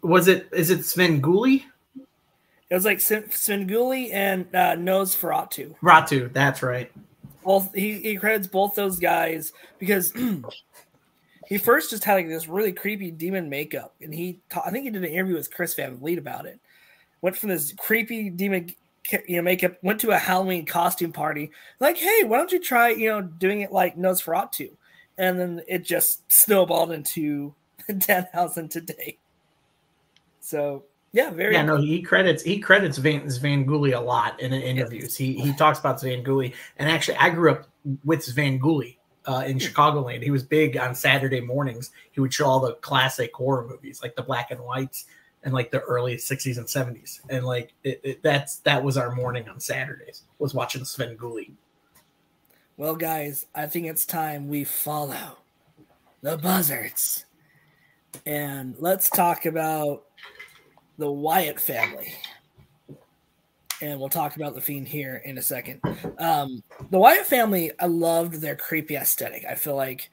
was 0.02 0.28
it 0.28 0.48
is 0.52 0.70
it 0.70 0.80
Svengoolie? 0.80 1.64
It 2.70 2.74
was 2.74 2.84
like 2.84 3.00
Sven- 3.00 3.24
Svengoolie 3.24 4.12
and 4.12 4.46
uh, 4.54 4.76
Nosferatu. 4.76 5.74
Ratu, 5.82 6.32
that's 6.32 6.62
right. 6.62 6.90
both 7.42 7.72
he, 7.74 7.94
he 8.00 8.16
credits 8.16 8.46
both 8.46 8.74
those 8.74 8.98
guys 8.98 9.52
because 9.78 10.12
he 11.48 11.56
first 11.56 11.88
just 11.90 12.04
had 12.04 12.14
like 12.16 12.28
this 12.28 12.46
really 12.46 12.72
creepy 12.72 13.10
demon 13.10 13.48
makeup 13.48 13.94
and 14.02 14.12
he 14.12 14.38
ta- 14.50 14.62
i 14.66 14.70
think 14.70 14.84
he 14.84 14.90
did 14.90 15.02
an 15.02 15.08
interview 15.10 15.34
with 15.34 15.50
chris 15.50 15.72
van 15.74 15.96
Vliet 15.96 16.18
about 16.18 16.44
it 16.44 16.60
went 17.22 17.34
from 17.36 17.48
this 17.48 17.72
creepy 17.78 18.28
demon 18.28 18.70
you 19.26 19.36
know 19.36 19.42
makeup 19.42 19.72
went 19.82 19.98
to 19.98 20.10
a 20.10 20.18
halloween 20.18 20.66
costume 20.66 21.10
party 21.12 21.50
like 21.80 21.96
hey 21.96 22.22
why 22.24 22.36
don't 22.36 22.52
you 22.52 22.60
try 22.60 22.90
you 22.90 23.08
know 23.08 23.22
doing 23.22 23.62
it 23.62 23.72
like 23.72 23.96
nosferatu 23.96 24.68
and 25.16 25.40
then 25.40 25.62
it 25.66 25.84
just 25.84 26.30
snowballed 26.30 26.92
into 26.92 27.54
Danhausen 27.88 28.68
today 28.68 29.16
so 30.40 30.84
yeah 31.12 31.30
very 31.30 31.54
Yeah, 31.54 31.62
no, 31.62 31.76
he 31.76 32.02
credits 32.02 32.42
he 32.42 32.58
credits 32.58 32.98
Van 32.98 33.22
Svengoolie 33.22 33.96
a 33.96 34.00
lot 34.00 34.38
in 34.40 34.52
interviews. 34.52 35.16
He 35.16 35.34
he 35.34 35.52
talks 35.54 35.78
about 35.78 36.00
Van 36.00 36.22
Svengoolie, 36.22 36.54
and 36.76 36.90
actually, 36.90 37.16
I 37.18 37.30
grew 37.30 37.52
up 37.52 37.68
with 38.04 38.20
Svengoolie 38.20 38.96
uh, 39.26 39.44
in 39.46 39.58
Chicagoland. 39.58 40.22
He 40.22 40.30
was 40.30 40.42
big 40.42 40.76
on 40.76 40.94
Saturday 40.94 41.40
mornings. 41.40 41.90
He 42.10 42.20
would 42.20 42.32
show 42.32 42.46
all 42.46 42.60
the 42.60 42.74
classic 42.74 43.34
horror 43.34 43.66
movies, 43.68 44.02
like 44.02 44.16
the 44.16 44.22
black 44.22 44.50
and 44.50 44.60
whites, 44.60 45.06
and 45.44 45.54
like 45.54 45.70
the 45.70 45.80
early 45.80 46.16
'60s 46.16 46.58
and 46.58 46.66
'70s. 46.66 47.20
And 47.28 47.44
like 47.44 47.72
it, 47.84 48.00
it, 48.02 48.22
that's 48.22 48.56
that 48.60 48.82
was 48.82 48.96
our 48.96 49.14
morning 49.14 49.48
on 49.48 49.60
Saturdays 49.60 50.22
was 50.38 50.54
watching 50.54 50.82
Svengoolie. 50.82 51.52
Well, 52.76 52.96
guys, 52.96 53.46
I 53.54 53.66
think 53.66 53.86
it's 53.86 54.06
time 54.06 54.48
we 54.48 54.64
follow 54.64 55.38
the 56.22 56.36
buzzards. 56.38 57.24
And 58.24 58.76
let's 58.78 59.10
talk 59.10 59.46
about 59.46 60.04
the 60.98 61.10
Wyatt 61.10 61.60
family. 61.60 62.12
And 63.80 64.00
we'll 64.00 64.08
talk 64.08 64.34
about 64.34 64.54
the 64.54 64.60
Fiend 64.60 64.88
here 64.88 65.22
in 65.24 65.38
a 65.38 65.42
second. 65.42 65.80
Um, 66.18 66.64
the 66.90 66.98
Wyatt 66.98 67.26
family, 67.26 67.70
I 67.78 67.86
loved 67.86 68.34
their 68.34 68.56
creepy 68.56 68.96
aesthetic. 68.96 69.44
I 69.48 69.54
feel 69.54 69.76
like 69.76 70.10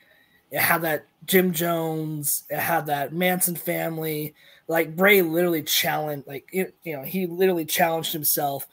it 0.51 0.59
had 0.59 0.83
that 0.83 1.07
Jim 1.25 1.51
Jones, 1.51 2.43
it 2.49 2.59
had 2.59 2.85
that 2.85 3.11
Manson 3.11 3.55
family. 3.55 4.35
Like 4.67 4.95
Bray 4.95 5.23
literally 5.23 5.63
challenged, 5.63 6.27
like, 6.27 6.47
it, 6.51 6.75
you 6.83 6.95
know, 6.95 7.03
he 7.03 7.25
literally 7.25 7.65
challenged 7.65 8.13
himself 8.13 8.67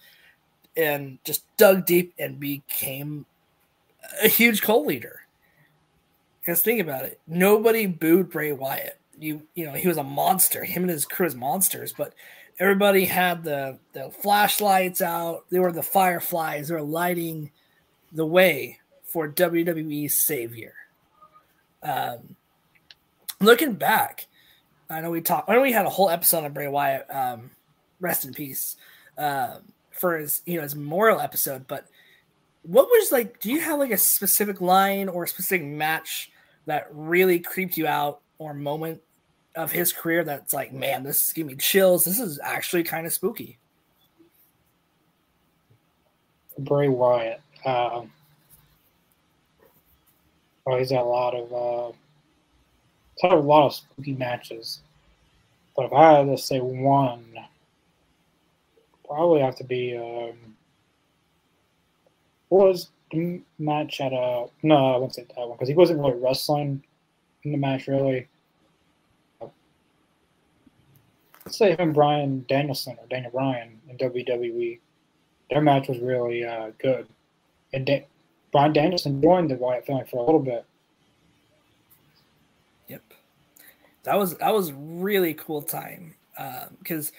and 0.77 1.19
just 1.25 1.45
dug 1.57 1.87
deep 1.87 2.13
and 2.19 2.39
became 2.39 3.25
a 4.23 4.29
huge 4.29 4.61
cult 4.61 4.87
leader. 4.87 5.21
Because 6.41 6.61
think 6.61 6.81
about 6.81 7.05
it, 7.05 7.21
nobody 7.27 7.87
booed 7.87 8.31
Bray 8.31 8.53
Wyatt. 8.53 8.99
You 9.23 9.43
you 9.55 9.67
know 9.67 9.73
he 9.73 9.89
was 9.89 9.97
a 9.97 10.03
monster. 10.03 10.65
Him 10.65 10.83
and 10.83 10.91
his 10.91 11.05
crew 11.05 11.27
as 11.27 11.35
monsters, 11.35 11.93
but 11.93 12.15
everybody 12.59 13.05
had 13.05 13.45
the 13.45 13.79
the 13.93 14.11
flashlights 14.11 15.01
out. 15.01 15.45
They 15.51 15.59
were 15.59 15.73
the 15.73 15.83
fireflies. 15.83 16.69
They 16.69 16.75
were 16.75 16.83
lighting 16.83 17.51
the 18.13 18.27
way 18.27 18.79
for 19.05 19.29
WWE's 19.29 20.19
savior. 20.19 20.75
Um, 21.83 22.37
looking 23.41 23.75
back, 23.75 24.27
I 24.91 25.01
know 25.01 25.11
we 25.11 25.21
talked. 25.21 25.49
I 25.49 25.55
know 25.55 25.63
we 25.63 25.73
had 25.73 25.87
a 25.87 25.91
whole 25.91 26.11
episode 26.11 26.45
on 26.45 26.53
Bray 26.53 26.69
Wyatt. 26.69 27.07
Um, 27.11 27.51
rest 28.01 28.25
in 28.25 28.35
peace. 28.35 28.77
Um, 29.19 29.73
for 29.91 30.19
his 30.19 30.43
you 30.47 30.57
know 30.57 30.63
his 30.63 30.75
memorial 30.75 31.21
episode, 31.21 31.67
but 31.69 31.87
what 32.63 32.87
was 32.87 33.11
like 33.11 33.41
do 33.41 33.51
you 33.51 33.61
have 33.61 33.79
like 33.79 33.91
a 33.91 33.99
specific 33.99 34.61
line 34.61 35.09
or 35.09 35.25
a 35.25 35.29
specific 35.29 35.67
match 35.67 36.31
that 36.67 36.87
really 36.93 37.41
creeped 37.41 37.77
you 37.77 37.87
out 37.87 38.21
or 38.39 38.55
moment 38.55 39.01
of 39.55 39.71
his 39.73 39.93
career 39.93 40.25
that's 40.25 40.55
like 40.55 40.73
man 40.73 41.03
this 41.03 41.27
is 41.27 41.33
giving 41.33 41.49
me 41.49 41.57
chills 41.57 42.05
this 42.05 42.19
is 42.19 42.39
actually 42.43 42.83
kind 42.83 43.07
of 43.07 43.13
spooky 43.13 43.59
Bray 46.59 46.89
Wyatt. 46.89 47.41
Um, 47.65 48.11
oh, 50.67 50.79
he's 50.79 50.91
had 50.91 51.01
a 51.01 51.05
lot 51.05 51.35
of 51.35 51.53
uh, 51.53 53.29
a 53.29 53.37
lot 53.37 53.67
of 53.67 53.75
spooky 53.75 54.15
matches. 54.15 54.81
But 55.77 55.87
if 55.87 55.93
I 55.93 56.19
had 56.19 56.27
to 56.27 56.39
say 56.39 56.61
one, 56.61 57.25
probably 59.07 59.41
have 59.41 59.57
to 59.57 59.65
be 59.65 59.97
um, 59.97 60.37
what 62.49 62.69
was 62.69 62.89
the 63.11 63.43
match 63.59 64.01
at 64.01 64.13
uh 64.15 64.47
no 64.63 64.95
I 64.95 64.97
won't 64.97 65.15
say 65.15 65.27
that 65.37 65.37
one 65.37 65.53
because 65.53 65.69
he 65.69 65.75
wasn't 65.75 66.01
really 66.01 66.19
wrestling 66.19 66.83
in 67.45 67.53
the 67.53 67.59
match 67.59 67.87
really. 67.87 68.27
Let's 69.41 69.53
say 71.49 71.77
him 71.77 71.93
Bryan 71.93 72.45
Danielson 72.49 72.97
or 72.99 73.07
Daniel 73.09 73.31
Bryan 73.33 73.81
in 73.89 73.97
WWE. 73.97 74.79
Their 75.51 75.61
match 75.61 75.89
was 75.89 75.99
really 75.99 76.45
uh, 76.45 76.71
good. 76.79 77.07
And 77.73 77.87
da- 77.87 78.07
Bryan 78.53 78.73
Danielson 78.73 79.21
joined 79.21 79.51
the 79.51 79.57
Wyatt 79.57 79.87
family 79.87 80.05
for 80.11 80.19
a 80.19 80.25
little 80.25 80.41
bit. 80.41 80.65
yep 82.89 83.03
that 84.05 84.19
was 84.19 84.37
that 84.39 84.53
was 84.53 84.73
really 84.73 85.35
cool 85.35 85.63
time 85.63 86.15
because 86.79 87.09
um, 87.09 87.15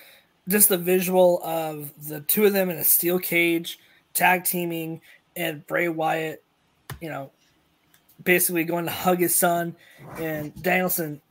just 0.49 0.69
the 0.69 0.77
visual 0.77 1.41
of 1.43 1.91
the 2.07 2.21
two 2.21 2.45
of 2.45 2.53
them 2.53 2.69
in 2.69 2.77
a 2.77 2.83
steel 2.83 3.19
cage 3.19 3.79
tag 4.13 4.43
teaming 4.43 5.01
and 5.35 5.65
Bray 5.65 5.87
Wyatt, 5.87 6.43
you 7.01 7.09
know, 7.09 7.31
basically 8.23 8.63
going 8.63 8.85
to 8.85 8.91
hug 8.91 9.19
his 9.19 9.35
son, 9.35 9.75
and 10.17 10.53
Danielson 10.61 11.21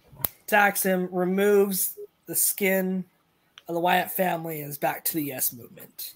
attacks 0.47 0.83
him, 0.83 1.09
removes 1.13 1.97
the 2.27 2.37
skin 2.37 3.05
of 3.69 3.75
the 3.75 3.81
Wyatt 3.81 4.11
family, 4.11 4.61
is 4.61 4.79
back 4.79 5.05
to 5.07 5.15
the 5.15 5.25
Yes 5.25 5.53
movement. 5.53 6.15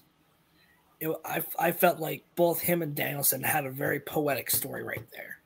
It, 0.99 1.15
I, 1.23 1.43
I 1.59 1.71
felt 1.71 1.99
like 1.99 2.23
both 2.35 2.59
him 2.59 2.81
and 2.81 2.95
Danielson 2.95 3.43
had 3.43 3.65
a 3.65 3.71
very 3.71 3.99
poetic 3.99 4.49
story 4.49 4.83
right 4.83 5.05
there. 5.11 5.37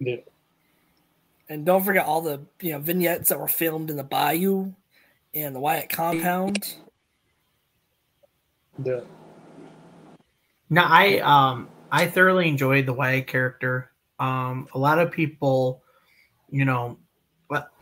Yeah. 0.00 0.16
And 1.48 1.64
don't 1.64 1.82
forget 1.82 2.04
all 2.04 2.20
the 2.20 2.42
you 2.60 2.72
know 2.72 2.78
vignettes 2.78 3.30
that 3.30 3.40
were 3.40 3.48
filmed 3.48 3.90
in 3.90 3.96
the 3.96 4.04
bayou 4.04 4.72
and 5.34 5.54
the 5.54 5.60
Wyatt 5.60 5.88
compound. 5.88 6.74
Yeah. 8.84 9.00
Now 10.70 10.86
I 10.88 11.18
um 11.20 11.68
I 11.90 12.06
thoroughly 12.06 12.48
enjoyed 12.48 12.86
the 12.86 12.92
Wyatt 12.92 13.26
character. 13.26 13.90
Um 14.18 14.68
a 14.74 14.78
lot 14.78 14.98
of 14.98 15.10
people, 15.10 15.82
you 16.50 16.64
know, 16.64 16.98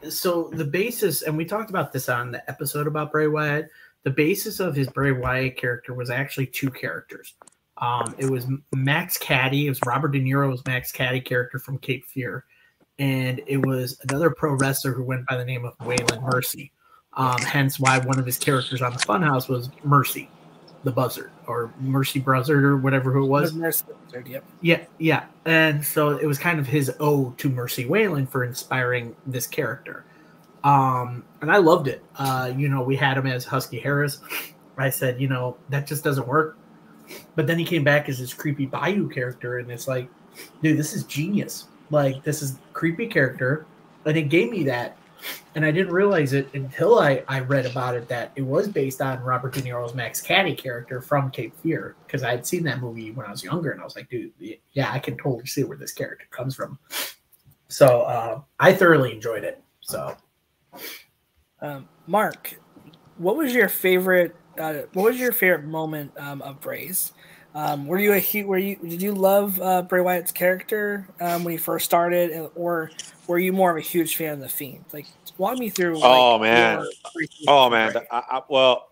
so 0.09 0.51
the 0.53 0.65
basis, 0.65 1.23
and 1.23 1.37
we 1.37 1.45
talked 1.45 1.71
about 1.71 1.93
this 1.93 2.09
on 2.09 2.31
the 2.31 2.49
episode 2.51 2.87
about 2.87 3.13
Bray 3.13 3.27
Wyatt. 3.27 3.71
The 4.05 4.11
basis 4.11 4.61
of 4.61 4.77
his 4.77 4.89
Bray 4.89 5.13
Wyatt 5.13 5.57
character 5.57 5.93
was 5.93 6.11
actually 6.11 6.47
two 6.47 6.71
characters. 6.71 7.35
Um, 7.79 8.15
it 8.19 8.31
was 8.31 8.47
Max 8.75 9.19
Cady. 9.19 9.67
It 9.67 9.71
was 9.71 9.81
Robert 9.85 10.13
De 10.13 10.21
Niro's 10.21 10.65
Max 10.67 10.93
Cady 10.93 11.21
character 11.21 11.59
from 11.59 11.79
Cape 11.79 12.07
Fear, 12.07 12.45
and 12.99 13.43
it 13.47 13.59
was 13.59 13.99
another 14.09 14.31
pro 14.31 14.55
wrestler 14.55 14.93
who 14.93 15.03
went 15.03 15.27
by 15.27 15.37
the 15.37 15.45
name 15.45 15.65
of 15.65 15.77
Waylon 15.79 16.23
Mercy. 16.23 16.73
Um, 17.15 17.39
hence 17.39 17.81
why 17.81 17.99
one 17.99 18.19
of 18.19 18.27
his 18.27 18.39
characters 18.39 18.83
on 18.83 18.93
the 18.93 18.99
Funhouse 18.99 19.49
was 19.49 19.71
Mercy, 19.83 20.31
the 20.85 20.93
Buzzard, 20.93 21.31
or 21.47 21.73
Mercy 21.81 22.19
Buzzard, 22.19 22.65
or 22.65 22.77
whatever 22.77 23.13
who 23.13 23.25
it 23.25 23.29
was. 23.29 23.55
Mercy 23.55 23.85
Buzzard, 24.05 24.27
yep. 24.27 24.45
Yeah, 24.61 24.85
yeah. 24.99 25.27
And 25.45 25.85
so 25.85 26.17
it 26.17 26.27
was 26.27 26.39
kind 26.39 26.59
of 26.59 26.67
his 26.67 26.93
ode 27.01 27.37
to 27.39 27.49
Mercy 27.49 27.85
Waylon 27.85 28.29
for 28.29 28.45
inspiring 28.45 29.15
this 29.27 29.47
character. 29.47 30.05
Um, 30.65 31.25
and 31.41 31.51
I 31.51 31.59
loved 31.59 31.87
it. 31.87 32.03
Uh, 32.17 32.53
you 32.57 32.69
know, 32.69 32.83
we 32.83 32.97
had 32.97 33.17
him 33.17 33.27
as 33.27 33.45
Husky 33.45 33.79
Harris. 33.79 34.21
I 34.79 34.91
said, 34.91 35.21
you 35.21 35.29
know, 35.29 35.57
that 35.71 35.87
just 35.87 36.05
doesn't 36.05 36.27
work. 36.27 36.59
But 37.35 37.47
then 37.47 37.59
he 37.59 37.65
came 37.65 37.85
back 37.85 38.09
as 38.09 38.19
this 38.19 38.35
creepy 38.35 38.67
Bayou 38.67 39.09
character, 39.09 39.59
and 39.59 39.71
it's 39.71 39.89
like, 39.89 40.09
dude, 40.63 40.79
this 40.79 40.93
is 40.93 41.05
genius. 41.05 41.67
Like, 41.91 42.23
this 42.25 42.43
is 42.43 42.59
creepy 42.73 43.07
character, 43.07 43.65
and 44.05 44.17
it 44.17 44.29
gave 44.29 44.51
me 44.51 44.65
that. 44.65 44.96
And 45.55 45.65
I 45.65 45.71
didn't 45.71 45.93
realize 45.93 46.33
it 46.33 46.49
until 46.55 46.99
I, 46.99 47.23
I 47.29 47.41
read 47.41 47.67
about 47.67 47.95
it 47.95 48.09
that 48.09 48.33
it 48.37 48.43
was 48.43 48.69
based 48.69 49.01
on 49.01 49.21
Robert 49.21 49.55
De 49.55 49.63
Niro's 49.63 49.95
Max 49.95 50.21
Cady 50.21 50.55
character 50.55 51.01
from 51.01 51.31
Cape 51.31 51.55
Fear 51.63 51.97
because 52.07 52.23
I 52.23 52.31
had 52.31 52.47
seen 52.47 52.63
that 52.65 52.81
movie 52.81 53.11
when 53.11 53.27
I 53.27 53.31
was 53.31 53.43
younger, 53.43 53.71
and 53.71 53.81
I 53.81 53.85
was 53.85 53.97
like, 53.97 54.11
dude, 54.11 54.33
yeah, 54.73 54.93
I 54.93 54.99
can 54.99 55.17
totally 55.17 55.47
see 55.47 55.65
where 55.65 55.79
this 55.79 55.93
character 55.93 56.27
comes 56.31 56.55
from. 56.55 56.79
So 57.69 58.03
uh, 58.03 58.41
I 58.61 58.73
thoroughly 58.73 59.13
enjoyed 59.13 59.45
it. 59.45 59.63
So, 59.81 60.17
um, 61.61 61.89
Mark, 62.07 62.59
what 63.17 63.37
was 63.37 63.55
your 63.55 63.69
favorite 63.69 64.37
uh, 64.59 64.83
what 64.93 65.05
was 65.05 65.19
your 65.19 65.33
favorite 65.33 65.65
moment 65.65 66.13
um, 66.19 66.43
of 66.43 66.61
Bray's? 66.61 67.13
Um, 67.55 67.87
were 67.87 67.99
you 67.99 68.13
a 68.13 68.43
were 68.45 68.59
you 68.59 68.77
did 68.77 69.01
you 69.01 69.13
love 69.13 69.61
uh, 69.61 69.83
Bray 69.83 70.01
Wyatt's 70.01 70.33
character 70.33 71.09
um, 71.21 71.45
when 71.45 71.53
he 71.53 71.59
first 71.59 71.85
started, 71.85 72.51
or 72.55 72.91
were 73.27 73.39
you 73.39 73.53
more 73.53 73.71
of 73.71 73.77
a 73.77 73.81
huge 73.81 74.17
fan 74.17 74.35
of 74.35 74.41
the 74.41 74.49
Fiend? 74.49 74.85
Like, 74.93 75.07
walk 75.39 75.59
me 75.59 75.71
through. 75.71 75.95
Like, 75.95 76.05
oh 76.05 76.39
man, 76.39 76.87
oh 77.49 77.71
man. 77.71 77.95
I, 78.11 78.23
I, 78.31 78.43
well, 78.49 78.91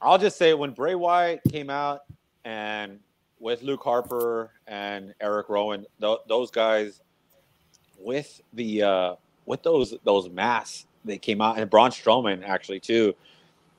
I'll 0.00 0.18
just 0.18 0.36
say 0.36 0.54
when 0.54 0.72
Bray 0.72 0.94
Wyatt 0.94 1.40
came 1.50 1.70
out 1.70 2.00
and 2.44 2.98
with 3.38 3.62
Luke 3.62 3.82
Harper 3.82 4.50
and 4.66 5.14
Erick 5.20 5.48
Rowan, 5.48 5.86
th- 6.00 6.18
those 6.28 6.50
guys 6.50 7.00
with 7.98 8.40
the 8.52 8.82
uh, 8.82 9.14
with 9.46 9.62
those 9.62 9.94
those 10.04 10.28
masks 10.28 10.86
they 11.06 11.18
came 11.18 11.42
out 11.42 11.58
and 11.58 11.68
Braun 11.68 11.90
Strowman 11.90 12.42
actually 12.46 12.80
too 12.80 13.14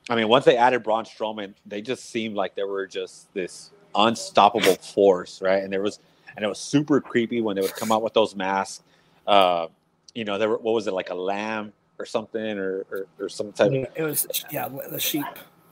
I 0.08 0.14
mean, 0.14 0.28
once 0.28 0.44
they 0.44 0.56
added 0.56 0.82
Braun 0.82 1.04
Strowman, 1.04 1.54
they 1.64 1.82
just 1.82 2.10
seemed 2.10 2.36
like 2.36 2.54
they 2.54 2.62
were 2.62 2.86
just 2.86 3.32
this 3.34 3.70
unstoppable 3.94 4.76
force, 4.76 5.42
right? 5.42 5.62
And 5.62 5.72
there 5.72 5.82
was, 5.82 5.98
and 6.36 6.44
it 6.44 6.48
was 6.48 6.58
super 6.58 7.00
creepy 7.00 7.40
when 7.40 7.56
they 7.56 7.62
would 7.62 7.74
come 7.74 7.90
out 7.90 8.02
with 8.02 8.14
those 8.14 8.36
masks. 8.36 8.84
Uh, 9.26 9.66
you 10.14 10.24
know, 10.24 10.38
there 10.38 10.48
were, 10.48 10.58
what 10.58 10.72
was 10.72 10.86
it 10.86 10.92
like 10.92 11.10
a 11.10 11.14
lamb 11.14 11.72
or 11.98 12.04
something, 12.04 12.58
or 12.58 12.86
or, 12.90 13.06
or 13.18 13.28
some 13.28 13.52
type. 13.52 13.72
Of, 13.72 13.86
it 13.94 14.02
was 14.02 14.26
yeah, 14.50 14.68
the 14.68 15.00
sheep. 15.00 15.24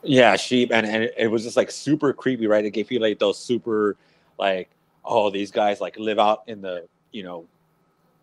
Yeah, 0.03 0.35
sheep, 0.35 0.71
and 0.71 0.85
and 0.85 1.09
it 1.17 1.27
was 1.27 1.43
just 1.43 1.57
like 1.57 1.71
super 1.71 2.13
creepy, 2.13 2.47
right? 2.47 2.63
It 2.63 2.71
gave 2.71 2.91
you 2.91 2.99
like 2.99 3.19
those 3.19 3.39
super, 3.39 3.97
like, 4.37 4.69
oh, 5.03 5.29
these 5.29 5.51
guys 5.51 5.81
like 5.81 5.97
live 5.97 6.19
out 6.19 6.43
in 6.47 6.61
the, 6.61 6.87
you 7.11 7.23
know, 7.23 7.45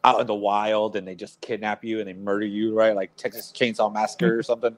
out 0.04 0.20
in 0.20 0.26
the 0.26 0.34
wild, 0.34 0.96
and 0.96 1.06
they 1.06 1.14
just 1.14 1.40
kidnap 1.40 1.84
you 1.84 1.98
and 1.98 2.08
they 2.08 2.14
murder 2.14 2.46
you, 2.46 2.74
right? 2.74 2.94
Like 2.94 3.14
Texas 3.16 3.52
Chainsaw 3.54 3.92
Massacre 3.92 4.38
or 4.38 4.42
something 4.42 4.76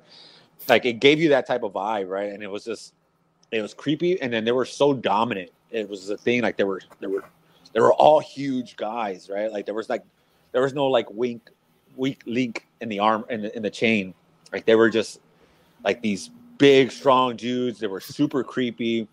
like 0.69 0.85
it 0.85 0.95
gave 0.95 1.21
you 1.21 1.31
that 1.31 1.47
type 1.47 1.63
of 1.63 1.73
vibe, 1.73 2.09
right? 2.09 2.33
And 2.33 2.43
it 2.43 2.51
was 2.51 2.65
just 2.65 2.95
it 3.51 3.61
was 3.61 3.75
creepy, 3.75 4.21
and 4.21 4.33
then 4.33 4.45
they 4.45 4.53
were 4.53 4.65
so 4.65 4.93
dominant. 4.95 5.51
It 5.71 5.89
was 5.89 6.09
a 6.11 6.17
thing 6.17 6.43
like 6.43 6.57
they 6.57 6.65
were 6.65 6.81
they 7.01 7.07
were 7.07 7.25
they 7.73 7.81
were 7.81 7.93
all 7.93 8.21
huge 8.21 8.77
guys, 8.77 9.29
right? 9.29 9.53
Like 9.53 9.67
there 9.67 9.75
was 9.75 9.89
like 9.89 10.03
there 10.55 10.63
was 10.63 10.73
no 10.73 10.87
like 10.87 11.11
wink 11.11 11.51
weak 11.97 12.23
link 12.25 12.67
in 12.81 12.89
the 12.89 13.01
arm 13.01 13.27
in 13.29 13.43
the, 13.43 13.55
in 13.55 13.63
the 13.63 13.71
chain. 13.71 14.15
Like 14.55 14.65
they 14.65 14.77
were 14.77 14.89
just 14.89 15.21
like 15.85 16.01
these 16.01 16.31
big 16.57 16.91
strong 16.91 17.37
dudes. 17.37 17.79
They 17.81 17.89
were 17.89 18.01
super 18.01 18.43
creepy, 18.43 19.07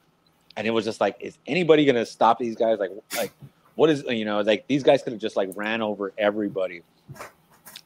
and 0.56 0.66
it 0.66 0.72
was 0.72 0.86
just 0.86 1.02
like, 1.02 1.18
is 1.20 1.38
anybody 1.48 1.84
gonna 1.84 2.06
stop 2.06 2.40
these 2.40 2.56
guys? 2.56 2.80
Like 2.80 2.92
like 3.18 3.34
what 3.76 3.90
is 3.90 4.06
you 4.08 4.24
know 4.24 4.40
like 4.40 4.66
these 4.68 4.84
guys 4.84 5.04
could 5.04 5.12
have 5.12 5.22
just 5.22 5.36
like 5.36 5.50
ran 5.56 5.82
over 5.82 6.14
everybody 6.18 6.84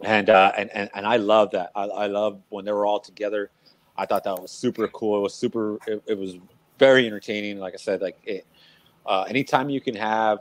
and 0.03 0.29
uh, 0.29 0.51
and, 0.57 0.69
and 0.71 0.89
and 0.93 1.05
I 1.05 1.17
love 1.17 1.51
that. 1.51 1.71
I, 1.75 1.83
I 1.83 2.07
love 2.07 2.39
when 2.49 2.65
they 2.65 2.71
were 2.71 2.85
all 2.85 2.99
together. 2.99 3.49
I 3.97 4.05
thought 4.05 4.23
that 4.25 4.41
was 4.41 4.51
super 4.51 4.87
cool. 4.89 5.17
It 5.17 5.21
was 5.21 5.33
super. 5.33 5.77
It, 5.87 6.03
it 6.05 6.17
was 6.17 6.37
very 6.77 7.07
entertaining. 7.07 7.59
Like 7.59 7.73
I 7.73 7.77
said, 7.77 8.01
like 8.01 8.17
it. 8.25 8.45
Uh, 9.05 9.23
anytime 9.29 9.69
you 9.69 9.79
can 9.79 9.95
have 9.95 10.39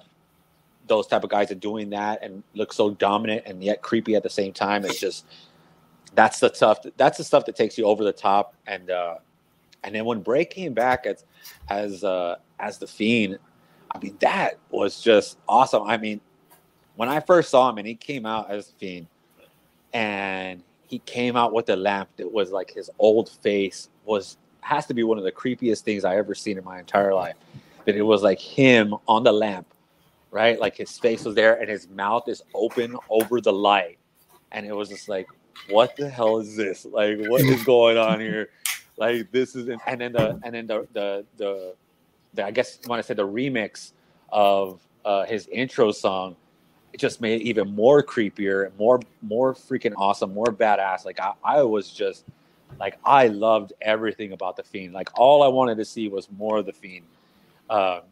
those 0.87 1.07
type 1.07 1.25
of 1.25 1.31
guys 1.31 1.51
are 1.51 1.57
doing 1.57 1.91
that 1.91 2.23
and 2.23 2.43
look 2.55 2.73
so 2.73 2.91
dominant 2.91 3.43
and 3.47 3.63
yet 3.63 3.83
creepy 3.83 4.15
at 4.15 4.23
the 4.23 4.31
same 4.31 4.53
time, 4.53 4.85
it's 4.85 5.01
just 5.01 5.25
that's 6.15 6.41
the 6.41 6.49
tough. 6.49 6.79
That's 6.97 7.19
the 7.19 7.25
stuff 7.25 7.47
that 7.47 7.57
takes 7.57 7.77
you 7.77 7.85
over 7.87 8.05
the 8.05 8.13
top. 8.13 8.55
And 8.67 8.91
uh, 8.91 9.17
and 9.83 9.95
then 9.95 10.05
when 10.05 10.21
Bray 10.21 10.45
came 10.45 10.75
back 10.75 11.07
as 11.07 11.25
as 11.69 12.05
uh, 12.05 12.37
as 12.59 12.79
the 12.79 12.87
Fiend, 12.87 13.39
I 13.91 13.99
mean 13.99 14.17
that 14.21 14.59
was 14.71 15.01
just 15.01 15.39
awesome. 15.49 15.83
I 15.85 15.97
mean, 15.97 16.21
when 16.97 17.09
I 17.09 17.21
first 17.21 17.51
saw 17.51 17.69
him 17.71 17.79
and 17.79 17.87
he 17.87 17.95
came 17.95 18.27
out 18.27 18.51
as 18.51 18.73
Fiend, 18.79 19.07
and 19.93 20.63
he 20.87 20.99
came 21.01 21.37
out 21.37 21.53
with 21.53 21.69
a 21.71 21.77
lamp 21.77 22.11
that 22.17 22.31
was 22.31 22.51
like 22.51 22.71
his 22.71 22.91
old 22.99 23.29
face 23.29 23.89
was 24.05 24.37
has 24.61 24.87
to 24.87 24.95
be 24.95 25.03
one 25.03 25.19
of 25.19 25.25
the 25.25 25.33
creepiest 25.33 25.81
things 25.81 26.05
I 26.05 26.17
ever 26.17 26.35
seen 26.35 26.57
in 26.59 26.65
my 26.65 26.79
entire 26.79 27.15
life. 27.15 27.37
That 27.85 27.97
it 27.97 28.03
was 28.03 28.23
like 28.23 28.41
him 28.41 28.95
on 29.07 29.25
the 29.25 29.33
lamp, 29.33 29.67
right? 30.35 30.59
Like 30.59 30.77
his 30.77 30.99
face 30.99 31.25
was 31.25 31.37
there 31.37 31.61
and 31.61 31.71
his 31.71 31.89
mouth 31.89 32.29
is 32.29 32.43
open 32.55 32.97
over 33.09 33.41
the 33.41 33.53
light. 33.53 33.99
And 34.51 34.67
it 34.67 34.75
was 34.75 34.89
just 34.89 35.09
like, 35.09 35.29
what 35.71 35.95
the 35.95 36.11
hell 36.11 36.39
is 36.39 36.57
this? 36.57 36.85
Like, 36.85 37.19
what 37.29 37.41
is 37.43 37.63
going 37.75 37.97
on 37.97 38.19
here? 38.19 38.51
Like 38.97 39.31
this 39.31 39.55
is 39.55 39.69
and 39.69 40.01
then 40.01 40.13
the 40.13 40.41
and 40.43 40.55
then 40.55 40.67
the 40.67 40.89
the 40.93 41.25
the, 41.37 41.75
the 42.35 42.45
I 42.45 42.51
guess 42.51 42.81
when 42.87 42.99
I 42.99 43.03
said 43.03 43.17
the 43.17 43.27
remix 43.27 43.93
of 44.31 44.81
uh, 45.05 45.25
his 45.25 45.47
intro 45.49 45.93
song 45.93 46.37
it 46.93 47.01
just 47.01 47.21
made 47.21 47.41
it 47.41 47.45
even 47.45 47.75
more 47.75 48.05
creepier, 48.05 48.71
more 48.79 49.01
more 49.21 49.53
freaking 49.53 49.95
awesome, 49.97 50.33
more 50.33 50.47
badass. 50.47 51.05
Like 51.05 51.19
I, 51.19 51.33
I 51.43 51.63
was 51.63 51.91
just 51.91 52.25
like 52.79 52.99
I 53.05 53.27
loved 53.29 53.73
everything 53.83 54.33
about 54.33 54.57
the 54.57 54.63
Fiend. 54.63 54.95
Like 54.95 55.11
all 55.19 55.43
I 55.43 55.49
wanted 55.49 55.77
to 55.79 55.85
see 55.85 56.09
was 56.09 56.29
more 56.39 56.59
of 56.59 56.67
the 56.67 56.73
Fiend. 56.73 57.07
Um, 57.69 58.03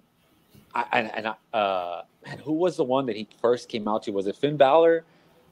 I, 0.74 0.86
and 0.93 1.11
and 1.15 1.35
uh, 1.53 2.03
who 2.44 2.53
was 2.53 2.77
the 2.77 2.85
one 2.85 3.07
that 3.07 3.16
he 3.16 3.28
first 3.40 3.69
came 3.69 3.89
out 3.89 4.05
to? 4.05 4.12
Was 4.12 4.27
it 4.27 4.36
Finn 4.36 4.57
Balor? 4.57 5.05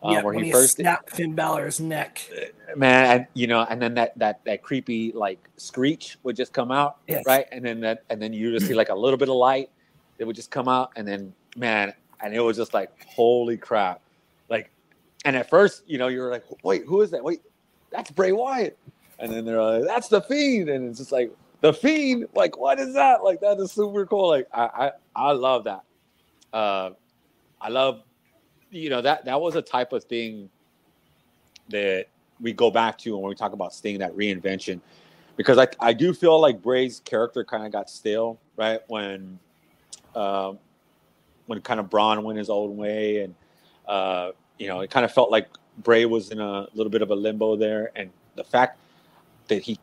Um, 0.02 0.12
yeah, 0.14 0.22
where 0.22 0.32
he, 0.32 0.46
he 0.46 0.52
first 0.52 0.76
snapped 0.76 1.10
Finn 1.10 1.34
Balor's 1.34 1.78
neck. 1.78 2.26
Man, 2.74 3.18
and, 3.18 3.26
you 3.34 3.46
know, 3.46 3.66
and 3.68 3.82
then 3.82 3.94
that 3.94 4.18
that 4.18 4.40
that 4.44 4.62
creepy 4.62 5.12
like 5.12 5.46
screech 5.56 6.16
would 6.22 6.36
just 6.36 6.52
come 6.52 6.70
out, 6.72 6.98
yes. 7.06 7.22
right? 7.26 7.46
And 7.52 7.64
then 7.64 7.80
that, 7.80 8.04
and 8.08 8.20
then 8.20 8.32
you 8.32 8.50
just 8.52 8.66
see 8.66 8.74
like 8.74 8.88
a 8.88 8.94
little 8.94 9.18
bit 9.18 9.28
of 9.28 9.34
light. 9.34 9.70
It 10.18 10.24
would 10.24 10.36
just 10.36 10.50
come 10.50 10.68
out, 10.68 10.92
and 10.96 11.06
then 11.06 11.34
man, 11.56 11.92
and 12.22 12.34
it 12.34 12.40
was 12.40 12.56
just 12.56 12.74
like 12.74 12.90
holy 13.14 13.56
crap 13.56 14.00
like 14.48 14.70
and 15.24 15.36
at 15.36 15.48
first 15.48 15.82
you 15.86 15.98
know 15.98 16.08
you're 16.08 16.30
like 16.30 16.44
wait 16.62 16.84
who 16.86 17.00
is 17.00 17.10
that 17.10 17.22
wait 17.22 17.40
that's 17.90 18.10
bray 18.10 18.32
wyatt 18.32 18.76
and 19.18 19.32
then 19.32 19.44
they're 19.44 19.62
like 19.62 19.84
that's 19.84 20.08
the 20.08 20.20
fiend 20.20 20.68
and 20.68 20.88
it's 20.88 20.98
just 20.98 21.12
like 21.12 21.32
the 21.60 21.72
fiend 21.72 22.26
like 22.34 22.58
what 22.58 22.78
is 22.78 22.94
that 22.94 23.22
like 23.22 23.40
that 23.40 23.58
is 23.58 23.72
super 23.72 24.04
cool 24.06 24.28
like 24.28 24.46
i 24.52 24.62
i, 24.62 24.90
I 25.14 25.32
love 25.32 25.64
that 25.64 25.82
uh 26.52 26.90
i 27.60 27.68
love 27.68 28.02
you 28.70 28.90
know 28.90 29.00
that 29.00 29.24
that 29.24 29.40
was 29.40 29.54
a 29.54 29.62
type 29.62 29.92
of 29.92 30.02
thing 30.02 30.50
that 31.68 32.06
we 32.40 32.52
go 32.52 32.70
back 32.70 32.98
to 32.98 33.16
when 33.16 33.28
we 33.28 33.34
talk 33.34 33.52
about 33.52 33.74
Sting, 33.74 33.98
that 33.98 34.14
reinvention, 34.16 34.80
because 35.36 35.58
I 35.58 35.68
I 35.78 35.92
do 35.92 36.12
feel 36.12 36.40
like 36.40 36.62
Bray's 36.62 37.00
character 37.04 37.44
kind 37.44 37.64
of 37.64 37.72
got 37.72 37.90
stale, 37.90 38.38
right? 38.56 38.80
When 38.88 39.38
um, 40.14 40.58
when 41.46 41.60
kind 41.60 41.80
of 41.80 41.90
Braun 41.90 42.22
went 42.22 42.38
his 42.38 42.50
own 42.50 42.76
way, 42.76 43.22
and 43.22 43.34
uh, 43.86 44.32
you 44.58 44.68
know, 44.68 44.80
it 44.80 44.90
kind 44.90 45.04
of 45.04 45.12
felt 45.12 45.30
like 45.30 45.48
Bray 45.78 46.04
was 46.04 46.30
in 46.30 46.40
a 46.40 46.66
little 46.74 46.90
bit 46.90 47.02
of 47.02 47.10
a 47.10 47.14
limbo 47.14 47.56
there, 47.56 47.92
and 47.96 48.10
the 48.36 48.44
fact 48.44 48.78
that 49.48 49.62
he 49.62 49.78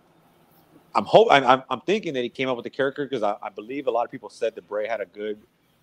I'm 0.97 1.05
hope 1.05 1.27
I'm, 1.29 1.61
I'm 1.69 1.81
thinking 1.81 2.15
that 2.15 2.23
he 2.23 2.29
came 2.29 2.49
up 2.49 2.57
with 2.57 2.63
the 2.63 2.71
character 2.71 3.05
because 3.05 3.21
I, 3.21 3.35
I, 3.43 3.49
believe 3.49 3.85
a 3.85 3.91
lot 3.91 4.03
of 4.03 4.09
people 4.09 4.31
said 4.31 4.55
that 4.55 4.67
Bray 4.67 4.87
had 4.87 4.99
a 4.99 5.05
good 5.05 5.37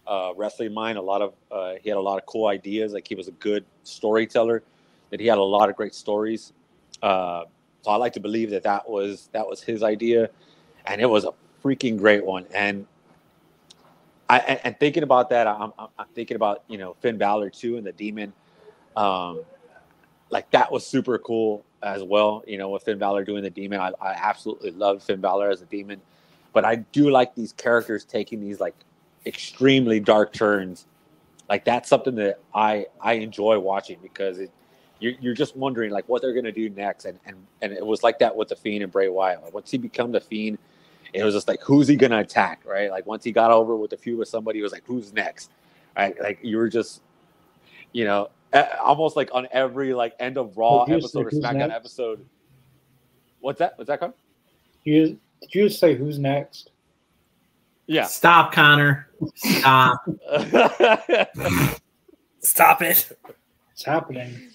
uh, 0.09 0.33
wrestling 0.37 0.75
mind. 0.75 0.99
A 0.99 1.03
lot 1.03 1.23
of 1.23 1.35
uh, 1.53 1.75
he 1.81 1.89
had 1.89 1.97
a 1.97 2.01
lot 2.01 2.19
of 2.19 2.27
cool 2.27 2.49
ideas. 2.49 2.93
Like 2.93 3.07
he 3.07 3.15
was 3.15 3.29
a 3.29 3.33
good 3.33 3.65
storyteller. 3.85 4.65
That 5.11 5.21
he 5.21 5.27
had 5.29 5.39
a 5.39 5.43
lot 5.43 5.71
of 5.71 5.77
great 5.77 5.95
stories. 5.95 6.53
Uh, 7.01 7.45
so 7.83 7.93
I 7.93 7.97
like 7.97 8.13
to 8.15 8.21
believe 8.21 8.51
that 8.51 8.65
that 8.65 8.91
was 8.91 9.29
that 9.31 9.47
was 9.47 9.63
his 9.63 9.85
idea, 9.85 10.31
and 10.87 11.01
it 11.01 11.09
was 11.09 11.25
a 11.25 11.33
freaking 11.63 11.97
great 11.97 12.25
one. 12.25 12.47
And 12.53 12.85
I 14.29 14.41
and, 14.41 14.61
and 14.65 14.81
thinking 14.81 15.05
about 15.05 15.31
that, 15.31 15.47
I'm, 15.47 15.73
I'm 15.79 16.09
thinking 16.17 16.35
about 16.35 16.65
you 16.67 16.77
know 16.77 16.97
Finn 17.01 17.19
Balor 17.19 17.51
too 17.51 17.77
and 17.77 17.87
the 17.87 17.93
Demon. 17.93 18.33
Um, 18.97 19.43
like 20.31 20.51
that 20.51 20.73
was 20.73 20.85
super 20.85 21.19
cool 21.19 21.65
as 21.85 22.03
well. 22.03 22.43
You 22.47 22.59
know, 22.59 22.71
with 22.71 22.83
Finn 22.83 22.99
Balor 22.99 23.25
doing 23.25 23.43
the 23.43 23.51
demon, 23.51 23.81
I, 23.81 23.93
I 24.01 24.13
absolutely 24.13 24.73
love 24.73 25.03
Finn 25.03 25.21
Balor 25.21 25.51
as 25.51 25.63
a 25.63 25.67
demon, 25.67 26.01
but 26.53 26.65
I 26.65 26.77
do 26.77 27.11
like 27.11 27.35
these 27.35 27.53
characters 27.53 28.05
taking 28.05 28.41
these 28.41 28.59
like 28.59 28.75
extremely 29.27 30.01
dark 30.01 30.33
turns. 30.33 30.87
Like 31.49 31.65
that's 31.65 31.89
something 31.89 32.15
that 32.17 32.41
I 32.55 32.87
I 33.01 33.15
enjoy 33.15 33.59
watching 33.59 33.99
because 34.03 34.39
it 34.39 34.51
you're, 35.01 35.13
you're 35.21 35.35
just 35.35 35.57
wondering 35.57 35.91
like 35.91 36.09
what 36.09 36.23
they're 36.23 36.33
gonna 36.33 36.53
do 36.53 36.71
next, 36.71 37.05
and 37.05 37.19
and 37.27 37.37
and 37.61 37.73
it 37.73 37.85
was 37.85 38.03
like 38.03 38.19
that 38.21 38.35
with 38.35 38.49
the 38.49 38.57
Fiend 38.57 38.83
and 38.83 38.91
Bray 38.91 39.09
Wyatt. 39.09 39.43
Like, 39.43 39.55
once 39.55 39.71
he 39.71 39.77
become 39.77 40.13
the 40.13 40.21
Fiend, 40.21 40.59
it 41.13 41.23
was 41.23 41.35
just 41.35 41.47
like 41.47 41.61
who's 41.61 41.87
he 41.87 41.97
gonna 41.97 42.21
attack, 42.21 42.63
right? 42.65 42.91
Like 42.91 43.07
once 43.07 43.23
he 43.23 43.31
got 43.31 43.51
over 43.51 43.77
with 43.77 43.91
the 43.91 43.99
feud 43.99 44.19
with 44.19 44.29
somebody, 44.29 44.61
it 44.61 44.63
was 44.63 44.73
like 44.73 44.85
who's 44.87 45.13
next, 45.13 45.51
right? 45.97 46.19
Like 46.21 46.39
you 46.43 46.57
were 46.57 46.71
just, 46.71 47.03
you 47.93 48.05
know, 48.05 48.31
almost 48.81 49.17
like 49.17 49.31
on 49.33 49.49
every 49.51 49.95
like 49.95 50.15
end 50.21 50.39
of 50.39 50.57
Raw 50.57 50.85
episode 50.85 51.27
or 51.27 51.31
SmackDown 51.31 51.55
next? 51.57 51.75
episode. 51.75 52.25
What's 53.41 53.59
that? 53.59 53.77
What's 53.77 53.89
that 53.89 54.01
called? 54.01 54.15
You 54.85 55.19
did 55.41 55.55
you 55.55 55.69
just 55.69 55.81
say 55.81 55.95
who's 55.95 56.19
next? 56.19 56.71
Yeah. 57.87 58.05
Stop, 58.05 58.53
Connor. 58.53 59.09
Stop. 59.35 60.05
Stop 62.41 62.83
it. 62.83 63.11
It's 63.73 63.85
happening. 63.85 64.51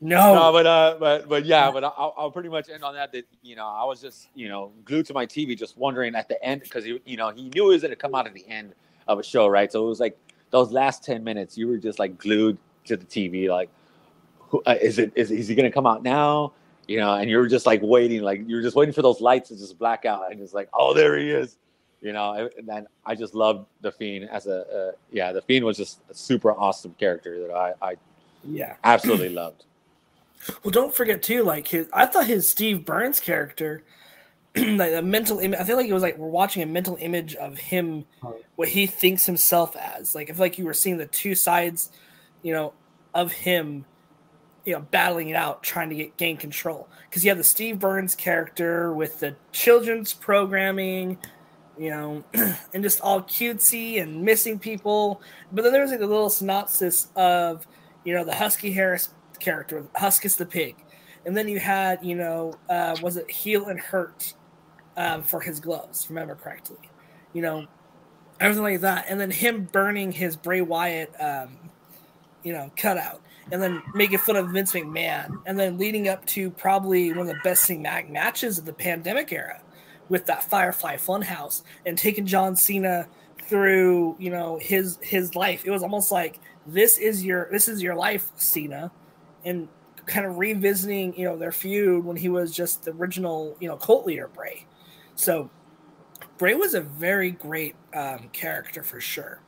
No. 0.00 0.34
No, 0.34 0.52
but 0.52 0.66
uh, 0.66 0.96
but 0.98 1.28
but 1.28 1.44
yeah, 1.44 1.70
but 1.70 1.84
I'll, 1.84 2.14
I'll 2.16 2.30
pretty 2.30 2.48
much 2.48 2.68
end 2.68 2.82
on 2.82 2.94
that. 2.94 3.12
That 3.12 3.24
you 3.42 3.54
know, 3.54 3.66
I 3.66 3.84
was 3.84 4.00
just 4.00 4.28
you 4.34 4.48
know 4.48 4.72
glued 4.84 5.06
to 5.06 5.14
my 5.14 5.26
TV, 5.26 5.56
just 5.56 5.76
wondering 5.76 6.14
at 6.16 6.28
the 6.28 6.42
end 6.44 6.62
because 6.62 6.84
you 6.84 7.00
you 7.04 7.16
know 7.16 7.30
he 7.30 7.50
knew 7.50 7.66
it 7.70 7.74
was 7.74 7.82
going 7.82 7.90
to 7.90 7.96
come 7.96 8.14
out 8.14 8.26
at 8.26 8.34
the 8.34 8.46
end 8.48 8.74
of 9.06 9.18
a 9.20 9.22
show, 9.22 9.46
right? 9.46 9.70
So 9.70 9.84
it 9.84 9.88
was 9.88 10.00
like 10.00 10.18
those 10.50 10.72
last 10.72 11.04
ten 11.04 11.22
minutes, 11.22 11.56
you 11.56 11.68
were 11.68 11.76
just 11.76 12.00
like 12.00 12.18
glued 12.18 12.58
to 12.86 12.96
the 12.96 13.04
TV, 13.04 13.48
like, 13.48 13.70
who, 14.38 14.62
uh, 14.66 14.76
is 14.80 14.98
it 14.98 15.12
is, 15.14 15.30
is 15.30 15.48
he 15.48 15.54
going 15.54 15.68
to 15.68 15.72
come 15.72 15.86
out 15.86 16.02
now? 16.02 16.52
You 16.86 16.98
know, 16.98 17.14
and 17.14 17.30
you're 17.30 17.46
just 17.46 17.64
like 17.64 17.80
waiting, 17.82 18.22
like 18.22 18.42
you're 18.46 18.62
just 18.62 18.76
waiting 18.76 18.92
for 18.92 19.02
those 19.02 19.20
lights 19.20 19.48
to 19.48 19.56
just 19.56 19.78
black 19.78 20.04
out, 20.04 20.30
and 20.30 20.40
it's 20.40 20.52
like, 20.52 20.68
oh, 20.74 20.94
there 20.94 21.18
he 21.18 21.30
is. 21.30 21.56
You 22.00 22.12
know, 22.12 22.50
and 22.56 22.68
then 22.68 22.86
I 23.06 23.14
just 23.14 23.34
loved 23.34 23.66
the 23.80 23.92
Fiend 23.92 24.28
as 24.28 24.46
a 24.46 24.88
uh, 24.90 24.92
yeah, 25.10 25.32
the 25.32 25.42
Fiend 25.42 25.64
was 25.64 25.76
just 25.76 26.00
a 26.10 26.14
super 26.14 26.52
awesome 26.52 26.94
character 26.98 27.46
that 27.46 27.54
I 27.54 27.74
I 27.80 27.96
yeah 28.44 28.76
absolutely 28.84 29.30
loved. 29.30 29.64
Well, 30.64 30.72
don't 30.72 30.92
forget 30.92 31.22
too, 31.22 31.44
like 31.44 31.68
his 31.68 31.86
I 31.92 32.04
thought 32.04 32.26
his 32.26 32.48
Steve 32.48 32.84
Burns 32.84 33.20
character 33.20 33.84
like 34.56 34.92
a 34.92 35.02
mental 35.02 35.38
image. 35.38 35.58
I 35.58 35.64
feel 35.64 35.76
like 35.76 35.88
it 35.88 35.92
was 35.92 36.02
like 36.02 36.18
we're 36.18 36.28
watching 36.28 36.62
a 36.62 36.66
mental 36.66 36.96
image 37.00 37.34
of 37.36 37.56
him, 37.56 38.04
what 38.56 38.68
he 38.68 38.86
thinks 38.86 39.24
himself 39.24 39.76
as. 39.76 40.14
Like 40.14 40.28
if 40.28 40.38
like 40.38 40.58
you 40.58 40.66
were 40.66 40.74
seeing 40.74 40.98
the 40.98 41.06
two 41.06 41.34
sides 41.34 41.90
you 42.42 42.52
know, 42.52 42.72
of 43.14 43.32
him, 43.32 43.84
you 44.64 44.74
know, 44.74 44.80
battling 44.80 45.28
it 45.28 45.36
out, 45.36 45.62
trying 45.62 45.88
to 45.90 45.94
get 45.94 46.16
gain 46.16 46.36
control. 46.36 46.88
Because 47.08 47.24
you 47.24 47.30
have 47.30 47.38
the 47.38 47.44
Steve 47.44 47.78
Burns 47.78 48.14
character 48.14 48.92
with 48.92 49.20
the 49.20 49.36
children's 49.52 50.12
programming, 50.12 51.18
you 51.78 51.90
know, 51.90 52.24
and 52.74 52.82
just 52.82 53.00
all 53.00 53.22
cutesy 53.22 54.00
and 54.00 54.22
missing 54.22 54.58
people. 54.58 55.20
But 55.50 55.62
then 55.62 55.72
there 55.72 55.82
was 55.82 55.90
like 55.90 56.00
a 56.00 56.06
little 56.06 56.30
synopsis 56.30 57.08
of, 57.16 57.66
you 58.04 58.14
know, 58.14 58.24
the 58.24 58.34
Husky 58.34 58.72
Harris 58.72 59.10
character, 59.40 59.84
Huskus 59.96 60.36
the 60.36 60.46
pig. 60.46 60.76
And 61.24 61.36
then 61.36 61.48
you 61.48 61.60
had, 61.60 62.04
you 62.04 62.16
know, 62.16 62.54
uh, 62.68 62.96
was 63.02 63.16
it 63.16 63.30
Heel 63.30 63.66
and 63.66 63.78
Hurt 63.78 64.34
um, 64.96 65.22
for 65.22 65.40
his 65.40 65.60
gloves, 65.60 66.06
remember 66.08 66.34
correctly? 66.34 66.90
You 67.32 67.42
know, 67.42 67.66
everything 68.40 68.64
like 68.64 68.80
that. 68.80 69.06
And 69.08 69.20
then 69.20 69.30
him 69.30 69.64
burning 69.70 70.12
his 70.12 70.36
Bray 70.36 70.60
Wyatt 70.60 71.14
um, 71.20 71.56
you 72.42 72.52
know, 72.52 72.70
cutout, 72.76 73.22
and 73.50 73.62
then 73.62 73.82
making 73.94 74.18
fun 74.18 74.36
of 74.36 74.50
Vince 74.50 74.72
McMahon, 74.72 75.42
and 75.46 75.58
then 75.58 75.78
leading 75.78 76.08
up 76.08 76.24
to 76.26 76.50
probably 76.50 77.10
one 77.10 77.20
of 77.20 77.26
the 77.28 77.40
best 77.42 77.66
thing 77.66 77.82
matches 77.82 78.58
of 78.58 78.64
the 78.64 78.72
pandemic 78.72 79.32
era 79.32 79.60
with 80.08 80.26
that 80.26 80.44
Firefly 80.44 80.96
Funhouse 80.96 81.62
and 81.86 81.96
taking 81.96 82.26
John 82.26 82.54
Cena 82.56 83.08
through, 83.44 84.16
you 84.18 84.30
know, 84.30 84.58
his 84.58 84.98
his 85.02 85.34
life. 85.34 85.64
It 85.64 85.70
was 85.70 85.82
almost 85.82 86.12
like 86.12 86.40
this 86.66 86.98
is 86.98 87.24
your 87.24 87.48
this 87.50 87.68
is 87.68 87.82
your 87.82 87.94
life, 87.94 88.30
Cena, 88.36 88.90
and 89.44 89.68
kind 90.06 90.26
of 90.26 90.38
revisiting, 90.38 91.16
you 91.16 91.24
know, 91.24 91.36
their 91.36 91.52
feud 91.52 92.04
when 92.04 92.16
he 92.16 92.28
was 92.28 92.54
just 92.54 92.84
the 92.84 92.92
original, 92.92 93.56
you 93.60 93.68
know, 93.68 93.76
cult 93.76 94.06
leader 94.06 94.28
Bray. 94.28 94.66
So 95.14 95.50
Bray 96.38 96.54
was 96.54 96.74
a 96.74 96.80
very 96.80 97.30
great 97.30 97.76
um, 97.94 98.28
character 98.32 98.82
for 98.82 99.00
sure. 99.00 99.40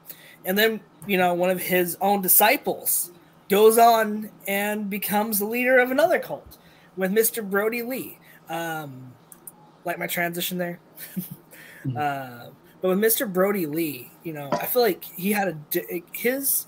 And 0.45 0.59
then, 0.59 0.81
you 1.07 1.17
know, 1.17 1.35
one 1.35 1.51
of 1.51 1.61
his 1.61 1.97
own 2.01 2.23
disciples 2.23 3.11
goes 3.49 3.79
on 3.79 4.31
and 4.47 4.89
becomes 4.89 5.39
the 5.39 5.47
leader 5.47 5.79
of 5.79 5.91
another 5.91 6.19
cult 6.19 6.59
with 6.97 7.13
Mr. 7.13 7.49
Brodie 7.49 7.83
Lee. 7.83 8.19
Um, 8.49 9.13
like 9.85 9.99
my 9.99 10.07
transition 10.07 10.59
there. 10.59 10.81
mm-hmm. 11.85 11.97
uh, 11.97 12.51
but 12.81 12.89
with 12.89 12.99
Mr. 12.99 13.31
Brodie 13.31 13.67
Lee, 13.67 14.11
you 14.23 14.33
know, 14.33 14.51
I 14.53 14.67
feel 14.67 14.83
like 14.83 15.05
he 15.05 15.33
had 15.33 15.49
a 15.75 16.03
his 16.13 16.67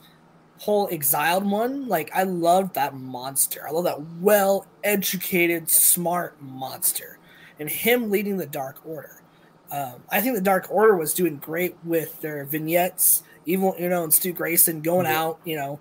whole 0.59 0.89
exiled 0.91 1.45
one. 1.45 1.89
Like 1.89 2.11
I 2.15 2.23
loved 2.23 2.75
that 2.75 2.95
monster. 2.95 3.67
I 3.69 3.71
love 3.71 3.85
that 3.85 4.01
well 4.21 4.67
educated, 4.83 5.69
smart 5.71 6.41
monster, 6.41 7.19
and 7.59 7.69
him 7.69 8.11
leading 8.11 8.39
the 8.39 8.47
Dark 8.47 8.79
Order. 8.87 9.23
Um, 9.71 10.05
I 10.11 10.21
think 10.21 10.37
the 10.37 10.43
Dark 10.43 10.69
Order 10.71 10.97
was 10.97 11.13
doing 11.13 11.37
great 11.37 11.77
with 11.85 12.19
their 12.21 12.45
vignettes 12.45 13.23
even 13.47 13.73
you 13.79 13.89
know, 13.89 14.05
and 14.05 14.13
Stu 14.13 14.33
Grayson 14.33 14.83
going 14.83 15.07
yeah. 15.07 15.21
out, 15.21 15.41
you 15.45 15.57
know, 15.57 15.81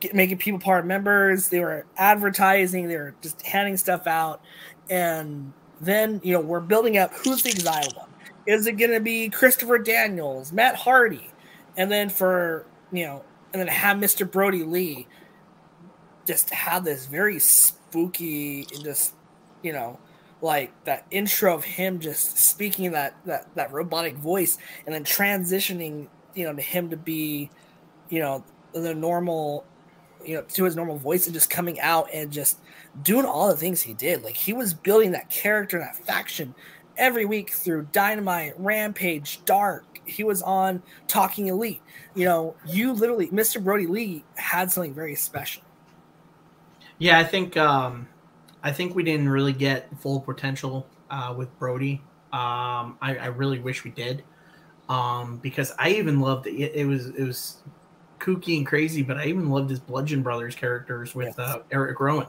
get, 0.00 0.14
making 0.14 0.38
people 0.38 0.60
part 0.60 0.84
members. 0.84 1.48
They 1.48 1.60
were 1.60 1.86
advertising. 1.96 2.88
They 2.88 2.96
were 2.96 3.14
just 3.22 3.40
handing 3.42 3.76
stuff 3.76 4.06
out, 4.06 4.42
and 4.90 5.52
then 5.80 6.20
you 6.22 6.32
know 6.32 6.40
we're 6.40 6.60
building 6.60 6.98
up. 6.98 7.12
Who's 7.24 7.42
the 7.42 7.50
exiled 7.50 7.96
one? 7.96 8.08
Is 8.46 8.66
it 8.66 8.72
going 8.72 8.90
to 8.90 9.00
be 9.00 9.28
Christopher 9.28 9.78
Daniels, 9.78 10.52
Matt 10.52 10.74
Hardy, 10.74 11.30
and 11.76 11.90
then 11.90 12.10
for 12.10 12.66
you 12.92 13.06
know, 13.06 13.24
and 13.52 13.60
then 13.60 13.68
have 13.68 13.96
Mr. 13.96 14.30
Brodie 14.30 14.64
Lee 14.64 15.06
just 16.26 16.50
have 16.50 16.84
this 16.84 17.06
very 17.06 17.38
spooky 17.38 18.66
and 18.74 18.84
just 18.84 19.14
you 19.62 19.72
know 19.72 19.98
like 20.40 20.72
that 20.84 21.06
intro 21.10 21.54
of 21.54 21.64
him 21.64 22.00
just 22.00 22.36
speaking 22.36 22.90
that 22.92 23.14
that 23.24 23.46
that 23.54 23.72
robotic 23.72 24.16
voice 24.16 24.58
and 24.84 24.94
then 24.94 25.04
transitioning 25.04 26.08
you 26.34 26.44
know 26.44 26.54
to 26.54 26.62
him 26.62 26.90
to 26.90 26.96
be 26.96 27.50
you 28.08 28.20
know 28.20 28.44
the 28.72 28.94
normal 28.94 29.64
you 30.24 30.36
know 30.36 30.42
to 30.42 30.64
his 30.64 30.76
normal 30.76 30.96
voice 30.96 31.26
and 31.26 31.34
just 31.34 31.50
coming 31.50 31.80
out 31.80 32.08
and 32.12 32.30
just 32.30 32.60
doing 33.02 33.24
all 33.24 33.48
the 33.48 33.56
things 33.56 33.82
he 33.82 33.94
did. 33.94 34.22
Like 34.22 34.34
he 34.34 34.52
was 34.52 34.74
building 34.74 35.12
that 35.12 35.30
character 35.30 35.78
that 35.78 35.96
faction 35.96 36.54
every 36.96 37.24
week 37.24 37.50
through 37.50 37.88
dynamite 37.92 38.54
rampage 38.58 39.44
dark. 39.44 39.84
He 40.04 40.24
was 40.24 40.42
on 40.42 40.82
talking 41.06 41.46
elite. 41.48 41.82
You 42.14 42.26
know 42.26 42.54
you 42.66 42.92
literally 42.92 43.28
mr 43.28 43.62
brodie 43.62 43.86
lee 43.86 44.24
had 44.34 44.70
something 44.70 44.94
very 44.94 45.14
special. 45.14 45.62
Yeah 46.98 47.18
i 47.18 47.24
think 47.24 47.56
um 47.56 48.08
i 48.62 48.70
think 48.70 48.94
we 48.94 49.02
didn't 49.02 49.28
really 49.28 49.52
get 49.52 49.88
full 49.98 50.20
potential 50.20 50.86
uh 51.10 51.34
with 51.36 51.56
brodie. 51.58 52.02
Um 52.32 52.98
i, 53.00 53.16
I 53.20 53.26
really 53.26 53.58
wish 53.58 53.84
we 53.84 53.90
did 53.90 54.22
um, 54.88 55.38
because 55.38 55.72
I 55.78 55.90
even 55.90 56.20
loved 56.20 56.46
it. 56.46 56.72
It 56.74 56.86
was 56.86 57.06
it 57.08 57.22
was 57.22 57.58
kooky 58.18 58.56
and 58.56 58.66
crazy, 58.66 59.02
but 59.02 59.16
I 59.16 59.26
even 59.26 59.50
loved 59.50 59.70
his 59.70 59.80
Bludgeon 59.80 60.22
Brothers 60.22 60.54
characters 60.54 61.14
with 61.14 61.38
uh, 61.38 61.60
Erick 61.70 61.98
Rowan. 62.00 62.26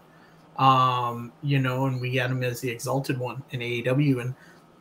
Um, 0.57 1.31
you 1.41 1.59
know, 1.59 1.85
and 1.87 1.99
we 1.99 2.15
had 2.15 2.31
him 2.31 2.43
as 2.43 2.61
the 2.61 2.69
exalted 2.69 3.17
one 3.17 3.43
in 3.51 3.59
AEW, 3.59 4.21
and 4.21 4.35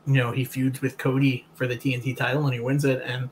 you 0.06 0.14
know 0.14 0.32
he 0.32 0.44
feuds 0.44 0.80
with 0.80 0.98
Cody 0.98 1.46
for 1.54 1.66
the 1.66 1.76
TNT 1.76 2.16
title 2.16 2.44
and 2.44 2.54
he 2.54 2.60
wins 2.60 2.84
it, 2.84 3.02
and 3.04 3.30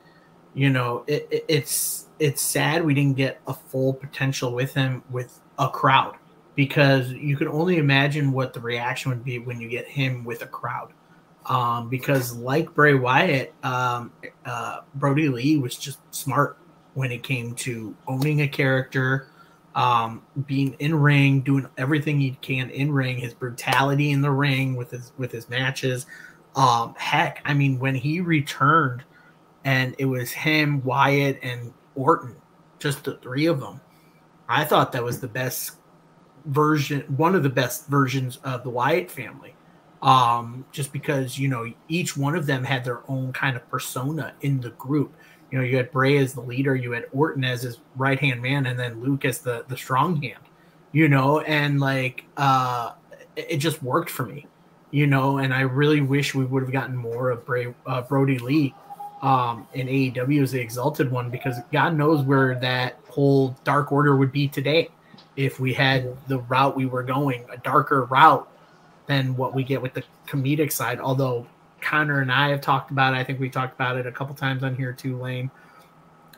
you 0.54 0.70
know 0.70 1.04
it, 1.06 1.28
it, 1.30 1.44
it's 1.48 2.06
it's 2.18 2.42
sad 2.42 2.84
we 2.84 2.94
didn't 2.94 3.16
get 3.16 3.40
a 3.46 3.54
full 3.54 3.94
potential 3.94 4.52
with 4.52 4.74
him 4.74 5.02
with 5.10 5.40
a 5.58 5.68
crowd 5.68 6.16
because 6.54 7.10
you 7.12 7.36
can 7.36 7.48
only 7.48 7.78
imagine 7.78 8.32
what 8.32 8.52
the 8.52 8.60
reaction 8.60 9.10
would 9.10 9.24
be 9.24 9.38
when 9.38 9.60
you 9.60 9.68
get 9.68 9.86
him 9.86 10.24
with 10.24 10.42
a 10.42 10.46
crowd. 10.46 10.92
Um, 11.50 11.88
because 11.88 12.36
like 12.36 12.72
Bray 12.74 12.94
Wyatt, 12.94 13.52
um, 13.64 14.12
uh, 14.46 14.82
Brodie 14.94 15.28
Lee 15.28 15.56
was 15.56 15.76
just 15.76 15.98
smart 16.14 16.56
when 16.94 17.10
it 17.10 17.24
came 17.24 17.56
to 17.56 17.96
owning 18.06 18.42
a 18.42 18.48
character, 18.48 19.26
um, 19.74 20.22
being 20.46 20.74
in 20.78 20.94
ring, 20.94 21.40
doing 21.40 21.66
everything 21.76 22.20
he 22.20 22.38
can 22.40 22.70
in 22.70 22.92
ring, 22.92 23.18
his 23.18 23.34
brutality 23.34 24.12
in 24.12 24.20
the 24.20 24.30
ring 24.30 24.76
with 24.76 24.92
his 24.92 25.10
with 25.18 25.32
his 25.32 25.48
matches. 25.48 26.06
Um, 26.54 26.94
heck, 26.96 27.42
I 27.44 27.52
mean, 27.52 27.80
when 27.80 27.96
he 27.96 28.20
returned, 28.20 29.02
and 29.64 29.96
it 29.98 30.04
was 30.04 30.30
him, 30.30 30.84
Wyatt, 30.84 31.40
and 31.42 31.72
Orton, 31.96 32.36
just 32.78 33.02
the 33.02 33.16
three 33.16 33.46
of 33.46 33.58
them. 33.58 33.80
I 34.48 34.64
thought 34.64 34.92
that 34.92 35.02
was 35.02 35.18
the 35.18 35.26
best 35.26 35.78
version, 36.44 37.00
one 37.16 37.34
of 37.34 37.42
the 37.42 37.50
best 37.50 37.88
versions 37.88 38.36
of 38.44 38.62
the 38.62 38.70
Wyatt 38.70 39.10
family. 39.10 39.56
Um, 40.02 40.64
just 40.72 40.92
because 40.92 41.38
you 41.38 41.48
know 41.48 41.70
each 41.88 42.16
one 42.16 42.34
of 42.34 42.46
them 42.46 42.64
had 42.64 42.84
their 42.84 43.00
own 43.08 43.32
kind 43.32 43.56
of 43.56 43.68
persona 43.70 44.32
in 44.40 44.60
the 44.60 44.70
group. 44.70 45.14
You 45.50 45.58
know, 45.58 45.64
you 45.64 45.76
had 45.76 45.90
Bray 45.90 46.16
as 46.18 46.32
the 46.32 46.40
leader, 46.40 46.74
you 46.74 46.92
had 46.92 47.06
Orton 47.12 47.44
as 47.44 47.62
his 47.62 47.78
right 47.96 48.18
hand 48.18 48.40
man, 48.40 48.66
and 48.66 48.78
then 48.78 49.02
Luke 49.02 49.24
as 49.24 49.40
the 49.40 49.64
the 49.68 49.76
strong 49.76 50.20
hand. 50.22 50.40
You 50.92 51.08
know, 51.08 51.40
and 51.40 51.80
like 51.80 52.24
uh, 52.36 52.92
it 53.36 53.58
just 53.58 53.82
worked 53.82 54.10
for 54.10 54.24
me. 54.24 54.46
You 54.90 55.06
know, 55.06 55.38
and 55.38 55.52
I 55.52 55.60
really 55.60 56.00
wish 56.00 56.34
we 56.34 56.44
would 56.44 56.62
have 56.62 56.72
gotten 56.72 56.96
more 56.96 57.30
of 57.30 57.44
Bray 57.44 57.74
uh, 57.86 58.02
Brodie 58.02 58.38
Lee 58.38 58.74
um, 59.22 59.66
in 59.74 59.86
AEW 59.86 60.42
as 60.42 60.52
the 60.52 60.60
Exalted 60.60 61.10
One 61.10 61.30
because 61.30 61.56
God 61.72 61.94
knows 61.94 62.22
where 62.22 62.58
that 62.60 62.98
whole 63.08 63.56
Dark 63.64 63.92
Order 63.92 64.16
would 64.16 64.32
be 64.32 64.48
today 64.48 64.88
if 65.36 65.60
we 65.60 65.72
had 65.72 66.16
the 66.28 66.38
route 66.38 66.76
we 66.76 66.86
were 66.86 67.02
going, 67.02 67.44
a 67.52 67.56
darker 67.58 68.04
route 68.04 68.49
than 69.10 69.36
what 69.36 69.56
we 69.56 69.64
get 69.64 69.82
with 69.82 69.92
the 69.92 70.04
comedic 70.28 70.70
side. 70.70 71.00
Although 71.00 71.44
Connor 71.80 72.20
and 72.20 72.30
I 72.30 72.50
have 72.50 72.60
talked 72.60 72.92
about 72.92 73.12
it, 73.12 73.16
I 73.16 73.24
think 73.24 73.40
we 73.40 73.50
talked 73.50 73.74
about 73.74 73.96
it 73.96 74.06
a 74.06 74.12
couple 74.12 74.36
times 74.36 74.62
on 74.62 74.76
here 74.76 74.92
too, 74.92 75.18
Lane, 75.18 75.50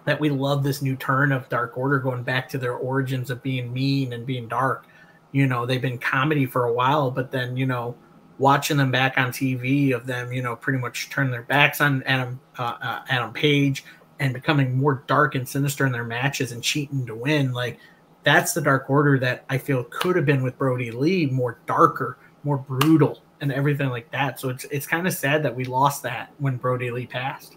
that 0.07 0.19
we 0.19 0.31
love 0.31 0.65
this 0.65 0.81
new 0.81 0.97
turn 0.97 1.33
of 1.33 1.47
Dark 1.51 1.77
Order 1.77 1.99
going 1.99 2.23
back 2.23 2.49
to 2.49 2.59
their 2.59 2.73
origins 2.73 3.29
of 3.29 3.43
being 3.43 3.71
mean 3.75 4.15
and 4.15 4.25
being 4.25 4.49
dark. 4.49 4.87
You 5.33 5.47
know, 5.47 5.67
they've 5.67 5.83
been 5.83 5.99
comedy 5.99 6.47
for 6.47 6.65
a 6.65 6.73
while, 6.73 7.11
but 7.11 7.31
then, 7.31 7.59
you 7.59 7.67
know, 7.67 7.95
watching 8.39 8.79
them 8.79 8.91
back 8.91 9.19
on 9.19 9.33
TV 9.33 9.95
of 9.95 10.07
them, 10.07 10.33
you 10.33 10.41
know, 10.41 10.57
pretty 10.57 10.79
much 10.79 11.11
turning 11.11 11.31
their 11.31 11.43
backs 11.43 11.83
on 11.83 12.03
Adam 12.05 12.41
uh, 12.59 12.77
uh, 12.81 13.03
Adam 13.11 13.35
Page 13.35 13.85
and 14.19 14.33
becoming 14.33 14.79
more 14.79 15.05
dark 15.07 15.35
and 15.35 15.47
sinister 15.47 15.85
in 15.85 15.93
their 15.93 16.05
matches 16.05 16.53
and 16.53 16.63
cheating 16.63 17.05
to 17.05 17.15
win. 17.15 17.53
Like 17.53 17.79
that's 18.23 18.55
the 18.55 18.63
Dark 18.63 18.89
Order 18.89 19.19
that 19.19 19.45
I 19.51 19.59
feel 19.59 19.85
could 19.85 20.17
have 20.17 20.25
been 20.25 20.43
with 20.43 20.57
Brodie 20.57 20.91
Lee, 20.91 21.27
more 21.27 21.59
darker, 21.67 22.17
more 22.45 22.59
brutal, 22.59 23.21
and 23.41 23.53
everything 23.53 23.89
like 23.91 24.11
that. 24.11 24.39
So 24.41 24.49
it's 24.49 24.65
it's 24.67 24.87
kind 24.87 25.07
of 25.07 25.13
sad 25.13 25.43
that 25.45 25.55
we 25.55 25.65
lost 25.65 26.03
that 26.05 26.31
when 26.39 26.57
Brodie 26.57 26.91
Lee 26.91 27.07
passed. 27.07 27.57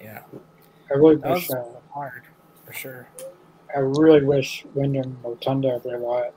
Yeah, 0.00 0.20
I 0.90 0.94
really 0.94 1.16
that 1.16 1.30
wish. 1.32 1.48
was 1.48 1.56
Uh, 1.76 1.80
hard 1.94 2.22
for 2.66 2.72
sure. 2.72 3.08
I 3.74 3.78
really 3.80 4.22
wish 4.24 4.64
Windham 4.74 5.16
Rotunda 5.22 5.78
Bray 5.78 5.96
Wyatt. 5.96 6.34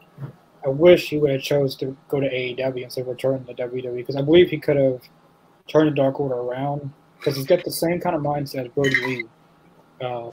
I 0.65 0.69
wish 0.69 1.09
he 1.09 1.17
would 1.17 1.31
have 1.31 1.41
chose 1.41 1.75
to 1.77 1.95
go 2.07 2.19
to 2.19 2.27
AEW 2.29 2.83
instead 2.83 3.01
of 3.01 3.07
returning 3.07 3.43
to 3.45 3.53
WWE 3.53 3.95
because 3.97 4.15
I 4.15 4.21
believe 4.21 4.49
he 4.49 4.57
could 4.57 4.77
have 4.77 5.01
turned 5.67 5.91
the 5.91 5.95
Dark 5.95 6.19
Order 6.19 6.35
around 6.35 6.91
because 7.19 7.35
he's 7.35 7.45
got 7.45 7.63
the 7.63 7.71
same 7.71 7.99
kind 7.99 8.15
of 8.15 8.21
mindset 8.21 8.65
as 8.65 8.67
Brodie 8.69 8.95
Lee. 9.05 9.25
Uh, 10.01 10.29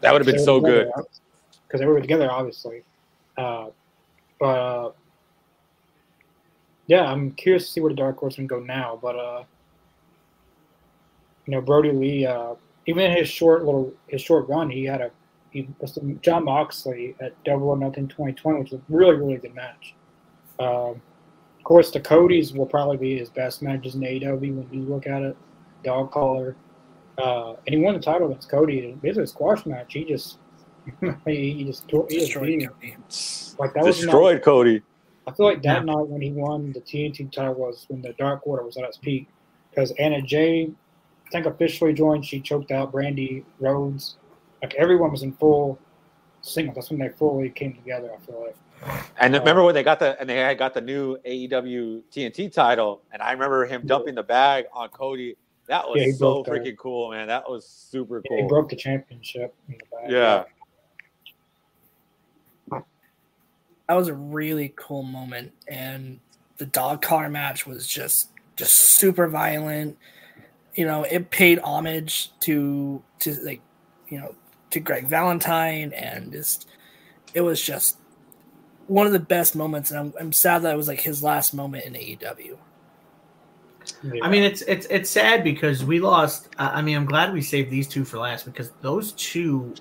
That 0.00 0.12
would 0.12 0.26
have 0.26 0.34
been 0.34 0.44
so 0.44 0.60
good. 0.60 0.90
because 1.66 1.80
they 1.80 1.86
were 1.86 2.00
together, 2.00 2.30
obviously. 2.30 2.82
Uh, 3.38 3.68
but 4.40 4.46
uh, 4.46 4.90
yeah, 6.86 7.10
I'm 7.10 7.32
curious 7.32 7.66
to 7.66 7.72
see 7.72 7.80
where 7.80 7.90
the 7.90 7.96
Dark 7.96 8.18
Horsemen 8.18 8.46
go 8.46 8.60
now. 8.60 8.98
But 9.00 9.16
uh, 9.16 9.44
you 11.46 11.52
know, 11.52 11.60
Brodie 11.60 11.92
Lee, 11.92 12.26
uh, 12.26 12.54
even 12.86 13.04
in 13.10 13.16
his 13.16 13.28
short 13.28 13.64
little 13.64 13.92
his 14.08 14.22
short 14.22 14.48
run, 14.48 14.70
he 14.70 14.84
had 14.84 15.00
a 15.00 15.10
he 15.50 15.68
was 15.80 15.98
Jon 16.22 16.44
Moxley 16.44 17.16
at 17.20 17.32
Double 17.44 17.68
or 17.68 17.76
Nothing 17.76 18.08
2020, 18.08 18.60
which 18.60 18.70
was 18.72 18.80
a 18.80 18.84
really 18.88 19.16
really 19.16 19.36
good 19.36 19.54
match. 19.54 19.94
Um, 20.58 21.00
of 21.58 21.64
course, 21.64 21.90
the 21.90 22.00
Cody's 22.00 22.52
will 22.52 22.66
probably 22.66 22.96
be 22.96 23.18
his 23.18 23.28
best 23.28 23.62
matches 23.62 23.94
in 23.94 24.02
AEW 24.02 24.40
when 24.40 24.68
you 24.70 24.82
look 24.82 25.06
at 25.06 25.22
it. 25.22 25.36
Dog 25.84 26.10
collar, 26.10 26.56
uh, 27.18 27.54
and 27.66 27.74
he 27.74 27.76
won 27.80 27.94
the 27.94 28.00
title 28.00 28.28
against 28.28 28.48
Cody. 28.48 28.96
It 29.02 29.08
was 29.08 29.18
a 29.18 29.26
squash 29.26 29.64
match. 29.66 29.92
He 29.92 30.04
just 30.04 30.38
he, 31.26 31.52
he 31.52 31.64
just 31.64 31.84
he 31.90 31.96
just 31.98 32.08
Destroyed 32.08 32.46
beat 32.46 32.62
him. 32.62 32.70
Cody. 32.72 32.96
Like 33.58 33.74
that 33.74 33.84
was 33.84 33.98
not- 34.00 34.12
Destroyed 34.12 34.42
Cody. 34.42 34.82
I 35.26 35.32
feel 35.32 35.46
like 35.46 35.62
that 35.62 35.78
Yeah. 35.84 35.94
night 35.94 36.06
when 36.08 36.20
he 36.20 36.32
won 36.32 36.72
the 36.72 36.80
TNT 36.80 37.24
title 37.32 37.54
was 37.54 37.84
when 37.88 38.00
the 38.02 38.12
Dark 38.12 38.46
Order 38.46 38.62
was 38.64 38.76
at 38.76 38.84
its 38.84 38.96
peak. 38.96 39.28
Because 39.70 39.92
Anna 39.98 40.22
Jay, 40.22 40.70
I 41.26 41.30
think 41.30 41.46
officially 41.46 41.92
joined. 41.92 42.24
She 42.24 42.40
choked 42.40 42.70
out 42.70 42.92
Brandi 42.92 43.44
Rhodes. 43.58 44.16
Like 44.62 44.74
everyone 44.74 45.10
was 45.10 45.22
in 45.22 45.32
full 45.32 45.78
sync. 46.42 46.74
That's 46.74 46.90
when 46.90 46.98
they 47.00 47.08
fully 47.10 47.50
came 47.50 47.74
together. 47.74 48.10
I 48.14 48.24
feel 48.24 48.40
like. 48.46 48.56
And 49.18 49.34
remember 49.34 49.64
when 49.64 49.74
they 49.74 49.82
got 49.82 49.98
the 49.98 50.18
and 50.20 50.28
they 50.28 50.36
had 50.36 50.58
got 50.58 50.74
the 50.74 50.80
new 50.80 51.16
AEW 51.24 52.02
TNT 52.10 52.52
title, 52.52 53.02
and 53.12 53.20
I 53.20 53.32
remember 53.32 53.64
him 53.66 53.82
dumping 53.86 54.14
the 54.14 54.22
bag 54.22 54.66
on 54.72 54.88
Cody. 54.90 55.36
That 55.66 55.88
was 55.88 56.00
Yeah, 56.00 56.12
so 56.12 56.42
that. 56.42 56.50
freaking 56.52 56.76
cool, 56.76 57.10
man. 57.10 57.26
That 57.26 57.48
was 57.50 57.66
super 57.66 58.22
Yeah, 58.30 58.36
he 58.36 58.42
cool. 58.42 58.48
broke 58.48 58.68
the 58.68 58.76
championship. 58.76 59.52
In 59.68 59.78
the. 60.06 60.12
Yeah. 60.12 60.44
That 63.88 63.94
was 63.94 64.08
a 64.08 64.14
really 64.14 64.72
cool 64.76 65.02
moment, 65.02 65.52
and 65.68 66.18
the 66.58 66.66
dog 66.66 67.02
collar 67.02 67.28
match 67.28 67.66
was 67.66 67.86
just 67.86 68.30
just 68.56 68.74
super 68.74 69.28
violent. 69.28 69.96
You 70.74 70.86
know, 70.86 71.04
it 71.04 71.30
paid 71.30 71.58
homage 71.60 72.30
to 72.40 73.02
to 73.20 73.34
like 73.42 73.60
you 74.08 74.18
know 74.18 74.34
to 74.70 74.80
Greg 74.80 75.06
Valentine, 75.06 75.92
and 75.92 76.32
just 76.32 76.68
it 77.34 77.40
was 77.42 77.62
just 77.62 77.98
one 78.88 79.06
of 79.06 79.12
the 79.12 79.20
best 79.20 79.54
moments. 79.56 79.90
And 79.90 80.00
I'm, 80.00 80.14
I'm 80.18 80.32
sad 80.32 80.62
that 80.62 80.74
it 80.74 80.76
was 80.76 80.88
like 80.88 81.00
his 81.00 81.22
last 81.22 81.54
moment 81.54 81.84
in 81.84 81.94
AEW. 81.94 82.56
Yeah. 84.02 84.24
I 84.24 84.28
mean, 84.28 84.42
it's 84.42 84.62
it's 84.62 84.86
it's 84.90 85.10
sad 85.10 85.44
because 85.44 85.84
we 85.84 86.00
lost. 86.00 86.48
I 86.58 86.82
mean, 86.82 86.96
I'm 86.96 87.06
glad 87.06 87.32
we 87.32 87.40
saved 87.40 87.70
these 87.70 87.86
two 87.86 88.04
for 88.04 88.18
last 88.18 88.44
because 88.44 88.70
those 88.80 89.12
two 89.12 89.74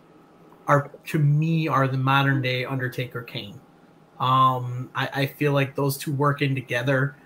are 0.68 0.92
to 1.06 1.20
me 1.20 1.68
are 1.68 1.88
the 1.88 1.98
modern 1.98 2.42
day 2.42 2.66
Undertaker 2.66 3.24
Kane. 3.24 3.60
Um, 4.20 4.90
I, 4.96 5.10
I 5.14 5.26
feel 5.26 5.52
like 5.52 5.76
those 5.76 5.98
two 5.98 6.14
working 6.14 6.56
together 6.56 7.18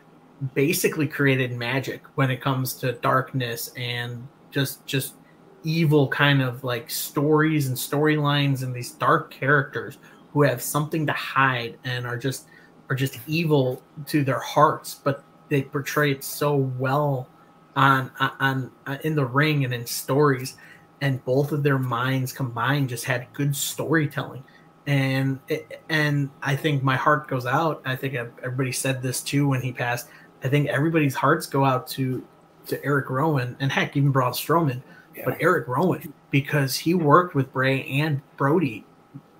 basically 0.54 1.08
created 1.08 1.52
magic 1.52 2.02
when 2.16 2.32
it 2.32 2.42
comes 2.42 2.74
to 2.74 2.94
darkness 2.94 3.72
and 3.76 4.28
just 4.52 4.86
just 4.86 5.16
evil 5.64 6.08
kind 6.08 6.42
of 6.42 6.64
like 6.64 6.90
stories 6.90 7.68
and 7.68 7.76
storylines 7.76 8.64
and 8.64 8.74
these 8.74 8.92
dark 8.92 9.30
characters 9.30 9.98
who 10.32 10.44
have 10.44 10.62
something 10.62 11.06
to 11.06 11.14
hide 11.14 11.78
and 11.84 12.06
are 12.06 12.18
just 12.18 12.48
are 12.90 12.96
just 12.96 13.20
evil 13.28 13.84
to 14.08 14.24
their 14.24 14.40
hearts, 14.40 14.96
but 15.04 15.24
they 15.50 15.62
portray 15.62 16.12
it 16.12 16.24
so 16.24 16.56
well 16.56 17.28
on 17.76 18.12
on, 18.20 18.72
on 18.88 19.00
in 19.04 19.16
the 19.16 19.26
ring 19.26 19.66
and 19.66 19.74
in 19.74 19.86
stories. 19.86 20.58
And 21.02 21.24
both 21.24 21.54
of 21.54 21.64
their 21.64 21.80
minds 21.80 22.34
combined 22.34 22.90
just 22.90 23.06
had 23.06 23.32
good 23.34 23.56
storytelling 23.56 24.44
and 24.88 25.40
it, 25.48 25.82
and 25.90 26.30
I 26.42 26.56
think 26.56 26.84
my 26.84 26.96
heart 26.96 27.28
goes 27.28 27.46
out. 27.46 27.82
I 27.86 27.96
think 27.96 28.14
everybody 28.14 28.72
said 28.72 29.02
this 29.02 29.22
too 29.22 29.48
when 29.48 29.62
he 29.62 29.72
passed. 29.72 30.08
I 30.44 30.50
think 30.50 30.68
everybody's 30.68 31.16
hearts 31.16 31.46
go 31.46 31.66
out 31.66 31.88
to 31.90 32.26
to 32.68 32.84
Erick 32.84 33.10
Rowan 33.10 33.56
and 33.60 33.72
heck 33.72 33.96
even 33.98 34.12
Braun 34.12 34.34
Strowman. 34.34 34.82
Yeah. 35.16 35.24
but 35.26 35.38
Erick 35.42 35.68
Rowan 35.68 36.14
because 36.32 36.76
he 36.76 36.94
worked 36.94 37.36
with 37.36 37.52
Bray 37.52 37.84
and 37.86 38.22
Brody 38.38 38.86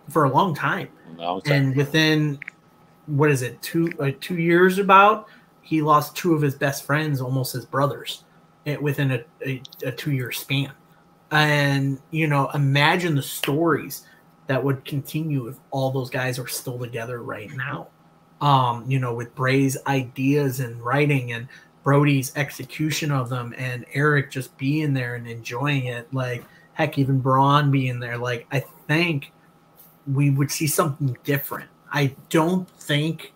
for 0.10 0.26
a 0.26 0.30
long 0.30 0.54
time. 0.54 0.90
No, 1.18 1.42
I'm 1.46 1.52
and 1.52 1.76
within 1.76 2.40
what 3.06 3.32
is 3.32 3.42
it 3.42 3.62
two 3.62 3.88
like 3.98 4.20
two 4.20 4.38
years 4.38 4.78
about 4.78 5.28
he 5.62 5.82
lost 5.82 6.16
two 6.16 6.34
of 6.34 6.42
his 6.42 6.56
best 6.56 6.84
friends 6.84 7.22
almost 7.22 7.54
his 7.54 7.66
brothers 7.66 8.24
eh, 8.66 8.78
within 8.78 9.12
a, 9.12 9.24
a, 9.46 9.62
a 9.86 9.92
two 9.92 10.12
year 10.12 10.32
span. 10.32 10.72
And 11.32 12.00
you 12.12 12.28
know 12.28 12.50
imagine 12.54 13.16
the 13.16 13.22
stories 13.24 14.06
that 14.50 14.64
would 14.64 14.84
continue 14.84 15.48
if 15.48 15.56
all 15.72 15.92
those 15.92 16.10
guys 16.10 16.38
were 16.38 16.48
still 16.48 16.78
together 16.78 17.24
right 17.24 17.52
now 17.56 17.88
um 18.42 18.84
you 18.90 19.00
know 19.00 19.14
with 19.14 19.34
bray's 19.36 19.78
ideas 19.88 20.60
and 20.60 20.82
writing 20.82 21.32
and 21.32 21.48
brodie's 21.84 22.36
execution 22.36 23.12
of 23.12 23.30
them 23.30 23.54
and 23.58 23.86
erick 23.94 24.30
just 24.30 24.56
being 24.58 24.94
there 24.94 25.16
and 25.16 25.28
enjoying 25.28 25.86
it 25.86 26.12
like 26.14 26.44
heck 26.74 26.98
even 26.98 27.20
braun 27.20 27.72
being 27.72 28.00
there 28.00 28.18
like 28.18 28.46
i 28.52 28.60
think 28.88 29.32
we 30.14 30.30
would 30.30 30.52
see 30.52 30.68
something 30.68 31.18
different. 31.24 31.70
I 31.92 32.16
don't 32.30 32.70
think 32.70 33.34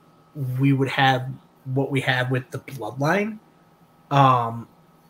we 0.60 0.73
would 0.73 0.90
have 0.90 1.30
what 1.65 1.91
we 1.91 2.02
have 2.02 2.31
with 2.31 2.49
the 2.52 2.60
bloodline. 2.60 3.40
Um, 4.11 4.68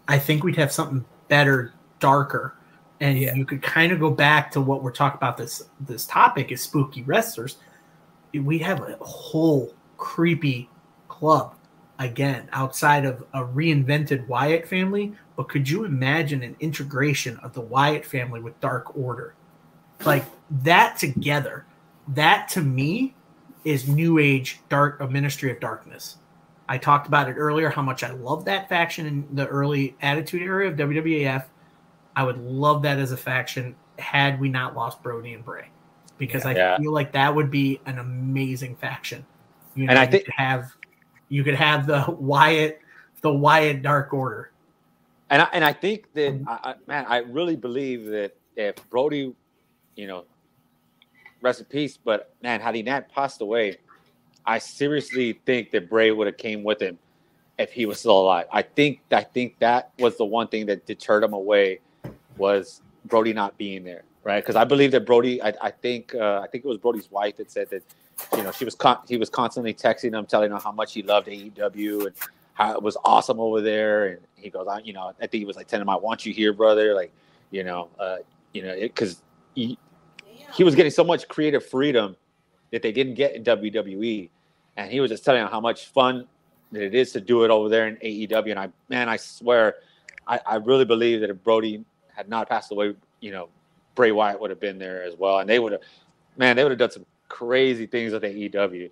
I 0.07 0.19
think 0.19 0.43
we'd 0.43 0.57
have 0.57 0.71
something 0.71 1.05
better, 1.27 1.73
darker, 1.99 2.55
and 2.99 3.17
Yeah. 3.17 3.33
you 3.35 3.45
could 3.45 3.61
kind 3.61 3.91
of 3.91 3.99
go 3.99 4.09
back 4.09 4.51
to 4.51 4.61
what 4.61 4.83
we're 4.83 4.91
talking 4.91 5.17
about. 5.17 5.37
This 5.37 5.63
this 5.81 6.05
topic 6.05 6.51
is 6.51 6.61
spooky 6.61 7.03
wrestlers. 7.03 7.57
we 8.33 8.57
have 8.57 8.81
a 8.81 8.95
whole 8.99 9.73
creepy 9.97 10.67
club 11.07 11.53
again 11.99 12.49
outside 12.51 13.05
of 13.05 13.23
a 13.33 13.41
reinvented 13.41 14.27
Wyatt 14.27 14.67
family. 14.67 15.13
But 15.35 15.49
could 15.49 15.69
you 15.69 15.83
imagine 15.83 16.41
an 16.41 16.55
integration 16.59 17.37
of 17.37 17.53
the 17.53 17.61
Wyatt 17.61 18.03
family 18.05 18.39
with 18.41 18.59
Dark 18.59 18.97
Order? 18.97 19.35
Like 20.03 20.25
that 20.63 20.97
together, 20.97 21.65
that 22.09 22.47
to 22.49 22.61
me 22.61 23.13
is 23.63 23.87
New 23.87 24.17
Age 24.17 24.59
Dark 24.69 24.99
a 24.99 25.07
Ministry 25.07 25.51
of 25.51 25.59
Darkness. 25.59 26.17
I 26.67 26.77
talked 26.77 27.07
about 27.07 27.29
it 27.29 27.33
earlier 27.33 27.69
how 27.69 27.81
much 27.81 28.03
I 28.03 28.11
love 28.11 28.45
that 28.45 28.67
faction 28.67 29.05
in 29.05 29.27
the 29.35 29.47
early 29.47 29.95
Attitude 30.01 30.41
era 30.41 30.67
of 30.69 30.75
WWF. 30.75 31.45
I 32.15 32.23
would 32.23 32.37
love 32.37 32.81
that 32.83 32.99
as 32.99 33.11
a 33.11 33.17
faction 33.17 33.75
had 33.99 34.39
we 34.39 34.49
not 34.49 34.75
lost 34.75 35.01
Brodie 35.03 35.33
and 35.33 35.43
Bray, 35.43 35.67
because 36.17 36.45
I 36.45 36.53
Yeah. 36.55 36.77
feel 36.77 36.91
like 36.91 37.11
that 37.13 37.33
would 37.33 37.49
be 37.51 37.79
an 37.85 37.99
amazing 37.99 38.75
faction. 38.75 39.25
You 39.75 39.87
And 39.89 39.97
I 39.97 40.05
think- 40.05 40.27
have 40.29 40.71
you 41.29 41.43
could 41.43 41.55
have 41.55 41.87
the 41.87 42.03
Wyatt 42.19 42.79
the 43.21 43.33
Wyatt 43.33 43.81
Dark 43.81 44.13
Order. 44.13 44.51
And 45.29 45.41
I, 45.41 45.47
and 45.53 45.63
I 45.63 45.71
think 45.71 46.11
that 46.13 46.27
um, 46.29 46.45
I, 46.47 46.59
I, 46.71 46.75
man, 46.87 47.05
I 47.07 47.17
really 47.19 47.55
believe 47.55 48.05
that 48.07 48.35
if 48.57 48.75
Brodie, 48.89 49.33
you 49.95 50.07
know, 50.07 50.25
rest 51.41 51.61
in 51.61 51.65
peace, 51.67 51.97
but 51.97 52.33
man, 52.43 52.59
had 52.59 52.75
he 52.75 52.83
not 52.83 53.09
passed 53.09 53.39
away, 53.41 53.77
I 54.45 54.57
seriously 54.59 55.39
think 55.45 55.71
that 55.71 55.89
Bray 55.89 56.11
would 56.11 56.27
have 56.27 56.37
came 56.37 56.63
with 56.63 56.81
him 56.81 56.99
if 57.57 57.71
he 57.71 57.85
was 57.85 57.99
still 57.99 58.19
alive. 58.21 58.45
I 58.51 58.61
think 58.61 58.99
I 59.11 59.23
think 59.23 59.57
that 59.59 59.91
was 59.97 60.17
the 60.17 60.25
one 60.25 60.49
thing 60.49 60.65
that 60.67 60.85
deterred 60.85 61.23
him 61.23 61.33
away 61.33 61.79
was 62.37 62.81
Brodie 63.05 63.33
not 63.33 63.57
being 63.57 63.83
there, 63.83 64.03
right? 64.23 64.43
Because 64.43 64.55
I 64.55 64.63
believe 64.63 64.91
that 64.91 65.05
Brodie, 65.05 65.41
I, 65.41 65.53
I 65.61 65.71
think 65.71 66.15
uh, 66.15 66.41
I 66.43 66.47
think 66.47 66.65
it 66.65 66.67
was 66.67 66.77
Brodie's 66.77 67.11
wife 67.11 67.37
that 67.37 67.51
said 67.51 67.69
that 67.69 67.83
you 68.35 68.43
know 68.43 68.51
she 68.51 68.65
was 68.65 68.75
con- 68.75 68.99
he 69.07 69.17
was 69.17 69.29
constantly 69.29 69.73
texting 69.73 70.17
him, 70.17 70.25
telling 70.25 70.51
him 70.51 70.59
how 70.59 70.71
much 70.71 70.93
he 70.93 71.03
loved 71.03 71.27
AEW 71.27 72.07
and 72.07 72.15
how 72.53 72.73
it 72.73 72.81
was 72.81 72.97
awesome 73.03 73.39
over 73.39 73.61
there. 73.61 74.07
And 74.07 74.19
he 74.35 74.49
goes, 74.49 74.67
I, 74.67 74.79
you 74.79 74.93
know, 74.93 75.13
I 75.19 75.27
think 75.27 75.41
he 75.41 75.45
was 75.45 75.55
like 75.55 75.67
telling 75.67 75.81
him, 75.81 75.89
"I 75.89 75.95
want 75.95 76.25
you 76.25 76.33
here, 76.33 76.53
brother." 76.53 76.93
Like, 76.93 77.11
you 77.51 77.63
know, 77.63 77.89
uh, 77.99 78.17
you 78.53 78.63
know, 78.63 78.75
because 78.79 79.21
he 79.55 79.77
he 80.53 80.63
was 80.63 80.75
getting 80.75 80.91
so 80.91 81.03
much 81.03 81.27
creative 81.27 81.65
freedom 81.65 82.15
that 82.71 82.81
they 82.81 82.91
didn't 82.91 83.15
get 83.15 83.35
in 83.35 83.43
WWE, 83.43 84.29
and 84.77 84.91
he 84.91 84.99
was 84.99 85.11
just 85.11 85.25
telling 85.25 85.41
him 85.41 85.49
how 85.49 85.59
much 85.59 85.87
fun 85.87 86.27
that 86.71 86.81
it 86.81 86.95
is 86.95 87.11
to 87.11 87.21
do 87.21 87.43
it 87.43 87.51
over 87.51 87.69
there 87.69 87.87
in 87.87 87.97
AEW. 87.97 88.49
And 88.51 88.59
I, 88.59 88.69
man, 88.89 89.07
I 89.07 89.17
swear, 89.17 89.75
I, 90.27 90.39
I 90.45 90.55
really 90.55 90.85
believe 90.85 91.21
that 91.21 91.29
if 91.29 91.43
Brodie 91.43 91.85
had 92.15 92.29
not 92.29 92.49
passed 92.49 92.71
away, 92.71 92.95
you 93.19 93.31
know, 93.31 93.49
Bray 93.95 94.11
Wyatt 94.11 94.39
would 94.39 94.49
have 94.49 94.59
been 94.59 94.79
there 94.79 95.03
as 95.03 95.15
well, 95.17 95.39
and 95.39 95.49
they 95.49 95.59
would 95.59 95.71
have, 95.71 95.81
man, 96.37 96.55
they 96.55 96.63
would 96.63 96.71
have 96.71 96.79
done 96.79 96.91
some 96.91 97.05
crazy 97.29 97.85
things 97.85 98.13
with 98.13 98.21
the 98.21 98.27
AEW. 98.27 98.89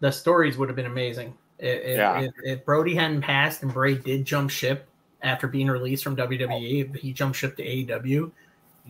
The 0.00 0.12
stories 0.12 0.56
would 0.56 0.68
have 0.68 0.76
been 0.76 0.86
amazing. 0.86 1.34
If, 1.58 1.96
Yeah. 1.96 2.20
if, 2.20 2.32
if 2.44 2.64
Brodie 2.64 2.94
hadn't 2.94 3.22
passed 3.22 3.62
and 3.62 3.72
Bray 3.72 3.94
did 3.94 4.24
jump 4.24 4.50
ship 4.50 4.88
after 5.22 5.48
being 5.48 5.68
released 5.68 6.04
from 6.04 6.16
WWE, 6.16 6.94
if 6.94 7.00
he 7.00 7.12
jumped 7.12 7.36
ship 7.36 7.56
to 7.56 7.64
AEW, 7.64 8.30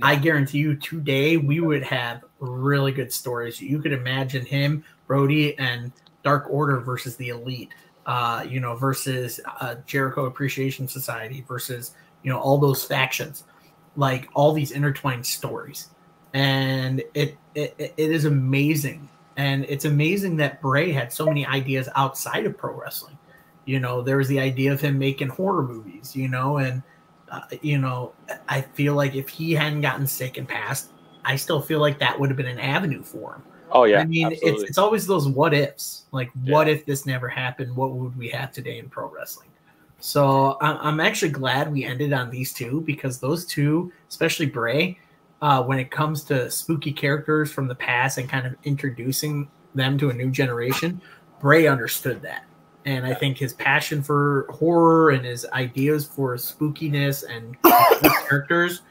I 0.02 0.16
guarantee 0.16 0.58
you 0.58 0.76
today 0.76 1.38
we 1.38 1.60
would 1.60 1.82
have 1.82 2.24
really 2.40 2.92
good 2.92 3.12
stories. 3.12 3.60
You 3.60 3.80
could 3.80 3.92
imagine 3.92 4.44
him, 4.44 4.84
Brodie, 5.06 5.58
and 5.58 5.92
Dark 6.22 6.46
Order 6.50 6.80
versus 6.80 7.16
the 7.16 7.30
Elite, 7.30 7.70
uh, 8.06 8.44
you 8.48 8.60
know, 8.60 8.76
versus 8.76 9.40
uh, 9.60 9.76
Jericho 9.86 10.26
Appreciation 10.26 10.86
Society 10.86 11.44
versus, 11.48 11.92
you 12.22 12.30
know, 12.30 12.38
all 12.38 12.58
those 12.58 12.84
factions, 12.84 13.44
like 13.96 14.28
all 14.34 14.52
these 14.52 14.70
intertwined 14.70 15.26
stories. 15.26 15.88
And 16.34 17.02
it, 17.14 17.36
it, 17.54 17.74
it 17.78 17.92
is 17.96 18.24
amazing. 18.24 19.08
And 19.36 19.64
it's 19.68 19.84
amazing 19.84 20.36
that 20.38 20.60
Bray 20.60 20.92
had 20.92 21.12
so 21.12 21.26
many 21.26 21.46
ideas 21.46 21.88
outside 21.96 22.44
of 22.44 22.56
pro 22.56 22.74
wrestling. 22.74 23.18
You 23.64 23.80
know, 23.80 24.02
there 24.02 24.16
was 24.16 24.28
the 24.28 24.40
idea 24.40 24.72
of 24.72 24.80
him 24.80 24.98
making 24.98 25.28
horror 25.28 25.62
movies, 25.62 26.16
you 26.16 26.28
know, 26.28 26.56
and 26.56 26.82
uh, 27.30 27.40
you 27.60 27.78
know, 27.78 28.12
I 28.48 28.62
feel 28.62 28.94
like 28.94 29.14
if 29.14 29.28
he 29.28 29.52
hadn't 29.52 29.82
gotten 29.82 30.06
sick 30.06 30.38
and 30.38 30.48
passed, 30.48 30.90
I 31.24 31.36
still 31.36 31.60
feel 31.60 31.78
like 31.78 31.98
that 31.98 32.18
would 32.18 32.30
have 32.30 32.36
been 32.36 32.46
an 32.46 32.58
avenue 32.58 33.02
for 33.02 33.34
him. 33.34 33.42
Oh 33.70 33.84
yeah, 33.84 34.00
I 34.00 34.06
mean, 34.06 34.28
it's 34.28 34.42
absolutely. 34.42 34.66
it's 34.68 34.78
always 34.78 35.06
those 35.06 35.28
what 35.28 35.52
ifs. 35.52 36.06
Like, 36.10 36.30
what 36.44 36.66
Yeah. 36.66 36.74
if 36.74 36.86
this 36.86 37.04
never 37.04 37.28
happened? 37.28 37.76
What 37.76 37.92
would 37.92 38.16
we 38.16 38.28
have 38.30 38.50
today 38.50 38.78
in 38.78 38.88
pro 38.88 39.08
wrestling? 39.10 39.50
So 39.98 40.56
I'm, 40.60 40.78
I'm 40.80 41.00
actually 41.00 41.30
glad 41.30 41.72
we 41.72 41.84
ended 41.84 42.12
on 42.12 42.30
these 42.30 42.52
two 42.52 42.82
because 42.82 43.18
those 43.18 43.44
two, 43.44 43.92
especially 44.08 44.46
Bray, 44.46 44.98
uh, 45.42 45.62
when 45.62 45.78
it 45.78 45.90
comes 45.90 46.24
to 46.24 46.50
spooky 46.50 46.92
characters 46.92 47.50
from 47.52 47.68
the 47.68 47.74
past 47.74 48.18
and 48.18 48.28
kind 48.28 48.46
of 48.46 48.54
introducing 48.64 49.48
them 49.74 49.98
to 49.98 50.10
a 50.10 50.14
new 50.14 50.30
generation, 50.30 51.00
Bray 51.40 51.66
understood 51.66 52.22
that. 52.22 52.44
And 52.84 53.04
I 53.04 53.12
think 53.12 53.36
his 53.36 53.52
passion 53.52 54.02
for 54.02 54.46
horror 54.50 55.10
and 55.10 55.24
his 55.24 55.46
ideas 55.52 56.06
for 56.06 56.36
spookiness 56.36 57.24
and 57.28 57.56
characters 58.28 58.82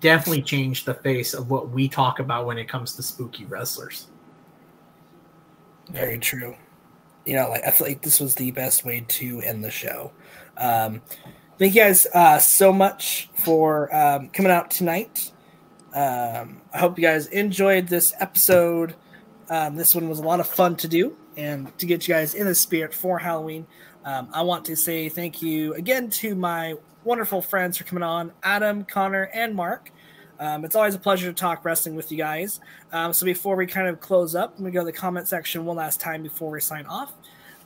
definitely 0.00 0.42
changed 0.42 0.86
the 0.86 0.94
face 0.94 1.34
of 1.34 1.50
what 1.50 1.70
we 1.70 1.88
talk 1.88 2.20
about 2.20 2.46
when 2.46 2.58
it 2.58 2.68
comes 2.68 2.94
to 2.96 3.02
spooky 3.02 3.44
wrestlers. 3.44 4.06
Very 5.90 6.18
true. 6.18 6.56
You 7.24 7.34
know, 7.36 7.48
like 7.48 7.64
I 7.64 7.70
feel 7.70 7.86
like 7.86 8.02
this 8.02 8.20
was 8.20 8.34
the 8.34 8.50
best 8.50 8.84
way 8.84 9.04
to 9.06 9.40
end 9.40 9.64
the 9.64 9.70
show. 9.70 10.12
Um, 10.56 11.02
thank 11.58 11.74
you 11.74 11.82
guys 11.82 12.06
uh, 12.14 12.38
so 12.38 12.72
much 12.72 13.28
for 13.34 13.94
um, 13.94 14.28
coming 14.28 14.52
out 14.52 14.70
tonight. 14.70 15.32
Um, 15.94 16.60
I 16.72 16.78
hope 16.78 16.98
you 16.98 17.02
guys 17.02 17.26
enjoyed 17.28 17.88
this 17.88 18.12
episode. 18.18 18.94
Um, 19.48 19.76
this 19.76 19.94
one 19.94 20.08
was 20.08 20.18
a 20.18 20.22
lot 20.22 20.40
of 20.40 20.46
fun 20.46 20.76
to 20.76 20.88
do 20.88 21.16
and 21.36 21.76
to 21.78 21.86
get 21.86 22.06
you 22.06 22.14
guys 22.14 22.34
in 22.34 22.46
the 22.46 22.54
spirit 22.54 22.92
for 22.92 23.18
Halloween. 23.18 23.66
Um, 24.04 24.28
I 24.32 24.42
want 24.42 24.64
to 24.66 24.76
say 24.76 25.08
thank 25.08 25.40
you 25.40 25.74
again 25.74 26.10
to 26.10 26.34
my 26.34 26.74
wonderful 27.04 27.40
friends 27.42 27.76
for 27.76 27.84
coming 27.84 28.02
on 28.02 28.32
Adam, 28.42 28.84
Connor, 28.84 29.30
and 29.32 29.54
Mark. 29.54 29.90
Um, 30.38 30.64
it's 30.64 30.74
always 30.74 30.94
a 30.94 30.98
pleasure 30.98 31.26
to 31.28 31.32
talk 31.32 31.64
wrestling 31.64 31.94
with 31.94 32.10
you 32.10 32.18
guys. 32.18 32.60
Um, 32.92 33.12
so 33.12 33.24
before 33.24 33.56
we 33.56 33.66
kind 33.66 33.88
of 33.88 34.00
close 34.00 34.34
up, 34.34 34.54
let 34.56 34.60
me 34.60 34.70
go 34.70 34.80
to 34.80 34.86
the 34.86 34.92
comment 34.92 35.28
section 35.28 35.64
one 35.64 35.76
last 35.76 36.00
time 36.00 36.22
before 36.22 36.50
we 36.50 36.60
sign 36.60 36.86
off. 36.86 37.12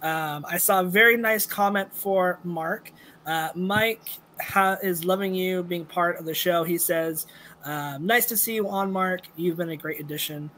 Um, 0.02 0.44
I 0.48 0.58
saw 0.58 0.80
a 0.80 0.84
very 0.84 1.16
nice 1.16 1.46
comment 1.46 1.92
for 1.92 2.38
Mark. 2.44 2.92
Uh, 3.26 3.48
Mike 3.54 4.00
ha- 4.40 4.78
is 4.82 5.04
loving 5.04 5.34
you 5.34 5.62
being 5.62 5.84
part 5.84 6.18
of 6.18 6.24
the 6.24 6.34
show. 6.34 6.62
He 6.62 6.78
says, 6.78 7.26
um, 7.64 8.06
"Nice 8.06 8.26
to 8.26 8.36
see 8.36 8.54
you 8.54 8.68
on, 8.68 8.92
Mark. 8.92 9.22
You've 9.36 9.56
been 9.56 9.70
a 9.70 9.76
great 9.76 10.00
addition." 10.00 10.50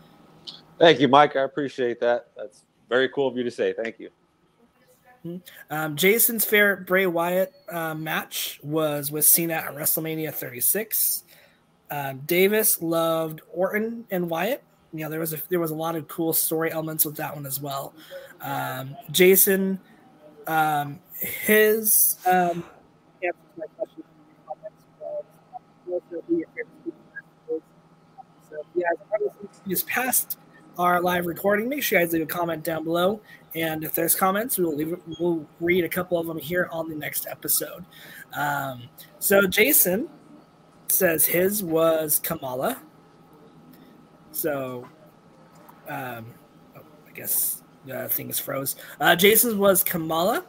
Thank 0.78 1.00
you, 1.00 1.08
Mike. 1.08 1.36
I 1.36 1.42
appreciate 1.42 2.00
that. 2.00 2.28
That's 2.36 2.64
very 2.88 3.08
cool 3.08 3.28
of 3.28 3.36
you 3.36 3.44
to 3.44 3.50
say. 3.50 3.72
Thank 3.72 3.98
you. 3.98 4.10
Um, 5.70 5.96
Jason's 5.96 6.44
favorite 6.44 6.86
Bray 6.86 7.06
Wyatt 7.06 7.52
uh, 7.70 7.94
match 7.94 8.58
was 8.62 9.10
with 9.12 9.26
Cena 9.26 9.54
at 9.54 9.74
WrestleMania 9.74 10.32
36. 10.32 11.24
Um, 11.90 12.18
Davis 12.26 12.80
loved 12.80 13.40
Orton 13.52 14.04
and 14.10 14.30
Wyatt. 14.30 14.62
You 14.92 15.04
know, 15.04 15.10
there 15.10 15.20
was 15.20 15.32
a 15.32 15.38
there 15.48 15.60
was 15.60 15.70
a 15.70 15.74
lot 15.74 15.96
of 15.96 16.08
cool 16.08 16.32
story 16.32 16.72
elements 16.72 17.04
with 17.04 17.16
that 17.16 17.34
one 17.34 17.46
as 17.46 17.60
well. 17.60 17.92
Um, 18.40 18.96
Jason, 19.10 19.78
um, 20.46 21.00
his 21.14 22.16
um? 22.26 22.64
So, 28.48 28.56
yeah, 28.74 28.88
just 29.68 29.86
past 29.86 30.38
our 30.78 31.00
live 31.00 31.26
recording, 31.26 31.68
make 31.68 31.82
sure 31.82 31.98
you 31.98 32.06
guys 32.06 32.12
leave 32.12 32.22
a 32.22 32.26
comment 32.26 32.64
down 32.64 32.84
below. 32.84 33.20
And 33.54 33.84
if 33.84 33.94
there's 33.94 34.14
comments, 34.14 34.58
we 34.58 34.64
will 34.64 34.76
leave, 34.76 34.96
we'll 35.18 35.46
read 35.60 35.84
a 35.84 35.88
couple 35.88 36.18
of 36.18 36.26
them 36.26 36.38
here 36.38 36.68
on 36.72 36.88
the 36.88 36.94
next 36.94 37.26
episode. 37.28 37.84
Um, 38.32 38.88
so 39.18 39.46
Jason 39.46 40.08
says 40.90 41.26
his 41.26 41.62
was 41.62 42.18
Kamala. 42.18 42.80
So, 44.32 44.86
um, 45.88 46.26
oh, 46.76 46.82
I 47.08 47.12
guess 47.14 47.62
the 47.84 48.04
uh, 48.04 48.08
things 48.08 48.38
froze. 48.38 48.76
Uh, 49.00 49.16
Jason's 49.16 49.54
was 49.54 49.82
Kamala, 49.82 50.44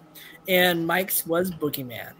and 0.47 0.85
Mike's 0.85 1.25
was 1.25 1.51
Boogeyman. 1.51 2.13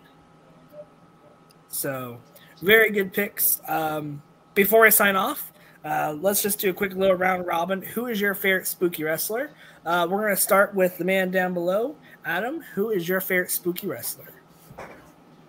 So, 1.69 2.19
very 2.61 2.91
good 2.91 3.13
picks. 3.13 3.61
Um, 3.67 4.21
before 4.53 4.85
I 4.85 4.89
sign 4.89 5.15
off, 5.15 5.51
uh, 5.83 6.15
let's 6.19 6.41
just 6.41 6.59
do 6.59 6.69
a 6.69 6.73
quick 6.73 6.93
little 6.93 7.15
round 7.15 7.47
robin. 7.47 7.81
Who 7.81 8.07
is 8.07 8.21
your 8.21 8.35
favorite 8.35 8.67
spooky 8.67 9.03
wrestler? 9.03 9.51
Uh, 9.85 10.07
we're 10.09 10.21
going 10.21 10.35
to 10.35 10.41
start 10.41 10.75
with 10.75 10.97
the 10.97 11.05
man 11.05 11.31
down 11.31 11.53
below. 11.53 11.95
Adam, 12.23 12.61
who 12.75 12.91
is 12.91 13.07
your 13.09 13.19
favorite 13.19 13.49
spooky 13.49 13.87
wrestler? 13.87 14.33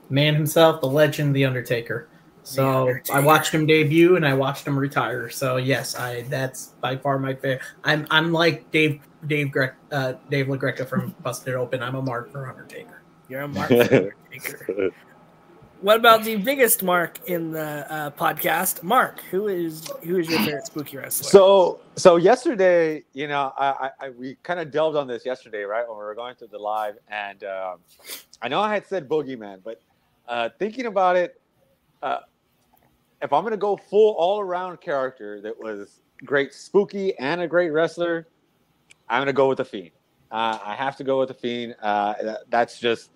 Man 0.08 0.34
himself, 0.34 0.80
the 0.80 0.86
legend, 0.86 1.34
the 1.34 1.44
Undertaker. 1.44 2.08
So 2.44 2.92
I 3.12 3.20
watched 3.20 3.52
him 3.52 3.66
debut 3.66 4.16
and 4.16 4.26
I 4.26 4.34
watched 4.34 4.66
him 4.66 4.78
retire. 4.78 5.30
So 5.30 5.56
yes, 5.56 5.94
I 5.94 6.22
that's 6.22 6.68
by 6.80 6.96
far 6.96 7.18
my 7.18 7.34
favorite. 7.34 7.62
I'm 7.84 8.06
I'm 8.10 8.32
like 8.32 8.70
Dave 8.70 9.00
Dave 9.26 9.52
Gre- 9.52 9.76
uh, 9.90 10.14
Dave 10.30 10.46
LaGreca 10.46 10.86
from 10.86 11.14
Busted 11.22 11.54
Open. 11.54 11.82
I'm 11.82 11.94
a 11.94 12.02
mark 12.02 12.30
for 12.32 12.48
Undertaker. 12.48 13.00
You're 13.28 13.42
a 13.42 13.48
Mark 13.48 13.70
Undertaker. 13.70 14.90
what 15.82 15.96
about 15.96 16.22
the 16.22 16.36
biggest 16.36 16.82
mark 16.82 17.18
in 17.28 17.52
the 17.52 17.92
uh, 17.92 18.10
podcast? 18.10 18.82
Mark, 18.82 19.20
who 19.30 19.48
is 19.48 19.90
who 20.02 20.18
is 20.18 20.28
your 20.28 20.38
favorite 20.40 20.66
spooky 20.66 20.96
wrestler? 20.96 21.28
So, 21.28 21.80
so 21.96 22.16
yesterday, 22.16 23.04
you 23.12 23.28
know, 23.28 23.52
I, 23.58 23.66
I, 23.66 23.90
I 24.00 24.10
we 24.10 24.36
kind 24.42 24.60
of 24.60 24.70
delved 24.70 24.96
on 24.96 25.06
this 25.06 25.26
yesterday, 25.26 25.62
right, 25.62 25.86
when 25.88 25.96
we 25.96 26.04
were 26.04 26.14
going 26.14 26.36
through 26.36 26.48
the 26.48 26.58
live, 26.58 26.98
and 27.08 27.42
um, 27.44 27.78
I 28.40 28.48
know 28.48 28.60
I 28.60 28.72
had 28.72 28.86
said 28.86 29.08
Boogeyman, 29.08 29.60
but 29.64 29.80
uh, 30.28 30.50
thinking 30.58 30.86
about 30.86 31.16
it, 31.16 31.40
uh, 32.02 32.20
if 33.22 33.32
I'm 33.32 33.44
gonna 33.44 33.56
go 33.56 33.76
full 33.76 34.14
all 34.14 34.40
around 34.40 34.80
character 34.80 35.40
that 35.40 35.58
was 35.58 36.02
great 36.24 36.52
spooky 36.52 37.16
and 37.18 37.40
a 37.40 37.46
great 37.46 37.70
wrestler, 37.70 38.26
I'm 39.08 39.20
gonna 39.20 39.32
go 39.32 39.48
with 39.48 39.58
the 39.58 39.64
Fiend. 39.64 39.92
Uh, 40.30 40.58
I 40.62 40.74
have 40.74 40.96
to 40.96 41.04
go 41.04 41.20
with 41.20 41.28
the 41.28 41.34
Fiend. 41.34 41.76
Uh, 41.80 42.14
that, 42.22 42.38
that's 42.50 42.78
just, 42.78 43.10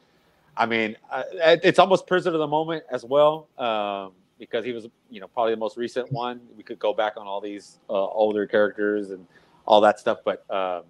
I 0.56 0.64
mean, 0.66 0.96
uh, 1.10 1.24
it's 1.42 1.78
almost 1.78 2.06
prisoner 2.06 2.34
of 2.34 2.38
the 2.38 2.46
moment 2.46 2.84
as 2.90 3.04
well 3.04 3.48
um, 3.58 4.12
because 4.38 4.64
he 4.64 4.72
was, 4.72 4.86
you 5.10 5.20
know, 5.20 5.26
probably 5.26 5.54
the 5.54 5.58
most 5.58 5.76
recent 5.76 6.10
one. 6.12 6.40
We 6.56 6.62
could 6.62 6.78
go 6.78 6.92
back 6.94 7.14
on 7.16 7.26
all 7.26 7.40
these 7.40 7.80
uh, 7.90 7.92
older 7.92 8.46
characters 8.46 9.10
and 9.10 9.26
all 9.66 9.80
that 9.80 9.98
stuff, 9.98 10.18
but 10.24 10.48
um, 10.54 10.84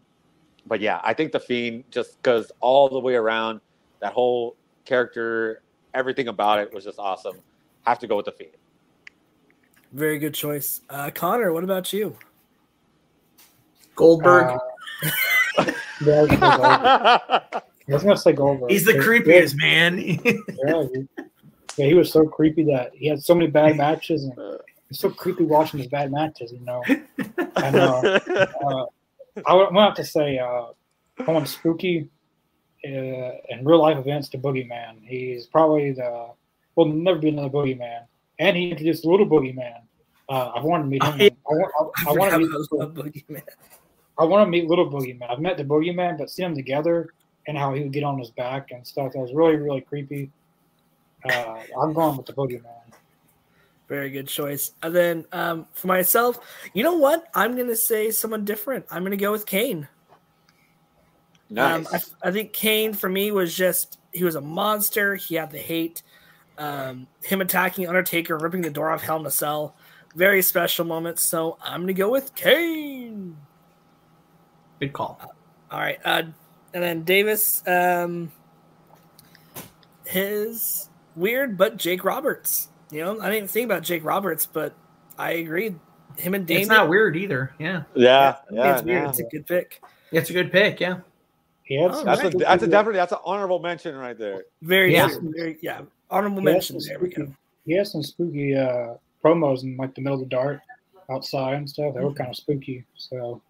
but 0.66 0.80
yeah, 0.80 1.00
I 1.02 1.14
think 1.14 1.32
the 1.32 1.40
Fiend 1.40 1.84
just 1.90 2.20
because 2.22 2.52
all 2.60 2.88
the 2.88 3.00
way 3.00 3.14
around 3.14 3.60
that 4.00 4.12
whole 4.12 4.56
character, 4.84 5.62
everything 5.94 6.28
about 6.28 6.58
it 6.58 6.74
was 6.74 6.84
just 6.84 6.98
awesome. 6.98 7.38
Have 7.86 7.98
to 8.00 8.06
go 8.06 8.16
with 8.16 8.26
the 8.26 8.32
Fiend. 8.32 8.52
Very 9.96 10.18
good 10.18 10.34
choice, 10.34 10.82
uh, 10.90 11.10
Connor. 11.14 11.54
What 11.54 11.64
about 11.64 11.90
you? 11.90 12.18
Goldberg. 13.94 14.44
Uh, 14.44 14.58
yeah, 16.02 16.16
I 16.16 16.20
was 16.20 16.28
gonna 16.28 16.38
say 16.42 16.56
Goldberg. 16.58 16.86
I 16.86 17.62
was 17.88 18.02
gonna 18.02 18.16
say 18.18 18.32
Goldberg. 18.34 18.70
He's 18.72 18.84
the 18.84 18.92
Yeah, 18.92 19.00
creepiest 19.00 19.56
man. 19.56 19.96
Yeah, 20.66 20.84
he, 20.92 21.08
yeah, 21.78 21.86
he 21.86 21.94
was 21.94 22.12
so 22.12 22.26
creepy 22.26 22.62
that 22.64 22.90
he 22.94 23.08
had 23.08 23.22
so 23.22 23.34
many 23.34 23.46
bad 23.46 23.78
matches, 23.78 24.24
and 24.24 24.34
it's 24.90 25.00
so 25.00 25.08
creepy 25.08 25.44
watching 25.44 25.78
his 25.78 25.88
bad 25.88 26.12
matches. 26.12 26.52
You 26.52 26.60
know, 26.60 26.82
I 27.56 27.70
know. 27.70 28.20
Uh, 28.28 28.84
I 29.46 29.54
would, 29.54 29.68
I'm 29.68 29.74
gonna 29.74 29.86
have 29.86 29.94
to 29.94 30.04
say, 30.04 30.38
uh, 30.38 30.66
going 31.24 31.46
spooky 31.46 32.10
uh, 32.84 32.88
in 32.88 33.64
real 33.64 33.80
life 33.80 33.96
events 33.96 34.28
to 34.28 34.38
Boogeyman. 34.38 34.98
He's 35.06 35.46
probably 35.46 35.92
the 35.92 36.32
will 36.74 36.84
never 36.84 37.18
be 37.18 37.30
another 37.30 37.48
Boogeyman, 37.48 38.02
and 38.38 38.58
he 38.58 38.68
introduced 38.70 39.02
the 39.02 39.08
little 39.08 39.26
Boogeyman. 39.26 39.85
Uh, 40.28 40.52
I 40.54 40.60
wanted 40.60 40.84
to 40.84 40.88
meet 40.88 41.02
him. 41.02 41.38
I, 41.50 41.52
want, 41.52 41.72
I, 42.06 42.10
I 42.10 42.12
want 42.12 42.32
to 42.32 42.38
meet. 42.38 42.50
little, 42.50 42.90
Boogeyman. 42.90 43.42
I 44.18 44.24
want 44.24 44.46
to 44.46 44.50
meet 44.50 44.68
Little 44.68 44.90
Boogeyman. 44.90 45.30
I've 45.30 45.40
met 45.40 45.56
the 45.56 45.64
Boogeyman, 45.64 46.18
but 46.18 46.30
seeing 46.30 46.48
them 46.48 46.56
together 46.56 47.10
and 47.46 47.56
how 47.56 47.74
he 47.74 47.82
would 47.82 47.92
get 47.92 48.02
on 48.02 48.18
his 48.18 48.30
back 48.30 48.70
and 48.72 48.86
stuff, 48.86 49.12
that 49.12 49.18
was 49.18 49.32
really, 49.32 49.56
really 49.56 49.82
creepy. 49.82 50.30
Uh, 51.24 51.58
I'm 51.80 51.92
going 51.92 52.16
with 52.16 52.26
the 52.26 52.32
Boogeyman. 52.32 52.64
Very 53.88 54.10
good 54.10 54.26
choice. 54.26 54.72
And 54.82 54.94
then 54.94 55.26
um, 55.32 55.66
for 55.72 55.86
myself, 55.86 56.40
you 56.72 56.82
know 56.82 56.96
what? 56.96 57.28
I'm 57.34 57.56
gonna 57.56 57.76
say 57.76 58.10
someone 58.10 58.44
different. 58.44 58.84
I'm 58.90 59.04
gonna 59.04 59.16
go 59.16 59.30
with 59.30 59.46
Kane. 59.46 59.86
nice. 61.50 61.92
Um, 61.92 62.00
I, 62.22 62.28
I 62.28 62.32
think 62.32 62.52
Kane 62.52 62.94
for 62.94 63.08
me 63.08 63.30
was 63.30 63.54
just 63.54 63.98
he 64.12 64.24
was 64.24 64.34
a 64.34 64.40
monster. 64.40 65.14
He 65.14 65.36
had 65.36 65.52
the 65.52 65.58
hate. 65.58 66.02
Um, 66.58 67.06
him 67.22 67.40
attacking 67.40 67.86
Undertaker, 67.86 68.38
ripping 68.38 68.62
the 68.62 68.70
door 68.70 68.90
off 68.90 69.02
Hell 69.02 69.20
in 69.20 69.26
a 69.26 69.30
Cell, 69.30 69.76
very 70.16 70.42
special 70.42 70.84
moments. 70.84 71.22
So 71.22 71.56
I'm 71.62 71.82
gonna 71.82 71.92
go 71.92 72.10
with 72.10 72.34
Kane. 72.34 73.36
Good 74.80 74.92
call. 74.92 75.20
All 75.70 75.78
right, 75.78 75.98
uh, 76.04 76.22
and 76.74 76.82
then 76.82 77.02
Davis, 77.04 77.62
um, 77.68 78.32
his 80.04 80.88
weird, 81.14 81.56
but 81.56 81.76
Jake 81.76 82.04
Roberts. 82.04 82.68
You 82.90 83.04
know, 83.04 83.20
I 83.20 83.30
didn't 83.30 83.50
think 83.50 83.64
about 83.64 83.82
Jake 83.82 84.04
Roberts, 84.04 84.46
but 84.46 84.74
I 85.18 85.32
agree. 85.32 85.74
Him 86.16 86.34
and 86.34 86.46
Damien. 86.46 86.62
It's 86.62 86.70
not 86.70 86.88
weird 86.88 87.16
either. 87.16 87.52
Yeah. 87.58 87.82
yeah, 87.94 88.36
I 88.50 88.54
yeah, 88.54 88.74
it's 88.74 88.82
weird. 88.84 89.02
no. 89.04 89.08
It's 89.10 89.18
a 89.18 89.24
good 89.24 89.46
pick. 89.46 89.82
It's 90.12 90.30
a 90.30 90.32
good 90.32 90.52
pick. 90.52 90.80
Yeah. 90.80 90.98
He 91.64 91.74
had 91.82 91.90
Oh, 91.90 91.94
some 91.94 92.04
That's 92.06 92.20
a 92.20 92.24
Right. 92.24 92.38
that's 92.38 92.62
a 92.62 92.66
definitely 92.68 92.98
that's 92.98 93.12
an 93.12 93.18
honorable 93.24 93.58
mention 93.58 93.96
right 93.96 94.16
there. 94.16 94.44
Very, 94.62 94.92
Yeah. 94.94 95.08
yeah, 95.10 95.18
very, 95.22 95.58
yeah. 95.62 95.80
Honorable 96.10 96.40
mention. 96.42 96.76
it's 96.76 96.88
There 96.88 96.98
we 97.00 97.08
go. 97.08 97.26
he 97.66 97.74
has 97.76 97.90
some 97.90 98.02
spooky 98.04 98.54
uh, 98.56 98.94
promos 99.26 99.62
in 99.62 99.76
like 99.76 99.94
the 99.94 100.00
middle 100.00 100.14
of 100.22 100.28
the 100.28 100.34
dark 100.34 100.60
outside 101.10 101.54
and 101.54 101.68
stuff. 101.68 101.94
They 101.94 102.00
were 102.00 102.12
kind 102.12 102.30
of 102.30 102.36
spooky. 102.36 102.84
So 102.96 103.40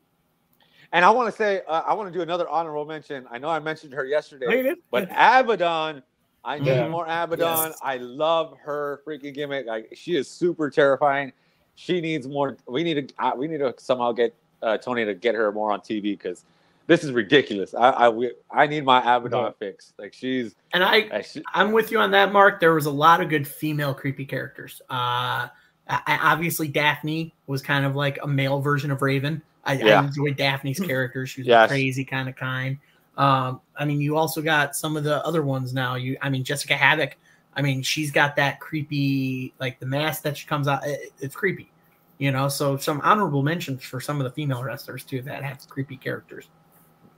And 0.93 1.05
I 1.05 1.11
want 1.11 1.31
to 1.31 1.37
say 1.37 1.63
uh, 1.69 1.83
I 1.87 1.95
want 1.95 2.13
to 2.13 2.17
do 2.17 2.23
another 2.23 2.49
honorable 2.49 2.85
mention. 2.85 3.27
I 3.31 3.39
know 3.39 3.49
I 3.49 3.59
mentioned 3.61 3.93
her 3.95 4.05
yesterday. 4.05 4.63
Did? 4.63 4.79
But 4.91 5.09
Abaddon, 5.11 6.03
I 6.45 6.59
need 6.59 6.67
Yeah. 6.67 6.89
more 6.89 7.05
Abaddon. 7.05 7.71
Yes. 7.71 7.79
I 7.83 7.97
love 7.99 8.57
her 8.63 9.03
freaking 9.07 9.35
gimmick. 9.35 9.67
Like 9.67 9.93
she 9.95 10.17
is 10.17 10.29
super 10.31 10.71
terrifying. 10.71 11.33
She 11.75 12.01
needs 12.01 12.27
more. 12.27 12.57
We 12.67 12.83
need 12.83 13.09
to. 13.09 13.15
Uh, 13.19 13.33
we 13.37 13.49
need 13.49 13.59
to 13.59 13.75
somehow 13.79 14.13
get 14.13 14.35
uh, 14.63 14.79
Tony 14.79 15.05
to 15.05 15.15
get 15.15 15.35
her 15.35 15.53
more 15.53 15.73
on 15.73 15.81
TV 15.81 16.03
because 16.03 16.45
this 16.87 17.05
is 17.05 17.13
ridiculous. 17.13 17.75
I 17.75 17.91
I, 17.91 18.09
we, 18.09 18.33
I 18.51 18.67
need 18.67 18.85
my 18.85 19.01
Abaddon 19.01 19.45
Yeah. 19.47 19.51
fix. 19.59 19.93
Like 19.99 20.15
she's. 20.15 20.55
And 20.73 20.83
I, 20.85 21.03
uh, 21.09 21.23
she, 21.23 21.43
I'm 21.55 21.73
with 21.73 21.91
you 21.91 21.99
on 21.99 22.11
that, 22.13 22.33
Mark. 22.33 22.61
There 22.61 22.75
was 22.75 22.87
a 22.87 22.91
lot 22.91 23.21
of 23.21 23.29
good 23.29 23.47
female 23.47 23.93
creepy 23.95 24.25
characters. 24.25 24.81
Uh, 24.89 25.49
I, 25.89 26.01
I- 26.07 26.33
obviously, 26.33 26.69
Daffney 26.69 27.33
was 27.47 27.63
kind 27.63 27.85
of 27.85 27.95
like 27.97 28.19
a 28.23 28.27
male 28.27 28.61
version 28.61 28.91
of 28.91 29.03
Raven. 29.03 29.43
I, 29.65 29.75
Yeah. 29.75 30.01
I 30.01 30.05
enjoyed 30.05 30.37
Daffney's 30.37 30.81
character. 30.81 31.27
She 31.27 31.41
was 31.43 31.49
Yes. 31.49 31.67
a 31.71 31.73
crazy 31.73 32.05
kind 32.05 32.29
of 32.29 32.37
kind. 32.37 32.79
Um, 33.17 33.61
I 33.77 33.85
mean, 33.85 34.01
you 34.01 34.17
also 34.17 34.43
got 34.43 34.77
some 34.77 34.97
of 34.97 35.03
the 35.05 35.25
other 35.25 35.43
ones 35.43 35.73
now. 35.73 35.95
You, 35.95 36.17
I 36.21 36.29
mean, 36.29 36.45
Jessicka 36.45 36.77
Havok. 36.77 37.13
I 37.55 37.63
mean, 37.63 37.83
she's 37.83 38.11
got 38.11 38.37
that 38.37 38.61
creepy, 38.61 39.55
like 39.59 39.81
the 39.81 39.87
mask 39.87 40.23
that 40.25 40.37
she 40.37 40.47
comes 40.47 40.69
out. 40.69 40.87
It, 40.87 41.13
it's 41.21 41.35
creepy, 41.35 41.73
you 42.19 42.31
know. 42.31 42.49
So 42.49 42.77
some 42.77 43.01
honorable 43.03 43.43
mentions 43.43 43.83
for 43.83 43.99
some 44.01 44.21
of 44.21 44.25
the 44.25 44.31
female 44.31 44.63
wrestlers 44.63 45.03
too 45.05 45.23
that 45.23 45.43
have 45.43 45.67
creepy 45.69 45.97
characters. 45.97 46.49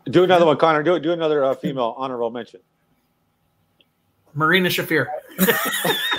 do 0.04 0.22
another 0.22 0.46
one, 0.46 0.56
Connor. 0.56 0.84
Do 0.84 1.00
do 1.00 1.10
another 1.12 1.44
uh, 1.44 1.54
female 1.56 1.94
honorable 1.98 2.30
mention. 2.30 2.60
Marina 4.34 4.68
Shafir. 4.68 5.06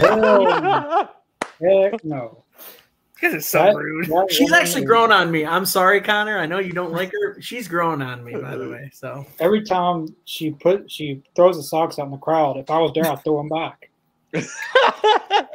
oh, 0.01 1.09
heck 1.61 2.03
no. 2.03 2.43
This 3.21 3.33
is 3.33 3.49
so 3.49 3.63
That- 3.63 3.75
rude. 3.75 4.05
that 4.07 4.27
She's 4.31 4.51
actually 4.53 4.85
grown 4.85 5.11
on 5.11 5.29
me. 5.29 5.45
I'm 5.45 5.65
sorry, 5.65 5.99
Connor. 5.99 6.37
I 6.37 6.45
know 6.45 6.59
you 6.59 6.71
don't 6.71 6.93
like 6.93 7.11
her. 7.11 7.41
She's 7.41 7.67
grown 7.67 8.01
on 8.01 8.23
me, 8.23 8.33
by 8.35 8.55
the 8.55 8.69
way. 8.69 8.89
So 8.93 9.25
Every 9.41 9.61
time 9.63 10.15
she 10.23 10.51
put 10.51 10.89
she 10.89 11.21
throws 11.35 11.57
the 11.57 11.63
socks 11.63 11.99
out 11.99 12.05
in 12.05 12.11
the 12.11 12.17
crowd. 12.17 12.55
If 12.57 12.69
I 12.69 12.79
was 12.79 12.93
there, 12.93 13.05
I'd 13.05 13.21
throw 13.23 13.37
them 13.37 13.49
back. 13.49 13.89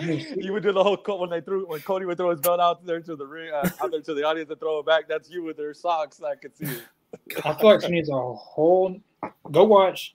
you 0.00 0.52
would 0.52 0.62
do 0.62 0.72
the 0.72 0.82
whole 0.82 0.96
co- 0.96 1.16
when 1.20 1.30
they 1.30 1.40
threw 1.40 1.66
when 1.66 1.80
Cody 1.80 2.04
would 2.06 2.16
throw 2.18 2.30
his 2.30 2.40
belt 2.40 2.60
out 2.60 2.84
there 2.84 3.00
to 3.00 3.16
the 3.16 3.26
ring, 3.26 3.50
uh, 3.52 3.68
out 3.82 3.90
there 3.90 4.00
to 4.02 4.14
the 4.14 4.24
audience 4.24 4.50
and 4.50 4.58
throw 4.60 4.80
it 4.80 4.86
back. 4.86 5.08
That's 5.08 5.30
you 5.30 5.42
with 5.42 5.56
their 5.56 5.72
socks. 5.74 6.20
I 6.22 6.34
could 6.34 6.56
see 6.56 6.66
it. 6.66 6.82
I 7.46 7.54
feel 7.54 7.70
like 7.70 7.82
she 7.82 7.88
needs 7.88 8.08
a 8.08 8.12
whole. 8.34 8.96
Go 9.52 9.64
watch 9.64 10.14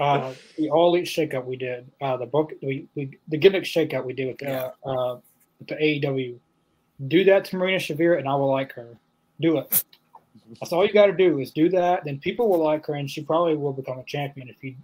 uh, 0.00 0.32
the 0.56 0.70
All 0.70 0.94
Elite 0.94 1.06
shakeup 1.06 1.44
we 1.44 1.56
did. 1.56 1.86
Uh, 2.00 2.16
the 2.16 2.26
book, 2.26 2.52
we, 2.62 2.86
we 2.94 3.16
the 3.28 3.38
gimmick 3.38 3.64
shakeup 3.64 4.04
we 4.04 4.12
did 4.12 4.28
with 4.28 4.38
the 4.38 4.44
Yeah. 4.46 4.70
uh, 4.90 5.18
with 5.58 5.68
the 5.68 5.74
AEW. 5.76 6.38
Do 7.08 7.24
that 7.24 7.44
to 7.46 7.56
Marina 7.56 7.78
Shafir, 7.78 8.18
and 8.18 8.28
I 8.28 8.34
will 8.34 8.50
like 8.50 8.72
her. 8.72 8.88
Do 9.40 9.58
it. 9.58 9.84
That's 10.60 10.72
all 10.72 10.86
you 10.86 10.92
got 10.92 11.06
to 11.06 11.12
do 11.12 11.38
is 11.40 11.50
do 11.50 11.68
that. 11.70 12.04
Then 12.04 12.18
people 12.18 12.48
will 12.48 12.62
like 12.62 12.86
her, 12.86 12.94
and 12.94 13.10
she 13.10 13.22
probably 13.22 13.56
will 13.56 13.72
become 13.72 13.98
a 13.98 14.04
champion. 14.04 14.48
If 14.48 14.62
you, 14.62 14.74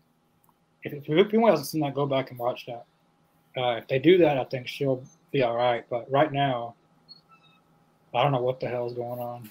if, 0.82 0.93
if 0.93 1.09
anyone 1.09 1.51
hasn't 1.51 1.68
seen 1.68 1.80
that, 1.82 1.94
go 1.94 2.05
back 2.06 2.30
and 2.30 2.39
watch 2.39 2.66
that. 2.66 2.84
Uh, 3.56 3.76
if 3.76 3.89
they 3.89 3.98
do 3.98 4.18
that, 4.18 4.39
I 4.39 4.44
think 4.44 4.66
she'll 4.68 5.02
be 5.30 5.43
all 5.43 5.56
right. 5.56 5.84
But 5.89 6.10
right 6.10 6.32
now, 6.32 6.74
I 8.14 8.22
don't 8.22 8.32
know 8.32 8.43
what 8.43 8.60
the 8.60 8.68
hell's 8.68 8.94
going 8.94 9.20
on. 9.20 9.51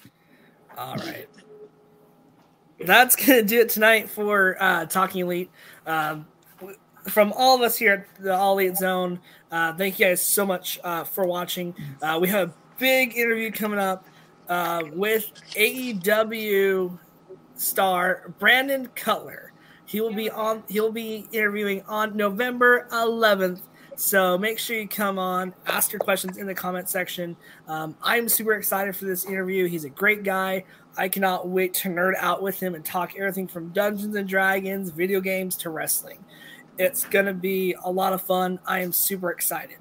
All 0.76 0.96
right. 0.96 1.28
That's 2.84 3.16
gonna 3.16 3.42
do 3.42 3.60
it 3.60 3.68
tonight 3.68 4.08
for 4.08 4.56
uh, 4.60 4.86
Talking 4.86 5.22
Elite. 5.22 5.50
Um, 5.86 6.26
from 7.08 7.32
all 7.36 7.56
of 7.56 7.62
us 7.62 7.76
here 7.76 7.92
at 7.92 8.22
the 8.22 8.34
All 8.34 8.58
Elite 8.58 8.76
Zone, 8.76 9.20
uh, 9.50 9.72
thank 9.74 9.98
you 9.98 10.06
guys 10.06 10.20
so 10.20 10.46
much 10.46 10.78
uh, 10.84 11.04
for 11.04 11.24
watching. 11.24 11.74
Uh, 12.00 12.18
we 12.20 12.28
have 12.28 12.50
a 12.50 12.52
big 12.78 13.16
interview 13.16 13.50
coming 13.50 13.78
up 13.78 14.06
uh, 14.48 14.82
with 14.92 15.30
AEW 15.56 16.98
star 17.54 18.32
Brandon 18.38 18.88
Cutler. 18.94 19.52
He 19.84 20.00
will 20.00 20.14
be 20.14 20.30
on. 20.30 20.62
He'll 20.68 20.92
be 20.92 21.26
interviewing 21.32 21.82
on 21.86 22.16
November 22.16 22.86
11th. 22.92 23.60
So 23.94 24.38
make 24.38 24.58
sure 24.58 24.76
you 24.76 24.88
come 24.88 25.18
on, 25.18 25.54
ask 25.66 25.92
your 25.92 26.00
questions 26.00 26.38
in 26.38 26.46
the 26.46 26.54
comment 26.54 26.88
section. 26.88 27.36
Um, 27.68 27.94
I'm 28.02 28.28
super 28.28 28.54
excited 28.54 28.96
for 28.96 29.04
this 29.04 29.26
interview. 29.26 29.68
He's 29.68 29.84
a 29.84 29.90
great 29.90 30.24
guy. 30.24 30.64
I 30.96 31.08
cannot 31.08 31.48
wait 31.48 31.74
to 31.74 31.88
nerd 31.88 32.14
out 32.18 32.42
with 32.42 32.60
him 32.60 32.74
and 32.74 32.84
talk 32.84 33.14
everything 33.16 33.48
from 33.48 33.70
Dungeons 33.70 34.14
and 34.14 34.28
Dragons, 34.28 34.90
video 34.90 35.20
games 35.20 35.56
to 35.58 35.70
wrestling. 35.70 36.24
It's 36.78 37.04
going 37.04 37.26
to 37.26 37.34
be 37.34 37.74
a 37.84 37.90
lot 37.90 38.12
of 38.12 38.22
fun. 38.22 38.58
I 38.66 38.80
am 38.80 38.92
super 38.92 39.30
excited. 39.30 39.76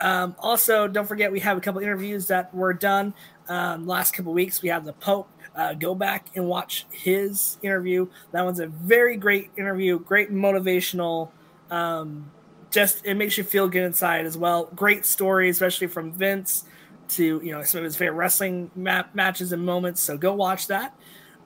Um, 0.00 0.34
also, 0.38 0.88
don't 0.88 1.06
forget 1.06 1.30
we 1.32 1.40
have 1.40 1.56
a 1.56 1.60
couple 1.60 1.80
interviews 1.80 2.26
that 2.28 2.54
were 2.54 2.72
done 2.72 3.14
um, 3.48 3.86
last 3.86 4.12
couple 4.12 4.32
weeks. 4.32 4.62
We 4.62 4.68
have 4.68 4.84
the 4.84 4.92
Pope. 4.92 5.28
Uh, 5.54 5.72
go 5.72 5.94
back 5.94 6.26
and 6.34 6.48
watch 6.48 6.84
his 6.90 7.58
interview. 7.62 8.08
That 8.32 8.44
one's 8.44 8.58
a 8.58 8.66
very 8.66 9.16
great 9.16 9.52
interview, 9.56 10.00
great 10.00 10.32
motivational 10.32 11.30
um, 11.70 12.30
just 12.70 13.04
it 13.04 13.14
makes 13.14 13.38
you 13.38 13.44
feel 13.44 13.68
good 13.68 13.84
inside 13.84 14.26
as 14.26 14.36
well. 14.36 14.68
Great 14.74 15.06
story, 15.06 15.48
especially 15.48 15.86
from 15.86 16.12
Vince 16.12 16.64
to 17.10 17.40
you 17.42 17.52
know 17.52 17.62
some 17.62 17.78
of 17.78 17.84
his 17.84 17.96
favorite 17.96 18.16
wrestling 18.16 18.70
map 18.74 19.14
matches 19.14 19.52
and 19.52 19.64
moments. 19.64 20.00
So 20.00 20.16
go 20.16 20.34
watch 20.34 20.66
that. 20.68 20.94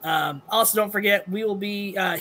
Um, 0.03 0.41
also, 0.49 0.77
don't 0.77 0.91
forget 0.91 1.27
we 1.29 1.43
will 1.43 1.55
be 1.55 1.97
uh, 1.97 2.17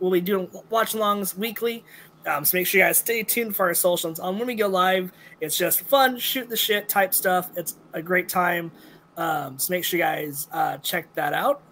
we'll 0.00 0.10
be 0.10 0.20
doing 0.20 0.48
watch 0.70 0.92
alongs 0.94 1.36
weekly. 1.36 1.84
Um, 2.26 2.44
so 2.44 2.58
make 2.58 2.66
sure 2.66 2.80
you 2.80 2.86
guys 2.86 2.98
stay 2.98 3.22
tuned 3.22 3.54
for 3.54 3.66
our 3.66 3.74
socials 3.74 4.18
on 4.18 4.38
when 4.38 4.48
we 4.48 4.56
go 4.56 4.66
live. 4.66 5.12
It's 5.40 5.56
just 5.56 5.82
fun, 5.82 6.18
shoot 6.18 6.48
the 6.48 6.56
shit 6.56 6.88
type 6.88 7.14
stuff. 7.14 7.50
It's 7.56 7.76
a 7.92 8.02
great 8.02 8.28
time. 8.28 8.72
Um, 9.16 9.58
so 9.58 9.72
make 9.72 9.84
sure 9.84 9.98
you 9.98 10.04
guys 10.04 10.48
uh, 10.50 10.78
check 10.78 11.14
that 11.14 11.32
out. 11.32 11.62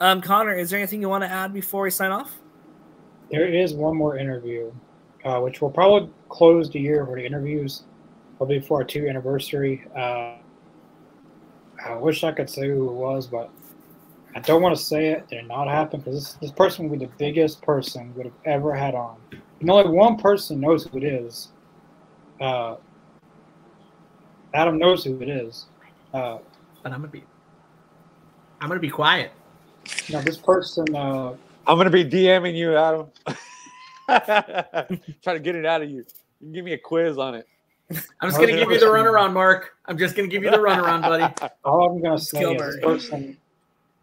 Um, 0.00 0.22
Connor, 0.22 0.54
is 0.54 0.70
there 0.70 0.78
anything 0.78 1.02
you 1.02 1.10
want 1.10 1.24
to 1.24 1.30
add 1.30 1.52
before 1.52 1.82
we 1.82 1.90
sign 1.90 2.10
off? 2.10 2.38
There 3.30 3.46
is 3.46 3.74
one 3.74 3.96
more 3.96 4.16
interview, 4.16 4.72
uh, 5.24 5.40
which 5.40 5.60
will 5.60 5.70
probably 5.70 6.10
close 6.30 6.70
the 6.70 6.80
year 6.80 7.04
for 7.04 7.16
the 7.16 7.24
interviews, 7.24 7.84
probably 8.40 8.58
for 8.58 8.78
our 8.78 8.84
two 8.84 9.06
anniversary. 9.06 9.86
Uh, 9.94 10.36
I 11.84 11.94
wish 11.96 12.24
I 12.24 12.32
could 12.32 12.48
say 12.48 12.68
who 12.68 12.88
it 12.88 12.94
was, 12.94 13.26
but 13.26 13.50
I 14.34 14.40
don't 14.40 14.62
want 14.62 14.74
to 14.74 14.82
say 14.82 15.08
it. 15.08 15.26
It 15.30 15.42
did 15.42 15.48
not 15.48 15.68
happen 15.68 16.00
because 16.00 16.14
this, 16.14 16.32
this 16.40 16.50
person 16.50 16.88
would 16.88 16.98
be 16.98 17.04
the 17.04 17.12
biggest 17.18 17.60
person 17.60 18.14
would 18.14 18.24
have 18.24 18.34
ever 18.46 18.74
had 18.74 18.94
on. 18.94 19.18
And 19.60 19.70
only 19.70 19.90
one 19.90 20.16
person 20.16 20.58
knows 20.58 20.86
who 20.86 20.96
it 20.96 21.04
is. 21.04 21.48
Uh, 22.40 22.76
Adam 24.54 24.78
knows 24.78 25.04
who 25.04 25.20
it 25.20 25.28
is. 25.28 25.66
Uh, 26.14 26.38
but 26.82 26.92
I'm 26.92 27.00
gonna 27.02 27.08
be, 27.08 27.24
I'm 28.62 28.68
gonna 28.68 28.80
be 28.80 28.88
quiet. 28.88 29.32
Now 30.08 30.22
this 30.22 30.38
person. 30.38 30.96
Uh, 30.96 31.34
I'm 31.66 31.76
gonna 31.76 31.90
be 31.90 32.06
DMing 32.06 32.56
you, 32.56 32.74
Adam. 32.74 33.08
Try 35.22 35.34
to 35.34 35.40
get 35.40 35.56
it 35.56 35.66
out 35.66 35.82
of 35.82 35.90
you. 35.90 35.98
You 35.98 36.04
can 36.40 36.52
give 36.52 36.64
me 36.64 36.72
a 36.72 36.78
quiz 36.78 37.18
on 37.18 37.34
it. 37.34 37.46
I'm 38.20 38.28
just 38.28 38.40
gonna 38.40 38.52
give 38.52 38.70
you 38.70 38.78
the 38.78 38.86
runaround, 38.86 39.32
Mark. 39.32 39.76
I'm 39.86 39.98
just 39.98 40.14
gonna 40.14 40.28
give 40.28 40.42
you 40.42 40.50
the 40.50 40.58
runaround, 40.58 41.02
buddy. 41.02 41.52
All 41.64 41.90
I'm 41.90 42.02
gonna 42.02 42.18
say 42.18 42.54
is 42.54 42.76
this 42.76 42.84
person 42.84 43.36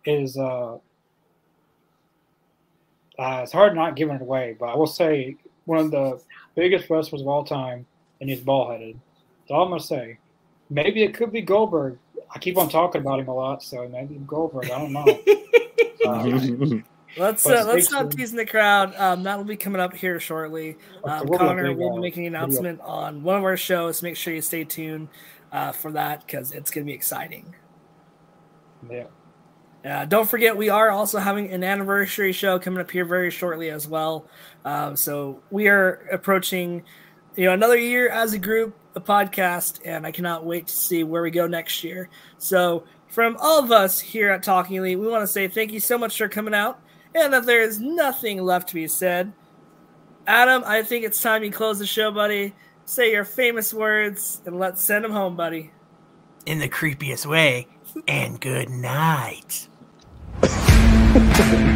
is 0.05 0.37
uh, 0.37 0.75
uh, 3.19 3.41
it's 3.43 3.51
hard 3.51 3.75
not 3.75 3.95
giving 3.95 4.15
it 4.15 4.21
away, 4.21 4.55
but 4.59 4.67
I 4.67 4.75
will 4.75 4.87
say 4.87 5.37
one 5.65 5.79
of 5.79 5.91
the 5.91 6.21
biggest 6.55 6.89
wrestlers 6.89 7.21
of 7.21 7.27
all 7.27 7.43
time, 7.43 7.85
and 8.21 8.29
he's 8.29 8.41
ball 8.41 8.71
headed. 8.71 8.99
That's 9.41 9.51
all 9.51 9.63
I'm 9.63 9.69
gonna 9.69 9.81
say. 9.81 10.17
Maybe 10.69 11.03
it 11.03 11.13
could 11.13 11.31
be 11.31 11.41
Goldberg. 11.41 11.97
I 12.33 12.39
keep 12.39 12.57
on 12.57 12.69
talking 12.69 13.01
about 13.01 13.19
him 13.19 13.27
a 13.27 13.33
lot, 13.33 13.63
so 13.63 13.87
maybe 13.87 14.15
Goldberg. 14.27 14.69
I 14.69 14.79
don't 14.79 14.93
know. 14.93 15.05
uh, 16.05 16.81
let's 17.17 17.45
uh, 17.45 17.65
let's 17.67 17.87
stop 17.87 18.11
teasing 18.11 18.37
the 18.37 18.45
crowd. 18.45 18.95
Um, 18.95 19.23
that 19.23 19.37
will 19.37 19.45
be 19.45 19.57
coming 19.57 19.81
up 19.81 19.93
here 19.93 20.19
shortly. 20.19 20.77
Um, 21.03 21.27
Connor 21.27 21.73
will 21.73 21.95
be 21.95 22.01
making 22.01 22.27
an 22.27 22.35
announcement 22.35 22.81
on 22.81 23.23
one 23.23 23.37
of 23.37 23.43
our 23.43 23.57
shows. 23.57 24.01
Make 24.03 24.15
sure 24.15 24.33
you 24.33 24.41
stay 24.41 24.63
tuned 24.63 25.09
uh, 25.51 25.71
for 25.71 25.91
that 25.91 26.25
because 26.25 26.51
it's 26.51 26.71
going 26.71 26.85
to 26.85 26.89
be 26.89 26.95
exciting. 26.95 27.55
Yeah. 28.89 29.07
Uh, 29.85 30.05
don't 30.05 30.29
forget, 30.29 30.57
we 30.57 30.69
are 30.69 30.89
also 30.89 31.17
having 31.17 31.51
an 31.51 31.63
anniversary 31.63 32.33
show 32.33 32.59
coming 32.59 32.79
up 32.79 32.91
here 32.91 33.05
very 33.05 33.31
shortly 33.31 33.69
as 33.69 33.87
well. 33.87 34.25
Um, 34.65 34.95
so 34.95 35.41
we 35.49 35.67
are 35.69 36.07
approaching, 36.11 36.83
you 37.35 37.45
know, 37.45 37.53
another 37.53 37.77
year 37.77 38.09
as 38.09 38.33
a 38.33 38.39
group, 38.39 38.75
a 38.95 39.01
podcast, 39.01 39.79
and 39.85 40.05
I 40.05 40.11
cannot 40.11 40.45
wait 40.45 40.67
to 40.67 40.75
see 40.75 41.03
where 41.03 41.21
we 41.21 41.31
go 41.31 41.47
next 41.47 41.83
year. 41.83 42.09
So 42.37 42.83
from 43.07 43.37
all 43.39 43.63
of 43.63 43.71
us 43.71 43.99
here 43.99 44.29
at 44.29 44.43
Talking 44.43 44.77
Elite, 44.77 44.99
we 44.99 45.07
want 45.07 45.23
to 45.23 45.27
say 45.27 45.47
thank 45.47 45.71
you 45.71 45.79
so 45.79 45.97
much 45.97 46.17
for 46.17 46.27
coming 46.27 46.53
out, 46.53 46.81
and 47.17 47.33
that 47.33 47.45
there 47.45 47.61
is 47.61 47.79
nothing 47.79 48.41
left 48.43 48.69
to 48.69 48.75
be 48.75 48.87
said. 48.87 49.33
Adam, 50.25 50.63
I 50.65 50.83
think 50.83 51.05
it's 51.05 51.21
time 51.21 51.43
you 51.43 51.51
close 51.51 51.79
the 51.79 51.87
show, 51.87 52.11
buddy. 52.11 52.53
Say 52.85 53.11
your 53.11 53.25
famous 53.25 53.73
words, 53.73 54.41
and 54.45 54.59
let's 54.59 54.81
send 54.81 55.03
them 55.03 55.11
home, 55.11 55.35
buddy. 55.35 55.71
In 56.45 56.59
the 56.59 56.69
creepiest 56.69 57.25
way, 57.25 57.67
and 58.07 58.39
good 58.39 58.69
night. 58.69 59.67